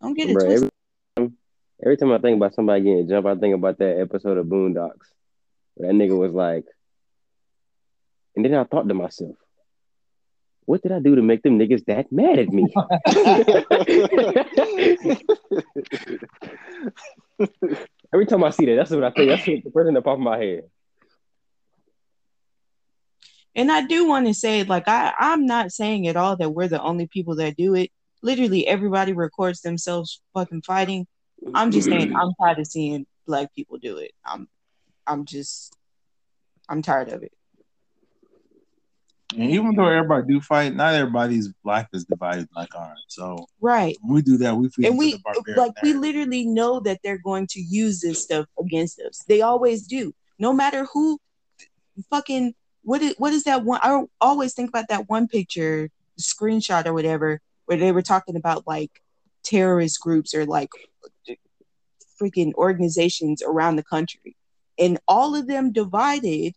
Don't 0.00 0.14
get 0.14 0.30
it 0.30 0.34
Bro, 0.34 0.44
twisted. 0.44 0.70
every, 1.16 1.30
every 1.82 1.96
time 1.96 2.12
I 2.12 2.18
think 2.18 2.36
about 2.36 2.54
somebody 2.54 2.82
getting 2.82 3.08
jumped, 3.08 3.28
I 3.28 3.34
think 3.36 3.54
about 3.54 3.78
that 3.78 3.98
episode 3.98 4.38
of 4.38 4.46
Boondocks. 4.46 5.08
Where 5.74 5.90
that 5.90 5.94
nigga 5.94 6.16
was 6.16 6.32
like, 6.32 6.64
and 8.36 8.44
then 8.44 8.54
I 8.54 8.64
thought 8.64 8.88
to 8.88 8.94
myself, 8.94 9.36
what 10.66 10.82
did 10.82 10.92
I 10.92 10.98
do 10.98 11.16
to 11.16 11.22
make 11.22 11.42
them 11.42 11.58
niggas 11.58 11.84
that 11.86 12.12
mad 12.12 12.38
at 12.38 12.48
me? 12.48 12.66
Every 18.12 18.26
time 18.26 18.44
I 18.44 18.50
see 18.50 18.66
that, 18.66 18.76
that's 18.76 18.90
what 18.90 19.04
I 19.04 19.10
think. 19.10 19.30
That's 19.30 19.46
what 19.46 19.64
the 19.64 19.70
person 19.70 19.94
that 19.94 20.04
pop 20.04 20.18
in 20.18 20.24
my 20.24 20.38
head. 20.38 20.64
And 23.56 23.70
I 23.70 23.82
do 23.86 24.06
want 24.08 24.26
to 24.26 24.34
say, 24.34 24.64
like, 24.64 24.88
I, 24.88 25.12
I'm 25.18 25.46
not 25.46 25.70
saying 25.70 26.08
at 26.08 26.16
all 26.16 26.36
that 26.36 26.50
we're 26.50 26.68
the 26.68 26.82
only 26.82 27.06
people 27.06 27.36
that 27.36 27.56
do 27.56 27.74
it. 27.74 27.90
Literally, 28.22 28.66
everybody 28.66 29.12
records 29.12 29.60
themselves 29.60 30.20
fucking 30.34 30.62
fighting. 30.62 31.06
I'm 31.54 31.70
just 31.70 31.88
saying, 31.88 32.12
I'm 32.16 32.32
tired 32.40 32.58
of 32.58 32.66
seeing 32.66 33.06
black 33.26 33.54
people 33.54 33.78
do 33.78 33.98
it. 33.98 34.12
I'm, 34.24 34.48
I'm 35.06 35.24
just, 35.24 35.76
I'm 36.68 36.82
tired 36.82 37.10
of 37.10 37.22
it. 37.22 37.32
And 39.36 39.50
even 39.50 39.74
though 39.74 39.88
everybody 39.88 40.26
do 40.32 40.40
fight, 40.40 40.74
not 40.74 40.94
everybody's 40.94 41.52
black 41.64 41.88
is 41.92 42.04
divided 42.04 42.48
like 42.54 42.74
ours. 42.74 43.04
So 43.08 43.46
Right. 43.60 43.96
we 44.06 44.22
do 44.22 44.36
that, 44.38 44.56
we 44.56 44.68
feed 44.68 44.86
and 44.86 44.98
we 44.98 45.16
like 45.56 45.72
we 45.82 45.94
literally 45.94 46.46
know 46.46 46.80
that 46.80 47.00
they're 47.02 47.20
going 47.24 47.46
to 47.48 47.60
use 47.60 48.00
this 48.00 48.22
stuff 48.22 48.46
against 48.60 49.00
us 49.00 49.24
they 49.28 49.40
always 49.40 49.86
do 49.86 50.12
no 50.38 50.52
matter 50.52 50.86
who 50.92 51.18
fucking 52.10 52.54
what 52.84 53.02
is 53.02 53.14
what 53.18 53.32
is 53.32 53.44
that 53.44 53.64
one 53.64 53.80
i 53.82 54.02
always 54.20 54.54
think 54.54 54.68
about 54.68 54.88
that 54.88 55.08
one 55.08 55.26
picture 55.26 55.90
screenshot 56.20 56.86
or 56.86 56.92
whatever 56.92 57.40
where 57.66 57.78
they 57.78 57.92
were 57.92 58.02
talking 58.02 58.36
about 58.36 58.66
like 58.66 59.02
terrorist 59.42 60.00
groups 60.00 60.34
or 60.34 60.44
like 60.46 60.70
freaking 62.20 62.54
organizations 62.54 63.42
around 63.42 63.76
the 63.76 63.82
country 63.82 64.36
and 64.78 64.98
all 65.08 65.34
of 65.34 65.46
them 65.46 65.72
divided 65.72 66.54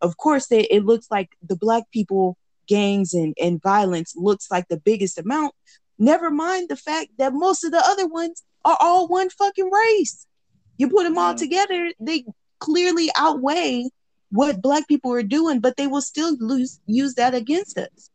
of 0.00 0.16
course 0.16 0.46
they, 0.46 0.62
it 0.64 0.84
looks 0.84 1.08
like 1.10 1.30
the 1.46 1.56
black 1.56 1.82
people 1.92 2.36
gangs 2.68 3.14
and, 3.14 3.34
and 3.40 3.60
violence 3.62 4.14
looks 4.16 4.50
like 4.50 4.68
the 4.68 4.78
biggest 4.78 5.18
amount 5.18 5.52
Never 5.98 6.30
mind 6.30 6.68
the 6.68 6.76
fact 6.76 7.08
that 7.18 7.34
most 7.34 7.64
of 7.64 7.72
the 7.72 7.82
other 7.84 8.06
ones 8.06 8.42
are 8.64 8.76
all 8.80 9.08
one 9.08 9.30
fucking 9.30 9.70
race. 9.70 10.26
You 10.76 10.88
put 10.88 11.02
them 11.02 11.18
all 11.18 11.34
Mhm. 11.34 11.38
together, 11.38 11.92
they 11.98 12.24
clearly 12.60 13.10
outweigh 13.16 13.90
what 14.30 14.62
black 14.62 14.86
people 14.88 15.12
are 15.12 15.22
doing, 15.22 15.60
but 15.60 15.76
they 15.76 15.86
will 15.86 16.02
still 16.02 16.36
lose, 16.38 16.80
use 16.86 17.14
that 17.14 17.34
against 17.34 17.78
us. 17.78 18.10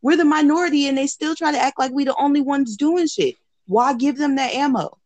We're 0.00 0.16
the 0.16 0.24
minority 0.24 0.88
and 0.88 0.98
they 0.98 1.06
still 1.06 1.36
try 1.36 1.52
to 1.52 1.58
act 1.58 1.78
like 1.78 1.92
we 1.92 2.04
the 2.04 2.16
only 2.16 2.40
ones 2.40 2.76
doing 2.76 3.06
shit. 3.06 3.36
Why 3.66 3.94
give 3.94 4.18
them 4.18 4.36
that 4.36 4.54
ammo? 4.54 4.98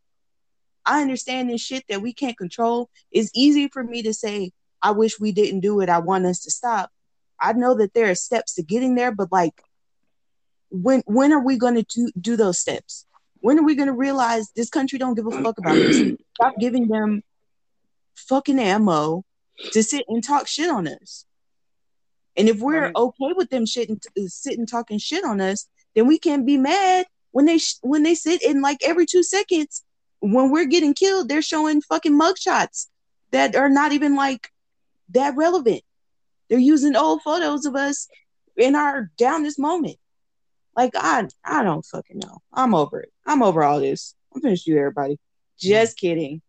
I 0.84 1.02
understand 1.02 1.50
this 1.50 1.60
shit 1.60 1.84
that 1.88 2.00
we 2.00 2.12
can't 2.12 2.38
control. 2.38 2.88
It's 3.10 3.30
easy 3.34 3.68
for 3.68 3.82
me 3.82 4.02
to 4.02 4.14
say, 4.14 4.52
I 4.80 4.92
wish 4.92 5.18
we 5.18 5.32
didn't 5.32 5.60
do 5.60 5.80
it. 5.80 5.88
I 5.88 5.98
want 5.98 6.26
us 6.26 6.44
to 6.44 6.50
stop. 6.50 6.90
I 7.40 7.52
know 7.52 7.74
that 7.74 7.92
there 7.92 8.10
are 8.10 8.14
steps 8.14 8.54
to 8.54 8.62
getting 8.62 8.94
there, 8.94 9.12
but 9.12 9.32
like 9.32 9.60
when 10.70 11.02
when 11.06 11.32
are 11.32 11.40
we 11.40 11.56
going 11.56 11.74
to 11.74 11.82
do, 11.82 12.10
do 12.20 12.36
those 12.36 12.58
steps 12.58 13.06
when 13.40 13.58
are 13.58 13.64
we 13.64 13.74
going 13.74 13.88
to 13.88 13.92
realize 13.92 14.50
this 14.56 14.70
country 14.70 14.98
don't 14.98 15.14
give 15.14 15.26
a 15.26 15.30
fuck 15.42 15.58
about 15.58 15.76
us 15.76 15.96
stop 16.34 16.54
giving 16.58 16.88
them 16.88 17.22
fucking 18.14 18.58
ammo 18.58 19.24
to 19.72 19.82
sit 19.82 20.04
and 20.08 20.22
talk 20.22 20.46
shit 20.46 20.70
on 20.70 20.86
us 20.86 21.24
and 22.36 22.48
if 22.48 22.60
we're 22.60 22.84
I 22.84 22.86
mean- 22.86 22.92
okay 22.96 23.32
with 23.34 23.50
them 23.50 23.66
shit 23.66 23.88
and 23.88 24.02
uh, 24.18 24.22
sitting 24.26 24.66
talking 24.66 24.98
shit 24.98 25.24
on 25.24 25.40
us 25.40 25.66
then 25.94 26.06
we 26.06 26.18
can't 26.18 26.46
be 26.46 26.58
mad 26.58 27.06
when 27.32 27.46
they 27.46 27.58
sh- 27.58 27.78
when 27.82 28.02
they 28.02 28.14
sit 28.14 28.42
in 28.42 28.60
like 28.62 28.78
every 28.82 29.06
two 29.06 29.22
seconds 29.22 29.82
when 30.20 30.50
we're 30.50 30.66
getting 30.66 30.94
killed 30.94 31.28
they're 31.28 31.42
showing 31.42 31.80
fucking 31.82 32.18
mugshots 32.18 32.88
that 33.30 33.56
are 33.56 33.68
not 33.68 33.92
even 33.92 34.14
like 34.16 34.50
that 35.10 35.34
relevant 35.36 35.82
they're 36.48 36.58
using 36.58 36.96
old 36.96 37.22
photos 37.22 37.66
of 37.66 37.74
us 37.74 38.08
in 38.56 38.74
our 38.74 39.10
downest 39.16 39.58
moment 39.58 39.96
like 40.76 40.92
I 40.94 41.26
I 41.44 41.62
don't 41.62 41.84
fucking 41.84 42.18
know. 42.18 42.38
I'm 42.52 42.74
over 42.74 43.00
it. 43.00 43.10
I'm 43.24 43.42
over 43.42 43.62
all 43.64 43.80
this. 43.80 44.14
I'm 44.34 44.42
finished 44.42 44.66
you 44.66 44.76
everybody. 44.78 45.18
Just 45.58 45.96
kidding. 45.96 46.42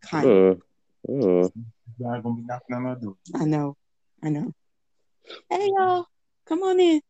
Kind 0.00 0.26
of. 0.26 0.62
Mm, 1.06 1.22
mm. 1.22 1.52
God 2.00 2.22
gonna 2.22 2.36
be 2.36 2.42
knocking 2.42 2.76
on 2.76 2.86
our 2.86 2.96
door. 2.96 3.16
I 3.34 3.44
know. 3.44 3.76
I 4.22 4.28
know. 4.30 4.52
Hey 5.50 5.70
y'all. 5.76 6.04
Come 6.46 6.62
on 6.62 6.80
in. 6.80 7.00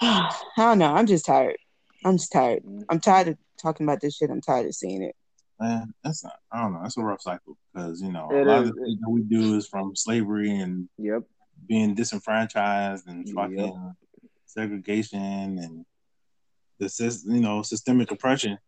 I 0.00 0.30
don't 0.56 0.78
know. 0.78 0.92
I'm 0.94 1.06
just 1.06 1.26
tired. 1.26 1.56
I'm 2.04 2.18
just 2.18 2.32
tired. 2.32 2.62
I'm 2.88 3.00
tired 3.00 3.28
of 3.28 3.38
talking 3.60 3.86
about 3.86 4.00
this 4.00 4.16
shit. 4.16 4.30
I'm 4.30 4.40
tired 4.40 4.66
of 4.66 4.74
seeing 4.74 5.02
it. 5.02 5.14
Man, 5.60 5.94
that's 6.02 6.24
not. 6.24 6.34
I 6.52 6.62
don't 6.62 6.72
know. 6.72 6.80
That's 6.82 6.96
a 6.96 7.02
rough 7.02 7.22
cycle 7.22 7.56
because 7.72 8.02
you 8.02 8.12
know 8.12 8.28
a 8.30 8.34
It 8.40 8.46
lot 8.46 8.60
of 8.62 8.74
the 8.74 8.84
things 8.84 9.00
that 9.00 9.10
we 9.10 9.22
do 9.22 9.56
is 9.56 9.66
from 9.66 9.94
slavery 9.94 10.58
and 10.58 10.88
Yep. 10.98 11.22
being 11.68 11.94
disenfranchised 11.94 13.06
and 13.06 13.26
Yep. 13.26 13.34
fucking 13.36 13.94
segregation 14.46 15.58
and 15.58 15.86
the 16.78 16.86
sys- 16.86 17.24
you 17.26 17.40
know 17.40 17.62
systemic 17.62 18.10
oppression. 18.10 18.58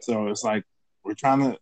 So 0.00 0.28
it's 0.28 0.44
like 0.44 0.64
we're 1.04 1.14
trying 1.14 1.40
to 1.40 1.58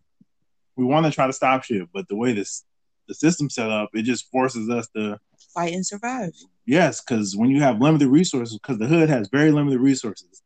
we 0.77 0.85
want 0.85 1.05
to 1.05 1.11
try 1.11 1.27
to 1.27 1.33
stop 1.33 1.63
shit, 1.63 1.87
but 1.93 2.07
the 2.07 2.15
way 2.15 2.33
this 2.33 2.63
the 3.07 3.13
system 3.13 3.49
set 3.49 3.69
up, 3.69 3.89
it 3.93 4.01
just 4.03 4.29
forces 4.31 4.69
us 4.69 4.87
to 4.95 5.17
Fight 5.53 5.73
and 5.73 5.85
survive. 5.85 6.31
yes, 6.65 7.01
because 7.01 7.35
when 7.35 7.49
you 7.49 7.61
have 7.61 7.79
limited 7.81 8.09
resources, 8.09 8.57
because 8.57 8.77
the 8.77 8.85
hood 8.85 9.09
has 9.09 9.29
very 9.31 9.51
limited 9.51 9.79
resources, 9.79 10.41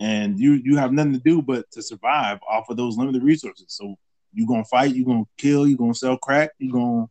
and 0.00 0.38
you 0.38 0.54
you 0.64 0.76
have 0.76 0.92
nothing 0.92 1.12
to 1.12 1.18
do 1.20 1.42
but 1.42 1.70
to 1.72 1.82
survive 1.82 2.38
off 2.48 2.68
of 2.70 2.76
those 2.76 2.96
limited 2.96 3.22
resources. 3.22 3.66
So 3.68 3.96
you 4.32 4.46
gonna 4.46 4.64
fight, 4.64 4.94
you 4.94 5.04
gonna 5.04 5.24
kill, 5.38 5.66
you 5.66 5.76
gonna 5.76 5.94
sell 5.94 6.16
crack, 6.16 6.50
you 6.58 6.72
gonna 6.72 7.06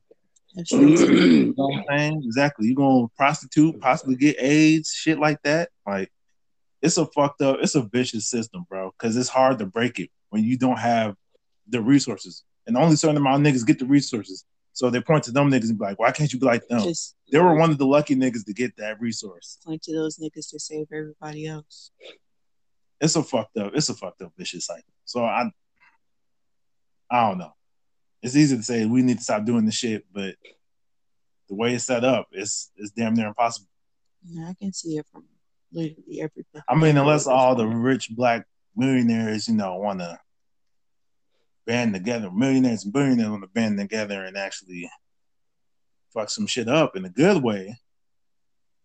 you 0.72 1.54
know 1.58 1.66
what 1.68 1.78
I'm 1.78 1.84
saying? 1.98 2.24
Exactly. 2.26 2.68
You 2.68 2.76
gonna 2.76 3.08
prostitute, 3.16 3.80
possibly 3.80 4.16
get 4.16 4.36
AIDS, 4.42 4.92
shit 4.94 5.20
like 5.20 5.42
that. 5.44 5.70
Like 5.86 6.12
it's 6.82 6.98
a 6.98 7.06
fucked 7.06 7.42
up, 7.42 7.58
it's 7.62 7.76
a 7.76 7.84
vicious 7.84 8.28
system, 8.30 8.66
bro. 8.68 8.92
Cause 8.98 9.16
it's 9.16 9.30
hard 9.30 9.60
to 9.60 9.66
break 9.66 10.00
it 10.00 10.10
when 10.30 10.44
you 10.44 10.58
don't 10.58 10.80
have 10.80 11.16
the 11.68 11.82
resources. 11.82 12.44
And 12.68 12.78
only 12.78 12.96
certain 12.96 13.18
amount 13.18 13.46
of 13.46 13.54
niggas 13.54 13.66
get 13.66 13.80
the 13.80 13.86
resources. 13.86 14.46
So 14.74 14.90
they 14.90 15.02
point 15.02 15.24
to 15.26 15.32
them 15.32 15.52
niggas 15.52 15.70
and 15.70 15.78
be 15.78 15.86
like, 15.86 16.00
why 16.00 16.12
can't 16.12 16.32
you 16.32 16.40
be 16.40 16.46
like 16.46 16.68
them? 16.68 16.84
Just 16.84 17.16
They 17.32 17.40
were 17.40 17.56
one 17.56 17.72
of 17.72 17.78
the 17.78 17.86
lucky 17.86 18.16
niggas 18.16 18.46
to 18.46 18.54
get 18.54 18.78
that 18.78 19.02
resource. 19.02 19.58
point 19.66 19.82
to 19.84 19.94
those 19.94 20.18
niggas 20.18 20.50
to 20.52 20.60
save 20.60 20.88
everybody 20.94 21.48
else. 21.48 21.92
It's 23.00 23.16
a 23.16 23.24
fucked 23.24 23.58
up, 23.58 23.72
it's 23.74 23.90
a 23.90 23.96
fucked 23.96 24.22
up 24.22 24.32
vicious 24.38 24.66
cycle. 24.66 24.84
So 25.06 25.26
I 25.26 25.52
I 27.10 27.28
don't 27.28 27.40
know. 27.40 27.54
It's 28.22 28.36
easy 28.36 28.56
to 28.56 28.64
say 28.64 28.86
we 28.86 29.02
need 29.02 29.18
to 29.18 29.24
stop 29.24 29.44
doing 29.44 29.66
this 29.66 29.76
shit, 29.76 30.06
but 30.14 30.36
the 31.50 31.56
way 31.56 31.74
it's 31.74 31.86
set 31.86 32.06
up, 32.06 32.28
it's 32.32 32.72
it's 32.78 32.92
damn 32.92 33.16
near 33.16 33.28
impossible. 33.28 33.68
Yeah, 34.26 34.48
I 34.48 34.54
can 34.54 34.72
see 34.72 34.98
it 34.98 35.06
from 35.12 35.26
literally 35.74 36.22
every. 36.22 36.46
I 36.70 36.76
mean, 36.76 36.96
unless 36.96 37.28
all 37.28 37.56
the 37.56 37.68
rich 37.68 38.10
black 38.12 38.46
millionaires, 38.76 39.48
you 39.48 39.56
know, 39.56 39.76
want 39.78 40.00
to 40.00 40.20
band 41.72 41.94
together, 41.94 42.30
millionaires 42.30 42.84
and 42.84 42.92
billionaires 42.92 43.30
want 43.30 43.44
to 43.44 43.48
band 43.48 43.80
together 43.80 44.26
and 44.26 44.36
actually 44.36 44.90
fuck 46.14 46.30
some 46.30 46.46
shit 46.46 46.68
up 46.68 46.98
in 46.98 47.06
a 47.06 47.10
good 47.10 47.42
way, 47.42 47.80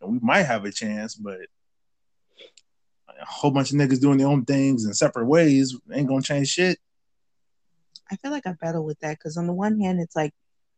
and 0.01 0.13
we 0.13 0.21
might 0.23 0.45
have 0.45 0.65
a 0.65 0.71
chance. 0.71 1.17
But 1.17 1.41
a 3.09 3.25
whole 3.25 3.51
bunch 3.51 3.73
of 3.73 3.77
niggas 3.77 4.01
doing 4.01 4.19
their 4.19 4.29
own 4.29 4.45
things 4.45 4.85
in 4.85 4.95
separate 4.95 5.27
ways 5.27 5.77
ain't 5.93 6.07
gonna 6.07 6.23
change 6.23 6.49
shit. 6.49 6.79
I 8.09 8.15
feel 8.17 8.31
like 8.31 8.47
I 8.47 8.53
battle 8.53 8.85
with 8.85 9.01
that 9.01 9.19
because 9.19 9.37
on 9.37 9.49
the 9.49 9.53
one 9.53 9.81
hand, 9.81 10.01
it's 10.01 10.15
like 10.15 10.33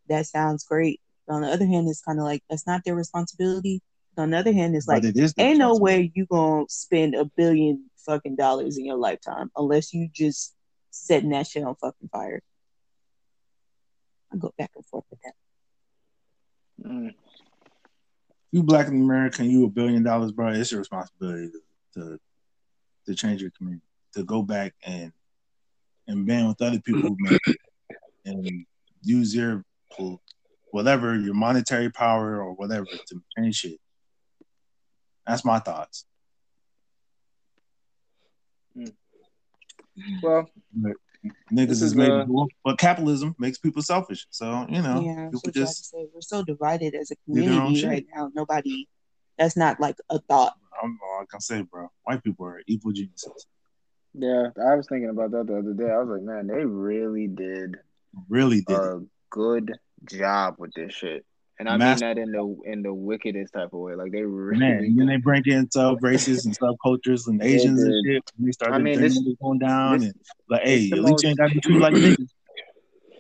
that 0.09 0.25
sounds 0.25 0.65
great. 0.65 1.03
But 1.27 1.35
on 1.35 1.43
the 1.43 1.49
other 1.49 1.67
hand, 1.67 1.91
it's 1.91 2.01
kind 2.01 2.19
of 2.19 2.25
like 2.25 2.43
that's 2.49 2.67
not 2.67 2.85
their 2.87 2.95
responsibility. 2.95 3.83
But 4.17 4.23
on 4.23 4.31
the 4.31 4.39
other 4.39 4.55
hand, 4.55 4.75
it's 4.75 4.89
like 4.89 5.03
but 5.03 5.11
it 5.11 5.17
is. 5.19 5.35
their 5.35 5.49
ain't 5.49 5.59
no 5.59 5.77
way 5.77 6.11
you 6.15 6.25
gonna 6.25 6.65
spend 6.71 7.15
a 7.15 7.27
billion 7.37 7.91
fucking 8.07 8.37
dollars 8.37 8.79
in 8.79 8.87
your 8.87 8.97
lifetime 8.97 9.51
unless 9.57 9.93
you 9.93 10.09
just 10.11 10.55
setting 10.99 11.31
that 11.31 11.47
shit 11.47 11.65
on 11.65 11.75
fucking 11.77 12.09
fire. 12.11 12.41
I 14.33 14.37
go 14.37 14.53
back 14.59 14.71
and 14.77 14.85
forth 14.87 15.05
with 15.11 15.21
that. 15.23 15.35
Mm. 16.87 17.15
You 18.53 18.63
black 18.63 18.89
in 18.89 19.03
America, 19.03 19.45
you 19.45 19.65
a 19.65 19.69
billion 19.69 20.03
dollars, 20.03 20.33
bro. 20.33 20.49
It's 20.49 20.71
your 20.71 20.81
responsibility 20.81 21.51
to, 21.95 22.01
to 22.01 22.19
to 23.07 23.15
change 23.15 23.41
your 23.41 23.51
community, 23.57 23.85
to 24.15 24.25
go 24.25 24.43
back 24.43 24.75
and 24.85 25.13
and 26.07 26.27
band 26.27 26.49
with 26.49 26.63
other 26.63 26.81
people 26.81 27.03
who 27.03 27.17
made 27.19 27.39
it, 27.47 27.57
and 28.25 28.67
use 29.03 29.35
your 29.35 29.65
whatever 30.71 31.19
your 31.19 31.35
monetary 31.35 31.91
power 31.91 32.43
or 32.43 32.53
whatever 32.53 32.87
to 32.87 33.23
change 33.37 33.57
shit. 33.57 33.81
That's 35.27 35.45
my 35.45 35.59
thoughts. 35.59 36.07
Well, 40.23 40.49
Niggas 41.53 41.71
is, 41.71 41.83
is, 41.83 41.95
made, 41.97 42.11
uh, 42.11 42.25
but 42.65 42.79
capitalism 42.79 43.35
makes 43.39 43.59
people 43.59 43.83
selfish. 43.83 44.27
So 44.31 44.67
you 44.69 44.81
know, 44.81 45.01
yeah, 45.01 45.29
people 45.31 45.31
what 45.33 45.35
I 45.35 45.35
have 45.35 45.43
to 45.43 45.53
just 45.53 45.91
say. 45.91 46.07
We're 46.15 46.21
so 46.21 46.45
divided 46.45 46.95
as 46.95 47.11
a 47.11 47.15
do 47.15 47.41
their 47.41 47.45
community 47.45 47.81
shit. 47.81 47.89
right 47.89 48.07
now. 48.15 48.31
Nobody, 48.35 48.89
that's 49.37 49.57
not 49.57 49.81
like 49.81 49.97
a 50.11 50.21
thought. 50.21 50.55
I'm 50.81 50.99
like 51.19 51.29
I 51.35 51.39
say, 51.41 51.63
bro. 51.63 51.91
White 52.05 52.23
people 52.23 52.47
are 52.47 52.63
evil 52.69 52.93
geniuses. 52.93 53.47
yeah, 54.15 54.51
I 54.65 54.77
was 54.77 54.87
thinking 54.89 55.11
about 55.11 55.33
that 55.33 55.49
the 55.49 55.59
other 55.59 55.75
day. 55.75 55.91
I 55.91 55.99
was 55.99 56.09
like, 56.09 56.23
man, 56.23 56.47
they 56.47 56.65
really 56.65 57.27
did 57.27 57.79
Really 58.29 58.63
did 58.63 58.77
a 58.77 59.03
good 59.31 59.79
job 60.05 60.57
with 60.59 60.73
this 60.75 60.95
shit. 60.95 61.25
And 61.61 61.69
I 61.69 61.77
Master- 61.77 62.07
mean 62.07 62.15
that 62.15 62.21
in 62.23 62.31
the 62.33 62.71
in 62.71 62.83
the 62.83 62.95
wickedest 62.95 63.53
type 63.53 63.73
of 63.73 63.81
way. 63.81 63.95
Like 63.95 64.13
they 64.13 64.23
really 64.23 64.59
Man, 64.61 64.85
and 64.85 64.99
then 64.99 65.07
they 65.09 65.17
bring 65.17 65.43
in 65.47 65.69
sub 65.71 66.03
races 66.05 66.47
and 66.47 66.57
subcultures 66.57 67.27
and 67.27 67.43
Asians 67.43 67.83
and 67.83 67.95
shit. 68.07 68.23
And 68.39 68.47
they 68.47 68.53
start 68.53 68.73
I 68.73 68.79
mean, 68.79 69.01
this- 69.01 69.17
is 69.17 69.37
going 69.43 69.59
down 69.59 69.99
this- 69.99 70.05
and 70.11 70.15
like, 70.49 70.63
hey, 70.63 70.91
at 70.93 70.99
least 70.99 71.11
most- 71.11 71.23
you 71.25 71.29
ain't 71.31 71.39
got 71.39 71.49
to 71.49 71.55
be 71.55 71.61
treated 71.61 71.83
like 71.83 71.95
niggas. 71.95 72.29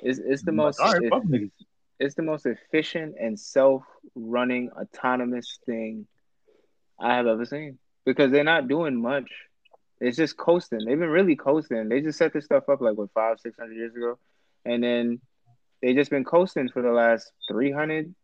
It's 0.02 0.18
it's 0.20 0.42
the 0.44 0.50
I'm 0.50 0.56
most 0.56 0.78
like, 0.78 1.00
right, 1.00 1.10
niggas. 1.10 1.50
it's 1.98 2.14
the 2.14 2.22
most 2.22 2.46
efficient 2.46 3.16
and 3.20 3.38
self-running 3.38 4.70
autonomous 4.70 5.58
thing 5.66 6.06
I 7.00 7.16
have 7.16 7.26
ever 7.26 7.44
seen 7.44 7.78
because 8.04 8.30
they're 8.30 8.44
not 8.44 8.68
doing 8.68 9.00
much. 9.00 9.30
It's 10.00 10.16
just 10.16 10.36
coasting. 10.36 10.84
They've 10.86 10.98
been 10.98 11.08
really 11.08 11.34
coasting. 11.34 11.88
They 11.88 12.00
just 12.00 12.18
set 12.18 12.32
this 12.32 12.44
stuff 12.44 12.68
up 12.68 12.80
like 12.80 12.96
what 12.96 13.10
five, 13.12 13.40
six 13.40 13.58
hundred 13.58 13.74
years 13.78 13.94
ago, 13.96 14.16
and 14.64 14.80
then 14.82 15.20
they 15.82 15.94
just 15.94 16.10
been 16.10 16.24
coasting 16.24 16.68
for 16.68 16.82
the 16.82 16.90
last 16.90 17.30
300, 17.50 18.14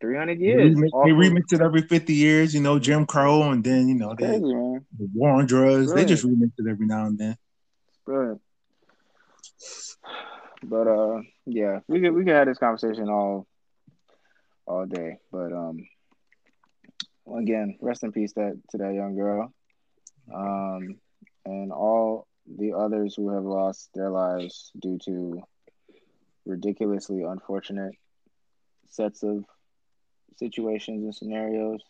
300 0.00 0.38
years. 0.40 0.76
they 0.76 0.86
of- 0.86 1.06
remix 1.06 1.52
it 1.52 1.60
every 1.60 1.82
50 1.82 2.12
years, 2.12 2.54
you 2.54 2.60
know, 2.60 2.78
Jim 2.78 3.06
Crow, 3.06 3.50
and 3.50 3.62
then, 3.62 3.88
you 3.88 3.94
know, 3.94 4.14
they, 4.18 4.26
Crazy, 4.26 4.54
man. 4.54 4.86
the 4.98 5.08
war 5.14 5.30
on 5.30 5.46
drugs. 5.46 5.92
They 5.92 6.04
just 6.04 6.24
remix 6.24 6.52
it 6.58 6.68
every 6.68 6.86
now 6.86 7.06
and 7.06 7.18
then. 7.18 7.36
It's 7.88 7.98
brilliant. 8.04 8.40
But 10.62 10.88
uh, 10.88 11.20
yeah, 11.44 11.80
we 11.86 12.00
could 12.00 12.12
we 12.12 12.24
could 12.24 12.34
have 12.34 12.46
this 12.46 12.58
conversation 12.58 13.08
all 13.08 13.46
all 14.66 14.86
day. 14.86 15.18
But 15.30 15.52
um, 15.52 15.86
again, 17.38 17.78
rest 17.80 18.02
in 18.02 18.12
peace 18.12 18.32
that 18.34 18.60
to 18.70 18.78
that 18.78 18.94
young 18.94 19.16
girl, 19.16 19.52
um, 20.34 20.96
and 21.44 21.72
all 21.72 22.26
the 22.46 22.72
others 22.72 23.14
who 23.14 23.30
have 23.30 23.44
lost 23.44 23.90
their 23.94 24.10
lives 24.10 24.70
due 24.80 24.98
to 25.04 25.42
ridiculously 26.46 27.22
unfortunate 27.22 27.92
sets 28.88 29.22
of 29.22 29.44
situations 30.36 31.04
and 31.04 31.14
scenarios 31.14 31.80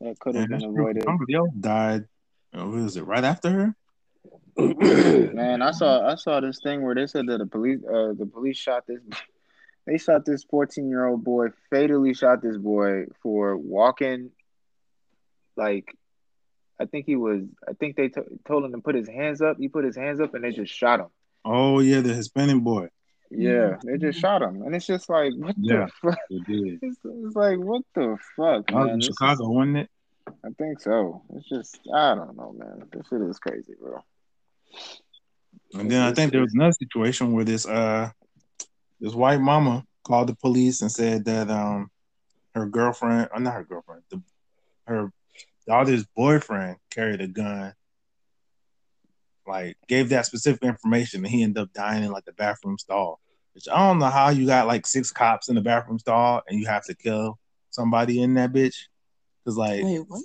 that 0.00 0.18
could 0.18 0.34
have 0.34 0.48
been 0.48 0.64
avoided. 0.64 1.04
Somebody 1.04 1.34
else 1.34 1.50
died. 1.58 2.08
uh, 2.54 2.66
What 2.66 2.82
was 2.82 2.96
it? 2.96 3.02
Right 3.04 3.24
after 3.24 3.50
her? 3.50 3.76
Man, 4.56 5.62
I 5.62 5.70
saw 5.70 6.06
I 6.06 6.16
saw 6.16 6.40
this 6.40 6.60
thing 6.62 6.82
where 6.82 6.94
they 6.94 7.06
said 7.06 7.26
that 7.28 7.38
the 7.38 7.46
police 7.46 7.80
uh 7.84 8.12
the 8.18 8.28
police 8.30 8.56
shot 8.56 8.86
this 8.86 9.00
they 9.86 9.96
shot 9.98 10.24
this 10.24 10.44
14 10.44 10.88
year 10.88 11.06
old 11.06 11.24
boy 11.24 11.48
fatally 11.70 12.14
shot 12.14 12.42
this 12.42 12.56
boy 12.56 13.06
for 13.22 13.56
walking 13.56 14.30
like 15.56 15.94
I 16.78 16.86
think 16.86 17.06
he 17.06 17.16
was 17.16 17.42
I 17.68 17.72
think 17.74 17.96
they 17.96 18.08
to 18.08 18.24
told 18.46 18.64
him 18.64 18.72
to 18.72 18.78
put 18.78 18.94
his 18.94 19.08
hands 19.08 19.40
up 19.40 19.56
he 19.58 19.68
put 19.68 19.84
his 19.84 19.96
hands 19.96 20.20
up 20.20 20.34
and 20.34 20.44
they 20.44 20.52
just 20.52 20.72
shot 20.72 21.00
him 21.00 21.08
Oh 21.44 21.80
yeah, 21.80 22.00
the 22.00 22.12
Hispanic 22.12 22.62
boy. 22.62 22.88
Yeah 23.30 23.76
they 23.84 23.96
just 23.98 24.18
shot 24.18 24.42
him 24.42 24.62
and 24.62 24.74
it's 24.74 24.86
just 24.86 25.08
like 25.08 25.32
what 25.36 25.54
Yeah. 25.58 25.86
the 25.86 25.92
fuck 26.10 26.18
did. 26.46 26.78
it's, 26.82 26.98
it's 27.04 27.36
like 27.36 27.58
what 27.58 27.82
the 27.94 28.16
fuck 28.36 28.70
man 28.72 28.88
in 28.90 28.98
This 28.98 29.08
is- 29.08 29.14
Chicago, 29.18 29.48
wasn't 29.50 29.76
it? 29.78 29.90
I 30.44 30.48
think 30.58 30.80
so 30.80 31.22
it's 31.34 31.48
just 31.48 31.78
I 31.94 32.14
don't 32.14 32.36
know 32.36 32.52
man 32.52 32.88
this 32.92 33.06
shit 33.08 33.20
is 33.22 33.38
crazy 33.38 33.74
bro 33.80 34.02
And 35.74 35.90
then 35.90 36.02
I 36.02 36.12
think 36.12 36.32
there 36.32 36.40
was 36.42 36.54
another 36.54 36.72
situation 36.72 37.32
where 37.32 37.44
this 37.44 37.66
uh 37.66 38.10
this 39.00 39.14
white 39.14 39.40
mama 39.40 39.84
called 40.04 40.28
the 40.28 40.34
police 40.36 40.82
and 40.82 40.90
said 40.92 41.24
that 41.24 41.50
um 41.50 41.90
her 42.54 42.66
girlfriend, 42.66 43.28
or 43.32 43.38
not 43.40 43.54
her 43.54 43.64
girlfriend, 43.64 44.02
the, 44.10 44.20
her 44.86 45.12
daughter's 45.68 46.04
boyfriend 46.16 46.76
carried 46.90 47.20
a 47.20 47.28
gun. 47.28 47.72
Like 49.50 49.76
gave 49.88 50.08
that 50.10 50.26
specific 50.26 50.62
information, 50.62 51.24
and 51.24 51.32
he 51.32 51.42
ended 51.42 51.62
up 51.62 51.72
dying 51.72 52.04
in 52.04 52.12
like 52.12 52.24
the 52.24 52.32
bathroom 52.32 52.78
stall. 52.78 53.20
Which 53.52 53.68
I 53.68 53.78
don't 53.88 53.98
know 53.98 54.06
how 54.06 54.30
you 54.30 54.46
got 54.46 54.68
like 54.68 54.86
six 54.86 55.10
cops 55.10 55.48
in 55.48 55.56
the 55.56 55.60
bathroom 55.60 55.98
stall 55.98 56.42
and 56.46 56.58
you 56.58 56.66
have 56.66 56.84
to 56.84 56.94
kill 56.94 57.36
somebody 57.70 58.22
in 58.22 58.34
that 58.34 58.52
bitch. 58.52 58.76
Cause 59.44 59.56
like 59.56 59.82
Wait, 59.82 59.98
what? 60.06 60.22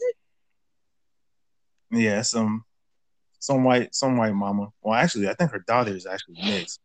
yeah, 1.91 2.21
some 2.21 2.63
some 3.39 3.63
white 3.63 3.95
some 3.95 4.17
white 4.17 4.35
mama. 4.35 4.67
Well, 4.81 4.93
actually, 4.93 5.27
I 5.27 5.33
think 5.33 5.51
her 5.51 5.63
daughter 5.67 5.95
is 5.95 6.05
actually 6.05 6.35
mixed. 6.43 6.79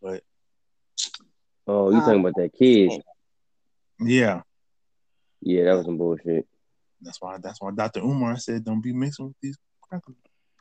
But 0.00 0.22
oh, 1.66 1.90
you 1.90 1.98
talking 2.00 2.20
about 2.20 2.36
that 2.36 2.52
kid? 2.56 2.92
yeah, 3.98 4.42
Yeah, 5.40 5.64
that 5.64 5.74
was 5.74 5.86
some 5.86 5.98
bullshit. 5.98 6.46
that's 7.00 7.20
why 7.20 7.38
that's 7.38 7.60
why 7.60 7.72
Dr. 7.72 8.00
Umar 8.00 8.36
said 8.36 8.64
don't 8.64 8.80
be 8.80 8.92
mixing 8.92 9.26
with 9.26 9.36
these 9.42 9.58
crackers. 9.80 10.14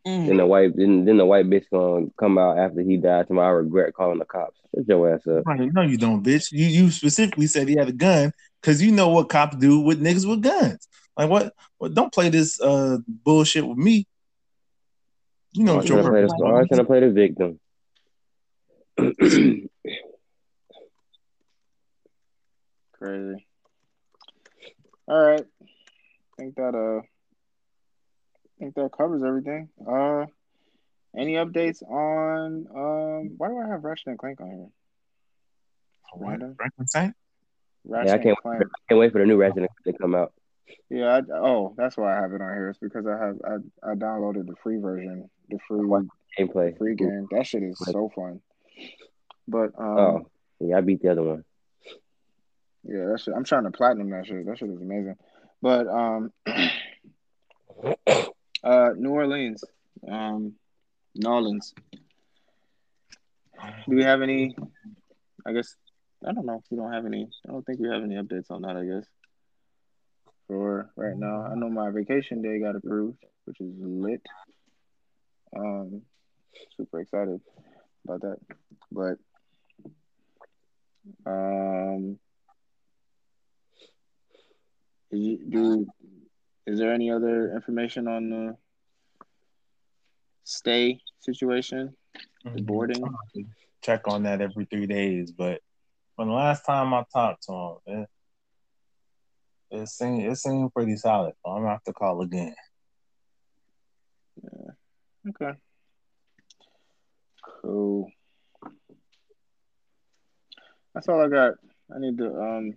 Mm. 0.05 0.27
Then 0.27 0.37
the 0.37 0.45
white 0.47 0.75
then, 0.75 1.05
then 1.05 1.17
the 1.17 1.25
white 1.25 1.47
bitch 1.47 1.65
gonna 1.71 2.07
come 2.17 2.37
out 2.37 2.57
after 2.57 2.81
he 2.81 2.97
died 2.97 3.27
to 3.27 3.33
my 3.33 3.43
I 3.43 3.49
regret 3.49 3.93
calling 3.93 4.17
the 4.17 4.25
cops. 4.25 4.57
Shut 4.73 4.87
your 4.87 5.13
ass 5.13 5.27
up. 5.27 5.45
Right, 5.45 5.71
no, 5.71 5.83
you 5.83 5.97
don't, 5.97 6.23
bitch. 6.23 6.51
You 6.51 6.65
you 6.65 6.89
specifically 6.89 7.45
said 7.47 7.67
he 7.67 7.75
had 7.75 7.89
a 7.89 7.93
gun 7.93 8.33
because 8.61 8.81
you 8.81 8.91
know 8.91 9.09
what 9.09 9.29
cops 9.29 9.57
do 9.57 9.79
with 9.79 10.01
niggas 10.01 10.27
with 10.27 10.41
guns. 10.41 10.87
Like 11.15 11.29
what? 11.29 11.53
Well, 11.79 11.91
don't 11.91 12.11
play 12.11 12.29
this 12.29 12.59
uh 12.59 12.97
bullshit 13.07 13.67
with 13.67 13.77
me. 13.77 14.07
You 15.53 15.65
know 15.65 15.73
I'm 15.73 15.77
what 15.79 15.89
your 15.89 16.01
trying 16.01 16.05
to 16.05 16.11
play 16.11 16.21
purpose 16.21 16.33
I'm 16.43 16.67
trying 16.67 16.79
to 16.79 16.85
play 16.85 16.99
the 17.01 17.11
victim. 17.11 17.59
Crazy. 22.93 23.45
All 25.07 25.19
right. 25.19 25.45
I 25.51 26.37
think 26.37 26.55
that 26.55 26.73
uh 26.73 27.01
I 28.61 28.63
think 28.65 28.75
that 28.75 28.91
covers 28.95 29.23
everything. 29.23 29.69
Uh 29.89 30.25
any 31.17 31.33
updates 31.33 31.81
on 31.81 32.67
um 32.75 33.33
why 33.37 33.47
do 33.47 33.57
I 33.57 33.67
have 33.67 33.83
Ratchet 33.83 34.07
and 34.07 34.19
Clank 34.19 34.39
on 34.39 34.47
here? 34.51 34.67
What? 36.13 36.29
Random. 36.29 36.55
Franklin 36.57 36.87
Saint? 36.87 37.15
Ratchet 37.85 38.07
Yeah, 38.07 38.13
I 38.13 38.17
can't 38.17 38.27
and 38.27 38.37
Clank. 38.37 38.63
Can't 38.87 38.99
wait 38.99 39.11
for 39.11 39.19
the 39.19 39.25
new 39.25 39.37
Ratchet 39.37 39.67
to 39.87 39.93
come 39.93 40.13
out. 40.13 40.33
Yeah, 40.91 41.07
I, 41.07 41.21
oh, 41.33 41.73
that's 41.75 41.97
why 41.97 42.15
I 42.15 42.21
have 42.21 42.33
it 42.33 42.41
on 42.41 42.53
here. 42.53 42.69
It's 42.69 42.77
because 42.77 43.07
I 43.07 43.17
have 43.17 43.35
I, 43.43 43.91
I 43.91 43.95
downloaded 43.95 44.45
the 44.45 44.55
free 44.61 44.77
version, 44.77 45.27
the 45.49 45.57
free 45.67 45.79
Gameplay. 46.37 46.77
free 46.77 46.95
game. 46.95 47.27
That 47.31 47.47
shit 47.47 47.63
is 47.63 47.79
so 47.79 48.11
fun. 48.15 48.41
But 49.47 49.71
um 49.79 49.97
Oh, 49.97 50.21
yeah, 50.59 50.77
I 50.77 50.81
beat 50.81 51.01
the 51.01 51.09
other 51.11 51.23
one. 51.23 51.43
yeah, 52.83 53.05
that 53.11 53.21
shit 53.21 53.33
I'm 53.35 53.43
trying 53.43 53.63
to 53.63 53.71
platinum 53.71 54.11
that 54.11 54.27
shit. 54.27 54.45
That 54.45 54.59
shit 54.59 54.69
is 54.69 54.79
amazing. 54.79 55.15
But 55.63 55.87
um 55.87 56.31
uh 58.63 58.89
New 58.95 59.11
Orleans. 59.11 59.63
Um 60.07 60.53
New 61.15 61.29
Orleans. 61.29 61.73
Do 63.87 63.95
we 63.95 64.03
have 64.03 64.21
any? 64.21 64.55
I 65.45 65.53
guess 65.53 65.75
I 66.25 66.31
don't 66.33 66.45
know 66.45 66.57
if 66.57 66.63
we 66.69 66.77
don't 66.77 66.93
have 66.93 67.05
any. 67.05 67.27
I 67.47 67.51
don't 67.51 67.65
think 67.65 67.79
we 67.79 67.89
have 67.89 68.03
any 68.03 68.15
updates 68.15 68.51
on 68.51 68.61
that. 68.63 68.77
I 68.77 68.85
guess 68.85 69.05
for 70.47 70.91
right 70.95 71.17
now. 71.17 71.43
I 71.43 71.55
know 71.55 71.69
my 71.69 71.89
vacation 71.91 72.41
day 72.41 72.59
got 72.59 72.75
approved, 72.75 73.23
which 73.45 73.59
is 73.61 73.73
lit. 73.79 74.21
Um, 75.57 76.01
super 76.77 76.99
excited 76.99 77.39
about 78.05 78.21
that. 78.21 78.37
But 78.91 79.17
um, 81.25 82.19
do 85.11 85.87
is 86.67 86.79
there 86.79 86.93
any 86.93 87.11
other 87.11 87.53
information 87.55 88.07
on 88.07 88.29
the 88.29 88.57
stay 90.43 91.01
situation? 91.19 91.95
The 92.43 92.61
boarding. 92.61 93.03
Check 93.81 94.07
on 94.07 94.23
that 94.23 94.41
every 94.41 94.65
three 94.65 94.85
days, 94.85 95.31
but 95.31 95.61
from 96.15 96.27
the 96.27 96.33
last 96.33 96.65
time 96.65 96.93
I 96.93 97.03
talked 97.11 97.43
to 97.47 97.53
him, 97.53 97.77
it, 97.87 98.09
it 99.71 99.87
seemed 99.87 100.23
it 100.23 100.35
seemed 100.37 100.73
pretty 100.73 100.95
solid. 100.97 101.33
I'm 101.45 101.61
gonna 101.61 101.69
have 101.69 101.83
to 101.83 101.93
call 101.93 102.21
again. 102.21 102.55
Okay. 105.29 105.57
Cool. 107.61 108.11
That's 110.93 111.07
all 111.07 111.21
I 111.21 111.27
got. 111.27 111.53
I 111.93 111.99
need 111.99 112.17
to 112.17 112.27
um 112.39 112.75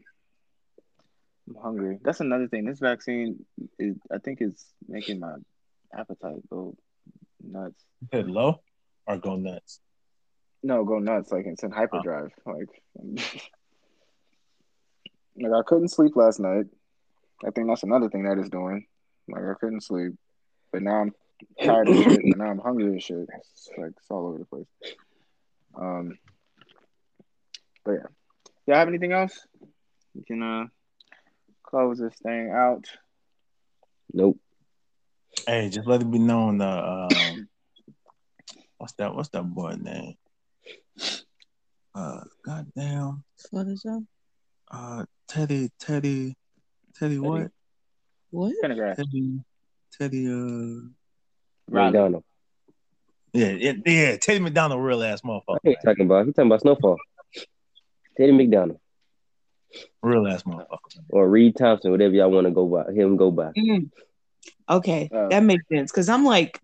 I'm 1.49 1.57
hungry. 1.63 1.99
That's 2.03 2.21
another 2.21 2.49
thing. 2.49 2.65
This 2.65 2.79
vaccine 2.79 3.45
is 3.79 3.97
I 4.11 4.19
think 4.19 4.41
is 4.41 4.65
making 4.89 5.21
my 5.21 5.35
appetite 5.93 6.49
go 6.49 6.75
nuts. 7.43 7.85
Hit 8.11 8.27
low 8.27 8.61
or 9.07 9.19
go 9.19 9.37
nuts. 9.37 9.81
No, 10.63 10.85
go 10.85 10.99
nuts. 10.99 11.31
Like 11.31 11.47
it's 11.47 11.63
in 11.63 11.71
hyperdrive. 11.71 12.33
Like 12.47 12.69
like 15.37 15.53
I 15.53 15.63
couldn't 15.67 15.89
sleep 15.89 16.17
last 16.17 16.41
night. 16.41 16.67
I 17.47 17.51
think 17.51 17.69
that's 17.69 17.83
another 17.83 18.09
thing 18.09 18.25
that 18.25 18.39
is 18.39 18.49
doing. 18.49 18.87
Like 19.29 19.43
I 19.43 19.55
couldn't 19.61 19.83
sleep. 19.83 20.13
But 20.73 20.83
now 20.83 21.03
I'm 21.03 21.13
tired 21.63 21.89
of 21.89 21.97
shit, 21.97 22.25
and 22.25 22.37
now 22.39 22.47
I'm 22.47 22.59
hungry 22.59 22.97
as 22.97 23.05
shit. 23.05 23.29
It's 23.41 23.71
like 23.77 23.93
it's 23.97 24.11
all 24.11 24.27
over 24.27 24.39
the 24.39 24.45
place. 24.47 24.67
Um, 25.77 26.19
but 27.85 27.93
yeah, 27.93 28.07
y'all 28.67 28.77
have 28.77 28.89
anything 28.89 29.13
else? 29.13 29.47
You 30.15 30.25
can 30.25 30.43
uh 30.43 30.67
close 31.75 31.99
this 31.99 32.15
thing 32.23 32.53
out. 32.55 32.87
Nope. 34.13 34.39
Hey, 35.45 35.69
just 35.71 35.89
let 35.89 36.03
it 36.03 36.11
be 36.11 36.21
known. 36.21 36.61
Uh, 36.61 37.09
um, 37.11 37.49
what's 38.79 38.93
that? 38.95 39.13
What's 39.13 39.31
that 39.31 39.43
boy 39.43 39.75
name? 39.81 40.15
Uh, 41.93 42.21
goddamn. 42.47 43.25
What 43.51 43.67
is 43.67 43.83
that? 43.83 44.07
Uh, 44.71 45.05
Teddy, 45.27 45.71
Teddy, 45.81 46.37
Teddy, 46.97 47.19
what? 47.19 47.51
What? 48.31 48.53
Pendergrass. 48.63 48.97
Teddy, 48.97 49.41
Teddy. 49.99 50.29
Uh, 50.29 50.91
Riley. 51.69 51.91
McDonald. 51.91 52.25
yeah, 53.33 53.49
yeah, 53.49 53.73
yeah. 53.85 54.17
Teddy 54.17 54.39
McDonald, 54.39 54.81
real 54.81 55.03
ass 55.03 55.23
motherfucker. 55.23 55.43
What 55.47 55.61
are 55.65 55.71
you 55.71 55.77
talking 55.85 56.07
about? 56.07 56.27
He 56.27 56.33
talking 56.33 56.47
about 56.47 56.61
Snowfall. 56.61 56.97
Teddy 58.17 58.31
McDonald 58.31 58.79
Real 60.03 60.27
ass 60.27 60.43
motherfucker. 60.45 60.79
or 61.09 61.29
Reed 61.29 61.57
Thompson, 61.57 61.91
whatever 61.91 62.15
y'all 62.15 62.31
want 62.31 62.47
to 62.47 62.51
go 62.53 62.67
by. 62.67 62.93
Him 62.93 63.17
go 63.17 63.31
by. 63.31 63.53
Mm. 63.57 63.91
Okay, 64.69 65.09
Uh, 65.15 65.29
that 65.29 65.43
makes 65.43 65.65
sense. 65.73 65.91
Cause 65.93 66.09
I'm 66.09 66.25
like, 66.25 66.61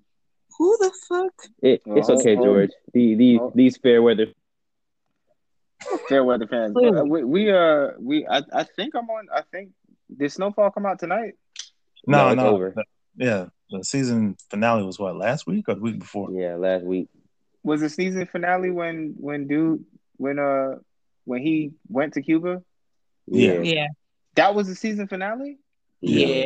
who 0.59 0.77
the 0.81 0.93
fuck? 1.09 1.33
It, 1.63 1.83
it's 1.87 2.09
hold- 2.09 2.21
okay, 2.21 2.35
hold- 2.35 2.47
George. 2.47 2.71
The, 2.93 3.15
the, 3.15 3.37
hold- 3.39 3.55
these 3.55 3.77
fair 3.79 4.03
weather. 4.03 4.27
Fair 6.09 6.25
weather 6.25 6.47
fans. 6.47 6.75
Clearly. 6.75 6.99
Uh, 7.01 7.05
we, 7.05 7.25
we 7.25 7.51
uh 7.51 7.89
we 7.99 8.27
I, 8.27 8.43
I 8.53 8.65
think 8.65 8.95
I'm 8.95 9.09
on. 9.09 9.29
I 9.35 9.43
think 9.51 9.71
did 10.15 10.31
Snowfall 10.31 10.71
come 10.71 10.85
out 10.87 10.99
tonight? 10.99 11.35
No, 12.07 12.19
No, 12.27 12.29
it's 12.33 12.37
no. 12.37 12.49
over. 12.55 12.73
The- 12.77 12.85
yeah, 13.17 13.47
the 13.71 13.83
season 13.85 14.37
finale 14.51 14.83
was 14.83 14.99
what 14.99 15.17
last 15.17 15.47
week 15.47 15.69
or 15.69 15.75
the 15.75 15.81
week 15.81 15.99
before? 15.99 16.31
Yeah, 16.33 16.57
last 16.57 16.85
week. 16.85 17.09
Was 17.63 17.81
the 17.81 17.89
season 17.89 18.27
finale 18.27 18.71
when 18.71 19.15
when 19.19 19.47
dude 19.49 19.85
when 20.17 20.39
uh 20.39 20.77
when 21.25 21.43
he 21.43 21.73
went 21.89 22.15
to 22.15 22.23
Cuba? 22.23 22.63
Yeah. 23.27 23.61
Yeah, 23.61 23.87
That 24.35 24.55
was 24.55 24.67
the 24.69 24.75
season 24.75 25.07
finale. 25.09 25.59
yeah. 26.01 26.45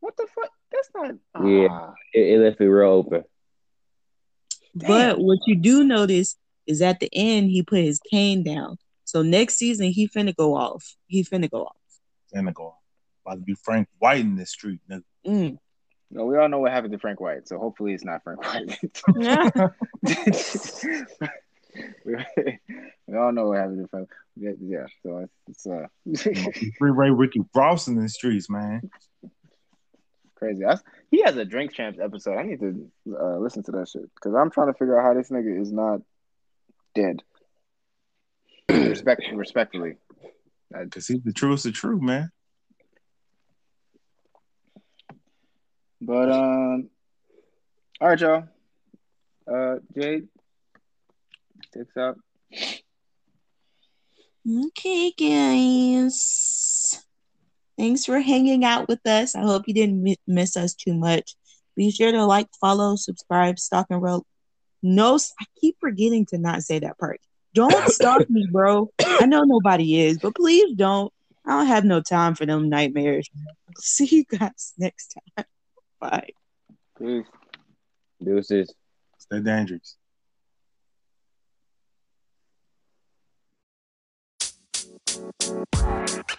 What 0.00 0.16
the 0.16 0.26
fuck? 0.34 0.50
That's 0.72 0.88
not. 0.94 1.46
Yeah. 1.46 1.68
ah. 1.70 1.94
It, 2.12 2.34
it 2.34 2.38
left 2.40 2.60
it 2.60 2.68
real 2.68 2.90
open. 2.90 3.24
But 4.74 5.18
what 5.18 5.38
you 5.46 5.54
do 5.56 5.84
notice 5.84 6.36
is 6.66 6.80
at 6.82 6.98
the 7.00 7.08
end 7.12 7.50
he 7.50 7.62
put 7.62 7.80
his 7.80 8.00
cane 8.10 8.42
down. 8.42 8.78
So 9.04 9.22
next 9.22 9.56
season 9.56 9.90
he 9.90 10.08
finna 10.08 10.34
go 10.34 10.54
off. 10.56 10.96
He 11.06 11.22
finna 11.24 11.50
go 11.50 11.64
off. 11.64 11.76
And 12.32 12.48
the 12.48 12.52
goal. 12.52 12.76
About 13.24 13.36
to 13.36 13.42
be 13.42 13.54
Frank 13.54 13.88
White 13.98 14.20
in 14.20 14.34
this 14.36 14.50
street. 14.50 14.80
nigga. 14.90 15.02
Mm. 15.26 15.58
No, 16.10 16.24
we 16.26 16.36
all 16.36 16.48
know 16.48 16.58
what 16.58 16.72
happened 16.72 16.92
to 16.92 16.98
Frank 16.98 17.20
White, 17.20 17.46
so 17.46 17.58
hopefully 17.58 17.94
it's 17.94 18.04
not 18.04 18.22
Frank 18.24 18.40
White. 18.42 18.78
we, 22.04 22.16
we 23.06 23.16
all 23.16 23.32
know 23.32 23.48
what 23.48 23.58
happened 23.58 23.88
to. 23.92 24.06
Yeah, 24.36 24.52
yeah 24.60 24.86
so 25.02 25.26
it's, 25.46 25.66
it's 25.66 25.66
uh 25.66 26.70
Freeway 26.78 27.10
Ricky 27.10 27.40
Ross 27.54 27.88
in 27.88 28.00
the 28.00 28.08
streets, 28.08 28.48
man. 28.48 28.90
crazy. 30.36 30.64
I, 30.64 30.76
he 31.10 31.22
has 31.22 31.36
a 31.36 31.44
Drink 31.44 31.74
Champs 31.74 31.98
episode. 32.00 32.38
I 32.38 32.42
need 32.42 32.60
to 32.60 32.90
uh, 33.18 33.38
listen 33.38 33.62
to 33.64 33.72
that 33.72 33.88
shit 33.88 34.02
because 34.14 34.34
I'm 34.34 34.50
trying 34.50 34.68
to 34.68 34.74
figure 34.74 34.98
out 34.98 35.04
how 35.04 35.14
this 35.14 35.30
nigga 35.30 35.60
is 35.60 35.72
not 35.72 36.00
dead. 36.94 37.22
Respect, 38.68 39.22
respectfully. 39.34 39.96
Cause 40.90 41.06
he's 41.06 41.22
the 41.22 41.32
truest 41.34 41.66
of 41.66 41.74
true, 41.74 42.00
man. 42.00 42.30
But 46.00 46.32
um, 46.32 46.88
all 48.00 48.08
right, 48.08 48.20
y'all. 48.20 48.44
Uh, 49.46 49.76
Jade, 49.94 50.28
takes 51.72 51.96
out. 51.96 52.18
Okay, 54.66 55.12
guys. 55.12 57.04
Thanks 57.78 58.04
for 58.04 58.20
hanging 58.20 58.64
out 58.64 58.88
with 58.88 59.06
us. 59.06 59.34
I 59.34 59.42
hope 59.42 59.64
you 59.66 59.74
didn't 59.74 60.02
mi- 60.02 60.18
miss 60.26 60.56
us 60.56 60.74
too 60.74 60.94
much. 60.94 61.34
Be 61.76 61.90
sure 61.90 62.12
to 62.12 62.24
like, 62.26 62.48
follow, 62.60 62.96
subscribe, 62.96 63.58
stalk 63.58 63.86
and 63.90 64.02
roll. 64.02 64.26
No, 64.82 65.16
I 65.16 65.44
keep 65.60 65.76
forgetting 65.80 66.26
to 66.26 66.38
not 66.38 66.62
say 66.62 66.80
that 66.80 66.98
part. 66.98 67.20
Don't 67.54 67.88
stalk 67.88 68.28
me, 68.28 68.46
bro. 68.50 68.90
I 69.00 69.26
know 69.26 69.44
nobody 69.44 70.00
is, 70.00 70.18
but 70.18 70.34
please 70.34 70.74
don't. 70.74 71.12
I 71.46 71.58
don't 71.58 71.66
have 71.66 71.84
no 71.84 72.00
time 72.00 72.34
for 72.34 72.46
them 72.46 72.68
nightmares. 72.68 73.28
See 73.78 74.06
you 74.06 74.24
guys 74.24 74.74
next 74.78 75.16
time. 75.36 75.46
Bye. 76.00 76.30
Peace. 76.98 77.26
Deuces. 78.22 78.72
Stay 79.18 79.40
dangerous. 79.40 79.96
Thank 85.22 86.31